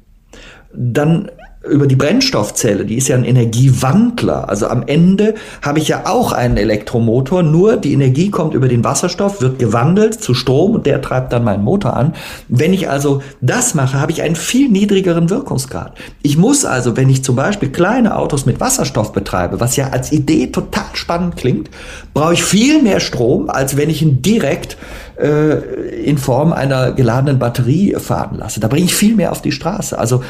dann 0.74 1.30
über 1.68 1.86
die 1.86 1.96
Brennstoffzelle, 1.96 2.84
die 2.84 2.96
ist 2.96 3.08
ja 3.08 3.16
ein 3.16 3.24
Energiewandler. 3.24 4.48
Also 4.48 4.68
am 4.68 4.82
Ende 4.86 5.34
habe 5.62 5.78
ich 5.78 5.88
ja 5.88 6.06
auch 6.06 6.32
einen 6.32 6.56
Elektromotor, 6.56 7.42
nur 7.42 7.76
die 7.76 7.92
Energie 7.92 8.30
kommt 8.30 8.54
über 8.54 8.68
den 8.68 8.84
Wasserstoff, 8.84 9.40
wird 9.40 9.58
gewandelt 9.58 10.14
zu 10.14 10.34
Strom 10.34 10.74
und 10.74 10.86
der 10.86 11.02
treibt 11.02 11.32
dann 11.32 11.44
meinen 11.44 11.64
Motor 11.64 11.96
an. 11.96 12.14
Wenn 12.48 12.72
ich 12.72 12.88
also 12.88 13.22
das 13.40 13.74
mache, 13.74 14.00
habe 14.00 14.12
ich 14.12 14.22
einen 14.22 14.36
viel 14.36 14.68
niedrigeren 14.68 15.30
Wirkungsgrad. 15.30 15.96
Ich 16.22 16.36
muss 16.36 16.64
also, 16.64 16.96
wenn 16.96 17.08
ich 17.08 17.22
zum 17.24 17.36
Beispiel 17.36 17.70
kleine 17.70 18.16
Autos 18.16 18.46
mit 18.46 18.60
Wasserstoff 18.60 19.12
betreibe, 19.12 19.60
was 19.60 19.76
ja 19.76 19.88
als 19.90 20.12
Idee 20.12 20.48
total 20.48 20.84
spannend 20.94 21.36
klingt, 21.36 21.70
brauche 22.14 22.34
ich 22.34 22.42
viel 22.42 22.82
mehr 22.82 23.00
Strom, 23.00 23.48
als 23.50 23.76
wenn 23.76 23.90
ich 23.90 24.02
ihn 24.02 24.22
direkt 24.22 24.76
äh, 25.18 26.04
in 26.04 26.18
Form 26.18 26.52
einer 26.52 26.92
geladenen 26.92 27.38
Batterie 27.38 27.94
fahren 27.98 28.36
lasse. 28.38 28.60
Da 28.60 28.68
bringe 28.68 28.86
ich 28.86 28.94
viel 28.94 29.16
mehr 29.16 29.32
auf 29.32 29.42
die 29.42 29.52
Straße. 29.52 29.98
Also 29.98 30.22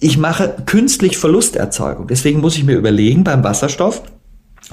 ich 0.00 0.18
mache 0.18 0.56
künstlich 0.66 1.18
Verlusterzeugung. 1.18 2.06
Deswegen 2.08 2.40
muss 2.40 2.56
ich 2.56 2.64
mir 2.64 2.76
überlegen 2.76 3.24
beim 3.24 3.44
Wasserstoff, 3.44 4.02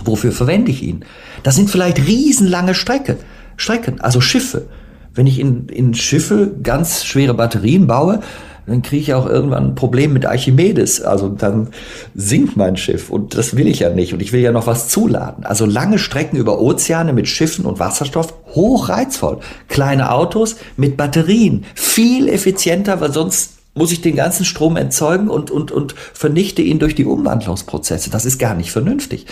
wofür 0.03 0.31
verwende 0.31 0.71
ich 0.71 0.83
ihn? 0.83 1.05
Das 1.43 1.55
sind 1.55 1.69
vielleicht 1.69 1.99
riesenlange 2.07 2.73
Strecke, 2.73 3.17
Strecken, 3.55 4.01
also 4.01 4.21
Schiffe. 4.21 4.67
Wenn 5.13 5.27
ich 5.27 5.39
in, 5.39 5.69
in 5.69 5.93
Schiffe 5.93 6.51
ganz 6.61 7.05
schwere 7.05 7.33
Batterien 7.33 7.87
baue, 7.87 8.19
dann 8.67 8.81
kriege 8.81 9.01
ich 9.01 9.13
auch 9.13 9.27
irgendwann 9.27 9.65
ein 9.65 9.75
Problem 9.75 10.13
mit 10.13 10.25
Archimedes. 10.25 11.01
Also 11.01 11.29
dann 11.29 11.69
sinkt 12.15 12.57
mein 12.57 12.77
Schiff 12.77 13.09
und 13.09 13.37
das 13.37 13.55
will 13.55 13.67
ich 13.67 13.79
ja 13.79 13.89
nicht 13.89 14.13
und 14.13 14.21
ich 14.21 14.31
will 14.31 14.41
ja 14.41 14.51
noch 14.51 14.67
was 14.67 14.87
zuladen. 14.87 15.45
Also 15.45 15.65
lange 15.65 15.99
Strecken 15.99 16.37
über 16.37 16.59
Ozeane 16.59 17.13
mit 17.13 17.27
Schiffen 17.27 17.65
und 17.65 17.79
Wasserstoff, 17.79 18.33
hochreizvoll. 18.53 19.39
Kleine 19.67 20.11
Autos 20.11 20.55
mit 20.77 20.97
Batterien, 20.97 21.65
viel 21.75 22.27
effizienter, 22.27 23.01
weil 23.01 23.13
sonst 23.13 23.55
muss 23.75 23.91
ich 23.91 24.01
den 24.01 24.15
ganzen 24.15 24.45
Strom 24.45 24.77
entzeugen 24.77 25.29
und, 25.29 25.51
und, 25.51 25.71
und 25.71 25.93
vernichte 26.13 26.61
ihn 26.61 26.79
durch 26.79 26.95
die 26.95 27.05
Umwandlungsprozesse. 27.05 28.09
Das 28.09 28.25
ist 28.25 28.39
gar 28.39 28.55
nicht 28.55 28.71
vernünftig. 28.71 29.25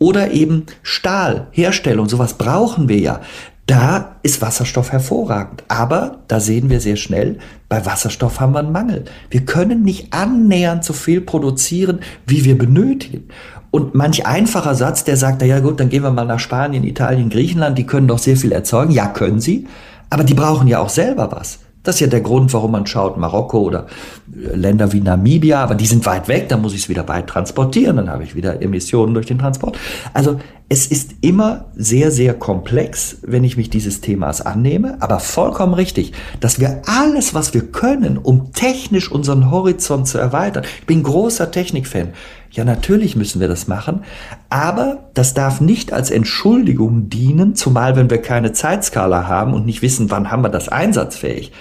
Oder 0.00 0.32
eben 0.32 0.66
Stahl, 0.82 1.46
Herstellung, 1.52 2.08
sowas 2.08 2.34
brauchen 2.34 2.88
wir 2.88 2.98
ja. 2.98 3.20
Da 3.66 4.16
ist 4.22 4.42
Wasserstoff 4.42 4.92
hervorragend. 4.92 5.64
Aber 5.68 6.18
da 6.28 6.38
sehen 6.38 6.68
wir 6.68 6.80
sehr 6.80 6.96
schnell, 6.96 7.38
bei 7.68 7.86
Wasserstoff 7.86 8.40
haben 8.40 8.52
wir 8.52 8.58
einen 8.58 8.72
Mangel. 8.72 9.04
Wir 9.30 9.44
können 9.44 9.82
nicht 9.82 10.12
annähernd 10.12 10.84
so 10.84 10.92
viel 10.92 11.20
produzieren, 11.22 12.00
wie 12.26 12.44
wir 12.44 12.58
benötigen. 12.58 13.28
Und 13.70 13.94
manch 13.94 14.26
einfacher 14.26 14.74
Satz, 14.74 15.04
der 15.04 15.16
sagt, 15.16 15.40
na 15.40 15.46
ja 15.46 15.60
gut, 15.60 15.80
dann 15.80 15.88
gehen 15.88 16.02
wir 16.02 16.10
mal 16.10 16.26
nach 16.26 16.38
Spanien, 16.38 16.84
Italien, 16.84 17.30
Griechenland, 17.30 17.76
die 17.78 17.86
können 17.86 18.06
doch 18.06 18.18
sehr 18.18 18.36
viel 18.36 18.52
erzeugen. 18.52 18.92
Ja, 18.92 19.08
können 19.08 19.40
sie. 19.40 19.66
Aber 20.10 20.24
die 20.24 20.34
brauchen 20.34 20.68
ja 20.68 20.78
auch 20.78 20.90
selber 20.90 21.32
was. 21.32 21.58
Das 21.84 21.96
ist 21.96 22.00
ja 22.00 22.06
der 22.08 22.22
Grund, 22.22 22.52
warum 22.52 22.72
man 22.72 22.86
schaut, 22.86 23.18
Marokko 23.18 23.60
oder 23.60 23.86
äh, 24.34 24.56
Länder 24.56 24.92
wie 24.92 25.00
Namibia, 25.00 25.62
aber 25.62 25.74
die 25.74 25.86
sind 25.86 26.04
weit 26.06 26.26
weg, 26.26 26.48
da 26.48 26.56
muss 26.56 26.74
ich 26.74 26.82
es 26.82 26.88
wieder 26.88 27.06
weit 27.06 27.28
transportieren, 27.28 27.96
dann 27.96 28.10
habe 28.10 28.24
ich 28.24 28.34
wieder 28.34 28.60
Emissionen 28.60 29.14
durch 29.14 29.26
den 29.26 29.38
Transport. 29.38 29.78
Also 30.12 30.40
es 30.70 30.86
ist 30.86 31.16
immer 31.20 31.66
sehr, 31.76 32.10
sehr 32.10 32.32
komplex, 32.34 33.18
wenn 33.22 33.44
ich 33.44 33.58
mich 33.58 33.68
dieses 33.68 34.00
Themas 34.00 34.40
annehme, 34.40 34.96
aber 35.00 35.20
vollkommen 35.20 35.74
richtig, 35.74 36.12
dass 36.40 36.58
wir 36.58 36.82
alles, 36.86 37.34
was 37.34 37.52
wir 37.52 37.66
können, 37.70 38.16
um 38.16 38.52
technisch 38.52 39.12
unseren 39.12 39.50
Horizont 39.50 40.08
zu 40.08 40.16
erweitern. 40.16 40.64
Ich 40.80 40.86
bin 40.86 41.02
großer 41.02 41.50
Technikfan. 41.50 42.08
Ja, 42.50 42.64
natürlich 42.64 43.16
müssen 43.16 43.40
wir 43.40 43.48
das 43.48 43.66
machen, 43.66 44.04
aber 44.48 45.10
das 45.12 45.34
darf 45.34 45.60
nicht 45.60 45.92
als 45.92 46.10
Entschuldigung 46.10 47.10
dienen, 47.10 47.56
zumal 47.56 47.96
wenn 47.96 48.08
wir 48.08 48.22
keine 48.22 48.52
Zeitskala 48.52 49.26
haben 49.26 49.54
und 49.54 49.66
nicht 49.66 49.82
wissen, 49.82 50.10
wann 50.10 50.30
haben 50.30 50.42
wir 50.42 50.50
das 50.50 50.68
einsatzfähig. 50.68 51.52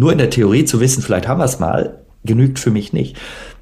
Nur 0.00 0.12
in 0.12 0.18
der 0.18 0.30
Theorie 0.30 0.64
zu 0.64 0.80
wissen, 0.80 1.02
vielleicht 1.02 1.28
haben 1.28 1.40
wir 1.40 1.44
es 1.44 1.58
mal, 1.58 1.98
genügt 2.24 2.58
für 2.58 2.70
mich 2.70 2.94
nicht. 2.94 3.18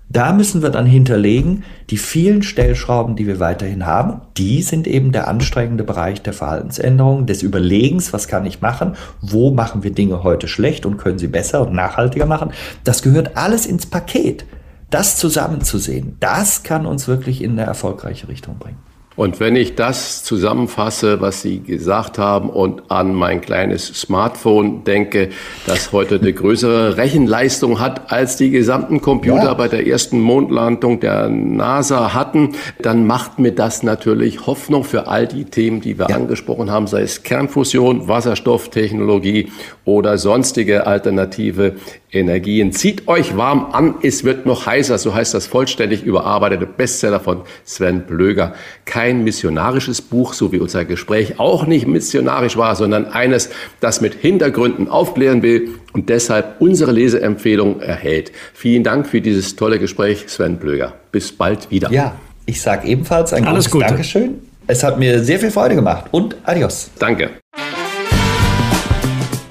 Da 0.09 0.33
müssen 0.33 0.63
wir 0.63 0.71
dann 0.71 0.87
hinterlegen, 0.87 1.65
die 1.91 1.97
vielen 1.97 2.45
Stellschrauben, 2.45 3.17
die 3.17 3.27
wir 3.27 3.41
weiterhin 3.41 3.87
haben, 3.87 4.21
die 4.37 4.63
sind 4.63 4.87
eben 4.87 5.11
der 5.11 5.27
anstrengende 5.27 5.83
Bereich 5.83 6.23
der 6.23 6.33
Verhaltensänderung, 6.33 7.27
des 7.27 7.43
Überlegens, 7.43 8.13
was 8.13 8.29
kann 8.29 8.47
ich 8.47 8.61
machen, 8.61 8.95
wo 9.21 9.51
machen 9.51 9.83
wir 9.83 9.91
Dinge 9.91 10.23
heute 10.23 10.47
schlecht 10.47 10.87
und 10.87 10.97
können 10.97 11.19
sie 11.19 11.27
besser 11.27 11.67
und 11.67 11.75
nachhaltiger 11.75 12.27
machen. 12.27 12.53
Das 12.85 13.03
gehört 13.03 13.37
alles 13.37 13.67
ins 13.67 13.87
Paket. 13.87 14.45
Das 14.91 15.17
zusammenzusehen, 15.17 16.19
das 16.21 16.63
kann 16.63 16.87
uns 16.87 17.09
wirklich 17.09 17.43
in 17.43 17.51
eine 17.51 17.63
erfolgreiche 17.63 18.29
Richtung 18.29 18.59
bringen. 18.59 18.79
Und 19.19 19.41
wenn 19.41 19.57
ich 19.57 19.75
das 19.75 20.23
zusammenfasse, 20.23 21.21
was 21.21 21.43
Sie 21.43 21.59
gesagt 21.59 22.19
haben 22.19 22.51
und 22.51 22.83
an 22.89 23.13
mein 23.13 23.41
kleines 23.41 23.87
Smartphone 23.87 24.85
denke, 24.85 25.31
das 25.67 25.91
heute 25.91 26.21
eine 26.21 26.33
größere 26.33 26.97
Rechenleistung 26.97 27.81
hat, 27.81 28.13
als 28.13 28.37
die 28.37 28.51
gesamten 28.51 29.01
Computer 29.01 29.43
ja. 29.43 29.55
bei 29.55 29.67
der 29.67 29.89
ersten 29.89 30.21
Mondlandung 30.21 31.01
der 31.01 31.29
NASA 31.29 32.15
hatten, 32.15 32.55
dann 32.81 33.09
macht 33.09 33.41
mir 33.41 33.51
das 33.51 33.83
natürlich 33.83 34.47
Hoffnung 34.47 34.85
für 34.85 35.09
all 35.09 35.27
die 35.27 35.47
Themen, 35.47 35.81
die 35.81 35.99
wir 35.99 36.07
ja. 36.11 36.15
angesprochen 36.15 36.71
haben, 36.71 36.87
sei 36.87 37.03
es 37.03 37.25
Kernfusion, 37.25 38.07
Wasserstofftechnologie 38.07 39.51
oder 39.85 40.17
sonstige 40.17 40.87
alternative 40.87 41.75
Energien. 42.13 42.73
Zieht 42.73 43.09
euch 43.09 43.37
warm 43.37 43.67
an, 43.73 43.97
es 44.03 44.25
wird 44.25 44.47
noch 44.47 44.67
heißer, 44.67 44.97
so 44.97 45.15
heißt 45.15 45.35
das 45.35 45.47
vollständig 45.47 46.03
überarbeitete 46.05 46.67
Bestseller 46.67 47.21
von 47.21 47.43
Sven 47.65 48.07
Blöger. 48.07 48.55
Kein 48.85 49.08
missionarisches 49.15 50.03
Buch, 50.03 50.35
so 50.35 50.53
wie 50.53 50.59
unser 50.59 50.85
Gespräch 50.85 51.41
auch 51.41 51.67
nicht 51.67 51.87
missionarisch 51.87 52.57
war, 52.57 52.77
sondern 52.77 53.07
eines, 53.07 53.51
das 53.81 54.01
mit 54.01 54.15
Hintergründen 54.15 54.89
aufklären 54.89 55.43
will 55.43 55.71
und 55.93 56.09
deshalb 56.09 56.61
unsere 56.61 56.93
Leseempfehlung 56.93 57.81
erhält. 57.81 58.33
Vielen 58.55 58.85
Dank 58.85 59.07
für 59.07 59.21
dieses 59.21 59.57
tolle 59.57 59.79
Gespräch, 59.79 60.25
Sven 60.29 60.57
Blöger. 60.57 60.95
Bis 61.11 61.33
bald 61.33 61.71
wieder. 61.71 61.91
Ja, 61.91 62.17
ich 62.47 62.61
sage 62.61 62.87
ebenfalls 62.87 63.33
ein 63.33 63.45
Alles 63.45 63.71
großes 63.71 63.89
Dankeschön. 63.89 64.39
Es 64.67 64.85
hat 64.85 64.99
mir 64.99 65.25
sehr 65.25 65.39
viel 65.39 65.51
Freude 65.51 65.75
gemacht 65.75 66.07
und 66.11 66.37
adios. 66.45 66.91
Danke. 66.99 67.31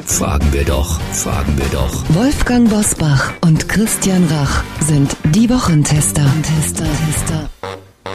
Fragen 0.05 0.47
wir 0.51 0.63
doch, 0.63 0.99
fragen 1.11 1.57
wir 1.57 1.67
doch. 1.71 2.03
Wolfgang 2.15 2.69
Bosbach 2.69 3.33
und 3.41 3.67
Christian 3.67 4.25
Rach 4.31 4.63
sind 4.79 5.15
die 5.35 5.49
Wochentester. 5.49 6.25
Tester, 6.43 6.85
Tester. 7.05 7.49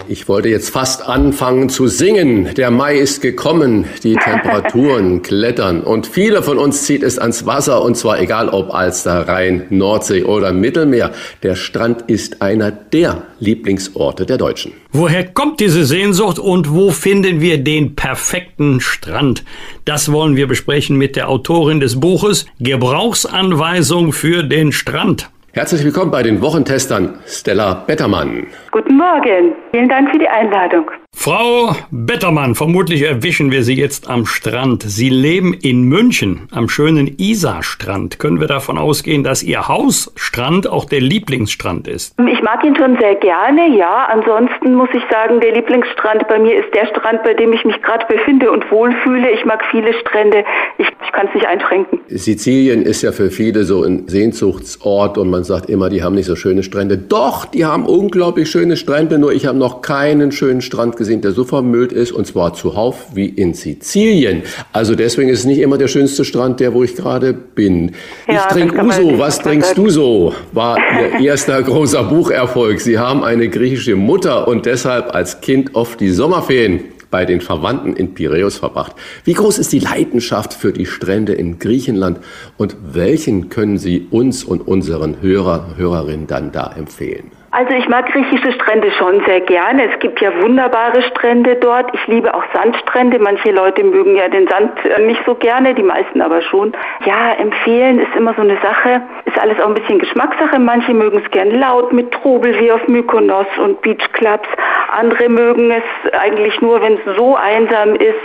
Ich 0.08 0.28
wollte 0.28 0.48
jetzt 0.48 0.70
fast 0.70 1.08
anfangen 1.08 1.68
zu 1.68 1.86
singen. 1.86 2.52
Der 2.54 2.70
Mai 2.70 2.96
ist 2.96 3.22
gekommen, 3.22 3.84
die 4.02 4.14
Temperaturen 4.14 5.22
klettern 5.22 5.80
und 5.80 6.06
viele 6.06 6.42
von 6.42 6.58
uns 6.58 6.82
zieht 6.82 7.02
es 7.02 7.18
ans 7.18 7.46
Wasser 7.46 7.82
und 7.82 7.96
zwar 7.96 8.20
egal 8.20 8.48
ob 8.48 8.74
Alster, 8.74 9.28
Rhein, 9.28 9.66
Nordsee 9.70 10.24
oder 10.24 10.52
Mittelmeer. 10.52 11.12
Der 11.42 11.54
Strand 11.54 12.04
ist 12.08 12.42
einer 12.42 12.72
der 12.72 13.22
Lieblingsorte 13.38 14.26
der 14.26 14.38
Deutschen. 14.38 14.72
Woher 14.90 15.24
kommt 15.24 15.60
diese 15.60 15.84
Sehnsucht 15.84 16.38
und 16.38 16.72
wo 16.72 16.90
finden 16.90 17.40
wir 17.40 17.58
den 17.58 17.94
perfekten 17.94 18.80
Strand? 18.80 19.44
Das 19.84 20.10
wollen 20.10 20.36
wir 20.36 20.48
besprechen 20.48 20.96
mit 20.96 21.16
der 21.16 21.28
Autorin 21.28 21.80
des 21.80 21.98
Buches 22.00 22.46
Gebrauchsanweisung 22.60 24.12
für 24.12 24.42
den 24.42 24.72
Strand. 24.72 25.30
Herzlich 25.54 25.84
willkommen 25.84 26.10
bei 26.10 26.22
den 26.22 26.40
Wochentestern 26.40 27.18
Stella 27.26 27.84
Bettermann. 27.86 28.46
Guten 28.70 28.96
Morgen. 28.96 29.52
Vielen 29.70 29.86
Dank 29.86 30.10
für 30.10 30.18
die 30.18 30.26
Einladung. 30.26 30.90
Frau 31.14 31.76
Bettermann, 31.90 32.54
vermutlich 32.54 33.02
erwischen 33.02 33.52
wir 33.52 33.62
Sie 33.62 33.74
jetzt 33.74 34.08
am 34.08 34.24
Strand. 34.24 34.82
Sie 34.82 35.10
leben 35.10 35.52
in 35.52 35.82
München 35.82 36.48
am 36.52 36.70
schönen 36.70 37.16
Isarstrand. 37.18 38.18
Können 38.18 38.40
wir 38.40 38.48
davon 38.48 38.78
ausgehen, 38.78 39.22
dass 39.22 39.42
Ihr 39.42 39.68
Hausstrand 39.68 40.66
auch 40.66 40.86
der 40.86 41.02
Lieblingsstrand 41.02 41.86
ist? 41.86 42.18
Ich 42.18 42.42
mag 42.42 42.64
ihn 42.64 42.74
schon 42.74 42.96
sehr 42.98 43.14
gerne, 43.16 43.76
ja. 43.76 44.06
Ansonsten 44.06 44.74
muss 44.74 44.88
ich 44.94 45.02
sagen, 45.10 45.40
der 45.40 45.52
Lieblingsstrand 45.52 46.26
bei 46.28 46.38
mir 46.38 46.56
ist 46.56 46.74
der 46.74 46.86
Strand, 46.86 47.22
bei 47.24 47.34
dem 47.34 47.52
ich 47.52 47.62
mich 47.66 47.80
gerade 47.82 48.06
befinde 48.06 48.50
und 48.50 48.68
wohlfühle. 48.70 49.30
Ich 49.30 49.44
mag 49.44 49.62
viele 49.70 49.92
Strände. 50.00 50.44
Ich, 50.78 50.88
kann 51.12 51.28
es 51.28 51.34
nicht 51.34 51.46
einschränken. 51.46 52.00
Sizilien 52.08 52.82
ist 52.82 53.02
ja 53.02 53.12
für 53.12 53.30
viele 53.30 53.64
so 53.64 53.84
ein 53.84 54.08
Sehnsuchtsort 54.08 55.18
und 55.18 55.30
man 55.30 55.44
sagt 55.44 55.68
immer, 55.68 55.90
die 55.90 56.02
haben 56.02 56.14
nicht 56.14 56.26
so 56.26 56.36
schöne 56.36 56.62
Strände. 56.62 56.96
Doch, 56.96 57.44
die 57.44 57.64
haben 57.64 57.86
unglaublich 57.86 58.50
schöne 58.50 58.76
Strände, 58.76 59.18
nur 59.18 59.32
ich 59.32 59.46
habe 59.46 59.58
noch 59.58 59.82
keinen 59.82 60.32
schönen 60.32 60.62
Strand 60.62 60.96
gesehen, 60.96 61.20
der 61.20 61.32
so 61.32 61.44
vermüllt 61.44 61.92
ist, 61.92 62.12
und 62.12 62.26
zwar 62.26 62.54
zuhauf 62.54 63.14
wie 63.14 63.26
in 63.26 63.54
Sizilien. 63.54 64.42
Also 64.72 64.94
deswegen 64.94 65.28
ist 65.28 65.40
es 65.40 65.44
nicht 65.44 65.58
immer 65.58 65.78
der 65.78 65.88
schönste 65.88 66.24
Strand, 66.24 66.60
der, 66.60 66.72
wo 66.74 66.82
ich 66.82 66.96
gerade 66.96 67.32
bin. 67.32 67.92
Ja, 68.26 68.34
ich 68.34 68.54
trinke 68.54 68.82
Uso, 68.82 69.18
was 69.18 69.38
trinkst 69.38 69.76
du 69.76 69.90
so? 69.90 70.34
War 70.52 70.78
ihr 71.20 71.20
erster 71.32 71.62
großer 71.62 72.04
Bucherfolg. 72.04 72.80
Sie 72.80 72.98
haben 72.98 73.22
eine 73.22 73.48
griechische 73.48 73.96
Mutter 73.96 74.48
und 74.48 74.66
deshalb 74.66 75.14
als 75.14 75.40
Kind 75.40 75.74
oft 75.74 76.00
die 76.00 76.10
Sommerferien 76.10 76.84
bei 77.12 77.24
den 77.24 77.40
Verwandten 77.40 77.94
in 77.94 78.14
Piräus 78.14 78.56
verbracht. 78.56 78.96
Wie 79.22 79.34
groß 79.34 79.60
ist 79.60 79.72
die 79.72 79.78
Leidenschaft 79.78 80.52
für 80.52 80.72
die 80.72 80.86
Strände 80.86 81.34
in 81.34 81.60
Griechenland 81.60 82.18
und 82.56 82.74
welchen 82.92 83.50
können 83.50 83.78
Sie 83.78 84.08
uns 84.10 84.42
und 84.42 84.66
unseren 84.66 85.22
Hörer, 85.22 85.76
Hörerinnen 85.76 86.26
dann 86.26 86.50
da 86.50 86.72
empfehlen? 86.76 87.41
Also 87.54 87.74
ich 87.74 87.86
mag 87.86 88.10
griechische 88.10 88.50
Strände 88.52 88.90
schon 88.92 89.22
sehr 89.26 89.40
gerne. 89.40 89.92
Es 89.92 89.98
gibt 89.98 90.22
ja 90.22 90.30
wunderbare 90.40 91.02
Strände 91.02 91.54
dort. 91.56 91.94
Ich 91.94 92.06
liebe 92.06 92.32
auch 92.32 92.44
Sandstrände. 92.54 93.18
Manche 93.18 93.50
Leute 93.50 93.84
mögen 93.84 94.16
ja 94.16 94.26
den 94.30 94.48
Sand 94.48 94.72
äh, 94.86 95.02
nicht 95.02 95.20
so 95.26 95.34
gerne, 95.34 95.74
die 95.74 95.82
meisten 95.82 96.22
aber 96.22 96.40
schon. 96.40 96.72
Ja, 97.04 97.32
empfehlen 97.32 98.00
ist 98.00 98.16
immer 98.16 98.32
so 98.34 98.40
eine 98.40 98.56
Sache. 98.62 99.02
Ist 99.26 99.38
alles 99.38 99.60
auch 99.60 99.66
ein 99.66 99.74
bisschen 99.74 99.98
Geschmackssache. 99.98 100.58
Manche 100.58 100.94
mögen 100.94 101.20
es 101.22 101.30
gern 101.30 101.50
laut 101.50 101.92
mit 101.92 102.10
Trubel 102.12 102.58
wie 102.58 102.72
auf 102.72 102.88
Mykonos 102.88 103.46
und 103.58 103.82
Beachclubs. 103.82 104.48
Andere 104.90 105.28
mögen 105.28 105.70
es 105.70 106.12
eigentlich 106.14 106.58
nur, 106.62 106.80
wenn 106.80 106.94
es 106.94 107.16
so 107.18 107.36
einsam 107.36 107.96
ist, 107.96 108.20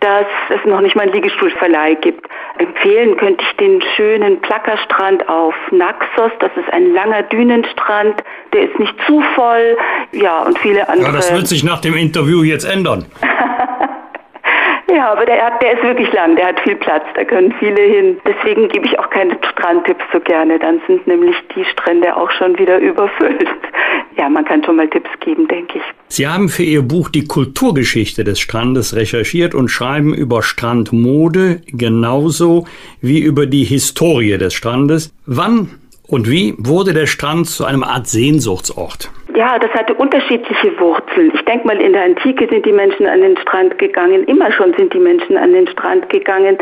dass 0.00 0.26
es 0.50 0.64
noch 0.66 0.80
nicht 0.80 0.94
mal 0.96 1.02
einen 1.02 1.12
Liegestuhlverleih 1.12 1.94
gibt. 1.96 2.26
Empfehlen 2.58 3.16
könnte 3.16 3.44
ich 3.48 3.56
den 3.56 3.82
schönen 3.96 4.40
Plackerstrand 4.40 5.28
auf 5.28 5.54
Naxos. 5.70 6.30
Das 6.40 6.50
ist 6.56 6.72
ein 6.72 6.92
langer 6.92 7.22
Dünenstrand. 7.24 8.22
Der 8.52 8.62
ist 8.62 8.78
nicht 8.78 8.94
zu 9.06 9.22
voll. 9.34 9.76
Ja, 10.12 10.42
und 10.42 10.58
viele 10.58 10.88
andere. 10.88 11.08
Ja, 11.08 11.16
das 11.16 11.32
wird 11.32 11.46
sich 11.46 11.64
nach 11.64 11.80
dem 11.80 11.94
Interview 11.96 12.42
jetzt 12.42 12.64
ändern. 12.64 13.06
Ja, 14.96 15.12
aber 15.12 15.26
der, 15.26 15.36
der 15.60 15.74
ist 15.74 15.82
wirklich 15.82 16.10
lang, 16.14 16.36
der 16.36 16.46
hat 16.46 16.60
viel 16.60 16.76
Platz, 16.76 17.04
da 17.16 17.24
können 17.24 17.52
viele 17.58 17.82
hin. 17.82 18.16
Deswegen 18.26 18.66
gebe 18.68 18.86
ich 18.86 18.98
auch 18.98 19.10
keine 19.10 19.36
Strandtipps 19.52 20.04
so 20.10 20.20
gerne, 20.20 20.58
dann 20.58 20.80
sind 20.86 21.06
nämlich 21.06 21.36
die 21.54 21.66
Strände 21.66 22.16
auch 22.16 22.30
schon 22.30 22.58
wieder 22.58 22.78
überfüllt. 22.90 23.46
Ja, 24.16 24.30
man 24.30 24.46
kann 24.46 24.64
schon 24.64 24.76
mal 24.76 24.88
Tipps 24.88 25.10
geben, 25.20 25.46
denke 25.48 25.76
ich. 25.76 25.84
Sie 26.08 26.26
haben 26.26 26.48
für 26.48 26.62
Ihr 26.62 26.80
Buch 26.80 27.10
die 27.10 27.26
Kulturgeschichte 27.26 28.24
des 28.24 28.40
Strandes 28.40 28.96
recherchiert 28.96 29.54
und 29.54 29.68
schreiben 29.68 30.14
über 30.14 30.42
Strandmode 30.42 31.60
genauso 31.66 32.66
wie 33.02 33.20
über 33.20 33.44
die 33.44 33.64
Historie 33.64 34.38
des 34.38 34.54
Strandes. 34.54 35.12
Wann 35.26 35.72
und 36.08 36.30
wie 36.30 36.54
wurde 36.56 36.94
der 36.94 37.06
Strand 37.06 37.48
zu 37.48 37.66
einem 37.66 37.84
Art 37.84 38.06
Sehnsuchtsort? 38.06 39.10
Ja, 39.36 39.58
das 39.58 39.70
hatte 39.72 39.92
unterschiedliche 39.92 40.80
Wurzeln. 40.80 41.30
Ich 41.34 41.44
denke 41.44 41.66
mal, 41.66 41.78
in 41.78 41.92
der 41.92 42.04
Antike 42.04 42.48
sind 42.50 42.64
die 42.64 42.72
Menschen 42.72 43.06
an 43.06 43.20
den 43.20 43.36
Strand 43.36 43.76
gegangen. 43.76 44.24
Immer 44.24 44.50
schon 44.50 44.72
sind 44.78 44.94
die 44.94 44.98
Menschen 44.98 45.36
an 45.36 45.52
den 45.52 45.68
Strand 45.68 46.08
gegangen. 46.08 46.56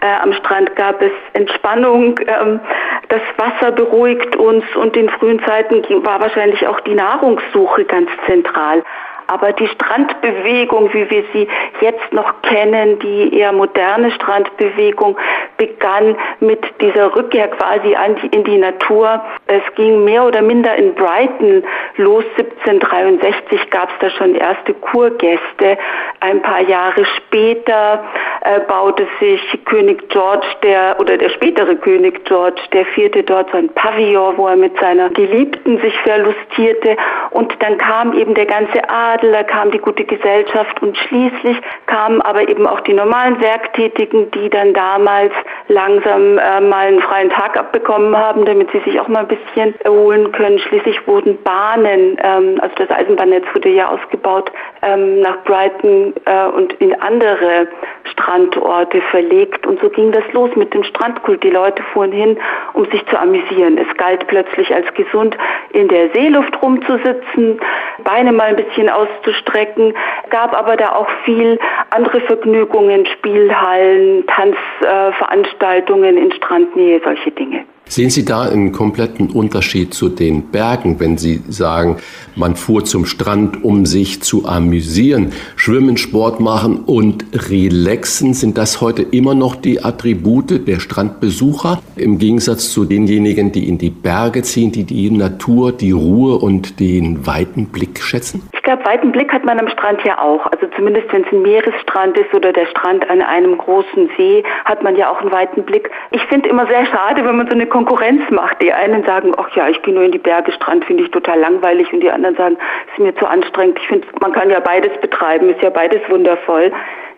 Äh, 0.00 0.22
am 0.22 0.32
Strand 0.34 0.76
gab 0.76 1.02
es 1.02 1.10
Entspannung. 1.32 2.20
Ähm, 2.28 2.60
das 3.08 3.20
Wasser 3.36 3.72
beruhigt 3.72 4.36
uns 4.36 4.64
und 4.76 4.96
in 4.96 5.08
frühen 5.08 5.42
Zeiten 5.44 5.82
war 6.04 6.20
wahrscheinlich 6.20 6.64
auch 6.68 6.78
die 6.82 6.94
Nahrungssuche 6.94 7.84
ganz 7.86 8.08
zentral. 8.26 8.84
Aber 9.30 9.52
die 9.52 9.68
Strandbewegung, 9.68 10.92
wie 10.92 11.08
wir 11.08 11.22
sie 11.32 11.46
jetzt 11.80 12.12
noch 12.12 12.42
kennen, 12.42 12.98
die 12.98 13.38
eher 13.38 13.52
moderne 13.52 14.10
Strandbewegung, 14.10 15.16
begann 15.56 16.16
mit 16.40 16.58
dieser 16.80 17.14
Rückkehr 17.14 17.46
quasi 17.48 17.94
in 18.32 18.42
die 18.42 18.58
Natur. 18.58 19.22
Es 19.46 19.62
ging 19.76 20.02
mehr 20.04 20.24
oder 20.24 20.42
minder 20.42 20.74
in 20.74 20.94
Brighton 20.94 21.62
los. 21.96 22.24
1763 22.38 23.70
gab 23.70 23.90
es 23.90 23.94
da 24.00 24.10
schon 24.10 24.34
erste 24.34 24.74
Kurgäste. 24.74 25.78
Ein 26.18 26.42
paar 26.42 26.62
Jahre 26.62 27.04
später 27.16 28.02
äh, 28.40 28.58
baute 28.60 29.06
sich 29.20 29.40
König 29.64 30.08
George, 30.08 30.46
der 30.64 30.96
oder 30.98 31.16
der 31.16 31.28
spätere 31.28 31.76
König 31.76 32.24
George, 32.24 32.60
der 32.72 32.84
vierte 32.86 33.22
dort 33.22 33.48
so 33.52 33.58
Pavillon, 33.74 34.36
wo 34.38 34.48
er 34.48 34.56
mit 34.56 34.76
seiner 34.80 35.08
Geliebten 35.10 35.78
sich 35.78 35.96
verlustierte. 36.00 36.96
Und 37.30 37.54
dann 37.60 37.78
kam 37.78 38.12
eben 38.18 38.34
der 38.34 38.46
ganze 38.46 38.88
Adel 38.88 39.19
Adel, 39.20 39.32
da 39.32 39.42
kam 39.42 39.70
die 39.70 39.78
gute 39.78 40.04
Gesellschaft 40.04 40.80
und 40.82 40.96
schließlich 40.96 41.58
kamen 41.86 42.22
aber 42.22 42.48
eben 42.48 42.66
auch 42.66 42.80
die 42.80 42.94
normalen 42.94 43.38
Werktätigen, 43.40 44.30
die 44.30 44.48
dann 44.48 44.72
damals 44.72 45.32
langsam 45.68 46.38
äh, 46.38 46.60
mal 46.60 46.86
einen 46.86 47.00
freien 47.00 47.28
Tag 47.28 47.56
abbekommen 47.58 48.16
haben, 48.16 48.46
damit 48.46 48.70
sie 48.72 48.80
sich 48.80 48.98
auch 48.98 49.08
mal 49.08 49.20
ein 49.20 49.28
bisschen 49.28 49.74
erholen 49.80 50.32
können. 50.32 50.58
Schließlich 50.58 51.06
wurden 51.06 51.36
Bahnen, 51.42 52.16
ähm, 52.22 52.58
also 52.60 52.74
das 52.76 52.90
Eisenbahnnetz 52.90 53.44
wurde 53.52 53.68
ja 53.68 53.90
ausgebaut, 53.90 54.50
ähm, 54.82 55.20
nach 55.20 55.42
Brighton 55.44 56.14
äh, 56.24 56.46
und 56.46 56.72
in 56.74 56.98
andere 57.02 57.68
Strandorte 58.04 59.02
verlegt. 59.10 59.66
Und 59.66 59.80
so 59.80 59.90
ging 59.90 60.12
das 60.12 60.24
los 60.32 60.50
mit 60.56 60.72
dem 60.72 60.82
Strandkult. 60.84 61.42
Die 61.42 61.50
Leute 61.50 61.82
fuhren 61.92 62.12
hin, 62.12 62.38
um 62.72 62.86
sich 62.86 63.04
zu 63.06 63.18
amüsieren. 63.18 63.76
Es 63.76 63.94
galt 63.96 64.26
plötzlich 64.28 64.74
als 64.74 64.92
gesund, 64.94 65.36
in 65.72 65.88
der 65.88 66.10
Seeluft 66.14 66.60
rumzusitzen, 66.62 67.60
Beine 68.04 68.32
mal 68.32 68.48
ein 68.48 68.56
bisschen 68.56 68.88
auszustrecken, 69.10 69.94
gab 70.30 70.54
aber 70.54 70.76
da 70.76 70.92
auch 70.92 71.08
viel 71.24 71.58
andere 71.90 72.20
Vergnügungen, 72.22 73.06
Spielhallen, 73.06 74.24
Tanzveranstaltungen 74.26 76.16
in 76.16 76.32
Strandnähe, 76.32 77.00
solche 77.04 77.30
Dinge. 77.30 77.64
Sehen 77.90 78.10
Sie 78.10 78.24
da 78.24 78.42
einen 78.42 78.70
kompletten 78.70 79.30
Unterschied 79.30 79.92
zu 79.94 80.08
den 80.08 80.52
Bergen, 80.52 81.00
wenn 81.00 81.18
Sie 81.18 81.42
sagen, 81.48 81.96
man 82.36 82.54
fuhr 82.54 82.84
zum 82.84 83.04
Strand, 83.04 83.64
um 83.64 83.84
sich 83.84 84.22
zu 84.22 84.46
amüsieren, 84.46 85.32
schwimmen, 85.56 85.96
Sport 85.96 86.38
machen 86.38 86.84
und 86.86 87.24
relaxen? 87.50 88.32
Sind 88.32 88.58
das 88.58 88.80
heute 88.80 89.02
immer 89.02 89.34
noch 89.34 89.56
die 89.56 89.82
Attribute 89.82 90.68
der 90.68 90.78
Strandbesucher 90.78 91.82
im 91.96 92.18
Gegensatz 92.18 92.70
zu 92.70 92.84
denjenigen, 92.84 93.50
die 93.50 93.68
in 93.68 93.76
die 93.76 93.90
Berge 93.90 94.42
ziehen, 94.42 94.70
die 94.70 94.84
die 94.84 95.10
Natur, 95.10 95.72
die 95.72 95.90
Ruhe 95.90 96.36
und 96.36 96.78
den 96.78 97.26
weiten 97.26 97.66
Blick 97.66 98.00
schätzen? 98.00 98.42
Ich 98.60 98.64
glaube, 98.64 98.84
weiten 98.84 99.10
Blick 99.10 99.32
hat 99.32 99.42
man 99.42 99.58
am 99.58 99.68
Strand 99.68 100.04
ja 100.04 100.18
auch. 100.18 100.44
Also 100.52 100.66
zumindest 100.76 101.10
wenn 101.14 101.24
es 101.24 101.32
ein 101.32 101.40
Meeresstrand 101.40 102.18
ist 102.18 102.34
oder 102.34 102.52
der 102.52 102.66
Strand 102.66 103.08
an 103.08 103.22
einem 103.22 103.56
großen 103.56 104.10
See, 104.18 104.44
hat 104.66 104.82
man 104.82 104.96
ja 104.96 105.10
auch 105.10 105.18
einen 105.22 105.32
weiten 105.32 105.62
Blick. 105.64 105.90
Ich 106.10 106.22
finde 106.26 106.50
immer 106.50 106.66
sehr 106.66 106.84
schade, 106.84 107.24
wenn 107.24 107.38
man 107.38 107.46
so 107.46 107.54
eine 107.54 107.66
Konkurrenz 107.66 108.20
macht. 108.30 108.60
Die 108.60 108.70
einen 108.70 109.02
sagen, 109.04 109.32
ach 109.38 109.48
ja, 109.56 109.66
ich 109.70 109.80
gehe 109.80 109.94
nur 109.94 110.02
in 110.02 110.12
die 110.12 110.18
Berge, 110.18 110.52
Strand 110.52 110.84
finde 110.84 111.04
ich 111.04 111.10
total 111.10 111.38
langweilig 111.38 111.90
und 111.90 112.00
die 112.00 112.10
anderen 112.10 112.36
sagen, 112.36 112.58
es 112.88 112.92
ist 112.92 112.98
mir 112.98 113.16
zu 113.16 113.26
anstrengend. 113.26 113.78
Ich 113.80 113.88
finde, 113.88 114.06
man 114.20 114.32
kann 114.32 114.50
ja 114.50 114.60
beides 114.60 114.92
betreiben, 115.00 115.48
ist 115.48 115.62
ja 115.62 115.70
beides 115.70 116.02
wundervoll. 116.10 116.70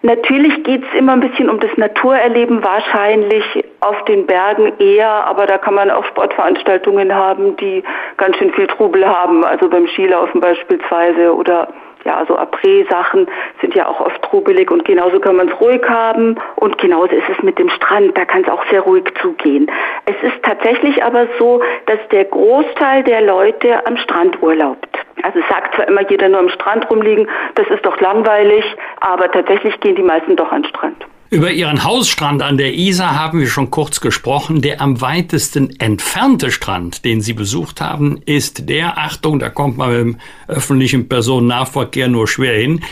Natürlich 0.03 0.65
geht 0.65 0.83
es 0.83 0.99
immer 0.99 1.13
ein 1.13 1.21
bisschen 1.21 1.49
um 1.49 1.61
das 1.61 1.71
Naturerleben, 1.77 2.65
wahrscheinlich 2.65 3.45
auf 3.81 4.05
den 4.07 4.27
Bergen 4.27 4.73
eher, 4.81 5.09
aber 5.09 5.47
da 5.47 5.59
kann 5.59 5.75
man 5.75 5.93
auch 5.93 6.05
Sportveranstaltungen 6.07 7.15
haben, 7.15 7.57
die 7.57 7.85
ganz 8.17 8.37
schön 8.37 8.53
viel 8.53 8.67
Trubel 8.67 9.07
haben, 9.07 9.45
also 9.45 9.69
beim 9.69 9.87
Skilaufen 9.87 10.41
beispielsweise 10.41 11.33
oder 11.35 11.69
ja, 12.05 12.25
so 12.27 12.37
Après-Sachen 12.37 13.29
sind 13.61 13.75
ja 13.77 13.87
auch 13.87 14.01
oft 14.01 14.21
trubelig 14.23 14.73
und 14.73 14.85
genauso 14.85 15.21
kann 15.21 15.37
man 15.37 15.49
es 15.49 15.61
ruhig 15.61 15.83
haben 15.89 16.37
und 16.57 16.79
genauso 16.79 17.15
ist 17.15 17.29
es 17.29 17.43
mit 17.45 17.59
dem 17.61 17.69
Strand, 17.71 18.19
da 18.19 18.25
kann 18.25 18.43
es 18.43 18.49
auch 18.49 18.65
sehr 18.71 18.81
ruhig 18.81 19.05
zugehen. 19.21 19.71
Es 20.07 20.17
ist 20.23 20.43
tatsächlich 20.43 21.03
aber 21.05 21.29
so, 21.39 21.63
dass 21.87 21.99
der 22.11 22.25
Großteil 22.25 23.05
der 23.05 23.23
Leute 23.23 23.87
am 23.87 23.97
Strand 23.99 24.43
urlaubt. 24.43 24.92
Also 25.23 25.39
es 25.39 25.49
sagt 25.49 25.75
zwar 25.75 25.89
immer 25.89 26.09
jeder 26.11 26.29
nur 26.29 26.41
am 26.41 26.49
Strand 26.51 26.89
rumliegen, 26.91 27.29
das 27.55 27.67
ist 27.69 27.85
doch 27.85 28.01
langweilig, 28.01 28.65
aber 29.01 29.31
tatsächlich 29.31 29.79
gehen 29.81 29.97
die 29.97 30.03
meisten 30.03 30.37
doch 30.37 30.51
an 30.51 30.63
den 30.63 30.69
Strand. 30.69 31.05
Über 31.33 31.51
Ihren 31.51 31.83
Hausstrand 31.83 32.43
an 32.43 32.59
der 32.59 32.75
Isar 32.75 33.19
haben 33.19 33.41
wir 33.41 33.47
schon 33.47 33.71
kurz 33.71 34.03
gesprochen. 34.03 34.61
Der 34.61 34.83
am 34.83 35.01
weitesten 35.01 35.71
entfernte 35.81 36.51
Strand, 36.51 37.07
den 37.07 37.23
Sie 37.23 37.33
besucht 37.33 37.81
haben, 37.81 38.21
ist 38.27 38.69
der, 38.69 38.99
Achtung, 38.99 39.39
da 39.39 39.49
kommt 39.49 39.79
man 39.79 39.89
mit 39.89 39.99
dem 39.99 40.17
öffentlichen 40.47 41.09
Personennahverkehr 41.09 42.09
nur 42.09 42.29
schwer 42.29 42.53
hin, 42.59 42.83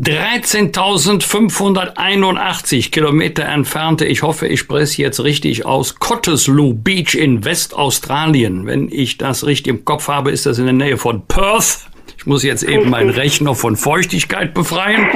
13.581 0.00 2.90
Kilometer 2.90 3.44
entfernte, 3.44 4.06
ich 4.06 4.22
hoffe, 4.22 4.48
ich 4.48 4.58
spreche 4.58 5.02
jetzt 5.02 5.22
richtig 5.22 5.66
aus, 5.66 6.00
Cottesloe 6.00 6.74
Beach 6.74 7.14
in 7.14 7.44
Westaustralien. 7.44 8.66
Wenn 8.66 8.90
ich 8.90 9.18
das 9.18 9.46
richtig 9.46 9.68
im 9.68 9.84
Kopf 9.84 10.08
habe, 10.08 10.32
ist 10.32 10.46
das 10.46 10.58
in 10.58 10.64
der 10.64 10.72
Nähe 10.72 10.96
von 10.96 11.24
Perth. 11.26 11.86
Ich 12.18 12.26
muss 12.26 12.42
jetzt 12.42 12.64
eben 12.64 12.90
meinen 12.90 13.10
Rechner 13.10 13.54
von 13.54 13.76
Feuchtigkeit 13.76 14.52
befreien. 14.52 15.06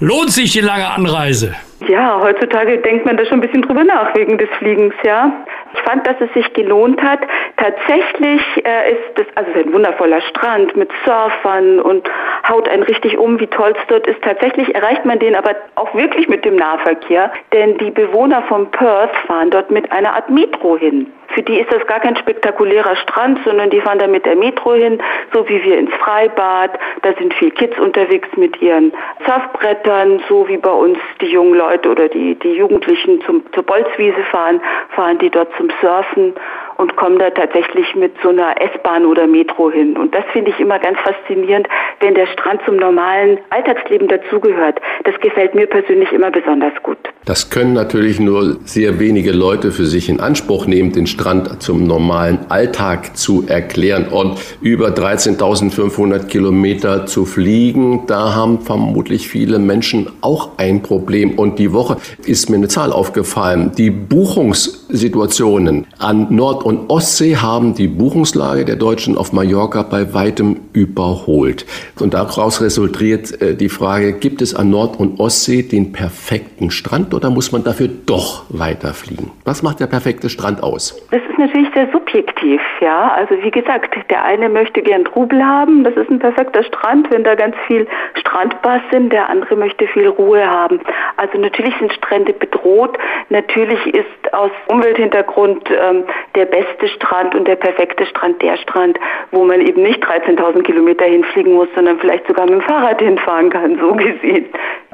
Lohnt 0.00 0.32
sich 0.32 0.50
die 0.50 0.60
lange 0.60 0.88
Anreise? 0.88 1.54
Ja, 1.86 2.20
heutzutage 2.20 2.78
denkt 2.78 3.06
man 3.06 3.16
da 3.16 3.24
schon 3.24 3.38
ein 3.38 3.40
bisschen 3.40 3.62
drüber 3.62 3.84
nach 3.84 4.14
wegen 4.14 4.36
des 4.36 4.50
Fliegens, 4.58 4.94
ja. 5.02 5.32
Ich 5.72 5.80
fand, 5.80 6.06
dass 6.06 6.16
es 6.20 6.32
sich 6.34 6.52
gelohnt 6.52 7.02
hat. 7.02 7.20
Tatsächlich 7.56 8.42
äh, 8.64 8.92
ist 8.92 9.18
es 9.18 9.26
also 9.34 9.50
ein 9.58 9.72
wundervoller 9.72 10.20
Strand 10.20 10.76
mit 10.76 10.90
Surfern 11.04 11.80
und 11.80 12.08
haut 12.48 12.68
einen 12.68 12.82
richtig 12.82 13.16
um, 13.16 13.40
wie 13.40 13.46
toll 13.46 13.72
es 13.76 13.86
dort 13.88 14.06
ist. 14.06 14.20
Tatsächlich 14.22 14.74
erreicht 14.74 15.06
man 15.06 15.18
den 15.18 15.34
aber 15.34 15.54
auch 15.76 15.94
wirklich 15.94 16.28
mit 16.28 16.44
dem 16.44 16.56
Nahverkehr, 16.56 17.32
denn 17.52 17.78
die 17.78 17.90
Bewohner 17.90 18.42
von 18.42 18.70
Perth 18.70 19.16
fahren 19.26 19.50
dort 19.50 19.70
mit 19.70 19.90
einer 19.90 20.14
Art 20.14 20.28
Metro 20.28 20.76
hin. 20.76 21.10
Für 21.28 21.42
die 21.42 21.60
ist 21.60 21.72
das 21.72 21.86
gar 21.86 22.00
kein 22.00 22.16
spektakulärer 22.16 22.96
Strand, 22.96 23.38
sondern 23.44 23.70
die 23.70 23.80
fahren 23.80 24.00
da 24.00 24.08
mit 24.08 24.26
der 24.26 24.34
Metro 24.34 24.74
hin, 24.74 25.00
so 25.32 25.48
wie 25.48 25.62
wir 25.62 25.78
ins 25.78 25.94
Freibad. 25.94 26.76
Da 27.02 27.12
sind 27.18 27.32
viel 27.34 27.52
Kids 27.52 27.78
unterwegs 27.78 28.28
mit 28.36 28.60
ihren 28.60 28.92
Surfbrettern, 29.24 30.20
so 30.28 30.48
wie 30.48 30.56
bei 30.56 30.72
uns 30.72 30.98
die 31.20 31.26
jungen 31.26 31.54
Leute 31.54 31.69
oder 31.86 32.08
die, 32.08 32.34
die 32.34 32.52
Jugendlichen 32.52 33.20
zum, 33.22 33.42
zur 33.52 33.62
Bolzwiese 33.62 34.22
fahren, 34.30 34.60
fahren 34.90 35.18
die 35.18 35.30
dort 35.30 35.48
zum 35.56 35.70
Surfen 35.80 36.34
und 36.80 36.96
kommen 36.96 37.18
da 37.18 37.28
tatsächlich 37.28 37.94
mit 37.94 38.14
so 38.22 38.30
einer 38.30 38.58
S-Bahn 38.58 39.04
oder 39.04 39.26
Metro 39.26 39.70
hin. 39.70 39.98
Und 39.98 40.14
das 40.14 40.24
finde 40.32 40.50
ich 40.50 40.58
immer 40.58 40.78
ganz 40.78 40.98
faszinierend, 41.00 41.68
wenn 42.00 42.14
der 42.14 42.26
Strand 42.26 42.62
zum 42.64 42.76
normalen 42.76 43.38
Alltagsleben 43.50 44.08
dazugehört. 44.08 44.80
Das 45.04 45.14
gefällt 45.20 45.54
mir 45.54 45.66
persönlich 45.66 46.10
immer 46.10 46.30
besonders 46.30 46.72
gut. 46.82 46.96
Das 47.26 47.50
können 47.50 47.74
natürlich 47.74 48.18
nur 48.18 48.56
sehr 48.64 48.98
wenige 48.98 49.32
Leute 49.32 49.72
für 49.72 49.84
sich 49.84 50.08
in 50.08 50.20
Anspruch 50.20 50.66
nehmen, 50.66 50.92
den 50.92 51.06
Strand 51.06 51.62
zum 51.62 51.84
normalen 51.84 52.38
Alltag 52.48 53.14
zu 53.14 53.44
erklären. 53.46 54.06
Und 54.08 54.40
über 54.62 54.88
13.500 54.88 56.28
Kilometer 56.28 57.04
zu 57.04 57.26
fliegen, 57.26 58.06
da 58.06 58.34
haben 58.34 58.62
vermutlich 58.62 59.28
viele 59.28 59.58
Menschen 59.58 60.10
auch 60.22 60.52
ein 60.56 60.82
Problem. 60.82 61.38
Und 61.38 61.58
die 61.58 61.74
Woche 61.74 61.98
ist 62.24 62.48
mir 62.48 62.56
eine 62.56 62.68
Zahl 62.68 62.90
aufgefallen. 62.90 63.72
Die 63.76 63.90
Buchungssituationen 63.90 65.86
an 65.98 66.28
Nord- 66.30 66.64
und 66.64 66.69
Ostsee 66.88 67.36
haben 67.36 67.74
die 67.74 67.88
Buchungslage 67.88 68.64
der 68.64 68.76
Deutschen 68.76 69.16
auf 69.16 69.32
Mallorca 69.32 69.82
bei 69.82 70.14
weitem 70.14 70.56
überholt. 70.72 71.66
Und 71.98 72.14
daraus 72.14 72.60
resultiert 72.60 73.40
äh, 73.40 73.54
die 73.54 73.68
Frage, 73.68 74.12
gibt 74.12 74.42
es 74.42 74.54
an 74.54 74.70
Nord- 74.70 74.98
und 75.00 75.18
Ostsee 75.18 75.62
den 75.62 75.92
perfekten 75.92 76.70
Strand 76.70 77.14
oder 77.14 77.30
muss 77.30 77.52
man 77.52 77.64
dafür 77.64 77.88
doch 78.06 78.44
weiterfliegen? 78.50 79.30
Was 79.44 79.62
macht 79.62 79.80
der 79.80 79.86
perfekte 79.86 80.28
Strand 80.28 80.62
aus? 80.62 81.00
Das 81.10 81.20
ist 81.28 81.38
natürlich 81.38 81.68
sehr 81.74 81.88
subjektiv, 81.92 82.60
ja. 82.80 83.12
Also 83.12 83.34
wie 83.42 83.50
gesagt, 83.50 83.94
der 84.10 84.24
eine 84.24 84.48
möchte 84.48 84.82
gern 84.82 85.04
Trubel 85.04 85.44
haben, 85.44 85.84
das 85.84 85.94
ist 85.94 86.10
ein 86.10 86.18
perfekter 86.18 86.62
Strand, 86.62 87.10
wenn 87.10 87.24
da 87.24 87.34
ganz 87.34 87.56
viel 87.66 87.86
Strandbars 88.14 88.82
sind, 88.90 89.12
der 89.12 89.28
andere 89.28 89.56
möchte 89.56 89.86
viel 89.88 90.08
Ruhe 90.08 90.46
haben. 90.46 90.80
Also 91.16 91.38
natürlich 91.38 91.74
sind 91.78 91.92
Strände 91.92 92.32
bedroht, 92.32 92.98
natürlich 93.28 93.84
ist 93.86 94.34
aus 94.34 94.50
Umwelthintergrund 94.68 95.68
ähm, 95.70 96.04
der 96.34 96.44
beste 96.44 96.59
Strand 96.88 97.34
und 97.34 97.46
der 97.46 97.56
perfekte 97.56 98.06
Strand 98.06 98.40
der 98.42 98.56
Strand, 98.56 98.98
wo 99.30 99.44
man 99.44 99.60
eben 99.60 99.82
nicht 99.82 100.04
13.000 100.04 100.62
Kilometer 100.62 101.04
hinfliegen 101.04 101.54
muss, 101.54 101.68
sondern 101.74 101.98
vielleicht 101.98 102.26
sogar 102.26 102.46
mit 102.46 102.54
dem 102.54 102.62
Fahrrad 102.62 103.00
hinfahren 103.00 103.50
kann, 103.50 103.78
so 103.78 103.92
gesehen. 103.94 104.46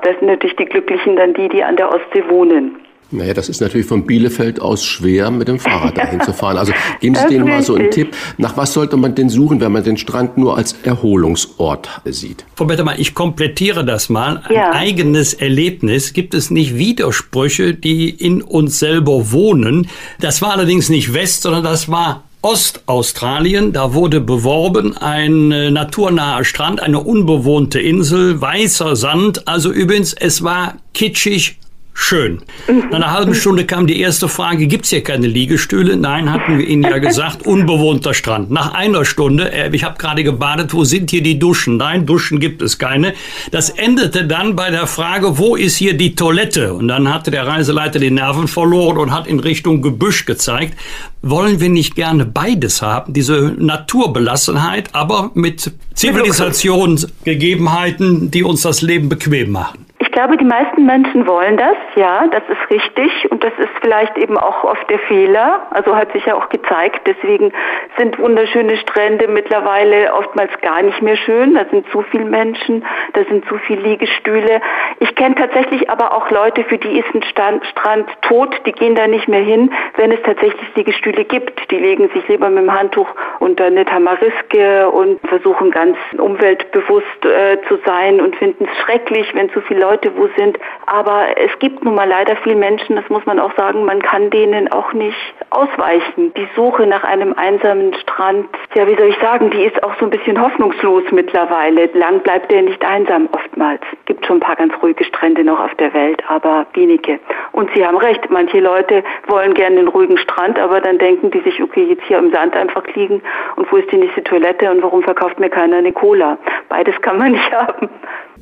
Das 0.02 0.18
sind 0.18 0.28
natürlich 0.28 0.56
die 0.56 0.66
Glücklichen 0.66 1.16
dann 1.16 1.34
die, 1.34 1.48
die 1.48 1.62
an 1.62 1.76
der 1.76 1.93
Ostsee 1.93 2.24
wohnen. 2.28 2.85
Naja, 3.12 3.35
das 3.35 3.49
ist 3.49 3.61
natürlich 3.61 3.87
von 3.87 4.05
Bielefeld 4.05 4.61
aus 4.61 4.85
schwer, 4.85 5.31
mit 5.31 5.47
dem 5.47 5.61
Fahrrad 5.61 5.97
dahin 5.97 6.20
zu 6.23 6.33
fahren. 6.33 6.59
Also 6.59 6.73
geben 7.01 7.15
Sie 7.15 7.28
denen 7.28 7.47
mal 7.47 7.62
so 7.62 7.77
einen 7.77 7.91
Tipp. 7.93 8.16
Nach 8.37 8.57
was 8.57 8.73
sollte 8.73 8.97
man 8.97 9.15
denn 9.15 9.28
suchen, 9.28 9.61
wenn 9.61 9.70
man 9.70 9.85
den 9.85 9.97
Strand 9.97 10.37
nur 10.37 10.57
als 10.57 10.74
Erholungsort 10.83 11.89
sieht? 12.05 12.45
Frau 12.57 12.65
Bettermann, 12.65 12.97
ich 12.99 13.15
komplettiere 13.15 13.85
das 13.85 14.09
mal. 14.09 14.43
Ein 14.49 14.55
Ja. 14.55 14.73
eigenes 14.73 15.35
Erlebnis. 15.35 16.15
Gibt 16.15 16.35
es 16.35 16.51
nicht 16.51 16.77
Widersprüche, 16.77 17.74
die 17.74 18.11
in 18.11 18.43
uns 18.43 18.81
selber 18.81 19.31
wohnen? 19.31 19.87
Das 20.20 20.43
war 20.43 20.53
allerdings 20.55 20.89
nicht 20.89 21.12
West, 21.15 21.43
sondern 21.43 21.62
das 21.62 21.89
war 21.89 22.24
Ostaustralien. 22.43 23.73
Da 23.73 23.95
wurde 23.95 24.20
beworben 24.20 24.97
ein 24.97 25.53
äh, 25.53 25.70
naturnaher 25.70 26.45
Strand, 26.45 26.83
eine 26.83 27.01
unbewohnte 27.01 27.81
Insel, 27.81 28.41
weißer 28.41 28.97
Sand. 28.97 29.47
Also 29.49 29.70
übrigens, 29.73 30.12
es 30.12 30.43
war 30.43 30.74
kitschig, 30.93 31.59
Schön. 31.98 32.43
Nach 32.68 32.93
einer 32.93 33.10
halben 33.10 33.35
Stunde 33.35 33.64
kam 33.64 33.86
die 33.86 33.98
erste 33.98 34.28
Frage, 34.28 34.66
gibt's 34.66 34.90
hier 34.90 35.02
keine 35.02 35.27
Liegestühle? 35.27 35.97
Nein, 35.97 36.31
hatten 36.31 36.59
wir 36.59 36.66
Ihnen 36.66 36.82
ja 36.82 36.98
gesagt, 36.98 37.47
unbewohnter 37.47 38.12
Strand. 38.12 38.51
Nach 38.51 38.74
einer 38.74 39.06
Stunde, 39.06 39.51
äh, 39.51 39.74
ich 39.74 39.82
habe 39.82 39.97
gerade 39.98 40.23
gebadet, 40.23 40.74
wo 40.74 40.85
sind 40.85 41.10
hier 41.10 41.23
die 41.23 41.39
Duschen? 41.39 41.78
Nein, 41.78 42.05
Duschen 42.05 42.39
gibt 42.39 42.60
es 42.60 42.78
keine. 42.78 43.14
Das 43.51 43.70
endete 43.70 44.27
dann 44.27 44.55
bei 44.55 44.70
der 44.70 44.86
Frage, 44.86 45.39
wo 45.39 45.56
ist 45.56 45.77
hier 45.77 45.94
die 45.94 46.14
Toilette? 46.14 46.74
Und 46.74 46.89
dann 46.89 47.10
hatte 47.12 47.31
der 47.31 47.47
Reiseleiter 47.47 47.98
die 47.98 48.10
Nerven 48.10 48.47
verloren 48.47 48.98
und 48.98 49.10
hat 49.10 49.27
in 49.27 49.40
Richtung 49.40 49.81
Gebüsch 49.81 50.27
gezeigt. 50.27 50.74
Wollen 51.23 51.60
wir 51.60 51.70
nicht 51.70 51.94
gerne 51.97 52.27
beides 52.27 52.82
haben? 52.82 53.14
Diese 53.14 53.55
Naturbelassenheit, 53.59 54.94
aber 54.94 55.31
mit 55.35 55.73
Zivilisationsgegebenheiten, 55.94 58.31
die 58.31 58.43
uns 58.44 58.60
das 58.60 58.82
Leben 58.82 59.09
bequem 59.09 59.51
machen. 59.51 59.86
Ich 60.16 60.18
glaube, 60.22 60.38
die 60.38 60.47
meisten 60.47 60.86
Menschen 60.86 61.26
wollen 61.26 61.59
das, 61.59 61.76
ja, 61.94 62.26
das 62.28 62.43
ist 62.48 62.70
richtig. 62.70 63.30
Und 63.30 63.44
das 63.44 63.52
ist 63.59 63.68
vielleicht 63.82 64.16
eben 64.16 64.38
auch 64.38 64.64
oft 64.64 64.88
der 64.88 64.98
Fehler, 65.01 65.66
also 65.72 65.94
hat 65.94 66.10
sich 66.12 66.24
ja 66.24 66.36
auch 66.36 66.48
gezeigt, 66.48 67.02
deswegen 67.06 67.52
sind 67.98 68.18
wunderschöne 68.18 68.78
Strände 68.78 69.28
mittlerweile 69.28 70.14
oftmals 70.14 70.51
gar 70.62 70.80
nicht 70.80 71.02
mehr 71.02 71.16
schön, 71.16 71.52
da 71.52 71.66
sind 71.70 71.86
zu 71.90 72.01
viele 72.10 72.24
Menschen, 72.24 72.82
da 73.12 73.24
sind 73.24 73.47
zu 73.47 73.59
viele 73.59 73.82
Liegestühle. 73.82 74.62
Ich 75.01 75.14
kenne 75.16 75.34
tatsächlich 75.34 75.90
aber 75.90 76.14
auch 76.14 76.30
Leute, 76.30 76.64
für 76.64 76.78
die 76.78 76.98
ist 76.98 77.14
ein 77.14 77.22
Stand, 77.24 77.66
Strand 77.66 78.09
tot, 78.22 78.59
die 78.64 78.72
gehen 78.72 78.94
da 78.94 79.06
nicht 79.06 79.28
mehr 79.28 79.43
hin, 79.43 79.70
wenn 79.98 80.12
es 80.12 80.22
tatsächlich 80.22 80.66
Liegestühle 80.76 81.26
gibt. 81.26 81.70
Die 81.70 81.76
legen 81.76 82.09
sich 82.14 82.26
lieber 82.28 82.48
mit 82.48 82.62
dem 82.62 82.72
Handtuch 82.72 83.09
unter 83.40 83.66
eine 83.66 83.84
Tamariske 83.84 84.88
und 84.88 85.20
versuchen 85.28 85.70
ganz 85.70 85.98
umweltbewusst 86.16 87.24
äh, 87.26 87.59
zu 87.68 87.78
sein 87.84 88.22
und 88.22 88.34
finden 88.36 88.64
es 88.64 88.78
schrecklich, 88.78 89.34
wenn 89.34 89.51
zu 89.51 89.60
viele 89.60 89.80
Leute 89.80 90.06
wo 90.16 90.28
sind. 90.37 90.59
Aber 90.87 91.27
es 91.37 91.59
gibt 91.59 91.85
nun 91.85 91.95
mal 91.95 92.09
leider 92.09 92.37
viele 92.37 92.57
Menschen, 92.57 92.97
das 92.97 93.09
muss 93.09 93.24
man 93.27 93.41
auch 93.41 93.55
sagen, 93.57 93.85
man 93.85 94.03
kann 94.03 94.31
denen 94.31 94.70
auch 94.70 94.93
nicht 94.93 95.16
ausweichen. 95.51 96.33
Die 96.35 96.49
Suche 96.55 96.87
nach 96.87 97.05
einem 97.05 97.33
einsamen 97.35 97.95
Strand, 97.95 98.49
ja, 98.74 98.87
wie 98.87 98.97
soll 98.97 99.09
ich 99.09 99.19
sagen, 99.19 99.51
die 99.51 99.65
ist 99.65 99.83
auch 99.83 99.95
so 99.99 100.07
ein 100.07 100.11
bisschen 100.11 100.41
hoffnungslos 100.41 101.05
mittlerweile. 101.11 101.87
Lang 101.95 102.20
bleibt 102.20 102.51
der 102.51 102.62
nicht 102.62 102.85
einsam 102.85 103.28
oftmals. 103.33 103.81
Gibt 104.05 104.27
schon 104.27 104.37
ein 104.37 104.41
paar 104.41 104.57
ganz 104.57 104.73
ruhige 104.83 105.05
Strände 105.05 105.45
noch 105.45 105.61
auf 105.61 105.74
der 105.77 105.93
Welt, 105.95 106.23
aber 106.28 106.66
wenige. 106.74 107.19
Und 107.53 107.70
Sie 107.74 107.87
haben 107.87 107.97
recht, 107.97 108.31
manche 108.31 108.61
Leute 108.61 109.03
wollen 109.28 109.55
gerne 109.55 109.78
einen 109.78 109.89
ruhigen 109.89 110.19
Strand, 110.19 110.59
aber 110.59 110.81
dann 110.81 110.99
denken 110.99 111.31
die 111.31 111.41
sich, 111.41 111.62
okay, 111.62 111.85
jetzt 111.85 112.05
hier 112.05 112.19
im 112.19 112.33
Sand 112.33 112.55
einfach 112.55 112.85
liegen 112.95 113.23
und 113.57 113.70
wo 113.73 113.77
ist 113.77 113.91
die 113.91 113.97
nächste 113.97 114.23
Toilette 114.24 114.70
und 114.70 114.83
warum 114.83 115.03
verkauft 115.03 115.39
mir 115.39 115.51
keiner 115.51 115.78
eine 115.78 115.93
Cola? 115.93 116.39
Beides 116.69 117.01
kann 117.01 117.19
man 117.19 117.33
nicht 117.33 117.53
haben. 117.53 117.89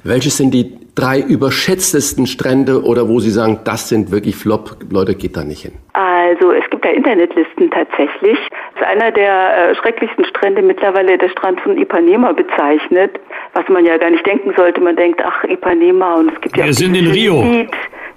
Welches 0.06 0.36
sind 0.36 0.52
die 0.52 0.76
drei 0.94 1.18
überschätztesten 1.18 2.26
Strände 2.26 2.84
oder 2.84 3.08
wo 3.08 3.20
Sie 3.20 3.30
sagen, 3.30 3.60
das 3.64 3.88
sind 3.88 4.10
wirklich 4.10 4.36
Flop, 4.36 4.76
Leute, 4.90 5.14
geht 5.14 5.34
da 5.34 5.44
nicht 5.44 5.62
hin? 5.62 5.72
Also 5.94 6.52
es 6.52 6.68
gibt 6.68 6.84
da 6.84 6.90
Internetlisten 6.90 7.70
tatsächlich. 7.70 8.36
Das 8.74 8.82
ist 8.82 8.88
einer 8.88 9.12
der 9.12 9.70
äh, 9.70 9.74
schrecklichsten 9.76 10.24
Strände 10.24 10.62
mittlerweile 10.62 11.16
der 11.16 11.28
Strand 11.28 11.60
von 11.60 11.76
Ipanema 11.76 12.32
bezeichnet, 12.32 13.20
was 13.52 13.68
man 13.68 13.84
ja 13.84 13.96
gar 13.98 14.10
nicht 14.10 14.26
denken 14.26 14.52
sollte. 14.56 14.80
Man 14.80 14.96
denkt, 14.96 15.22
ach 15.24 15.44
Ipanema 15.44 16.14
und 16.14 16.32
es 16.32 16.40
gibt 16.40 16.56
ja. 16.56 16.64
Wir 16.64 16.74
sind 16.74 16.94
in 16.94 17.06
Rio. 17.06 17.42
Lied. 17.42 17.70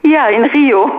Ja, 0.04 0.28
in 0.28 0.46
Rio 0.46 0.90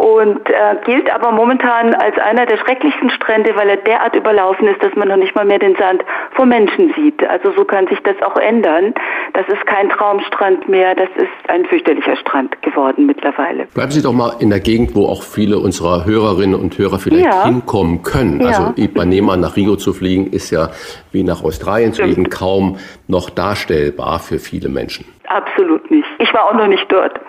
und 0.00 0.48
äh, 0.48 0.76
gilt 0.86 1.12
aber 1.12 1.30
momentan 1.30 1.94
als 1.94 2.16
einer 2.18 2.46
der 2.46 2.56
schrecklichsten 2.56 3.10
Strände, 3.10 3.54
weil 3.54 3.68
er 3.68 3.76
derart 3.76 4.16
überlaufen 4.16 4.66
ist, 4.68 4.82
dass 4.82 4.94
man 4.96 5.08
noch 5.08 5.16
nicht 5.16 5.34
mal 5.34 5.44
mehr 5.44 5.58
den 5.58 5.76
Sand 5.76 6.02
vor 6.32 6.46
Menschen 6.46 6.92
sieht. 6.96 7.22
Also 7.28 7.52
so 7.52 7.66
kann 7.66 7.86
sich 7.88 7.98
das 8.00 8.16
auch 8.22 8.36
ändern. 8.36 8.94
Das 9.34 9.46
ist 9.48 9.64
kein 9.66 9.90
Traumstrand 9.90 10.68
mehr, 10.68 10.94
das 10.94 11.08
ist 11.16 11.50
ein 11.50 11.66
fürchterlicher 11.66 12.16
Strand 12.16 12.60
geworden 12.62 13.04
mittlerweile. 13.04 13.66
Bleiben 13.74 13.90
Sie 13.90 14.02
doch 14.02 14.14
mal 14.14 14.32
in 14.40 14.48
der 14.48 14.60
Gegend, 14.60 14.94
wo 14.94 15.06
auch 15.06 15.22
viele 15.22 15.58
unserer 15.58 16.06
Hörerinnen 16.06 16.58
und 16.58 16.78
Hörer 16.78 16.98
vielleicht 16.98 17.26
ja. 17.26 17.44
hinkommen 17.44 18.02
können. 18.02 18.40
Ja. 18.40 18.46
Also 18.46 18.72
Ipanema 18.90 19.36
nach 19.36 19.56
Rio 19.56 19.76
zu 19.76 19.92
fliegen 19.92 20.32
ist 20.32 20.50
ja 20.50 20.70
wie 21.12 21.22
nach 21.22 21.42
Australien 21.42 21.92
zu 21.92 22.02
fliegen 22.02 22.28
kaum 22.28 22.78
noch 23.08 23.30
darstellbar 23.30 24.18
für 24.18 24.38
viele 24.38 24.68
Menschen. 24.68 25.04
Absolut 25.28 25.90
nicht. 25.90 26.08
Ich 26.18 26.32
war 26.34 26.46
auch 26.46 26.54
noch 26.54 26.66
nicht 26.66 26.90
dort. 26.90 27.20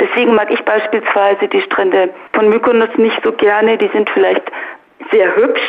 Deswegen 0.00 0.34
mag 0.34 0.50
ich 0.50 0.60
beispielsweise 0.64 1.48
die 1.48 1.60
Strände 1.62 2.10
von 2.32 2.48
Mykonos 2.48 2.88
nicht 2.96 3.18
so 3.24 3.32
gerne. 3.32 3.78
Die 3.78 3.88
sind 3.92 4.08
vielleicht 4.10 4.42
sehr 5.12 5.34
hübsch, 5.36 5.62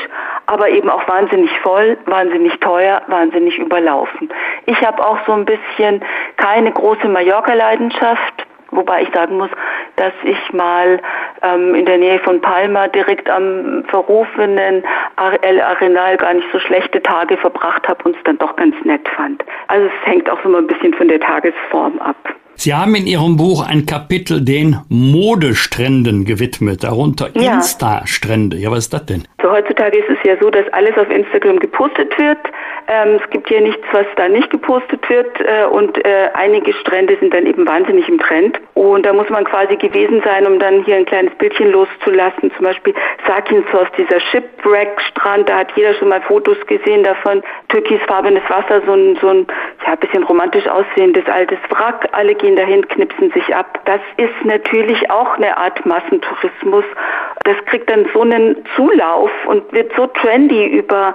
aber 0.46 0.70
eben 0.70 0.90
auch 0.90 1.08
wahnsinnig 1.08 1.52
voll, 1.62 1.98
wahnsinnig 2.06 2.58
teuer, 2.60 3.02
wahnsinnig 3.08 3.58
überlaufen. 3.58 4.30
Ich 4.66 4.80
habe 4.82 5.06
auch 5.06 5.18
so 5.26 5.34
ein 5.34 5.46
bisschen 5.46 6.02
keine 6.38 6.72
große 6.72 7.08
Mallorca-Leidenschaft, 7.08 8.46
wobei 8.76 9.04
ich 9.04 9.10
sagen 9.14 9.38
muss, 9.38 9.50
dass 9.96 10.14
ich 10.24 10.54
mal 10.54 11.00
ähm, 11.42 11.76
in 11.76 11.86
der 11.86 11.98
Nähe 11.98 12.20
von 12.20 12.42
Palma 12.42 12.88
direkt 12.88 13.30
am 13.30 13.84
verrufenen 13.88 14.84
El 15.42 15.62
Arenal 15.62 16.18
gar 16.18 16.34
nicht 16.34 16.48
so 16.52 16.60
schlechte 16.60 17.02
Tage 17.02 17.38
verbracht 17.38 17.88
habe 17.88 18.04
und 18.04 18.16
es 18.16 18.24
dann 18.24 18.38
doch 18.38 18.56
ganz 18.56 18.76
nett 18.84 19.08
fand. 19.10 19.44
Also 19.68 19.88
es 19.88 20.12
hängt 20.12 20.30
auch 20.30 20.42
so 20.44 20.50
mal 20.50 20.60
ein 20.60 20.68
bisschen 20.68 20.94
von 20.94 21.08
der 21.08 21.20
Tagesform 21.20 22.00
ab. 22.00 22.18
Sie 22.58 22.74
haben 22.74 22.96
in 22.96 23.06
Ihrem 23.06 23.38
Buch 23.38 23.68
ein 23.68 23.86
Kapitel 23.86 24.44
den 24.44 24.78
Modestränden 24.90 26.26
gewidmet, 26.26 26.84
darunter 26.84 27.30
ja. 27.34 27.56
Insta-Strände. 27.56 28.58
Ja, 28.58 28.72
was 28.72 28.80
ist 28.80 28.94
das 28.94 29.06
denn? 29.06 29.24
So, 29.42 29.52
heutzutage 29.52 29.98
ist 30.00 30.10
es 30.10 30.18
ja 30.24 30.36
so, 30.42 30.50
dass 30.50 30.66
alles 30.74 30.98
auf 30.98 31.10
Instagram 31.10 31.60
gepostet 31.60 32.18
wird. 32.18 32.40
Ähm, 32.88 33.20
es 33.22 33.30
gibt 33.32 33.50
hier 33.50 33.62
nichts, 33.62 33.84
was 33.92 34.06
da 34.16 34.28
nicht 34.28 34.50
gepostet 34.50 35.08
wird 35.10 35.40
äh, 35.40 35.66
und 35.66 36.04
äh, 36.06 36.30
einige 36.34 36.74
Strände 36.74 37.18
sind 37.20 37.34
dann 37.34 37.46
eben 37.46 37.68
wahnsinnig 37.68 38.08
im 38.08 38.20
Trend. 38.20 38.60
Und 38.76 39.06
da 39.06 39.14
muss 39.14 39.30
man 39.30 39.44
quasi 39.44 39.76
gewesen 39.76 40.22
sein, 40.24 40.46
um 40.46 40.60
dann 40.60 40.84
hier 40.84 40.96
ein 40.96 41.06
kleines 41.06 41.34
Bildchen 41.36 41.72
loszulassen. 41.72 42.52
Zum 42.56 42.66
Beispiel 42.66 42.94
Sakinsos, 43.28 43.88
dieser 43.98 44.20
Shipwreck-Strand, 44.20 45.50
da 45.50 45.60
hat 45.60 45.72
jeder 45.76 45.94
schon 45.96 46.10
mal 46.10 46.22
Fotos 46.22 46.58
gesehen 46.68 47.04
davon. 47.04 47.42
Türkisfarbenes 47.70 48.44
Wasser, 48.50 48.82
so 48.86 48.94
ein, 48.94 49.18
so 49.20 49.30
ein 49.30 49.48
ja, 49.86 49.96
bisschen 49.96 50.24
romantisch 50.24 50.68
aussehendes 50.68 51.26
altes 51.28 51.60
Wrack. 51.70 52.08
Alle 52.12 52.34
gehen 52.36 52.56
dahin, 52.56 52.88
knipsen 52.88 53.32
sich 53.32 53.56
ab. 53.56 53.80
Das 53.86 54.02
ist 54.18 54.46
natürlich 54.46 55.10
auch 55.12 55.36
eine 55.38 55.56
Art 55.58 55.86
Massentourismus. 55.86 56.86
Das 57.44 57.56
kriegt 57.66 57.90
dann 57.90 58.08
so 58.14 58.22
einen 58.22 58.66
Zulauf 58.76 59.30
und 59.48 59.72
wird 59.72 59.92
so 59.96 60.08
trendy 60.08 60.66
über 60.66 61.14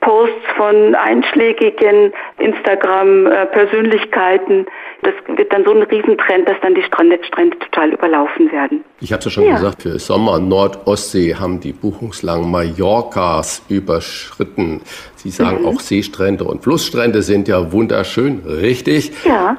Posts 0.00 0.46
von 0.56 0.94
einschlägigen 0.94 2.12
Instagram-Persönlichkeiten. 2.38 4.64
Das 5.02 5.12
wird 5.36 5.52
dann 5.52 5.64
so 5.64 5.72
ein 5.72 5.82
Riesentrend, 5.82 6.48
dass 6.48 6.56
dann 6.62 6.74
die 6.74 6.82
Strände, 6.82 7.18
Strände 7.22 7.58
total 7.58 7.92
überlaufen 7.92 8.50
werden. 8.50 8.82
Ich 9.00 9.12
habe 9.12 9.20
es 9.20 9.26
ja 9.26 9.30
schon 9.30 9.44
ja. 9.44 9.56
gesagt, 9.56 9.82
für 9.82 9.98
Sommer 9.98 10.38
Nordostsee 10.38 11.34
haben 11.34 11.60
die 11.60 11.72
Buchungslangen 11.72 12.50
Mallorcas 12.50 13.62
überschritten. 13.68 14.80
Sie 15.16 15.30
sagen 15.30 15.62
mhm. 15.62 15.68
auch 15.68 15.80
Seestrände 15.80 16.44
und 16.44 16.62
Flussstrände 16.62 17.22
sind 17.22 17.48
ja 17.48 17.72
wunderschön, 17.72 18.42
richtig? 18.46 19.12
Ja. 19.24 19.56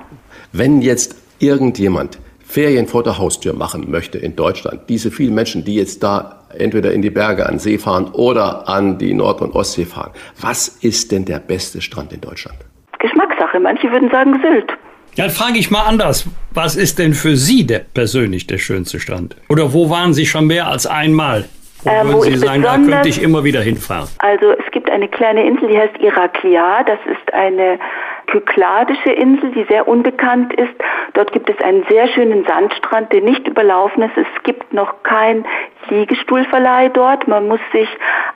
Wenn 0.53 0.81
jetzt 0.81 1.15
irgendjemand 1.39 2.19
Ferien 2.52 2.86
vor 2.86 3.02
der 3.02 3.18
Haustür 3.18 3.53
machen 3.53 3.90
möchte 3.90 4.18
in 4.18 4.36
Deutschland, 4.36 4.82
diese 4.90 5.10
vielen 5.10 5.34
Menschen, 5.34 5.64
die 5.64 5.76
jetzt 5.76 6.03
da 6.03 6.44
entweder 6.57 6.91
in 6.91 7.02
die 7.02 7.10
Berge 7.10 7.48
an 7.48 7.60
See 7.60 7.78
fahren 7.78 8.10
oder 8.11 8.68
an 8.68 8.98
die 8.98 9.14
Nord- 9.14 9.41
und 9.41 9.56
Ostsee 9.56 9.86
fahren, 9.86 10.11
was 10.41 10.68
ist 10.68 11.14
denn 11.14 11.23
der 11.23 11.40
beste 11.40 11.80
Strand 11.80 12.11
in 12.11 12.19
Deutschland? 12.19 12.57
Geschmackssache. 12.99 13.57
Manche 13.57 13.90
würden 13.90 14.10
sagen 14.11 14.38
Sylt. 14.41 14.73
Dann 15.15 15.30
frage 15.30 15.60
ich 15.60 15.72
mal 15.72 15.84
anders. 15.84 16.26
Was 16.53 16.76
ist 16.76 16.99
denn 16.99 17.14
für 17.14 17.38
Sie 17.38 17.65
der 17.65 17.80
persönlich 17.80 18.48
der 18.48 18.57
schönste 18.57 18.99
Strand? 18.99 19.38
Oder 19.48 19.73
wo 19.73 19.90
waren 19.90 20.14
Sie 20.14 20.26
schon 20.26 20.45
mehr 20.45 20.68
als 20.68 20.86
einmal? 20.86 21.45
Wo 21.84 21.90
ähm, 21.90 22.07
würden 22.10 22.34
Sie 22.34 22.38
sagen, 22.38 22.64
da 22.64 22.78
könnte 22.78 23.07
ich 23.07 23.22
immer 23.22 23.45
wieder 23.45 23.61
hinfahren? 23.61 24.10
Also 24.19 24.52
es 24.52 24.72
gibt 24.72 24.90
eine 24.90 25.07
kleine 25.07 25.48
Insel, 25.48 25.69
die 25.69 25.78
heißt 25.78 25.98
Iraklia. 25.99 26.84
Das 26.84 26.99
ist 27.06 27.34
eine 27.34 27.80
kykladische 28.27 29.11
Insel, 29.11 29.52
die 29.52 29.64
sehr 29.65 29.88
unbekannt 29.88 30.53
ist. 30.53 30.73
Dort 31.14 31.31
gibt 31.31 31.49
es 31.49 31.60
einen 31.64 31.85
sehr 31.89 32.07
schönen 32.07 32.45
Sandstrand, 32.45 33.11
der 33.11 33.22
nicht 33.22 33.48
überlaufen 33.48 34.03
ist. 34.03 34.18
Es 34.18 34.43
gibt 34.43 34.73
noch 34.73 35.03
kein 35.03 35.45
Liegestuhlverleih 35.89 36.89
dort. 36.89 37.27
Man 37.27 37.48
muss 37.48 37.60
sich 37.72 37.89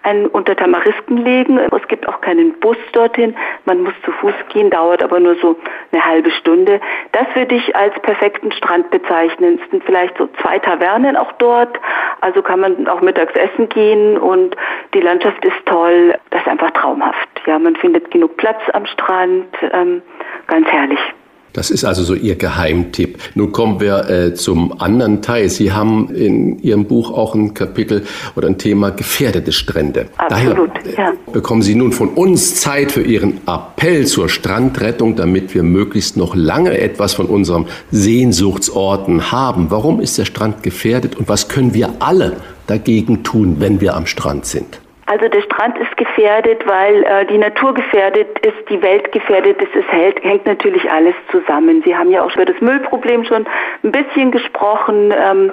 einen 0.03 0.27
unter 0.27 0.55
Tamarisken 0.55 1.17
legen. 1.17 1.57
Es 1.57 1.87
gibt 1.87 2.07
auch 2.07 2.21
keinen 2.21 2.59
Bus 2.59 2.77
dorthin. 2.91 3.35
Man 3.65 3.83
muss 3.83 3.93
zu 4.03 4.11
Fuß 4.11 4.33
gehen, 4.49 4.69
dauert 4.69 5.03
aber 5.03 5.19
nur 5.19 5.35
so 5.35 5.55
eine 5.91 6.05
halbe 6.05 6.31
Stunde. 6.31 6.79
Das 7.11 7.27
würde 7.33 7.55
ich 7.55 7.75
als 7.75 7.93
perfekten 8.01 8.51
Strand 8.51 8.89
bezeichnen. 8.91 9.59
Es 9.63 9.71
sind 9.71 9.83
vielleicht 9.83 10.17
so 10.17 10.27
zwei 10.41 10.59
Tavernen 10.59 11.15
auch 11.15 11.31
dort. 11.33 11.79
Also 12.21 12.41
kann 12.41 12.59
man 12.59 12.87
auch 12.87 13.01
mittags 13.01 13.33
essen 13.35 13.69
gehen 13.69 14.17
und 14.17 14.55
die 14.93 15.01
Landschaft 15.01 15.43
ist 15.45 15.65
toll. 15.65 16.15
Das 16.31 16.41
ist 16.41 16.47
einfach 16.47 16.71
traumhaft. 16.71 17.29
Ja, 17.45 17.59
man 17.59 17.75
findet 17.75 18.11
genug 18.11 18.37
Platz 18.37 18.61
am 18.73 18.85
Strand. 18.85 19.47
Ähm, 19.75 20.01
ganz 20.47 20.67
herrlich. 20.67 20.99
Das 21.55 21.71
ist 21.71 21.85
also 21.85 22.03
so 22.03 22.15
Ihr 22.15 22.35
Geheimtipp. 22.35 23.17
Nun 23.33 23.53
kommen 23.53 23.79
wir 23.79 24.09
äh, 24.09 24.33
zum 24.33 24.81
anderen 24.81 25.21
Teil. 25.21 25.47
Sie 25.47 25.71
haben 25.71 26.09
in 26.13 26.59
Ihrem 26.59 26.83
Buch 26.83 27.11
auch 27.11 27.33
ein 27.33 27.53
Kapitel 27.53 28.03
oder 28.35 28.49
ein 28.49 28.57
Thema 28.57 28.89
gefährdete 28.89 29.53
Strände. 29.53 30.07
Absolut, 30.17 30.71
Daher 30.83 30.97
ja. 30.97 31.13
bekommen 31.31 31.61
Sie 31.61 31.75
nun 31.75 31.93
von 31.93 32.09
uns 32.09 32.55
Zeit 32.55 32.91
für 32.91 33.03
Ihren 33.03 33.39
Appell 33.47 34.05
zur 34.05 34.27
Strandrettung, 34.27 35.15
damit 35.15 35.55
wir 35.55 35.63
möglichst 35.63 36.17
noch 36.17 36.35
lange 36.35 36.77
etwas 36.77 37.13
von 37.13 37.27
unserem 37.27 37.67
Sehnsuchtsorten 37.89 39.31
haben. 39.31 39.67
Warum 39.69 40.01
ist 40.01 40.17
der 40.17 40.25
Strand 40.25 40.61
gefährdet 40.61 41.15
und 41.15 41.29
was 41.29 41.47
können 41.47 41.73
wir 41.73 41.93
alle 41.99 42.35
dagegen 42.67 43.23
tun, 43.23 43.57
wenn 43.59 43.79
wir 43.79 43.95
am 43.95 44.07
Strand 44.07 44.45
sind? 44.45 44.81
Also 45.07 45.27
der 45.27 45.41
Strand 45.41 45.77
ist 45.77 45.95
gefährdet, 45.97 46.65
weil 46.65 47.03
äh, 47.03 47.25
die 47.27 47.37
Natur 47.37 47.73
gefährdet 47.73 48.39
ist, 48.39 48.69
die 48.69 48.81
Welt 48.81 49.11
gefährdet 49.11 49.61
ist. 49.61 49.75
Es 49.75 49.85
hält, 49.91 50.23
hängt 50.23 50.45
natürlich 50.47 50.89
alles 50.89 51.13
zusammen. 51.31 51.83
Sie 51.85 51.95
haben 51.95 52.09
ja 52.09 52.23
auch 52.23 52.33
über 52.33 52.45
das 52.45 52.59
Müllproblem 52.59 53.23
schon 53.25 53.45
ein 53.83 53.91
bisschen 53.91 54.31
gesprochen. 54.31 55.13
Ähm, 55.15 55.51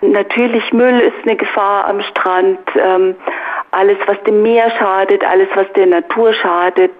natürlich 0.00 0.72
Müll 0.72 1.00
ist 1.00 1.26
eine 1.26 1.36
Gefahr 1.36 1.86
am 1.86 2.00
Strand. 2.02 2.58
Ähm, 2.76 3.16
alles, 3.72 3.98
was 4.06 4.20
dem 4.24 4.42
Meer 4.42 4.70
schadet, 4.78 5.24
alles, 5.24 5.48
was 5.54 5.66
der 5.74 5.86
Natur 5.86 6.32
schadet, 6.34 6.92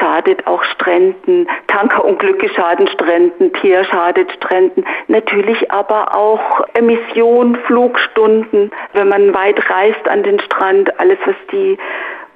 schadet 0.00 0.46
auch 0.46 0.62
Stränden. 0.64 1.48
Tankerunglücke 1.68 2.48
schaden 2.48 2.88
Stränden, 2.88 3.52
Tier 3.54 3.84
schadet 3.84 4.32
Stränden. 4.32 4.84
Natürlich 5.06 5.70
aber 5.70 6.16
auch 6.16 6.66
Emission, 6.74 7.56
Flugstunden, 7.66 8.72
wenn 8.94 9.08
man 9.08 9.32
weit 9.32 9.70
reist 9.70 10.08
an 10.08 10.24
den 10.24 10.40
Strand, 10.40 10.98
alles, 10.98 11.18
was 11.24 11.36
die 11.52 11.78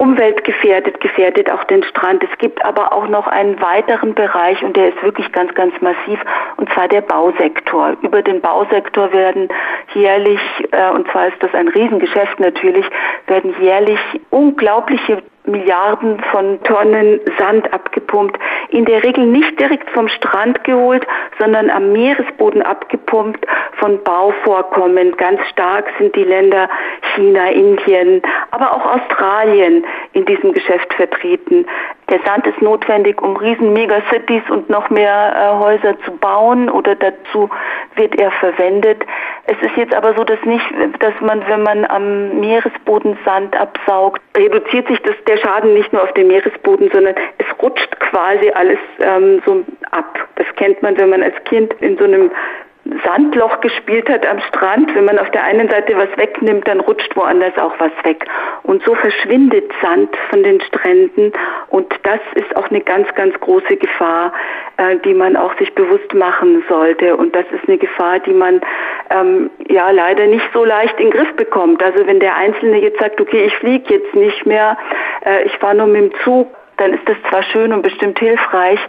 Umwelt 0.03 0.43
gefährdet, 0.43 0.99
gefährdet 0.99 1.49
auch 1.49 1.63
den 1.63 1.81
Strand. 1.83 2.21
Es 2.25 2.37
gibt 2.37 2.63
aber 2.65 2.91
auch 2.91 3.07
noch 3.07 3.25
einen 3.25 3.61
weiteren 3.61 4.13
Bereich 4.13 4.61
und 4.61 4.75
der 4.75 4.89
ist 4.89 5.01
wirklich 5.01 5.31
ganz, 5.31 5.53
ganz 5.55 5.73
massiv 5.79 6.19
und 6.57 6.69
zwar 6.73 6.89
der 6.89 6.99
Bausektor. 6.99 7.95
Über 8.01 8.21
den 8.21 8.41
Bausektor 8.41 9.13
werden 9.13 9.47
jährlich, 9.93 10.41
äh, 10.71 10.89
und 10.89 11.09
zwar 11.09 11.27
ist 11.29 11.41
das 11.41 11.53
ein 11.53 11.69
Riesengeschäft 11.69 12.37
natürlich, 12.41 12.85
werden 13.27 13.55
jährlich 13.61 13.99
unglaubliche 14.29 15.23
Milliarden 15.45 16.21
von 16.31 16.61
Tonnen 16.63 17.19
Sand 17.37 17.71
abgepumpt 17.73 18.37
in 18.69 18.85
der 18.85 19.03
Regel 19.03 19.25
nicht 19.25 19.59
direkt 19.59 19.89
vom 19.91 20.07
Strand 20.07 20.63
geholt, 20.63 21.05
sondern 21.37 21.69
am 21.69 21.91
Meeresboden 21.91 22.61
abgepumpt 22.61 23.45
von 23.79 24.01
Bauvorkommen. 24.03 25.15
Ganz 25.17 25.41
stark 25.51 25.85
sind 25.99 26.15
die 26.15 26.23
Länder 26.23 26.69
China, 27.15 27.49
Indien, 27.49 28.21
aber 28.51 28.71
auch 28.71 28.95
Australien 28.95 29.85
in 30.13 30.25
diesem 30.25 30.53
Geschäft 30.53 30.93
vertreten. 30.93 31.65
Der 32.13 32.21
Sand 32.27 32.45
ist 32.45 32.61
notwendig, 32.61 33.19
um 33.23 33.35
riesen 33.35 33.73
Megacities 33.73 34.43
und 34.51 34.69
noch 34.69 34.91
mehr 34.91 35.33
äh, 35.35 35.59
Häuser 35.59 35.99
zu 36.01 36.11
bauen 36.11 36.69
oder 36.69 36.93
dazu 36.93 37.49
wird 37.95 38.13
er 38.19 38.29
verwendet. 38.29 39.03
Es 39.47 39.57
ist 39.61 39.75
jetzt 39.75 39.95
aber 39.95 40.13
so, 40.15 40.23
dass 40.23 40.39
nicht, 40.45 40.63
dass 40.99 41.13
man, 41.21 41.41
wenn 41.47 41.63
man 41.63 41.85
am 41.85 42.39
Meeresboden 42.39 43.17
Sand 43.25 43.59
absaugt, 43.59 44.21
reduziert 44.37 44.87
sich 44.89 45.01
das, 45.01 45.15
der 45.27 45.37
Schaden 45.37 45.73
nicht 45.73 45.91
nur 45.91 46.03
auf 46.03 46.13
den 46.13 46.27
Meeresboden, 46.27 46.91
sondern 46.93 47.15
es 47.39 47.63
rutscht 47.63 47.99
quasi 47.99 48.51
alles 48.51 48.79
ähm, 48.99 49.41
so 49.43 49.63
ab. 49.89 50.19
Das 50.35 50.45
kennt 50.55 50.83
man, 50.83 50.95
wenn 50.99 51.09
man 51.09 51.23
als 51.23 51.35
Kind 51.45 51.73
in 51.81 51.97
so 51.97 52.03
einem 52.03 52.29
Sandloch 53.05 53.61
gespielt 53.61 54.09
hat 54.09 54.25
am 54.25 54.39
Strand. 54.41 54.93
Wenn 54.93 55.05
man 55.05 55.17
auf 55.17 55.29
der 55.31 55.43
einen 55.43 55.69
Seite 55.69 55.95
was 55.95 56.09
wegnimmt, 56.17 56.67
dann 56.67 56.81
rutscht 56.81 57.15
woanders 57.15 57.57
auch 57.57 57.73
was 57.79 57.91
weg. 58.03 58.25
Und 58.63 58.83
so 58.83 58.93
verschwindet 58.95 59.71
Sand 59.81 60.09
von 60.29 60.43
den 60.43 60.59
Stränden. 60.61 61.31
Und 61.69 61.93
das 62.03 62.19
ist 62.35 62.55
auch 62.57 62.69
eine 62.69 62.81
ganz, 62.81 63.07
ganz 63.15 63.39
große 63.39 63.77
Gefahr, 63.77 64.33
äh, 64.77 64.97
die 64.97 65.13
man 65.13 65.37
auch 65.37 65.57
sich 65.57 65.73
bewusst 65.75 66.13
machen 66.13 66.63
sollte. 66.67 67.15
Und 67.15 67.33
das 67.35 67.45
ist 67.51 67.67
eine 67.67 67.77
Gefahr, 67.77 68.19
die 68.19 68.33
man 68.33 68.59
ähm, 69.09 69.49
ja 69.69 69.89
leider 69.91 70.27
nicht 70.27 70.47
so 70.53 70.65
leicht 70.65 70.99
in 70.99 71.09
den 71.09 71.17
Griff 71.17 71.33
bekommt. 71.35 71.81
Also 71.81 72.05
wenn 72.05 72.19
der 72.19 72.35
Einzelne 72.35 72.79
jetzt 72.79 72.99
sagt, 72.99 73.21
okay, 73.21 73.45
ich 73.45 73.55
fliege 73.57 73.93
jetzt 73.93 74.13
nicht 74.13 74.45
mehr, 74.45 74.77
äh, 75.25 75.43
ich 75.43 75.57
fahre 75.57 75.75
nur 75.75 75.87
mit 75.87 76.01
dem 76.01 76.19
Zug, 76.23 76.47
dann 76.83 76.93
ist 76.93 77.07
das 77.07 77.15
zwar 77.29 77.43
schön 77.43 77.71
und 77.71 77.81
bestimmt 77.81 78.19
hilfreich, 78.19 78.79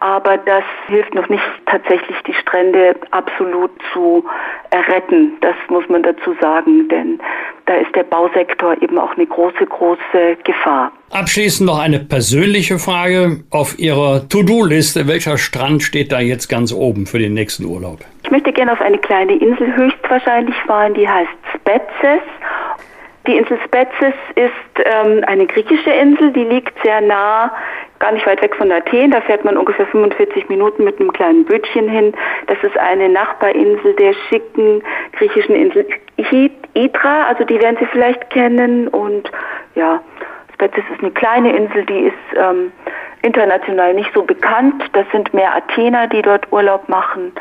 aber 0.00 0.36
das 0.36 0.64
hilft 0.88 1.14
noch 1.14 1.28
nicht 1.30 1.42
tatsächlich 1.64 2.16
die 2.26 2.34
Strände 2.34 2.94
absolut 3.10 3.70
zu 3.92 4.22
erretten. 4.70 5.32
Das 5.40 5.56
muss 5.68 5.88
man 5.88 6.02
dazu 6.02 6.36
sagen, 6.42 6.88
denn 6.88 7.18
da 7.64 7.76
ist 7.76 7.94
der 7.94 8.02
Bausektor 8.02 8.80
eben 8.82 8.98
auch 8.98 9.16
eine 9.16 9.26
große, 9.26 9.64
große 9.64 10.36
Gefahr. 10.44 10.92
Abschließend 11.10 11.66
noch 11.66 11.78
eine 11.78 12.00
persönliche 12.00 12.78
Frage 12.78 13.42
auf 13.50 13.78
Ihrer 13.78 14.28
To-Do-Liste. 14.28 15.08
Welcher 15.08 15.38
Strand 15.38 15.82
steht 15.82 16.12
da 16.12 16.20
jetzt 16.20 16.48
ganz 16.48 16.70
oben 16.72 17.06
für 17.06 17.18
den 17.18 17.32
nächsten 17.32 17.64
Urlaub? 17.64 18.00
Ich 18.24 18.30
möchte 18.30 18.52
gerne 18.52 18.72
auf 18.72 18.80
eine 18.82 18.98
kleine 18.98 19.32
Insel 19.32 19.74
höchstwahrscheinlich 19.74 20.56
fahren, 20.66 20.92
die 20.92 21.08
heißt 21.08 21.30
Spetses 21.54 22.20
die 23.26 23.36
Insel 23.36 23.58
Spetses 23.64 24.14
ist 24.36 24.84
ähm, 24.84 25.22
eine 25.26 25.46
griechische 25.46 25.90
Insel, 25.90 26.32
die 26.32 26.44
liegt 26.44 26.72
sehr 26.82 27.00
nah, 27.00 27.52
gar 27.98 28.12
nicht 28.12 28.26
weit 28.26 28.40
weg 28.42 28.54
von 28.56 28.70
Athen. 28.70 29.10
Da 29.10 29.20
fährt 29.20 29.44
man 29.44 29.56
ungefähr 29.56 29.86
45 29.86 30.48
Minuten 30.48 30.84
mit 30.84 30.98
einem 31.00 31.12
kleinen 31.12 31.44
Bötchen 31.44 31.88
hin. 31.88 32.14
Das 32.46 32.56
ist 32.62 32.78
eine 32.78 33.08
Nachbarinsel 33.08 33.94
der 33.94 34.14
schicken 34.28 34.82
griechischen 35.12 35.54
Insel 35.54 35.86
Hydra, 36.16 37.26
also 37.26 37.44
die 37.44 37.60
werden 37.60 37.76
Sie 37.80 37.86
vielleicht 37.86 38.30
kennen. 38.30 38.88
Und 38.88 39.30
ja, 39.74 40.00
Spetses 40.54 40.84
ist 40.92 41.02
eine 41.02 41.12
kleine 41.12 41.54
Insel, 41.54 41.84
die 41.84 42.06
ist 42.06 42.36
ähm, 42.36 42.72
international 43.22 43.94
nicht 43.94 44.10
so 44.14 44.22
bekannt. 44.22 44.84
Das 44.92 45.06
sind 45.12 45.34
mehr 45.34 45.54
Athener, 45.54 46.06
die 46.06 46.22
dort 46.22 46.50
Urlaub 46.52 46.88
machen 46.88 47.32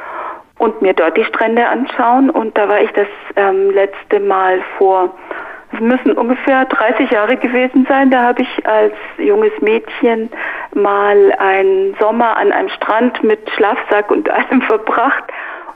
und 0.58 0.82
mir 0.82 0.94
dort 0.94 1.18
die 1.18 1.26
Strände 1.26 1.68
anschauen. 1.68 2.30
Und 2.30 2.58
da 2.58 2.68
war 2.68 2.82
ich 2.82 2.92
das 2.92 3.08
ähm, 3.36 3.72
letzte 3.72 4.20
Mal 4.20 4.62
vor 4.78 5.16
es 5.74 5.80
müssen 5.80 6.14
ungefähr 6.14 6.66
30 6.66 7.12
Jahre 7.12 7.36
gewesen 7.36 7.86
sein. 7.90 8.10
Da 8.10 8.24
habe 8.24 8.42
ich 8.42 8.68
als 8.68 8.94
junges 9.18 9.52
Mädchen 9.62 10.30
mal 10.74 11.34
einen 11.40 11.96
Sommer 12.00 12.38
an 12.38 12.52
einem 12.52 12.70
Strand 12.70 13.22
mit 13.24 13.50
Schlafsack 13.52 14.10
und 14.12 14.30
allem 14.30 14.62
verbracht 14.62 15.26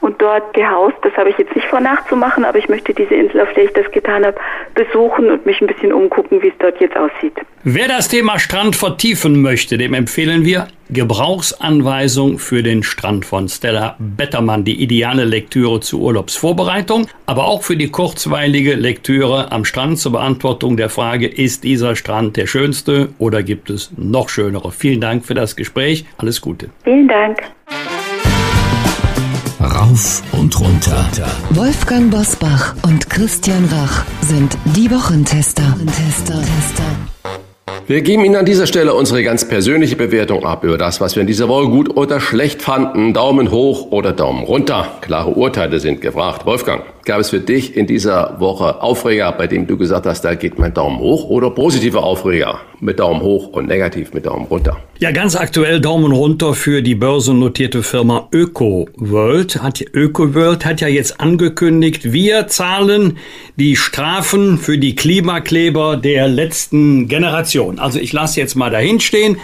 und 0.01 0.21
dort 0.21 0.53
gehaust. 0.53 0.97
Das 1.03 1.13
habe 1.13 1.29
ich 1.29 1.37
jetzt 1.37 1.55
nicht 1.55 1.67
vor 1.67 1.79
nachzumachen, 1.79 2.43
aber 2.43 2.57
ich 2.57 2.67
möchte 2.67 2.93
diese 2.93 3.13
Insel, 3.13 3.41
auf 3.41 3.53
der 3.53 3.65
ich 3.65 3.73
das 3.73 3.89
getan 3.91 4.25
habe, 4.25 4.37
besuchen 4.73 5.29
und 5.29 5.45
mich 5.45 5.61
ein 5.61 5.67
bisschen 5.67 5.93
umgucken, 5.93 6.41
wie 6.41 6.49
es 6.49 6.53
dort 6.59 6.79
jetzt 6.81 6.97
aussieht. 6.97 7.33
Wer 7.63 7.87
das 7.87 8.07
Thema 8.07 8.39
Strand 8.39 8.75
vertiefen 8.75 9.41
möchte, 9.41 9.77
dem 9.77 9.93
empfehlen 9.93 10.43
wir 10.43 10.67
Gebrauchsanweisung 10.89 12.39
für 12.39 12.63
den 12.63 12.83
Strand 12.83 13.25
von 13.25 13.47
Stella 13.47 13.95
Bettermann, 13.99 14.65
die 14.65 14.81
ideale 14.81 15.23
Lektüre 15.23 15.79
zur 15.79 16.01
Urlaubsvorbereitung, 16.01 17.07
aber 17.27 17.45
auch 17.45 17.63
für 17.63 17.77
die 17.77 17.89
kurzweilige 17.89 18.73
Lektüre 18.73 19.51
am 19.51 19.63
Strand 19.63 19.99
zur 19.99 20.13
Beantwortung 20.13 20.75
der 20.75 20.89
Frage, 20.89 21.27
ist 21.27 21.63
dieser 21.63 21.95
Strand 21.95 22.35
der 22.35 22.47
schönste 22.47 23.09
oder 23.19 23.43
gibt 23.43 23.69
es 23.69 23.93
noch 23.95 24.27
schönere? 24.29 24.71
Vielen 24.71 24.99
Dank 24.99 25.23
für 25.23 25.35
das 25.35 25.55
Gespräch. 25.55 26.05
Alles 26.17 26.41
Gute. 26.41 26.71
Vielen 26.83 27.07
Dank. 27.07 27.37
Rauf 29.63 30.23
und 30.31 30.59
runter. 30.59 31.05
Wolfgang 31.51 32.09
Bosbach 32.09 32.75
und 32.81 33.09
Christian 33.09 33.65
Rach 33.65 34.03
sind 34.21 34.57
die 34.65 34.89
Wochentester. 34.89 35.75
Tester. 35.85 36.41
Wir 37.87 38.01
geben 38.01 38.23
Ihnen 38.23 38.35
an 38.35 38.45
dieser 38.45 38.67
Stelle 38.67 38.93
unsere 38.93 39.23
ganz 39.23 39.47
persönliche 39.47 39.95
Bewertung 39.95 40.45
ab 40.45 40.63
über 40.63 40.77
das, 40.77 41.01
was 41.01 41.15
wir 41.15 41.21
in 41.21 41.27
dieser 41.27 41.47
Woche 41.47 41.67
gut 41.67 41.97
oder 41.97 42.19
schlecht 42.19 42.61
fanden. 42.61 43.13
Daumen 43.13 43.51
hoch 43.51 43.91
oder 43.91 44.13
Daumen 44.13 44.43
runter. 44.43 44.87
Klare 45.01 45.31
Urteile 45.31 45.79
sind 45.79 45.99
gefragt. 45.99 46.45
Wolfgang, 46.45 46.83
gab 47.05 47.19
es 47.19 47.31
für 47.31 47.39
dich 47.39 47.75
in 47.75 47.87
dieser 47.87 48.39
Woche 48.39 48.81
Aufreger, 48.81 49.31
bei 49.31 49.47
dem 49.47 49.67
du 49.67 49.77
gesagt 49.77 50.05
hast, 50.05 50.21
da 50.21 50.35
geht 50.35 50.59
mein 50.59 50.73
Daumen 50.73 50.99
hoch 50.99 51.29
oder 51.29 51.49
positive 51.49 52.01
Aufreger 52.03 52.59
mit 52.79 52.99
Daumen 52.99 53.21
hoch 53.21 53.47
und 53.47 53.67
negativ 53.67 54.13
mit 54.13 54.25
Daumen 54.25 54.45
runter? 54.45 54.77
Ja, 54.99 55.11
ganz 55.11 55.35
aktuell 55.35 55.79
Daumen 55.81 56.11
runter 56.11 56.53
für 56.53 56.81
die 56.81 56.95
börsennotierte 56.95 57.83
Firma 57.83 58.27
ÖkoWorld. 58.33 59.59
ÖkoWorld 59.93 60.65
hat 60.65 60.81
ja 60.81 60.87
jetzt 60.87 61.19
angekündigt, 61.19 62.11
wir 62.11 62.47
zahlen 62.47 63.17
die 63.55 63.75
Strafen 63.75 64.57
für 64.57 64.77
die 64.77 64.95
Klimakleber 64.95 65.97
der 65.97 66.27
letzten 66.27 67.07
Generation. 67.07 67.70
Also 67.79 67.99
ich 67.99 68.13
lasse 68.13 68.39
jetzt 68.39 68.55
mal 68.55 68.69
dahin 68.69 68.99
stehen, 68.99 69.37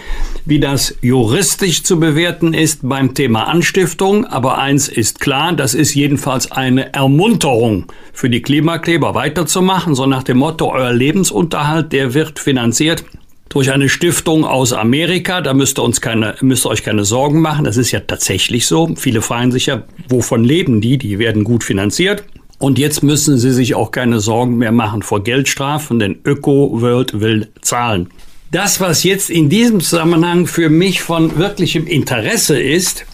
wie 0.44 0.60
das 0.60 0.94
juristisch 1.02 1.82
zu 1.82 1.98
bewerten 1.98 2.54
ist 2.54 2.80
beim 2.82 3.14
Thema 3.14 3.48
Anstiftung. 3.48 4.24
Aber 4.24 4.58
eins 4.58 4.88
ist 4.88 5.20
klar, 5.20 5.52
das 5.52 5.74
ist 5.74 5.94
jedenfalls 5.94 6.50
eine 6.50 6.92
Ermunterung 6.92 7.86
für 8.12 8.30
die 8.30 8.42
Klimakleber 8.42 9.14
weiterzumachen. 9.14 9.94
So 9.94 10.06
nach 10.06 10.22
dem 10.22 10.38
Motto, 10.38 10.72
euer 10.72 10.92
Lebensunterhalt, 10.92 11.92
der 11.92 12.14
wird 12.14 12.38
finanziert 12.38 13.04
durch 13.48 13.72
eine 13.72 13.88
Stiftung 13.88 14.44
aus 14.44 14.72
Amerika. 14.72 15.40
Da 15.40 15.54
müsst 15.54 15.78
ihr 15.78 15.82
uns 15.82 16.00
keine, 16.00 16.36
müsst 16.40 16.66
ihr 16.66 16.70
euch 16.70 16.82
keine 16.82 17.04
Sorgen 17.04 17.40
machen. 17.40 17.64
Das 17.64 17.76
ist 17.76 17.90
ja 17.92 18.00
tatsächlich 18.00 18.66
so. 18.66 18.94
Viele 18.96 19.22
fragen 19.22 19.52
sich 19.52 19.66
ja, 19.66 19.82
wovon 20.08 20.44
leben 20.44 20.80
die? 20.80 20.98
Die 20.98 21.18
werden 21.18 21.44
gut 21.44 21.64
finanziert. 21.64 22.24
Und 22.58 22.78
jetzt 22.78 23.02
müssen 23.02 23.38
sie 23.38 23.52
sich 23.52 23.74
auch 23.74 23.92
keine 23.92 24.20
Sorgen 24.20 24.58
mehr 24.58 24.72
machen 24.72 25.02
vor 25.02 25.22
Geldstrafen, 25.22 25.98
denn 25.98 26.18
Öko 26.24 26.80
World 26.80 27.20
will 27.20 27.48
zahlen. 27.60 28.10
Das, 28.50 28.80
was 28.80 29.04
jetzt 29.04 29.30
in 29.30 29.48
diesem 29.48 29.80
Zusammenhang 29.80 30.46
für 30.46 30.70
mich 30.70 31.02
von 31.02 31.38
wirklichem 31.38 31.86
Interesse 31.86 32.58
ist, 32.60 33.04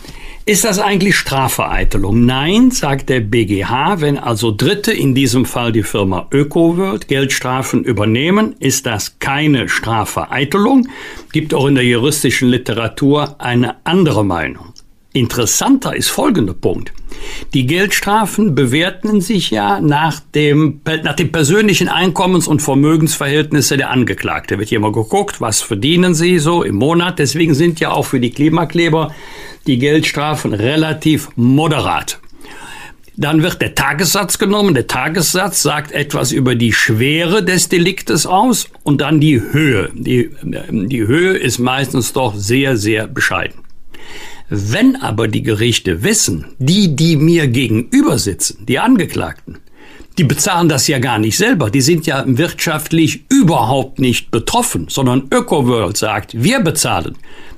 ist 0.47 0.65
das 0.65 0.79
eigentlich 0.79 1.17
Strafvereitelung? 1.17 2.27
Nein, 2.27 2.71
sagt 2.71 3.09
der 3.09 3.21
BGH. 3.21 4.03
Wenn 4.03 4.19
also 4.19 4.55
Dritte, 4.55 4.93
in 4.93 5.15
diesem 5.15 5.47
Fall 5.47 5.73
die 5.73 5.83
Firma 5.83 6.27
ÖkoWorld, 6.31 7.09
Geldstrafen 7.09 7.83
übernehmen, 7.83 8.55
ist 8.61 8.85
das 8.85 9.19
keine 9.21 9.71
Strafvereitelung. 9.71 10.87
Gibt 11.33 11.55
auch 11.55 11.67
in 11.67 11.77
der 11.77 11.85
juristischen 11.85 12.51
Literatur 12.51 13.37
eine 13.39 13.77
andere 13.85 14.23
Meinung. 14.23 14.74
Interessanter 15.15 15.95
ist 15.95 16.09
folgender 16.09 16.55
Punkt. 16.55 16.93
Die 17.55 17.67
Geldstrafen 17.67 18.57
bewerten 18.57 19.21
sich 19.21 19.51
ja 19.51 19.81
nach 19.81 20.19
dem, 20.35 20.81
nach 21.05 21.15
dem 21.15 21.31
persönlichen 21.31 21.89
Einkommens- 21.89 22.49
und 22.49 22.63
Vermögensverhältnisse 22.63 23.77
der 23.77 23.91
Angeklagte. 23.91 24.59
Wird 24.59 24.71
hier 24.71 24.81
mal 24.81 24.91
geguckt, 24.91 25.41
was 25.41 25.63
verdienen 25.63 26.17
sie 26.17 26.41
so 26.41 26.65
im 26.65 26.75
Monat. 26.75 27.21
Deswegen 27.21 27.55
sind 27.55 27.79
ja 27.79 27.93
auch 27.93 28.07
für 28.07 28.19
die 28.19 28.33
Klimakleber 28.33 29.15
die 29.69 29.79
Geldstrafen 29.79 30.53
relativ 30.53 31.29
moderat. 31.37 32.19
Dann 33.17 33.45
wird 33.45 33.63
der 33.63 33.77
Tagessatz 33.77 34.39
genommen. 34.39 34.75
Der 34.75 34.89
Tagessatz 34.89 35.63
sagt 35.63 35.93
etwas 35.93 36.33
über 36.33 36.57
die 36.57 36.73
Schwere 36.73 37.45
des 37.45 37.69
Deliktes 37.69 38.27
aus 38.27 38.69
und 38.83 39.01
dann 39.01 39.21
die 39.21 39.41
Höhe. 39.41 39.91
Die, 39.95 40.31
die 40.43 41.07
Höhe 41.07 41.37
ist 41.37 41.61
meistens 41.61 42.13
doch 42.13 42.35
sehr, 42.35 42.77
sehr 42.77 43.07
bescheiden. 43.07 43.65
Wenn 44.55 44.97
aber 44.97 45.29
die 45.29 45.43
Gerichte 45.43 46.03
wissen, 46.03 46.47
die, 46.59 46.97
die 46.97 47.17
mir 47.17 47.47
gegenüber 47.47 48.19
sitzen, 48.19 48.65
die 48.67 48.79
Angeklagten, 48.79 49.59
die 50.19 50.25
bezahlen 50.25 50.69
das 50.69 50.87
ja 50.87 51.01
gar 51.01 51.19
nicht 51.19 51.37
selber. 51.37 51.71
Die 51.71 51.81
sind 51.81 52.07
ja 52.07 52.23
wirtschaftlich 52.27 53.25
überhaupt 53.29 53.99
nicht 53.99 54.31
betroffen, 54.31 54.87
sondern 54.89 55.25
ÖkoWorld 55.33 55.97
sagt, 55.97 56.41
wir 56.41 56.61
bezahlen 56.61 57.17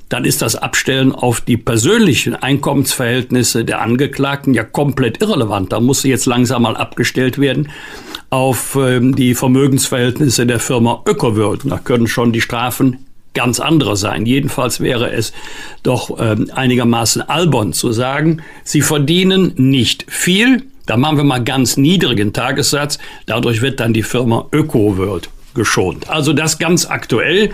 dann 0.09 0.25
ist 0.25 0.43
das 0.43 0.55
Abstellen 0.55 1.13
auf 1.13 1.41
die 1.41 1.57
persönlichen 1.57 2.37
Einkommensverhältnisse 2.37 3.65
der 3.65 3.81
Angeklagten 3.81 4.55
ja 4.55 4.63
komplett 4.63 5.21
irrelevant. 5.21 5.73
Da 5.73 5.81
muss 5.81 6.05
jetzt 6.05 6.27
langsam 6.27 6.63
mal 6.63 6.77
abgestellt 6.77 7.39
werden 7.39 7.71
auf 8.31 8.77
ähm, 8.81 9.17
die 9.17 9.35
Vermögensverhältnisse 9.35 10.47
der 10.47 10.61
Firma 10.61 11.03
ÖkoWorld. 11.07 11.63
Da 11.65 11.79
können 11.79 12.07
schon 12.07 12.33
die 12.33 12.41
Strafen 12.41 13.06
ganz 13.37 13.61
andere 13.61 13.97
sein. 13.97 14.27
Jedenfalls 14.27 14.81
wäre 14.81 15.13
es 15.13 15.33
doch 15.85 16.19
ähm, 16.19 16.51
einigermaßen 16.53 17.23
albern 17.23 17.73
zu 17.73 17.93
sagen, 17.93 18.43
sie 18.65 18.81
verdienen 18.81 19.53
nicht 19.57 20.07
viel. 20.09 20.65
Da 20.87 20.97
machen 20.97 21.19
wir 21.19 21.25
mal 21.25 21.45
ganz 21.45 21.77
niedrigen 21.77 22.33
Tagessatz. 22.33 22.99
Dadurch 23.27 23.63
wird 23.63 23.79
dann 23.79 23.93
die 23.93 24.03
Firma 24.03 24.47
ÖkoWorld 24.53 25.29
geschont. 25.55 26.09
Also 26.09 26.33
das 26.33 26.59
ganz 26.59 26.87
aktuell. 26.87 27.51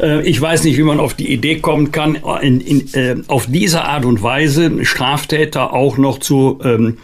Äh, 0.00 0.26
ich 0.28 0.40
weiß 0.40 0.64
nicht, 0.64 0.76
wie 0.78 0.82
man 0.82 1.00
auf 1.00 1.14
die 1.14 1.32
Idee 1.32 1.60
kommen 1.60 1.92
kann, 1.92 2.16
in, 2.40 2.60
in, 2.60 2.94
äh, 2.94 3.16
auf 3.28 3.46
diese 3.46 3.84
Art 3.84 4.04
und 4.04 4.22
Weise 4.22 4.84
Straftäter 4.84 5.72
auch 5.72 5.98
noch 5.98 6.18
zu, 6.18 6.58
ähm, 6.64 6.98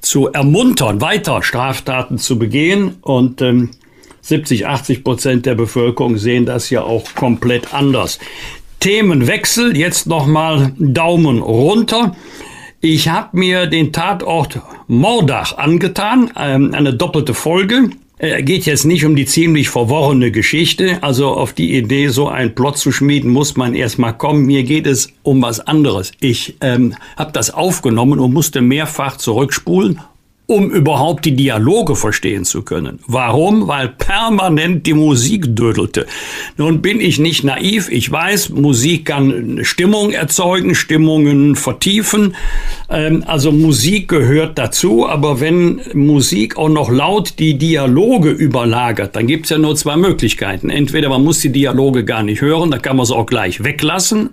zu 0.00 0.28
ermuntern, 0.28 1.00
weiter 1.00 1.42
Straftaten 1.42 2.18
zu 2.18 2.38
begehen. 2.38 2.96
Und 3.02 3.42
ähm, 3.42 3.70
70, 4.24 4.66
80 4.66 5.04
Prozent 5.04 5.46
der 5.46 5.54
Bevölkerung 5.54 6.16
sehen 6.16 6.46
das 6.46 6.70
ja 6.70 6.82
auch 6.82 7.14
komplett 7.14 7.74
anders. 7.74 8.18
Themenwechsel, 8.80 9.76
jetzt 9.76 10.06
nochmal 10.06 10.72
Daumen 10.78 11.42
runter. 11.42 12.16
Ich 12.80 13.08
habe 13.08 13.36
mir 13.36 13.66
den 13.66 13.92
Tatort 13.92 14.60
Mordach 14.88 15.58
angetan, 15.58 16.30
ähm, 16.38 16.72
eine 16.72 16.94
doppelte 16.94 17.34
Folge. 17.34 17.90
Er 18.16 18.42
geht 18.42 18.64
jetzt 18.64 18.86
nicht 18.86 19.04
um 19.04 19.14
die 19.14 19.26
ziemlich 19.26 19.68
verworrene 19.68 20.30
Geschichte, 20.30 21.02
also 21.02 21.28
auf 21.28 21.52
die 21.52 21.76
Idee, 21.76 22.08
so 22.08 22.28
einen 22.28 22.54
Plot 22.54 22.78
zu 22.78 22.92
schmieden, 22.92 23.30
muss 23.30 23.56
man 23.56 23.74
erstmal 23.74 24.16
kommen. 24.16 24.46
Mir 24.46 24.62
geht 24.62 24.86
es 24.86 25.12
um 25.22 25.42
was 25.42 25.60
anderes. 25.60 26.12
Ich 26.20 26.56
ähm, 26.62 26.94
habe 27.18 27.32
das 27.32 27.52
aufgenommen 27.52 28.18
und 28.18 28.32
musste 28.32 28.62
mehrfach 28.62 29.18
zurückspulen, 29.18 30.00
um 30.54 30.70
überhaupt 30.70 31.24
die 31.24 31.34
Dialoge 31.34 31.96
verstehen 31.96 32.44
zu 32.44 32.62
können. 32.62 33.00
Warum? 33.08 33.66
Weil 33.66 33.88
permanent 33.88 34.86
die 34.86 34.94
Musik 34.94 35.56
dödelte. 35.56 36.06
Nun 36.56 36.80
bin 36.80 37.00
ich 37.00 37.18
nicht 37.18 37.42
naiv. 37.42 37.88
Ich 37.90 38.10
weiß, 38.10 38.50
Musik 38.50 39.06
kann 39.06 39.60
Stimmung 39.62 40.12
erzeugen, 40.12 40.76
Stimmungen 40.76 41.56
vertiefen. 41.56 42.36
Ähm, 42.88 43.24
also 43.26 43.50
Musik 43.50 44.08
gehört 44.08 44.56
dazu. 44.56 45.08
Aber 45.08 45.40
wenn 45.40 45.80
Musik 45.92 46.56
auch 46.56 46.68
noch 46.68 46.90
laut 46.90 47.40
die 47.40 47.58
Dialoge 47.58 48.30
überlagert, 48.30 49.16
dann 49.16 49.26
gibt 49.26 49.46
es 49.46 49.50
ja 49.50 49.58
nur 49.58 49.74
zwei 49.74 49.96
Möglichkeiten. 49.96 50.70
Entweder 50.70 51.08
man 51.08 51.24
muss 51.24 51.40
die 51.40 51.52
Dialoge 51.52 52.04
gar 52.04 52.22
nicht 52.22 52.40
hören, 52.40 52.70
da 52.70 52.78
kann 52.78 52.96
man 52.96 53.06
sie 53.06 53.14
auch 53.14 53.26
gleich 53.26 53.64
weglassen 53.64 54.30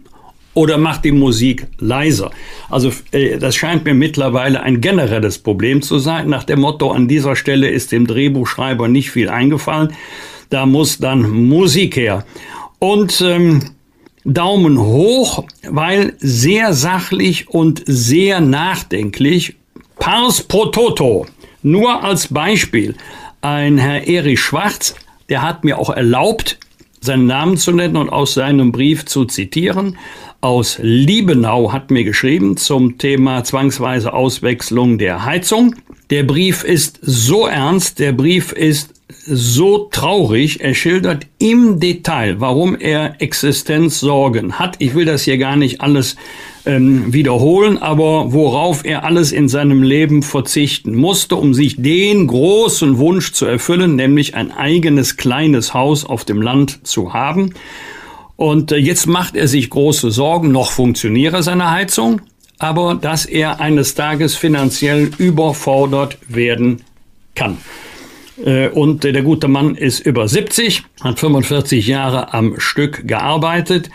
oder 0.53 0.77
macht 0.77 1.05
die 1.05 1.11
Musik 1.11 1.67
leiser. 1.79 2.31
Also 2.69 2.91
äh, 3.11 3.37
das 3.37 3.55
scheint 3.55 3.85
mir 3.85 3.93
mittlerweile 3.93 4.61
ein 4.61 4.81
generelles 4.81 5.39
Problem 5.39 5.81
zu 5.81 5.99
sein. 5.99 6.29
Nach 6.29 6.43
dem 6.43 6.61
Motto, 6.61 6.91
an 6.91 7.07
dieser 7.07 7.35
Stelle 7.35 7.69
ist 7.69 7.91
dem 7.91 8.07
Drehbuchschreiber 8.07 8.87
nicht 8.87 9.11
viel 9.11 9.29
eingefallen. 9.29 9.93
Da 10.49 10.65
muss 10.65 10.97
dann 10.97 11.47
Musik 11.47 11.95
her. 11.95 12.25
Und 12.79 13.21
ähm, 13.21 13.71
Daumen 14.25 14.79
hoch, 14.79 15.45
weil 15.67 16.13
sehr 16.19 16.73
sachlich 16.73 17.49
und 17.49 17.81
sehr 17.85 18.41
nachdenklich. 18.41 19.55
Pars 19.97 20.43
pro 20.43 20.65
toto. 20.65 21.25
Nur 21.63 22.03
als 22.03 22.27
Beispiel. 22.27 22.95
Ein 23.41 23.77
Herr 23.77 24.07
Erich 24.07 24.41
Schwarz, 24.41 24.95
der 25.29 25.41
hat 25.41 25.63
mir 25.63 25.79
auch 25.79 25.89
erlaubt, 25.89 26.59
seinen 27.01 27.25
Namen 27.25 27.57
zu 27.57 27.71
nennen 27.71 27.97
und 27.97 28.09
aus 28.09 28.35
seinem 28.35 28.71
Brief 28.71 29.05
zu 29.05 29.25
zitieren 29.25 29.97
aus 30.41 30.79
Liebenau 30.81 31.71
hat 31.71 31.91
mir 31.91 32.03
geschrieben 32.03 32.57
zum 32.57 32.97
Thema 32.97 33.43
zwangsweise 33.43 34.11
Auswechslung 34.11 34.97
der 34.97 35.23
Heizung. 35.23 35.75
Der 36.11 36.23
Brief 36.23 36.65
ist 36.65 36.99
so 37.01 37.47
ernst, 37.47 37.99
der 37.99 38.11
Brief 38.11 38.51
ist 38.51 38.93
so 39.25 39.87
traurig. 39.91 40.59
Er 40.59 40.73
schildert 40.73 41.25
im 41.39 41.79
Detail, 41.79 42.41
warum 42.41 42.75
er 42.75 43.21
Existenzsorgen 43.21 44.59
hat. 44.59 44.75
Ich 44.79 44.93
will 44.93 45.05
das 45.05 45.23
hier 45.23 45.37
gar 45.37 45.55
nicht 45.55 45.79
alles 45.79 46.17
ähm, 46.65 47.13
wiederholen, 47.13 47.77
aber 47.77 48.33
worauf 48.33 48.83
er 48.83 49.05
alles 49.05 49.31
in 49.31 49.47
seinem 49.47 49.83
Leben 49.83 50.21
verzichten 50.21 50.95
musste, 50.95 51.37
um 51.37 51.53
sich 51.53 51.81
den 51.81 52.27
großen 52.27 52.97
Wunsch 52.97 53.31
zu 53.31 53.45
erfüllen, 53.45 53.95
nämlich 53.95 54.35
ein 54.35 54.51
eigenes 54.51 55.15
kleines 55.15 55.73
Haus 55.73 56.03
auf 56.03 56.25
dem 56.25 56.41
Land 56.41 56.85
zu 56.85 57.13
haben. 57.13 57.53
Und 58.35 58.73
äh, 58.73 58.75
jetzt 58.75 59.07
macht 59.07 59.37
er 59.37 59.47
sich 59.47 59.69
große 59.69 60.11
Sorgen, 60.11 60.51
noch 60.51 60.71
funktioniere 60.71 61.41
seine 61.41 61.71
Heizung, 61.71 62.19
aber 62.61 62.93
dass 62.93 63.25
er 63.25 63.59
eines 63.59 63.95
Tages 63.95 64.35
finanziell 64.35 65.09
überfordert 65.17 66.19
werden 66.27 66.83
kann. 67.33 67.57
Äh, 68.45 68.69
und 68.69 69.03
der 69.03 69.23
gute 69.23 69.47
Mann 69.47 69.73
ist 69.73 69.99
über 70.01 70.27
70, 70.27 70.83
hat 71.01 71.19
45 71.19 71.87
Jahre 71.87 72.33
am 72.35 72.59
Stück 72.59 73.07
gearbeitet 73.07 73.89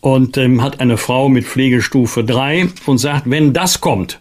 und 0.00 0.38
ähm, 0.38 0.62
hat 0.62 0.80
eine 0.80 0.96
Frau 0.96 1.28
mit 1.28 1.44
Pflegestufe 1.44 2.24
3 2.24 2.68
und 2.86 2.96
sagt, 2.96 3.28
wenn 3.28 3.52
das 3.52 3.82
kommt, 3.82 4.20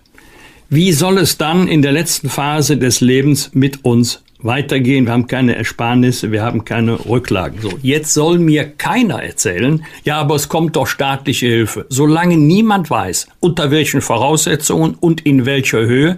wie 0.70 0.92
soll 0.92 1.18
es 1.18 1.38
dann 1.38 1.70
in 1.70 1.82
der 1.82 1.94
letzten 1.94 2.30
Phase 2.30 2.76
des 2.76 3.00
Lebens 3.00 3.52
mit 3.54 3.86
uns 3.86 4.22
weitergehen, 4.40 5.06
wir 5.06 5.14
haben 5.14 5.28
keine 5.28 5.56
Ersparnisse, 5.56 6.32
wir 6.32 6.44
haben 6.44 6.66
keine 6.66 7.06
Rücklagen. 7.08 7.60
So, 7.62 7.72
jetzt 7.82 8.14
soll 8.14 8.40
mir 8.40 8.66
keiner 8.66 9.22
erzählen, 9.24 9.84
ja, 10.04 10.20
aber 10.20 10.36
es 10.36 10.50
kommt 10.50 10.76
doch 10.76 10.88
staatliche 10.88 11.48
Hilfe. 11.48 11.86
Solange 11.90 12.38
niemand 12.38 12.90
weiß, 12.90 13.28
unter 13.40 13.72
welchen 13.72 14.02
Voraussetzungen 14.02 14.96
und 15.00 15.26
in 15.26 15.46
welcher 15.46 15.80
Höhe, 15.80 16.18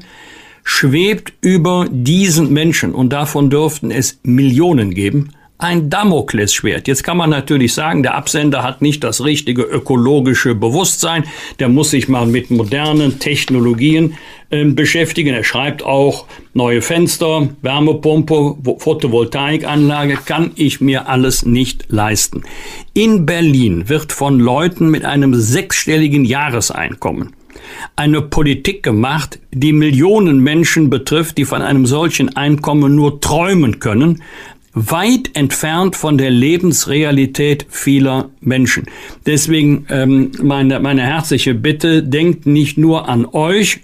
schwebt 0.64 1.34
über 1.42 1.88
diesen 1.90 2.54
Menschen, 2.54 2.94
und 2.94 3.12
davon 3.12 3.50
dürften 3.50 3.92
es 3.92 4.20
Millionen 4.24 4.94
geben, 4.94 5.32
ein 5.60 5.90
Damoklesschwert. 5.90 6.88
Jetzt 6.88 7.04
kann 7.04 7.18
man 7.18 7.30
natürlich 7.30 7.74
sagen, 7.74 8.02
der 8.02 8.16
Absender 8.16 8.64
hat 8.64 8.82
nicht 8.82 9.04
das 9.04 9.24
richtige 9.24 9.62
ökologische 9.64 10.56
Bewusstsein, 10.56 11.26
der 11.60 11.68
muss 11.68 11.92
sich 11.92 12.08
mal 12.08 12.26
mit 12.26 12.50
modernen 12.50 13.20
Technologien 13.20 14.16
äh, 14.50 14.64
beschäftigen. 14.64 15.34
Er 15.34 15.44
schreibt 15.44 15.84
auch 15.84 16.26
neue 16.54 16.82
Fenster, 16.82 17.50
Wärmepumpe, 17.62 18.56
Photovoltaikanlage, 18.78 20.18
kann 20.26 20.52
ich 20.56 20.80
mir 20.80 21.10
alles 21.10 21.46
nicht 21.46 21.86
leisten. 21.90 22.44
In 22.94 23.26
Berlin 23.26 23.90
wird 23.90 24.14
von 24.14 24.40
Leuten 24.40 24.90
mit 24.90 25.04
einem 25.04 25.36
sechsstelligen 25.36 26.24
Jahreseinkommen 26.24 27.34
eine 27.96 28.22
Politik 28.22 28.84
gemacht, 28.84 29.40
die 29.52 29.74
Millionen 29.74 30.40
Menschen 30.40 30.90
betrifft, 30.90 31.38
die 31.38 31.46
von 31.46 31.62
einem 31.62 31.86
solchen 31.86 32.36
Einkommen 32.36 32.96
nur 32.96 33.22
träumen 33.22 33.80
können, 33.80 34.24
weit 34.88 35.32
entfernt 35.34 35.96
von 35.96 36.18
der 36.18 36.30
Lebensrealität 36.30 37.66
vieler 37.70 38.30
Menschen. 38.40 38.86
Deswegen 39.26 39.86
ähm, 39.90 40.32
meine, 40.42 40.80
meine 40.80 41.02
herzliche 41.02 41.54
Bitte, 41.54 42.04
denkt 42.04 42.46
nicht 42.46 42.78
nur 42.78 43.10
an 43.10 43.26
euch 43.26 43.82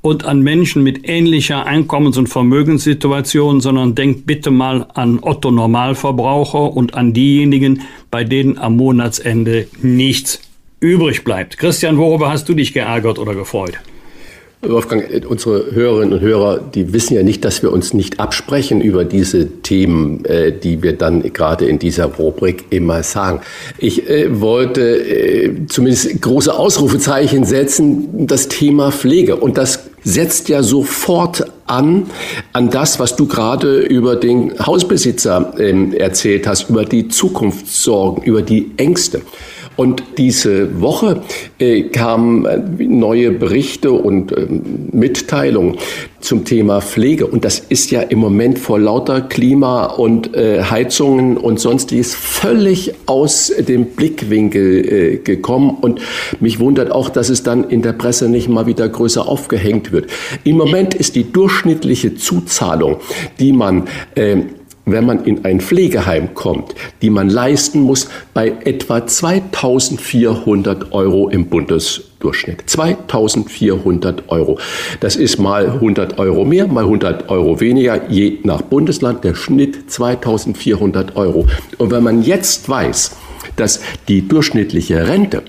und 0.00 0.24
an 0.24 0.40
Menschen 0.40 0.82
mit 0.82 1.08
ähnlicher 1.08 1.66
Einkommens- 1.66 2.16
und 2.16 2.28
Vermögenssituation, 2.28 3.60
sondern 3.60 3.94
denkt 3.94 4.26
bitte 4.26 4.50
mal 4.50 4.86
an 4.94 5.18
Otto 5.20 5.50
Normalverbraucher 5.50 6.72
und 6.72 6.94
an 6.94 7.12
diejenigen, 7.12 7.82
bei 8.10 8.24
denen 8.24 8.58
am 8.58 8.76
Monatsende 8.76 9.66
nichts 9.82 10.40
übrig 10.80 11.24
bleibt. 11.24 11.58
Christian, 11.58 11.98
worüber 11.98 12.30
hast 12.30 12.48
du 12.48 12.54
dich 12.54 12.72
geärgert 12.72 13.18
oder 13.18 13.34
gefreut? 13.34 13.78
Wolfgang, 14.60 15.04
unsere 15.28 15.70
Hörerinnen 15.72 16.14
und 16.14 16.20
Hörer, 16.20 16.58
die 16.58 16.92
wissen 16.92 17.14
ja 17.14 17.22
nicht, 17.22 17.44
dass 17.44 17.62
wir 17.62 17.72
uns 17.72 17.94
nicht 17.94 18.18
absprechen 18.18 18.80
über 18.80 19.04
diese 19.04 19.46
Themen, 19.62 20.24
äh, 20.24 20.50
die 20.50 20.82
wir 20.82 20.94
dann 20.94 21.22
gerade 21.32 21.66
in 21.66 21.78
dieser 21.78 22.06
Rubrik 22.06 22.64
immer 22.70 23.04
sagen. 23.04 23.40
Ich 23.78 24.10
äh, 24.10 24.40
wollte 24.40 24.80
äh, 24.82 25.66
zumindest 25.68 26.20
große 26.20 26.52
Ausrufezeichen 26.52 27.44
setzen, 27.44 28.26
das 28.26 28.48
Thema 28.48 28.90
Pflege. 28.90 29.36
Und 29.36 29.58
das 29.58 29.84
setzt 30.02 30.48
ja 30.48 30.64
sofort 30.64 31.44
an, 31.66 32.06
an 32.52 32.70
das, 32.70 32.98
was 32.98 33.14
du 33.14 33.26
gerade 33.26 33.80
über 33.80 34.16
den 34.16 34.58
Hausbesitzer 34.58 35.54
ähm, 35.58 35.92
erzählt 35.92 36.48
hast, 36.48 36.68
über 36.68 36.84
die 36.84 37.06
Zukunftssorgen, 37.06 38.24
über 38.24 38.42
die 38.42 38.72
Ängste. 38.76 39.20
Und 39.78 40.02
diese 40.18 40.80
Woche 40.80 41.22
äh, 41.60 41.82
kamen 41.84 42.44
äh, 42.46 42.58
neue 42.84 43.30
Berichte 43.30 43.92
und 43.92 44.32
äh, 44.32 44.48
Mitteilungen 44.90 45.76
zum 46.18 46.44
Thema 46.44 46.80
Pflege. 46.80 47.28
Und 47.28 47.44
das 47.44 47.60
ist 47.60 47.92
ja 47.92 48.00
im 48.00 48.18
Moment 48.18 48.58
vor 48.58 48.80
lauter 48.80 49.20
Klima 49.20 49.86
und 49.86 50.34
äh, 50.34 50.64
Heizungen 50.64 51.36
und 51.36 51.60
sonstiges 51.60 52.12
völlig 52.12 52.92
aus 53.06 53.52
dem 53.56 53.84
Blickwinkel 53.84 54.84
äh, 54.84 55.16
gekommen. 55.18 55.76
Und 55.80 56.00
mich 56.40 56.58
wundert 56.58 56.90
auch, 56.90 57.08
dass 57.08 57.28
es 57.28 57.44
dann 57.44 57.70
in 57.70 57.80
der 57.80 57.92
Presse 57.92 58.28
nicht 58.28 58.48
mal 58.48 58.66
wieder 58.66 58.88
größer 58.88 59.28
aufgehängt 59.28 59.92
wird. 59.92 60.10
Im 60.42 60.56
Moment 60.56 60.94
ist 60.94 61.14
die 61.14 61.30
durchschnittliche 61.30 62.16
Zuzahlung, 62.16 62.96
die 63.38 63.52
man 63.52 63.84
äh, 64.16 64.38
wenn 64.92 65.06
man 65.06 65.24
in 65.24 65.44
ein 65.44 65.60
Pflegeheim 65.60 66.34
kommt, 66.34 66.74
die 67.02 67.10
man 67.10 67.28
leisten 67.28 67.80
muss, 67.80 68.08
bei 68.34 68.52
etwa 68.64 69.06
2400 69.06 70.92
Euro 70.92 71.28
im 71.28 71.46
Bundesdurchschnitt. 71.46 72.62
2400 72.66 74.28
Euro. 74.28 74.58
Das 75.00 75.16
ist 75.16 75.38
mal 75.38 75.66
100 75.66 76.18
Euro 76.18 76.44
mehr, 76.44 76.66
mal 76.66 76.84
100 76.84 77.28
Euro 77.28 77.60
weniger, 77.60 78.10
je 78.10 78.38
nach 78.42 78.62
Bundesland. 78.62 79.24
Der 79.24 79.34
Schnitt 79.34 79.90
2400 79.90 81.16
Euro. 81.16 81.46
Und 81.78 81.90
wenn 81.90 82.02
man 82.02 82.22
jetzt 82.22 82.68
weiß, 82.68 83.16
dass 83.56 83.80
die 84.08 84.26
durchschnittliche 84.26 85.08
Rente 85.08 85.42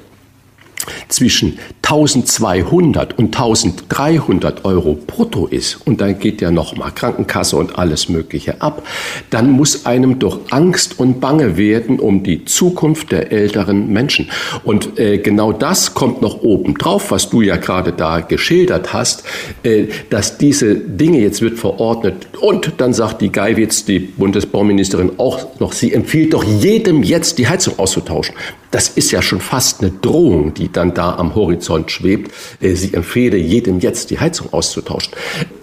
zwischen 1.07 1.59
1200 1.83 3.17
und 3.17 3.35
1300 3.35 4.63
Euro 4.63 4.97
brutto 5.07 5.47
ist 5.47 5.79
und 5.85 6.01
dann 6.01 6.19
geht 6.19 6.41
ja 6.41 6.51
noch 6.51 6.75
mal 6.75 6.91
Krankenkasse 6.91 7.57
und 7.57 7.79
alles 7.79 8.09
Mögliche 8.09 8.61
ab, 8.61 8.83
dann 9.29 9.49
muss 9.51 9.85
einem 9.85 10.19
doch 10.19 10.39
Angst 10.51 10.99
und 10.99 11.19
Bange 11.19 11.57
werden 11.57 11.99
um 11.99 12.23
die 12.23 12.45
Zukunft 12.45 13.11
der 13.11 13.31
älteren 13.31 13.91
Menschen. 13.91 14.29
Und 14.63 14.99
äh, 14.99 15.17
genau 15.17 15.51
das 15.51 15.93
kommt 15.95 16.21
noch 16.21 16.43
oben 16.43 16.75
drauf, 16.75 17.11
was 17.11 17.29
du 17.29 17.41
ja 17.41 17.57
gerade 17.57 17.91
da 17.91 18.19
geschildert 18.19 18.93
hast, 18.93 19.23
äh, 19.63 19.87
dass 20.09 20.37
diese 20.37 20.75
Dinge 20.75 21.19
jetzt 21.19 21.41
wird 21.41 21.57
verordnet 21.57 22.27
und 22.39 22.73
dann 22.77 22.93
sagt 22.93 23.21
die 23.21 23.31
Geiwitz, 23.31 23.85
die 23.85 23.99
Bundesbauministerin 23.99 25.13
auch 25.17 25.59
noch, 25.59 25.73
sie 25.73 25.93
empfiehlt 25.93 26.33
doch 26.33 26.43
jedem 26.43 27.03
jetzt 27.03 27.37
die 27.37 27.47
Heizung 27.47 27.79
auszutauschen. 27.79 28.35
Das 28.71 28.89
ist 28.89 29.11
ja 29.11 29.21
schon 29.21 29.39
fast 29.39 29.81
eine 29.81 29.91
Drohung, 29.91 30.53
die 30.53 30.71
dann 30.71 30.93
da 30.93 31.15
am 31.15 31.33
Horizont 31.35 31.89
schwebt. 31.89 32.31
Äh, 32.61 32.75
sie 32.75 32.93
empfehle 32.93 33.37
jedem 33.37 33.79
jetzt 33.79 34.11
die 34.11 34.19
Heizung 34.19 34.53
auszutauschen. 34.53 35.13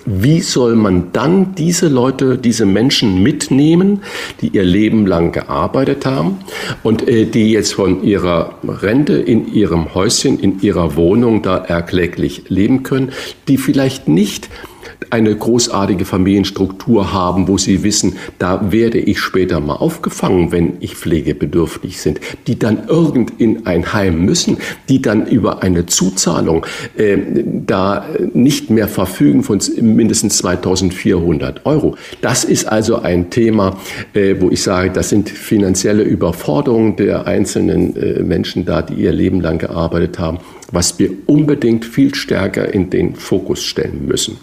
Wie 0.05 0.41
soll 0.41 0.77
man 0.77 1.12
dann 1.12 1.55
diese 1.55 1.89
Leute, 1.89 2.39
diese 2.39 2.66
Menschen 2.66 3.23
mitnehmen, 3.23 4.03
die 4.41 4.49
ihr 4.49 4.65
Leben 4.65 5.07
lang 5.07 5.33
gearbeitet 5.33 6.07
haben 6.07 6.39
und 6.83 7.09
äh, 7.09 7.27
die 7.27 7.53
jetzt 7.53 7.74
von 7.74 8.03
ihrer 8.03 8.55
Rente 8.66 9.15
in 9.15 9.53
ihrem 9.53 9.95
Häuschen, 9.95 10.39
in 10.39 10.61
ihrer 10.61 10.97
Wohnung 10.97 11.43
da 11.43 11.59
erkläglich 11.59 12.45
leben 12.49 12.83
können, 12.83 13.12
die 13.49 13.57
vielleicht 13.57 14.09
nicht 14.09 14.49
eine 15.11 15.35
großartige 15.35 16.05
Familienstruktur 16.05 17.12
haben, 17.12 17.49
wo 17.49 17.59
sie 17.59 17.83
wissen, 17.83 18.16
da 18.39 18.73
werde 18.73 18.99
ich 18.99 19.20
später 19.20 19.61
mal 19.61 19.77
aufgefangen, 19.77 20.53
wenn 20.53 20.74
ich 20.81 20.95
pflegebedürftig 20.95 22.01
sind, 22.01 22.20
die 22.47 22.59
dann 22.59 22.87
irgend 22.89 23.41
in 23.41 23.66
ein 23.66 23.93
Heim 23.93 24.24
müssen, 24.24 24.59
die 24.89 25.03
dann 25.03 25.27
über 25.27 25.62
eine 25.62 25.87
Zuzahlung 25.87 26.66
äh, 26.97 27.19
da 27.66 28.07
nicht 28.33 28.70
mehr 28.70 28.89
verfügen 28.89 29.43
von 29.43 29.61
mindestens 29.81 30.39
2400 30.39 31.66
Euro. 31.66 31.97
Das 32.20 32.45
ist 32.45 32.66
also 32.66 33.01
ein 33.01 33.31
Thema, 33.31 33.77
äh, 34.15 34.37
wo 34.41 34.51
ich 34.51 34.62
sage, 34.62 34.91
das 34.91 35.09
sind 35.09 35.28
finanzielle 35.28 36.03
Überforderungen 36.03 36.97
der 36.97 37.27
einzelnen 37.27 37.97
äh, 37.97 38.23
Menschen 38.23 38.65
da, 38.65 38.83
die 38.83 38.95
ihr 38.95 39.12
Leben 39.12 39.41
lang 39.41 39.59
gearbeitet 39.59 40.19
haben, 40.19 40.39
was 40.73 40.99
wir 40.99 41.11
unbedingt 41.27 41.85
viel 41.85 42.15
stärker 42.15 42.73
in 42.73 42.91
den 42.91 43.15
Fokus 43.15 43.62
stellen 43.62 44.07
müssen. 44.07 44.39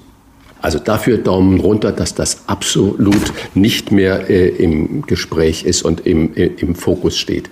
Also 0.64 0.80
dafür 0.80 1.18
Daumen 1.18 1.60
runter, 1.60 1.92
dass 1.92 2.16
das 2.16 2.44
absolut 2.48 3.34
nicht 3.54 3.92
mehr 3.92 4.30
äh, 4.30 4.48
im 4.48 5.02
Gespräch 5.02 5.66
ist 5.66 5.82
und 5.82 6.08
im, 6.08 6.34
äh, 6.38 6.52
im 6.56 6.74
Fokus 6.74 7.18
steht. 7.18 7.50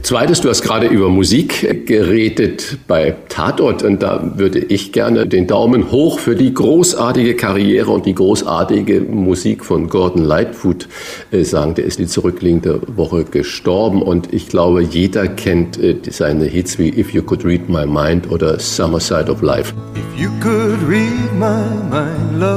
Zweites, 0.00 0.40
du 0.40 0.48
hast 0.48 0.62
gerade 0.62 0.86
über 0.86 1.10
Musik 1.10 1.86
geredet 1.86 2.78
bei 2.88 3.16
Tatort 3.28 3.82
und 3.82 4.02
da 4.02 4.32
würde 4.36 4.60
ich 4.60 4.92
gerne 4.92 5.26
den 5.26 5.46
Daumen 5.46 5.90
hoch 5.90 6.18
für 6.18 6.34
die 6.36 6.54
großartige 6.54 7.34
Karriere 7.34 7.90
und 7.90 8.06
die 8.06 8.14
großartige 8.14 9.02
Musik 9.02 9.62
von 9.62 9.90
Gordon 9.90 10.24
Lightfoot 10.24 10.88
äh, 11.32 11.44
sagen. 11.44 11.74
Der 11.74 11.84
ist 11.84 11.98
die 11.98 12.06
zurückliegende 12.06 12.80
Woche 12.96 13.24
gestorben 13.24 14.00
und 14.00 14.32
ich 14.32 14.48
glaube, 14.48 14.80
jeder 14.82 15.28
kennt 15.28 15.78
äh, 15.78 15.96
seine 16.08 16.46
Hits 16.46 16.78
wie 16.78 16.88
If 16.88 17.12
You 17.12 17.20
Could 17.22 17.44
Read 17.44 17.68
My 17.68 17.86
Mind 17.86 18.30
oder 18.30 18.58
Summer 18.58 19.00
Side 19.00 19.30
of 19.30 19.42
Life. 19.42 19.74
If 19.94 20.18
you 20.18 20.30
could 20.40 20.78
read 20.88 21.30
my 21.38 21.60
mind, 21.90 22.40
love. 22.40 22.53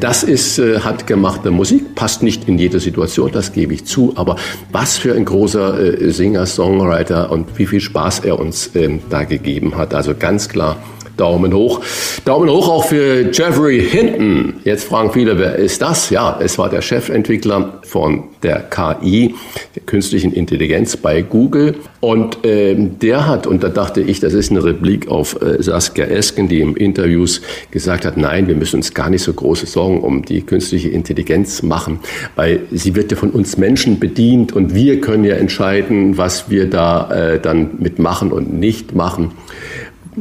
Das 0.00 0.22
ist 0.22 0.58
äh, 0.58 0.80
hat 0.80 1.08
Musik, 1.50 1.94
passt 1.94 2.22
nicht 2.22 2.48
in 2.48 2.58
jede 2.58 2.80
Situation, 2.80 3.30
das 3.32 3.52
gebe 3.52 3.74
ich 3.74 3.84
zu, 3.84 4.14
aber 4.16 4.36
was 4.72 4.96
für 4.96 5.14
ein 5.14 5.24
großer 5.26 6.00
äh, 6.00 6.10
Singer, 6.10 6.46
Songwriter 6.46 7.30
und 7.30 7.58
wie 7.58 7.66
viel 7.66 7.80
Spaß 7.80 8.20
er 8.20 8.38
uns 8.38 8.74
äh, 8.74 8.98
da 9.10 9.24
gegeben 9.24 9.76
hat. 9.76 9.92
Also 9.92 10.14
ganz 10.14 10.48
klar 10.48 10.76
Daumen 11.20 11.52
hoch. 11.52 11.82
Daumen 12.24 12.48
hoch 12.48 12.68
auch 12.68 12.84
für 12.86 13.30
Jeffrey 13.30 13.80
Hinton. 13.80 14.54
Jetzt 14.64 14.84
fragen 14.84 15.12
viele, 15.12 15.38
wer 15.38 15.56
ist 15.56 15.82
das? 15.82 16.08
Ja, 16.08 16.38
es 16.42 16.56
war 16.56 16.70
der 16.70 16.80
Chefentwickler 16.80 17.80
von 17.82 18.24
der 18.42 18.60
KI, 18.60 19.34
der 19.76 19.82
künstlichen 19.84 20.32
Intelligenz 20.32 20.96
bei 20.96 21.20
Google. 21.20 21.74
Und 22.00 22.38
ähm, 22.44 22.98
der 22.98 23.26
hat, 23.26 23.46
und 23.46 23.62
da 23.62 23.68
dachte 23.68 24.00
ich, 24.00 24.20
das 24.20 24.32
ist 24.32 24.50
eine 24.50 24.64
Replik 24.64 25.08
auf 25.08 25.40
äh, 25.42 25.62
Saskia 25.62 26.06
Esken, 26.06 26.48
die 26.48 26.62
im 26.62 26.74
Interviews 26.74 27.42
gesagt 27.70 28.06
hat, 28.06 28.16
nein, 28.16 28.48
wir 28.48 28.54
müssen 28.54 28.76
uns 28.76 28.94
gar 28.94 29.10
nicht 29.10 29.22
so 29.22 29.34
große 29.34 29.66
Sorgen 29.66 30.00
um 30.00 30.24
die 30.24 30.40
künstliche 30.40 30.88
Intelligenz 30.88 31.62
machen, 31.62 32.00
weil 32.36 32.60
sie 32.70 32.94
wird 32.94 33.10
ja 33.10 33.18
von 33.18 33.30
uns 33.30 33.58
Menschen 33.58 33.98
bedient 33.98 34.54
und 34.54 34.74
wir 34.74 35.02
können 35.02 35.24
ja 35.24 35.34
entscheiden, 35.34 36.16
was 36.16 36.48
wir 36.48 36.70
da 36.70 37.10
äh, 37.10 37.40
dann 37.40 37.72
mitmachen 37.78 38.32
und 38.32 38.54
nicht 38.54 38.94
machen 38.94 39.32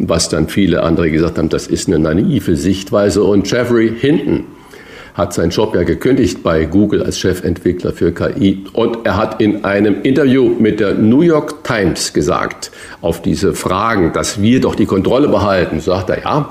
was 0.07 0.29
dann 0.29 0.47
viele 0.47 0.83
andere 0.83 1.11
gesagt 1.11 1.37
haben, 1.37 1.49
das 1.49 1.67
ist 1.67 1.87
eine 1.87 1.99
naive 1.99 2.55
Sichtweise. 2.55 3.23
Und 3.23 3.49
Jeffrey 3.49 3.91
Hinton 3.99 4.45
hat 5.13 5.33
seinen 5.33 5.49
Job 5.49 5.75
ja 5.75 5.83
gekündigt 5.83 6.43
bei 6.43 6.65
Google 6.65 7.03
als 7.03 7.19
Chefentwickler 7.19 7.91
für 7.91 8.13
KI. 8.13 8.63
Und 8.73 9.05
er 9.05 9.17
hat 9.17 9.41
in 9.41 9.65
einem 9.65 10.01
Interview 10.03 10.55
mit 10.57 10.79
der 10.79 10.93
New 10.93 11.21
York 11.21 11.63
Times 11.63 12.13
gesagt, 12.13 12.71
auf 13.01 13.21
diese 13.21 13.53
Fragen, 13.53 14.13
dass 14.13 14.41
wir 14.41 14.61
doch 14.61 14.75
die 14.75 14.85
Kontrolle 14.85 15.27
behalten, 15.27 15.81
sagt 15.81 16.09
er, 16.09 16.21
ja, 16.21 16.49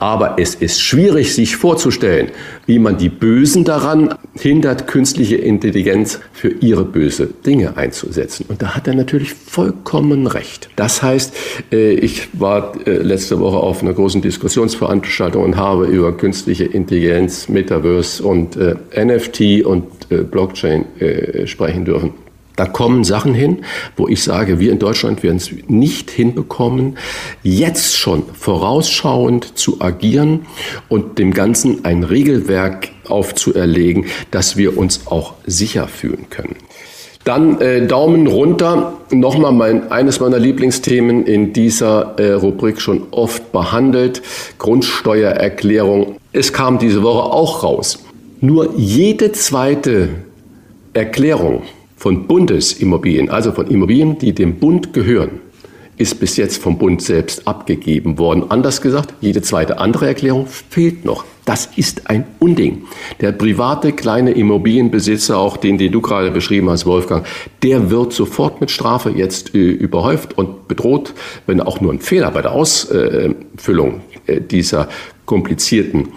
aber 0.00 0.36
es 0.38 0.54
ist 0.54 0.80
schwierig, 0.80 1.34
sich 1.34 1.56
vorzustellen, 1.56 2.28
wie 2.66 2.78
man 2.78 2.96
die 2.96 3.10
Bösen 3.10 3.64
daran 3.64 4.14
hindert, 4.34 4.86
künstliche 4.86 5.36
Intelligenz 5.36 6.20
für 6.32 6.48
ihre 6.48 6.84
böse 6.84 7.26
Dinge 7.26 7.76
einzusetzen. 7.76 8.46
Und 8.48 8.62
da 8.62 8.74
hat 8.74 8.88
er 8.88 8.94
natürlich 8.94 9.34
vollkommen 9.34 10.26
recht. 10.26 10.70
Das 10.74 11.02
heißt, 11.02 11.36
äh, 11.70 11.92
ich 11.92 12.28
war 12.32 12.72
äh, 12.86 12.96
letzte 12.96 13.38
Woche 13.40 13.58
auf 13.58 13.82
einer 13.82 13.92
großen 13.92 14.22
Diskussionsveranstaltung 14.22 15.44
und 15.44 15.56
habe 15.56 15.86
über 15.86 16.16
künstliche 16.16 16.64
Intelligenz, 16.64 17.48
Metaverse 17.48 18.22
und 18.22 18.56
äh, 18.56 18.76
NFT 18.96 19.64
und 19.64 19.84
Blockchain 20.30 20.86
sprechen 21.44 21.84
dürfen. 21.84 22.14
Da 22.60 22.66
kommen 22.66 23.04
Sachen 23.04 23.32
hin, 23.32 23.64
wo 23.96 24.06
ich 24.06 24.22
sage, 24.22 24.60
wir 24.60 24.70
in 24.70 24.78
Deutschland 24.78 25.22
werden 25.22 25.38
es 25.38 25.50
nicht 25.68 26.10
hinbekommen, 26.10 26.98
jetzt 27.42 27.96
schon 27.96 28.22
vorausschauend 28.38 29.56
zu 29.56 29.80
agieren 29.80 30.40
und 30.90 31.18
dem 31.18 31.32
Ganzen 31.32 31.86
ein 31.86 32.04
Regelwerk 32.04 32.90
aufzuerlegen, 33.08 34.04
dass 34.30 34.58
wir 34.58 34.76
uns 34.76 35.06
auch 35.06 35.36
sicher 35.46 35.88
fühlen 35.88 36.26
können. 36.28 36.56
Dann 37.24 37.62
äh, 37.62 37.86
Daumen 37.86 38.26
runter. 38.26 38.92
Nochmal 39.10 39.52
mein, 39.52 39.90
eines 39.90 40.20
meiner 40.20 40.38
Lieblingsthemen 40.38 41.24
in 41.24 41.54
dieser 41.54 42.18
äh, 42.18 42.32
Rubrik 42.32 42.78
schon 42.78 43.04
oft 43.10 43.52
behandelt. 43.52 44.20
Grundsteuererklärung. 44.58 46.16
Es 46.34 46.52
kam 46.52 46.78
diese 46.78 47.02
Woche 47.02 47.22
auch 47.22 47.62
raus. 47.62 48.00
Nur 48.42 48.74
jede 48.76 49.32
zweite 49.32 50.10
Erklärung 50.92 51.62
von 52.00 52.26
Bundesimmobilien, 52.26 53.28
also 53.28 53.52
von 53.52 53.66
Immobilien, 53.66 54.18
die 54.18 54.32
dem 54.32 54.54
Bund 54.56 54.94
gehören, 54.94 55.42
ist 55.98 56.18
bis 56.18 56.38
jetzt 56.38 56.62
vom 56.62 56.78
Bund 56.78 57.02
selbst 57.02 57.46
abgegeben 57.46 58.16
worden. 58.16 58.44
Anders 58.48 58.80
gesagt, 58.80 59.12
jede 59.20 59.42
zweite 59.42 59.78
andere 59.78 60.06
Erklärung 60.06 60.46
fehlt 60.46 61.04
noch. 61.04 61.26
Das 61.44 61.68
ist 61.76 62.08
ein 62.08 62.24
Unding. 62.38 62.84
Der 63.20 63.32
private 63.32 63.92
kleine 63.92 64.30
Immobilienbesitzer, 64.30 65.36
auch 65.36 65.58
den, 65.58 65.76
den 65.76 65.92
du 65.92 66.00
gerade 66.00 66.30
beschrieben 66.30 66.70
hast, 66.70 66.86
Wolfgang, 66.86 67.26
der 67.62 67.90
wird 67.90 68.14
sofort 68.14 68.62
mit 68.62 68.70
Strafe 68.70 69.10
jetzt 69.10 69.54
äh, 69.54 69.58
überhäuft 69.58 70.38
und 70.38 70.68
bedroht, 70.68 71.12
wenn 71.46 71.60
auch 71.60 71.82
nur 71.82 71.90
einen 71.90 72.00
Fehler 72.00 72.30
bei 72.30 72.40
der 72.40 72.52
Ausfüllung 72.52 74.00
äh, 74.26 74.40
dieser 74.40 74.88
komplizierten 75.26 76.08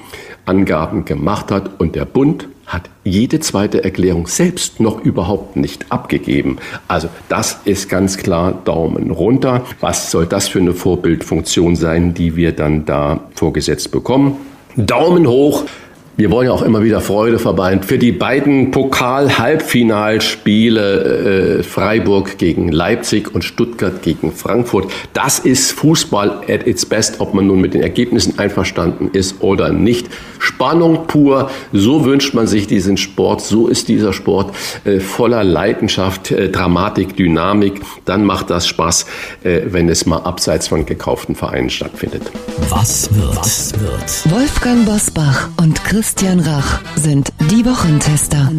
Angaben 0.45 1.03
gemacht 1.03 1.51
hat. 1.51 1.81
Und 1.81 1.95
der 1.95 2.05
Bund 2.05 2.47
hat 2.73 2.89
jede 3.03 3.39
zweite 3.39 3.83
Erklärung 3.83 4.27
selbst 4.27 4.79
noch 4.79 4.99
überhaupt 4.99 5.55
nicht 5.55 5.91
abgegeben. 5.91 6.57
Also 6.87 7.09
das 7.29 7.59
ist 7.65 7.87
ganz 7.87 8.17
klar 8.17 8.53
Daumen 8.65 9.11
runter. 9.11 9.61
Was 9.79 10.09
soll 10.09 10.25
das 10.25 10.47
für 10.47 10.59
eine 10.59 10.73
Vorbildfunktion 10.73 11.75
sein, 11.75 12.13
die 12.13 12.35
wir 12.35 12.51
dann 12.53 12.85
da 12.85 13.19
vorgesetzt 13.35 13.91
bekommen? 13.91 14.37
Daumen 14.75 15.27
hoch 15.27 15.65
wir 16.15 16.29
wollen 16.29 16.45
ja 16.47 16.53
auch 16.53 16.61
immer 16.61 16.83
wieder 16.83 17.01
Freude 17.01 17.39
verbeiden. 17.39 17.81
Für 17.81 17.97
die 17.97 18.11
beiden 18.11 18.69
Pokal-Halbfinalspiele 18.69 21.57
äh, 21.59 21.63
Freiburg 21.63 22.37
gegen 22.37 22.71
Leipzig 22.71 23.33
und 23.33 23.43
Stuttgart 23.43 24.03
gegen 24.03 24.31
Frankfurt, 24.31 24.91
das 25.13 25.39
ist 25.39 25.71
Fußball 25.71 26.41
at 26.47 26.67
its 26.67 26.85
best, 26.85 27.19
ob 27.19 27.33
man 27.33 27.47
nun 27.47 27.61
mit 27.61 27.73
den 27.73 27.81
Ergebnissen 27.81 28.37
einverstanden 28.37 29.09
ist 29.13 29.41
oder 29.41 29.69
nicht. 29.69 30.07
Spannung 30.37 31.07
pur, 31.07 31.49
so 31.71 32.05
wünscht 32.05 32.35
man 32.35 32.45
sich 32.45 32.67
diesen 32.67 32.97
Sport, 32.97 33.41
so 33.41 33.67
ist 33.67 33.87
dieser 33.87 34.13
Sport 34.13 34.53
äh, 34.85 34.99
voller 34.99 35.43
Leidenschaft, 35.43 36.29
äh, 36.31 36.49
Dramatik, 36.49 37.15
Dynamik. 37.15 37.81
Dann 38.05 38.23
macht 38.23 38.51
das 38.51 38.67
Spaß, 38.67 39.07
äh, 39.43 39.61
wenn 39.65 39.89
es 39.89 40.05
mal 40.05 40.17
abseits 40.17 40.67
von 40.67 40.85
gekauften 40.85 41.33
Vereinen 41.33 41.71
stattfindet. 41.71 42.31
Was 42.69 43.09
wird? 43.15 43.35
Was 43.35 43.73
wird? 43.79 44.31
Wolfgang 44.31 44.85
Bosbach 44.85 45.49
und 45.57 45.83
Chris 45.85 46.02
Christian 46.03 46.41
Rach 46.41 46.81
sind 46.97 47.31
die 47.49 47.65
Wochentester. 47.65 48.51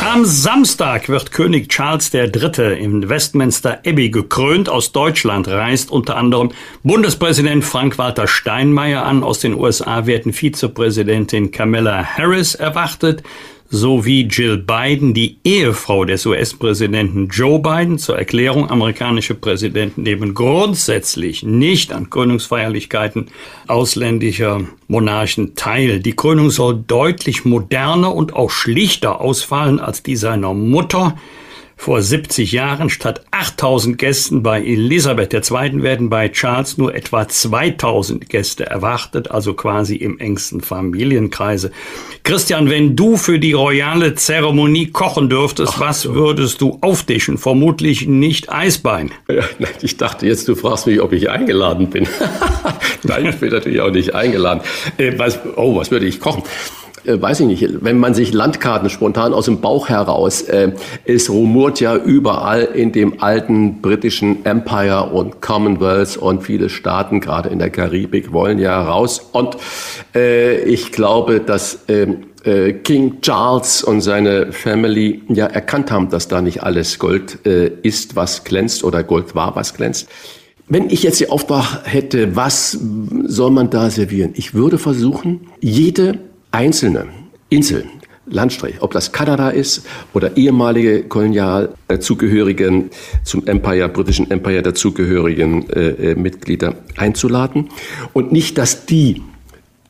Am 0.00 0.24
Samstag 0.24 1.08
wird 1.08 1.30
König 1.30 1.68
Charles 1.68 2.12
III. 2.12 2.76
im 2.76 3.08
Westminster 3.08 3.82
Abbey 3.86 4.10
gekrönt. 4.10 4.68
Aus 4.68 4.90
Deutschland 4.90 5.46
reist 5.46 5.92
unter 5.92 6.16
anderem 6.16 6.50
Bundespräsident 6.82 7.64
Frank-Walter 7.64 8.26
Steinmeier 8.26 9.04
an. 9.04 9.22
Aus 9.22 9.38
den 9.38 9.54
USA 9.54 10.06
werden 10.06 10.32
Vizepräsidentin 10.32 11.52
Kamala 11.52 12.02
Harris 12.02 12.56
erwartet 12.56 13.22
sowie 13.70 14.28
Jill 14.30 14.58
Biden, 14.58 15.14
die 15.14 15.38
Ehefrau 15.44 16.04
des 16.04 16.26
US-Präsidenten 16.26 17.28
Joe 17.28 17.58
Biden. 17.58 17.98
Zur 17.98 18.18
Erklärung, 18.18 18.70
amerikanische 18.70 19.34
Präsidenten 19.34 20.02
nehmen 20.02 20.34
grundsätzlich 20.34 21.42
nicht 21.42 21.92
an 21.92 22.10
Krönungsfeierlichkeiten 22.10 23.28
ausländischer 23.66 24.62
Monarchen 24.88 25.54
teil. 25.54 26.00
Die 26.00 26.14
Krönung 26.14 26.50
soll 26.50 26.82
deutlich 26.86 27.44
moderner 27.44 28.14
und 28.14 28.34
auch 28.34 28.50
schlichter 28.50 29.20
ausfallen 29.20 29.80
als 29.80 30.02
die 30.02 30.16
seiner 30.16 30.54
Mutter. 30.54 31.16
Vor 31.78 32.00
70 32.00 32.52
Jahren 32.52 32.90
statt 32.90 33.22
8000 33.30 33.98
Gästen 33.98 34.42
bei 34.42 34.60
Elisabeth 34.60 35.32
II. 35.34 35.82
werden 35.82 36.08
bei 36.08 36.30
Charles 36.30 36.78
nur 36.78 36.94
etwa 36.94 37.28
2000 37.28 38.28
Gäste 38.28 38.66
erwartet, 38.66 39.30
also 39.30 39.54
quasi 39.54 39.94
im 39.94 40.18
engsten 40.18 40.62
Familienkreise. 40.62 41.70
Christian, 42.24 42.70
wenn 42.70 42.96
du 42.96 43.16
für 43.16 43.38
die 43.38 43.52
royale 43.52 44.14
Zeremonie 44.14 44.86
kochen 44.86 45.28
dürftest, 45.28 45.74
Ach, 45.76 45.80
was 45.80 46.12
würdest 46.12 46.60
du 46.60 46.78
auftischen? 46.80 47.38
Vermutlich 47.38 48.06
nicht 48.06 48.50
Eisbein. 48.52 49.10
Ja, 49.58 49.68
ich 49.82 49.96
dachte 49.96 50.26
jetzt, 50.26 50.48
du 50.48 50.54
fragst 50.54 50.86
mich, 50.86 51.00
ob 51.00 51.12
ich 51.12 51.28
eingeladen 51.28 51.90
bin. 51.90 52.08
Nein, 53.02 53.26
ich 53.26 53.36
bin 53.36 53.50
natürlich 53.50 53.80
auch 53.80 53.90
nicht 53.90 54.14
eingeladen. 54.14 54.62
Äh, 54.96 55.18
was, 55.18 55.38
oh, 55.56 55.76
was 55.76 55.90
würde 55.90 56.06
ich 56.06 56.20
kochen? 56.20 56.42
Äh, 57.06 57.20
weiß 57.20 57.40
ich 57.40 57.46
nicht, 57.46 57.84
wenn 57.84 57.98
man 57.98 58.14
sich 58.14 58.32
Landkarten 58.32 58.90
spontan 58.90 59.32
aus 59.32 59.46
dem 59.46 59.60
Bauch 59.60 59.88
heraus, 59.88 60.42
äh, 60.42 60.72
es 61.04 61.30
rumort 61.30 61.80
ja 61.80 61.96
überall 61.96 62.62
in 62.62 62.92
dem 62.92 63.20
alten 63.22 63.80
britischen 63.80 64.44
Empire 64.44 65.10
und 65.12 65.40
Commonwealth 65.40 66.16
und 66.16 66.42
viele 66.42 66.68
Staaten, 66.68 67.20
gerade 67.20 67.48
in 67.48 67.58
der 67.58 67.70
Karibik, 67.70 68.32
wollen 68.32 68.58
ja 68.58 68.82
raus. 68.82 69.30
Und 69.32 69.56
äh, 70.14 70.62
ich 70.62 70.92
glaube, 70.92 71.40
dass 71.40 71.84
ähm, 71.88 72.24
äh, 72.44 72.72
King 72.74 73.20
Charles 73.20 73.82
und 73.82 74.00
seine 74.00 74.52
Family 74.52 75.22
ja 75.28 75.46
erkannt 75.46 75.90
haben, 75.90 76.08
dass 76.10 76.28
da 76.28 76.40
nicht 76.40 76.62
alles 76.62 76.98
Gold 76.98 77.44
äh, 77.46 77.70
ist, 77.82 78.16
was 78.16 78.44
glänzt 78.44 78.84
oder 78.84 79.02
Gold 79.02 79.34
war, 79.34 79.56
was 79.56 79.74
glänzt. 79.74 80.08
Wenn 80.68 80.90
ich 80.90 81.04
jetzt 81.04 81.20
die 81.20 81.30
Aufbach 81.30 81.82
hätte, 81.84 82.34
was 82.34 82.76
soll 83.24 83.52
man 83.52 83.70
da 83.70 83.88
servieren? 83.88 84.32
Ich 84.34 84.52
würde 84.52 84.78
versuchen, 84.78 85.48
jede 85.60 86.18
einzelne 86.56 87.08
Insel, 87.50 87.84
Landstrich, 88.24 88.76
ob 88.80 88.90
das 88.92 89.12
Kanada 89.12 89.50
ist 89.50 89.86
oder 90.14 90.38
ehemalige 90.38 91.02
Kolonialzugehörigen 91.02 92.90
zum 93.22 93.46
Empire, 93.46 93.90
britischen 93.90 94.30
Empire 94.30 94.62
dazugehörigen 94.62 95.68
äh, 95.68 96.12
äh, 96.12 96.14
Mitglieder 96.16 96.74
einzuladen 96.96 97.68
und 98.14 98.32
nicht, 98.32 98.56
dass 98.56 98.86
die 98.86 99.22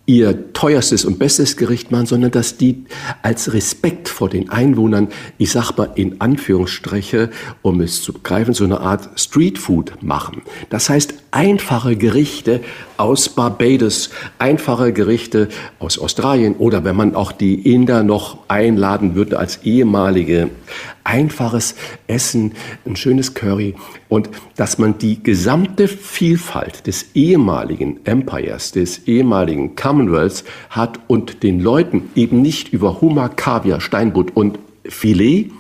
ihr 0.07 0.53
teuerstes 0.53 1.05
und 1.05 1.19
bestes 1.19 1.57
Gericht 1.57 1.91
machen, 1.91 2.07
sondern 2.07 2.31
dass 2.31 2.57
die 2.57 2.85
als 3.23 3.53
Respekt 3.53 4.09
vor 4.09 4.29
den 4.29 4.51
Einwohnern, 4.51 5.09
ich 5.39 5.51
sag 5.51 5.77
mal 5.77 5.91
in 5.95 6.21
Anführungsstriche, 6.21 7.31
um 7.63 7.81
es 7.81 8.03
zu 8.03 8.13
begreifen, 8.13 8.55
so 8.55 8.65
eine 8.65 8.81
Art 8.81 9.09
Streetfood 9.19 10.03
machen. 10.03 10.43
Das 10.71 10.89
heißt, 10.89 11.15
einfache 11.33 11.97
Gerichte 11.97 12.61
aus 12.97 13.29
Barbados, 13.29 14.11
einfache 14.39 14.93
Gerichte 14.93 15.49
aus 15.79 15.99
Australien 15.99 16.55
oder 16.57 16.85
wenn 16.85 16.97
man 16.97 17.15
auch 17.15 17.33
die 17.33 17.73
Inder 17.73 18.03
noch 18.03 18.39
einladen 18.49 19.15
würde 19.15 19.39
als 19.39 19.63
ehemalige. 19.65 20.51
Einfaches 21.05 21.77
Essen, 22.07 22.53
ein 22.85 22.97
schönes 22.97 23.35
Curry 23.35 23.75
und 24.09 24.29
dass 24.57 24.79
man 24.79 24.99
die 24.99 25.23
gesamte 25.23 25.89
Vielfalt 25.89 26.87
des 26.87 27.07
ehemaligen 27.15 28.01
Empires, 28.05 28.73
des 28.73 29.07
ehemaligen 29.07 29.77
Commonwealths 29.77 30.45
hat 30.71 30.99
und 31.07 31.43
den 31.43 31.61
Leuten 31.61 32.11
eben 32.17 32.43
nicht 32.43 32.73
über 32.73 33.01
Hummer, 33.01 33.29
Kaviar, 33.29 33.81
Steinbutt 33.81 34.37
und 34.37 34.59
Filet 34.85 35.51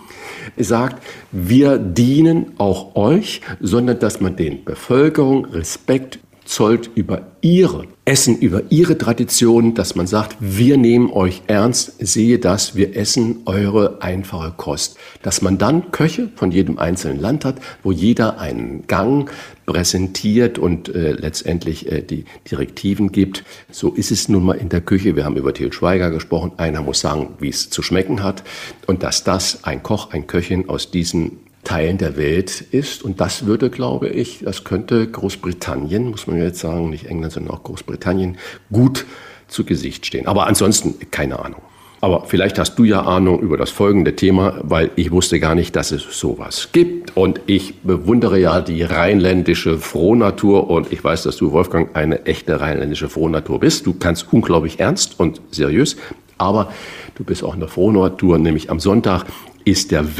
sagt, 0.56 1.02
wir 1.32 1.78
dienen 1.78 2.52
auch 2.58 2.96
euch, 2.96 3.40
sondern 3.60 3.98
dass 3.98 4.20
man 4.20 4.36
den 4.36 4.64
Bevölkerung 4.64 5.44
Respekt 5.46 6.18
zollt 6.47 6.90
über 6.94 7.27
ihre 7.43 7.86
Essen, 8.05 8.39
über 8.39 8.62
ihre 8.70 8.97
Tradition, 8.97 9.74
dass 9.74 9.97
man 9.97 10.06
sagt, 10.06 10.36
wir 10.40 10.77
nehmen 10.77 11.10
euch 11.10 11.43
ernst, 11.48 11.94
sehe 11.98 12.39
das, 12.39 12.77
wir 12.77 12.97
essen 12.97 13.39
eure 13.47 14.01
einfache 14.01 14.55
Kost. 14.56 14.97
Dass 15.23 15.43
man 15.43 15.59
dann 15.59 15.90
Köche 15.90 16.31
von 16.36 16.52
jedem 16.52 16.78
einzelnen 16.78 17.20
Land 17.20 17.44
hat, 17.44 17.56
wo 17.82 17.90
jeder 17.90 18.39
einen 18.39 18.86
Gang 18.86 19.31
präsentiert 19.66 20.59
und 20.59 20.89
äh, 20.89 21.12
letztendlich 21.12 21.90
äh, 21.90 22.02
die 22.02 22.24
Direktiven 22.48 23.10
gibt. 23.10 23.44
So 23.70 23.90
ist 23.90 24.12
es 24.12 24.28
nun 24.28 24.44
mal 24.44 24.55
in 24.55 24.68
der 24.68 24.81
Küche. 24.81 25.16
Wir 25.16 25.24
haben 25.24 25.36
über 25.36 25.52
Til 25.52 25.73
Schweiger 25.73 26.10
gesprochen. 26.10 26.52
Einer 26.56 26.82
muss 26.82 27.01
sagen, 27.01 27.31
wie 27.40 27.48
es 27.48 27.70
zu 27.70 27.82
schmecken 27.82 28.23
hat. 28.23 28.44
Und 28.86 29.02
dass 29.02 29.24
das 29.24 29.64
ein 29.64 29.82
Koch, 29.82 30.12
ein 30.12 30.28
Köchin 30.28 30.68
aus 30.68 30.93
diesen 30.93 31.39
Teilen 31.66 31.98
der 31.98 32.16
Welt 32.16 32.60
ist. 32.70 33.02
Und 33.02 33.20
das 33.20 33.44
würde, 33.44 33.70
glaube 33.70 34.09
ich, 34.09 34.40
das 34.44 34.62
könnte 34.62 35.06
Großbritannien, 35.06 36.10
muss 36.10 36.28
man 36.28 36.40
jetzt 36.40 36.60
sagen, 36.60 36.90
nicht 36.90 37.06
England, 37.06 37.32
sondern 37.32 37.55
auch 37.55 37.64
Großbritannien, 37.64 38.38
gut 38.72 39.05
zu 39.48 39.64
Gesicht 39.64 40.06
stehen. 40.06 40.28
Aber 40.28 40.47
ansonsten 40.47 40.94
keine 41.10 41.44
Ahnung. 41.44 41.60
Aber 42.01 42.24
vielleicht 42.26 42.59
hast 42.60 42.78
du 42.78 42.84
ja 42.84 43.02
Ahnung 43.02 43.40
über 43.40 43.56
das 43.56 43.70
folgende 43.70 44.14
Thema, 44.14 44.60
weil 44.62 44.90
ich 44.94 45.10
wusste 45.10 45.40
gar 45.40 45.56
nicht, 45.56 45.74
dass 45.74 45.90
es 45.90 46.02
sowas 46.02 46.68
gibt. 46.70 47.16
Und 47.16 47.40
ich 47.47 47.80
bewundere 47.80 48.38
ja 48.38 48.60
die 48.60 48.82
rheinländische 48.84 49.78
Frohnatur. 49.78 50.70
Und 50.70 50.93
ich 50.93 51.02
weiß, 51.02 51.24
dass 51.24 51.36
du, 51.36 51.51
Wolfgang, 51.51 51.97
eine 51.97 52.26
echte 52.26 52.60
rheinländische 52.60 53.09
Frohnatur 53.09 53.59
bist. 53.59 53.86
Du 53.86 53.94
kannst 53.94 54.32
unglaublich 54.32 54.78
ernst 54.78 55.18
und 55.18 55.40
seriös. 55.51 55.97
Aber 56.38 56.72
du 57.16 57.24
bist 57.24 57.43
auch 57.43 57.55
eine 57.55 57.66
Frohnatur, 57.66 58.38
nämlich 58.38 58.70
am 58.70 58.78
Sonntag 58.78 59.24
ist 59.64 59.90
der 59.90 60.16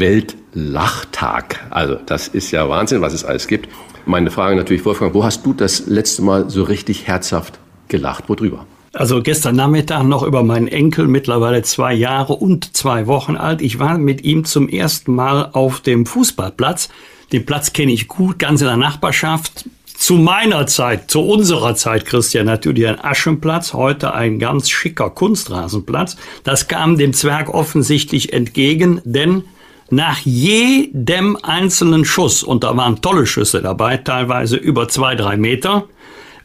Weltlachtag. 0.57 1.65
Also 1.69 1.95
das 2.05 2.27
ist 2.27 2.51
ja 2.51 2.67
Wahnsinn, 2.67 3.01
was 3.01 3.13
es 3.13 3.23
alles 3.23 3.47
gibt. 3.47 3.69
Meine 4.05 4.31
Frage 4.31 4.55
natürlich, 4.55 4.85
Wolfgang, 4.85 5.13
wo 5.13 5.23
hast 5.23 5.45
du 5.45 5.53
das 5.53 5.85
letzte 5.85 6.21
Mal 6.21 6.49
so 6.49 6.63
richtig 6.63 7.07
herzhaft 7.07 7.59
gelacht? 7.87 8.25
Worüber? 8.27 8.65
Also 8.93 9.21
gestern 9.21 9.55
Nachmittag 9.55 10.03
noch 10.03 10.23
über 10.23 10.43
meinen 10.43 10.67
Enkel, 10.67 11.07
mittlerweile 11.07 11.61
zwei 11.61 11.93
Jahre 11.93 12.33
und 12.33 12.75
zwei 12.75 13.05
Wochen 13.05 13.35
alt. 13.35 13.61
Ich 13.61 13.79
war 13.79 13.97
mit 13.97 14.23
ihm 14.23 14.45
zum 14.45 14.69
ersten 14.69 15.13
Mal 15.13 15.49
auf 15.53 15.81
dem 15.81 16.05
Fußballplatz. 16.05 16.89
Den 17.31 17.45
Platz 17.45 17.73
kenne 17.73 17.91
ich 17.91 18.07
gut, 18.07 18.39
ganz 18.39 18.61
in 18.61 18.67
der 18.67 18.77
Nachbarschaft. 18.77 19.65
Zu 19.85 20.13
meiner 20.13 20.67
Zeit, 20.67 21.11
zu 21.11 21.21
unserer 21.21 21.75
Zeit, 21.75 22.05
Christian, 22.05 22.45
natürlich 22.45 22.87
ein 22.87 23.03
Aschenplatz, 23.03 23.73
heute 23.73 24.13
ein 24.13 24.39
ganz 24.39 24.69
schicker 24.69 25.09
Kunstrasenplatz. 25.09 26.17
Das 26.43 26.67
kam 26.67 26.97
dem 26.97 27.13
Zwerg 27.13 27.53
offensichtlich 27.53 28.31
entgegen, 28.31 29.01
denn 29.03 29.43
nach 29.89 30.19
jedem 30.19 31.37
einzelnen 31.41 32.05
Schuss, 32.05 32.43
und 32.43 32.63
da 32.63 32.75
waren 32.75 33.01
tolle 33.01 33.25
Schüsse 33.25 33.61
dabei, 33.61 33.97
teilweise 33.97 34.57
über 34.57 34.87
zwei, 34.87 35.15
drei 35.15 35.37
Meter, 35.37 35.85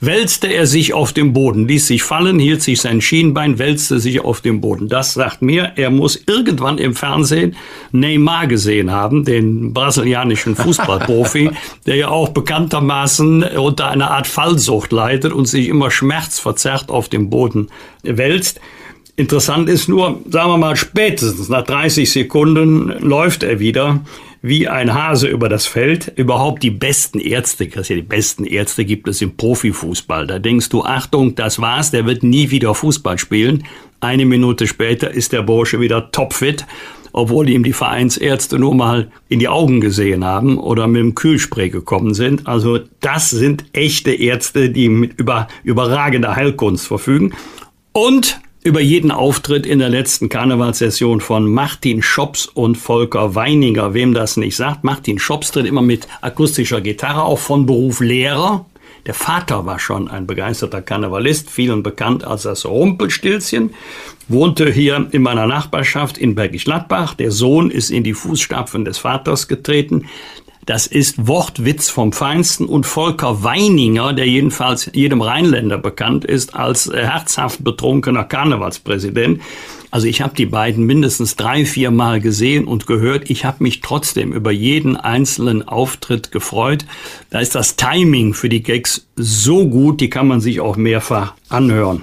wälzte 0.02 0.48
er 0.48 0.66
sich 0.66 0.94
auf 0.94 1.12
dem 1.12 1.32
Boden, 1.32 1.69
ließ 1.69 1.86
sich 1.86 2.02
fallen, 2.02 2.40
hielt 2.40 2.60
sich 2.60 2.81
sein 2.81 3.01
Schienbein, 3.01 3.60
wälzte 3.60 4.01
sich 4.01 4.20
auf 4.20 4.40
dem 4.40 4.60
Boden. 4.60 4.89
Das 4.89 5.14
sagt 5.14 5.43
mir, 5.43 5.73
er 5.77 5.90
muss 5.90 6.20
irgendwann 6.27 6.78
im 6.78 6.97
Fernsehen 6.97 7.55
Neymar 7.93 8.48
gesehen 8.48 8.90
haben, 8.90 9.24
den 9.24 9.73
brasilianischen 9.73 10.56
Fußballprofi, 10.56 11.51
der 11.86 11.94
ja 11.94 12.09
auch 12.09 12.31
bekanntermaßen 12.31 13.44
unter 13.44 13.90
einer 13.90 14.10
Art 14.10 14.27
Fallsucht 14.27 14.90
leidet 14.90 15.32
und 15.32 15.47
sich 15.47 15.69
immer 15.69 15.93
schmerzverzerrt 15.93 16.90
auf 16.90 17.09
dem 17.09 17.31
Boden 17.31 17.69
wälzt. 18.02 18.60
Interessant 19.14 19.68
ist 19.68 19.89
nur, 19.89 20.20
sagen 20.30 20.51
wir 20.51 20.59
mal, 20.59 20.76
spätestens 20.76 21.48
nach 21.51 21.64
30 21.64 22.10
Sekunden 22.10 22.89
läuft 23.01 23.43
er 23.43 23.60
wieder 23.60 24.01
wie 24.40 24.68
ein 24.68 24.94
Hase 24.94 25.28
über 25.28 25.48
das 25.48 25.66
Feld. 25.66 26.12
Überhaupt 26.16 26.62
die 26.62 26.70
besten 26.70 27.20
Ärzte, 27.20 27.68
Christian, 27.68 28.01
die 28.01 28.06
besten 28.06 28.44
Ärzte 28.44 28.84
gibt 28.84 29.06
es 29.09 29.20
im 29.20 29.36
Profifußball. 29.36 30.26
Da 30.26 30.39
denkst 30.39 30.70
du, 30.70 30.82
Achtung, 30.82 31.34
das 31.34 31.60
war's, 31.60 31.90
der 31.90 32.06
wird 32.06 32.22
nie 32.22 32.51
wieder 32.51 32.74
Fußball 32.74 33.18
spielen. 33.18 33.64
Eine 34.01 34.24
Minute 34.24 34.66
später 34.66 35.10
ist 35.10 35.32
der 35.32 35.43
Bursche 35.43 35.78
wieder 35.78 36.10
topfit, 36.10 36.66
obwohl 37.12 37.51
ihm 37.51 37.62
die 37.62 37.74
Vereinsärzte 37.74 38.59
nur 38.59 38.74
mal 38.74 39.12
in 39.28 39.39
die 39.39 39.48
Augen 39.48 39.80
gesehen 39.80 40.24
haben 40.24 40.59
oder 40.59 40.89
mit 40.89 41.01
dem 41.01 41.14
Kühlspray 41.14 41.68
gekommen 41.68 42.14
sind. 42.14 42.47
Also 42.48 42.80
das 43.01 43.28
sind 43.28 43.66
echte 43.74 44.12
Ärzte, 44.12 44.70
die 44.70 44.89
mit 44.89 45.20
über, 45.20 45.48
überragender 45.62 46.34
Heilkunst 46.34 46.86
verfügen. 46.86 47.34
Und 47.93 48.40
über 48.64 48.80
jeden 48.80 49.10
Auftritt 49.10 49.66
in 49.66 49.80
der 49.80 49.89
letzten 49.89 50.28
Karnevalssession 50.28 51.20
von 51.20 51.51
Martin 51.51 52.02
Schops 52.02 52.47
und 52.47 52.76
Volker 52.76 53.34
Weininger. 53.34 53.93
Wem 53.93 54.14
das 54.14 54.36
nicht 54.36 54.56
sagt, 54.56 54.84
Martin 54.84 55.18
Schops 55.18 55.51
tritt 55.51 55.66
immer 55.66 55.82
mit 55.82 56.06
akustischer 56.20 56.80
Gitarre 56.80 57.22
auf, 57.22 57.40
von 57.40 57.66
Beruf 57.66 58.01
Lehrer. 58.01 58.66
Der 59.06 59.14
Vater 59.14 59.66
war 59.66 59.80
schon 59.80 60.06
ein 60.06 60.28
begeisterter 60.28 60.80
Karnevalist, 60.80 61.51
vielen 61.51 61.82
bekannt 61.82 62.22
als 62.22 62.43
das 62.43 62.64
Rumpelstilzchen, 62.64 63.74
wohnte 64.28 64.70
hier 64.70 65.09
in 65.10 65.22
meiner 65.22 65.48
Nachbarschaft 65.48 66.16
in 66.18 66.36
Bergisch 66.36 66.64
Gladbach. 66.64 67.14
Der 67.14 67.32
Sohn 67.32 67.68
ist 67.68 67.90
in 67.90 68.05
die 68.05 68.14
Fußstapfen 68.14 68.84
des 68.84 68.98
Vaters 68.98 69.48
getreten. 69.48 70.06
Das 70.64 70.86
ist 70.86 71.26
Wortwitz 71.26 71.89
vom 71.89 72.12
Feinsten 72.12 72.66
und 72.66 72.86
Volker 72.86 73.43
Weininger, 73.43 74.12
der 74.12 74.28
jedenfalls 74.28 74.89
jedem 74.94 75.20
Rheinländer 75.20 75.76
bekannt 75.76 76.24
ist 76.24 76.55
als 76.55 76.86
äh, 76.86 77.05
herzhaft 77.05 77.64
betrunkener 77.64 78.22
Karnevalspräsident. 78.22 79.40
Also 79.90 80.06
ich 80.06 80.22
habe 80.22 80.36
die 80.36 80.47
beiden 80.47 80.86
mindestens 80.86 81.34
drei, 81.34 81.66
vier 81.66 81.90
Mal 81.90 82.20
gesehen 82.20 82.66
und 82.66 82.86
gehört. 82.86 83.28
Ich 83.28 83.44
habe 83.44 83.64
mich 83.64 83.80
trotzdem 83.80 84.32
über 84.32 84.52
jeden 84.52 84.97
einzelnen 84.97 85.66
Auftritt 85.66 86.30
gefreut. 86.30 86.86
Da 87.30 87.40
ist 87.40 87.56
das 87.56 87.74
Timing 87.74 88.32
für 88.32 88.48
die 88.48 88.62
Gags 88.62 89.06
so 89.16 89.68
gut, 89.68 90.01
die 90.01 90.10
kann 90.10 90.28
man 90.28 90.40
sich 90.40 90.60
auch 90.60 90.76
mehrfach 90.76 91.34
anhören. 91.48 92.02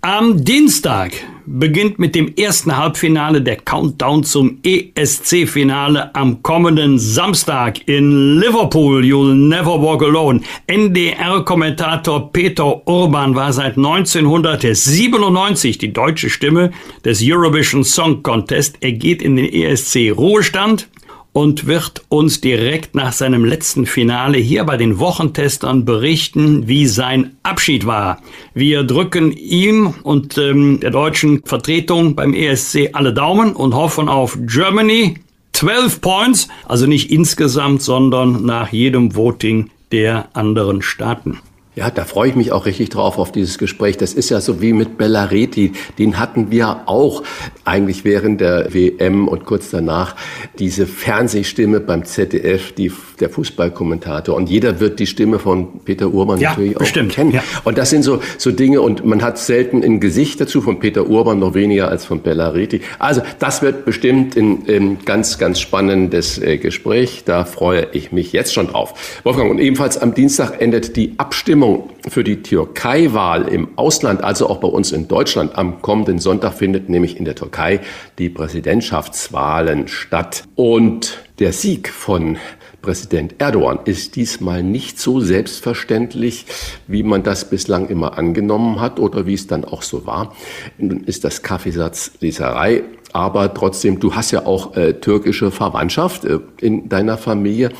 Am 0.00 0.42
Dienstag 0.42 1.12
beginnt 1.46 1.98
mit 1.98 2.14
dem 2.14 2.34
ersten 2.36 2.76
Halbfinale 2.76 3.42
der 3.42 3.56
Countdown 3.56 4.24
zum 4.24 4.58
ESC-Finale 4.62 6.14
am 6.14 6.42
kommenden 6.42 6.98
Samstag 6.98 7.88
in 7.88 8.38
Liverpool. 8.38 9.02
You'll 9.02 9.34
never 9.34 9.80
walk 9.80 10.02
alone. 10.02 10.40
NDR-Kommentator 10.66 12.32
Peter 12.32 12.86
Urban 12.86 13.34
war 13.34 13.52
seit 13.52 13.76
1997 13.76 15.78
die 15.78 15.92
deutsche 15.92 16.30
Stimme 16.30 16.70
des 17.04 17.20
Eurovision 17.22 17.84
Song 17.84 18.22
Contest. 18.22 18.76
Er 18.80 18.92
geht 18.92 19.22
in 19.22 19.36
den 19.36 19.52
ESC-Ruhestand 19.52 20.88
und 21.32 21.66
wird 21.66 22.02
uns 22.08 22.40
direkt 22.40 22.94
nach 22.94 23.12
seinem 23.12 23.44
letzten 23.44 23.86
Finale 23.86 24.38
hier 24.38 24.64
bei 24.64 24.76
den 24.76 24.98
Wochentestern 24.98 25.84
berichten, 25.84 26.66
wie 26.66 26.86
sein 26.86 27.36
Abschied 27.42 27.86
war. 27.86 28.20
Wir 28.54 28.82
drücken 28.82 29.32
ihm 29.32 29.94
und 30.02 30.38
ähm, 30.38 30.80
der 30.80 30.90
deutschen 30.90 31.44
Vertretung 31.44 32.14
beim 32.14 32.34
ESC 32.34 32.90
alle 32.92 33.14
Daumen 33.14 33.52
und 33.52 33.74
hoffen 33.74 34.08
auf 34.08 34.38
Germany. 34.42 35.16
12 35.52 36.00
Points, 36.00 36.48
also 36.66 36.86
nicht 36.86 37.10
insgesamt, 37.10 37.82
sondern 37.82 38.44
nach 38.44 38.72
jedem 38.72 39.14
Voting 39.14 39.70
der 39.92 40.28
anderen 40.32 40.80
Staaten. 40.80 41.40
Ja, 41.76 41.88
da 41.88 42.04
freue 42.04 42.30
ich 42.30 42.34
mich 42.34 42.50
auch 42.50 42.66
richtig 42.66 42.88
drauf 42.88 43.16
auf 43.16 43.30
dieses 43.30 43.56
Gespräch. 43.56 43.96
Das 43.96 44.12
ist 44.12 44.28
ja 44.28 44.40
so 44.40 44.60
wie 44.60 44.72
mit 44.72 44.98
Bellareti. 44.98 45.70
Den 46.00 46.18
hatten 46.18 46.50
wir 46.50 46.80
auch 46.86 47.22
eigentlich 47.64 48.04
während 48.04 48.40
der 48.40 48.74
WM 48.74 49.28
und 49.28 49.44
kurz 49.44 49.70
danach 49.70 50.16
diese 50.58 50.88
Fernsehstimme 50.88 51.78
beim 51.78 52.04
ZDF, 52.04 52.72
die, 52.72 52.90
der 53.20 53.30
Fußballkommentator. 53.30 54.34
Und 54.34 54.50
jeder 54.50 54.80
wird 54.80 54.98
die 54.98 55.06
Stimme 55.06 55.38
von 55.38 55.80
Peter 55.84 56.12
Urban 56.12 56.40
ja, 56.40 56.50
natürlich 56.50 56.74
auch 56.74 56.80
bestimmt. 56.80 57.12
kennen. 57.12 57.30
Ja. 57.30 57.44
Und 57.62 57.78
das 57.78 57.90
sind 57.90 58.02
so, 58.02 58.20
so 58.36 58.50
Dinge 58.50 58.80
und 58.80 59.04
man 59.04 59.22
hat 59.22 59.38
selten 59.38 59.84
ein 59.84 60.00
Gesicht 60.00 60.40
dazu 60.40 60.62
von 60.62 60.80
Peter 60.80 61.08
Urban, 61.08 61.38
noch 61.38 61.54
weniger 61.54 61.86
als 61.86 62.04
von 62.04 62.20
Bellareti. 62.20 62.80
Also 62.98 63.22
das 63.38 63.62
wird 63.62 63.84
bestimmt 63.84 64.36
ein, 64.36 64.64
ein 64.66 64.98
ganz, 65.04 65.38
ganz 65.38 65.60
spannendes 65.60 66.36
äh, 66.38 66.58
Gespräch. 66.58 67.22
Da 67.24 67.44
freue 67.44 67.86
ich 67.92 68.10
mich 68.10 68.32
jetzt 68.32 68.52
schon 68.52 68.66
drauf. 68.66 69.20
Wolfgang, 69.22 69.52
und 69.52 69.60
ebenfalls 69.60 69.98
am 69.98 70.14
Dienstag 70.14 70.60
endet 70.60 70.96
die 70.96 71.14
Abstimmung 71.16 71.59
Abstimmung 71.60 71.90
für 72.08 72.24
die 72.24 72.42
Türkei-Wahl 72.42 73.46
im 73.46 73.76
Ausland, 73.76 74.24
also 74.24 74.48
auch 74.48 74.60
bei 74.60 74.68
uns 74.68 74.92
in 74.92 75.08
Deutschland, 75.08 75.58
am 75.58 75.82
kommenden 75.82 76.18
Sonntag 76.18 76.54
findet 76.54 76.88
nämlich 76.88 77.18
in 77.18 77.26
der 77.26 77.34
Türkei 77.34 77.80
die 78.18 78.30
Präsidentschaftswahlen 78.30 79.86
statt. 79.86 80.44
Und 80.54 81.18
der 81.38 81.52
Sieg 81.52 81.90
von 81.90 82.38
Präsident 82.82 83.34
Erdogan 83.38 83.80
ist 83.84 84.16
diesmal 84.16 84.62
nicht 84.62 84.98
so 84.98 85.20
selbstverständlich, 85.20 86.46
wie 86.86 87.02
man 87.02 87.22
das 87.22 87.48
bislang 87.50 87.88
immer 87.88 88.18
angenommen 88.18 88.80
hat 88.80 88.98
oder 88.98 89.26
wie 89.26 89.34
es 89.34 89.46
dann 89.46 89.64
auch 89.64 89.82
so 89.82 90.06
war. 90.06 90.34
Nun 90.78 91.04
ist 91.04 91.24
das 91.24 91.42
Kaffeesatzleserei 91.42 92.84
aber 93.12 93.52
trotzdem, 93.54 93.98
du 93.98 94.14
hast 94.14 94.30
ja 94.30 94.46
auch 94.46 94.76
äh, 94.76 94.94
türkische 94.94 95.50
Verwandtschaft 95.50 96.24
äh, 96.24 96.38
in 96.60 96.88
deiner 96.88 97.18
Familie 97.18 97.70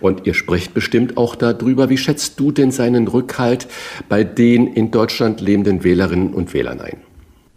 und 0.00 0.26
ihr 0.26 0.34
sprecht 0.34 0.74
bestimmt 0.74 1.16
auch 1.16 1.34
darüber. 1.36 1.90
Wie 1.90 1.98
schätzt 1.98 2.40
du 2.40 2.50
denn 2.50 2.70
seinen 2.70 3.08
Rückhalt 3.08 3.68
bei 4.08 4.24
den 4.24 4.66
in 4.66 4.90
Deutschland 4.90 5.40
lebenden 5.40 5.84
Wählerinnen 5.84 6.32
und 6.32 6.54
Wählern 6.54 6.80
ein? 6.80 7.09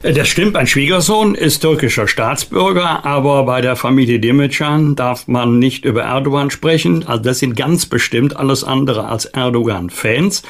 Das 0.03 0.27
stimmt, 0.27 0.57
ein 0.57 0.67
Schwiegersohn 0.67 1.33
ist 1.33 1.61
türkischer 1.61 2.09
Staatsbürger, 2.09 3.05
aber 3.05 3.45
bei 3.45 3.61
der 3.61 3.77
Familie 3.77 4.19
Demircan 4.19 4.97
darf 4.97 5.29
man 5.29 5.59
nicht 5.59 5.85
über 5.85 6.03
Erdogan 6.03 6.51
sprechen. 6.51 7.07
Also 7.07 7.23
das 7.23 7.39
sind 7.39 7.55
ganz 7.55 7.85
bestimmt 7.85 8.35
alles 8.35 8.65
andere 8.65 9.07
als 9.07 9.23
Erdogan-Fans. 9.23 10.43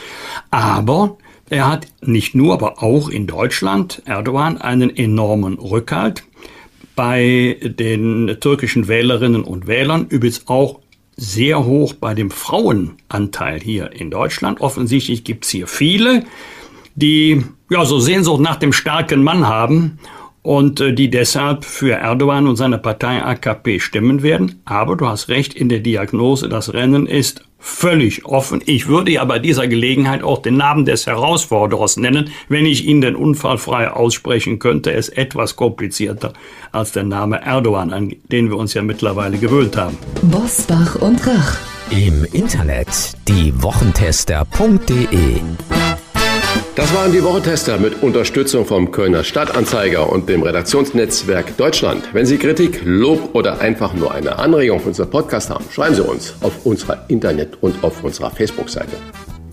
Aber 0.50 1.20
er 1.52 1.70
hat 1.70 1.86
nicht 2.02 2.34
nur, 2.34 2.54
aber 2.54 2.82
auch 2.82 3.10
in 3.10 3.28
Deutschland, 3.28 4.02
Erdogan, 4.06 4.58
einen 4.58 4.90
enormen 4.90 5.60
Rückhalt 5.60 6.24
bei 6.96 7.56
den 7.62 8.36
türkischen 8.40 8.88
Wählerinnen 8.88 9.44
und 9.44 9.68
Wählern, 9.68 10.08
übrigens 10.10 10.48
auch 10.48 10.80
sehr 11.16 11.64
hoch 11.64 11.94
bei 11.94 12.16
dem 12.16 12.32
Frauenanteil 12.32 13.60
hier 13.60 13.92
in 13.92 14.10
Deutschland. 14.10 14.62
Offensichtlich 14.62 15.24
gibt's 15.24 15.52
hier 15.52 15.68
viele, 15.68 16.24
die 16.96 17.44
ja 17.74 17.86
so 17.86 18.00
Sehnsucht 18.00 18.42
nach 18.42 18.56
dem 18.56 18.72
starken 18.72 19.24
Mann 19.24 19.48
haben 19.48 20.00
und 20.44 20.80
äh, 20.80 20.94
die 20.94 21.10
deshalb 21.10 21.66
für 21.66 21.94
Erdogan 21.94 22.46
und 22.48 22.56
seine 22.56 22.78
Partei 22.78 23.24
AKP 23.24 23.80
stimmen 23.80 24.22
werden. 24.22 24.62
Aber 24.66 24.96
du 24.96 25.08
hast 25.08 25.30
recht 25.30 25.56
in 25.56 25.70
der 25.70 25.80
Diagnose, 25.80 26.48
das 26.50 26.74
Rennen 26.74 27.08
ist 27.08 27.44
völlig 27.58 28.26
offen. 28.26 28.62
Ich 28.66 28.88
würde 28.88 29.12
ja 29.12 29.24
bei 29.24 29.40
dieser 29.40 29.68
Gelegenheit 29.68 30.22
auch 30.22 30.42
den 30.42 30.58
Namen 30.58 30.84
des 30.86 31.08
Herausforderers 31.08 31.98
nennen, 31.98 32.30
wenn 32.50 32.66
ich 32.66 32.86
ihn 32.86 33.02
denn 33.02 33.16
unfallfrei 33.16 33.90
aussprechen 33.90 34.60
könnte. 34.60 34.92
Er 34.92 34.98
ist 34.98 35.18
etwas 35.18 35.56
komplizierter 35.56 36.34
als 36.74 36.92
der 36.92 37.04
Name 37.04 37.42
Erdogan, 37.42 37.94
an 37.94 38.14
den 38.32 38.50
wir 38.50 38.58
uns 38.58 38.74
ja 38.74 38.84
mittlerweile 38.84 39.38
gewöhnt 39.38 39.78
haben. 39.78 39.98
Bosbach 40.24 40.98
und 40.98 41.26
Rach. 41.26 41.58
Im 41.90 42.26
Internet 42.34 43.14
diewochentester.de 43.28 45.40
Das 46.76 46.92
waren 46.96 47.12
die 47.12 47.24
Wochentester 47.24 47.78
mit 47.78 48.02
Unterstützung 48.02 48.66
vom 48.66 48.90
Kölner 48.90 49.24
Stadtanzeiger 49.24 50.12
und 50.12 50.28
dem 50.28 50.42
Redaktionsnetzwerk 50.42 51.56
Deutschland. 51.56 52.04
Wenn 52.14 52.26
Sie 52.26 52.40
Kritik, 52.40 52.82
Lob 52.84 53.36
oder 53.36 53.62
einfach 53.62 53.94
nur 53.94 54.12
eine 54.12 54.40
Anregung 54.40 54.80
für 54.80 54.88
unseren 54.88 55.12
Podcast 55.12 55.52
haben, 55.52 55.66
schreiben 55.72 55.94
Sie 55.94 56.04
uns 56.04 56.34
auf 56.42 56.66
unserer 56.66 57.06
Internet- 57.10 57.62
und 57.62 57.84
auf 57.84 58.04
unserer 58.04 58.32
Facebook-Seite. 58.32 58.98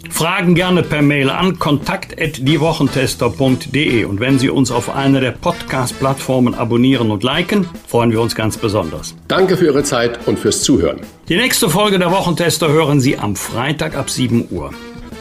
Fragen 0.09 0.55
gerne 0.55 0.83
per 0.83 1.03
Mail 1.03 1.29
an 1.29 1.59
kontakt@diewochentester.de 1.59 4.05
und 4.05 4.19
wenn 4.19 4.39
Sie 4.39 4.49
uns 4.49 4.71
auf 4.71 4.97
einer 4.97 5.21
der 5.21 5.33
Podcast-Plattformen 5.33 6.55
abonnieren 6.55 7.11
und 7.11 7.23
liken, 7.23 7.69
freuen 7.87 8.13
wir 8.13 8.23
uns 8.23 8.35
ganz 8.35 8.57
besonders. 8.57 9.15
Danke 9.29 9.59
für 9.59 9.67
Ihre 9.67 9.83
Zeit 9.83 10.27
und 10.27 10.39
fürs 10.39 10.63
Zuhören. 10.63 11.01
Die 11.29 11.37
nächste 11.37 11.69
Folge 11.69 11.99
der 11.99 12.13
Wochentester 12.13 12.71
hören 12.71 12.99
Sie 12.99 13.19
am 13.19 13.37
Freitag 13.37 13.95
ab 13.95 14.09
7 14.09 14.49
Uhr. 14.51 14.71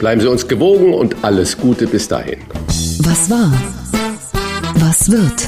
Bleiben 0.00 0.22
Sie 0.22 0.28
uns 0.28 0.48
gewogen 0.48 0.94
und 0.94 1.14
alles 1.22 1.58
Gute 1.58 1.86
bis 1.86 2.08
dahin. 2.08 2.38
Was 3.00 3.28
war? 3.28 3.52
Was 4.76 5.10
wird? 5.10 5.46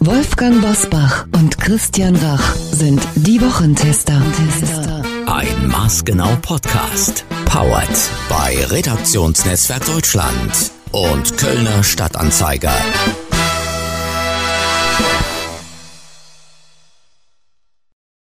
Wolfgang 0.00 0.60
Bosbach 0.60 1.26
und 1.36 1.56
Christian 1.60 2.16
Rach 2.16 2.56
sind 2.56 3.00
die 3.14 3.40
Wochentester. 3.40 4.20
Ein 5.26 5.68
maßgenau 5.68 6.38
Podcast. 6.42 7.24
Powered 7.44 7.88
bei 8.28 8.66
Redaktionsnetzwerk 8.66 9.86
Deutschland 9.86 10.72
und 10.90 11.38
Kölner 11.38 11.84
Stadtanzeiger. 11.84 12.74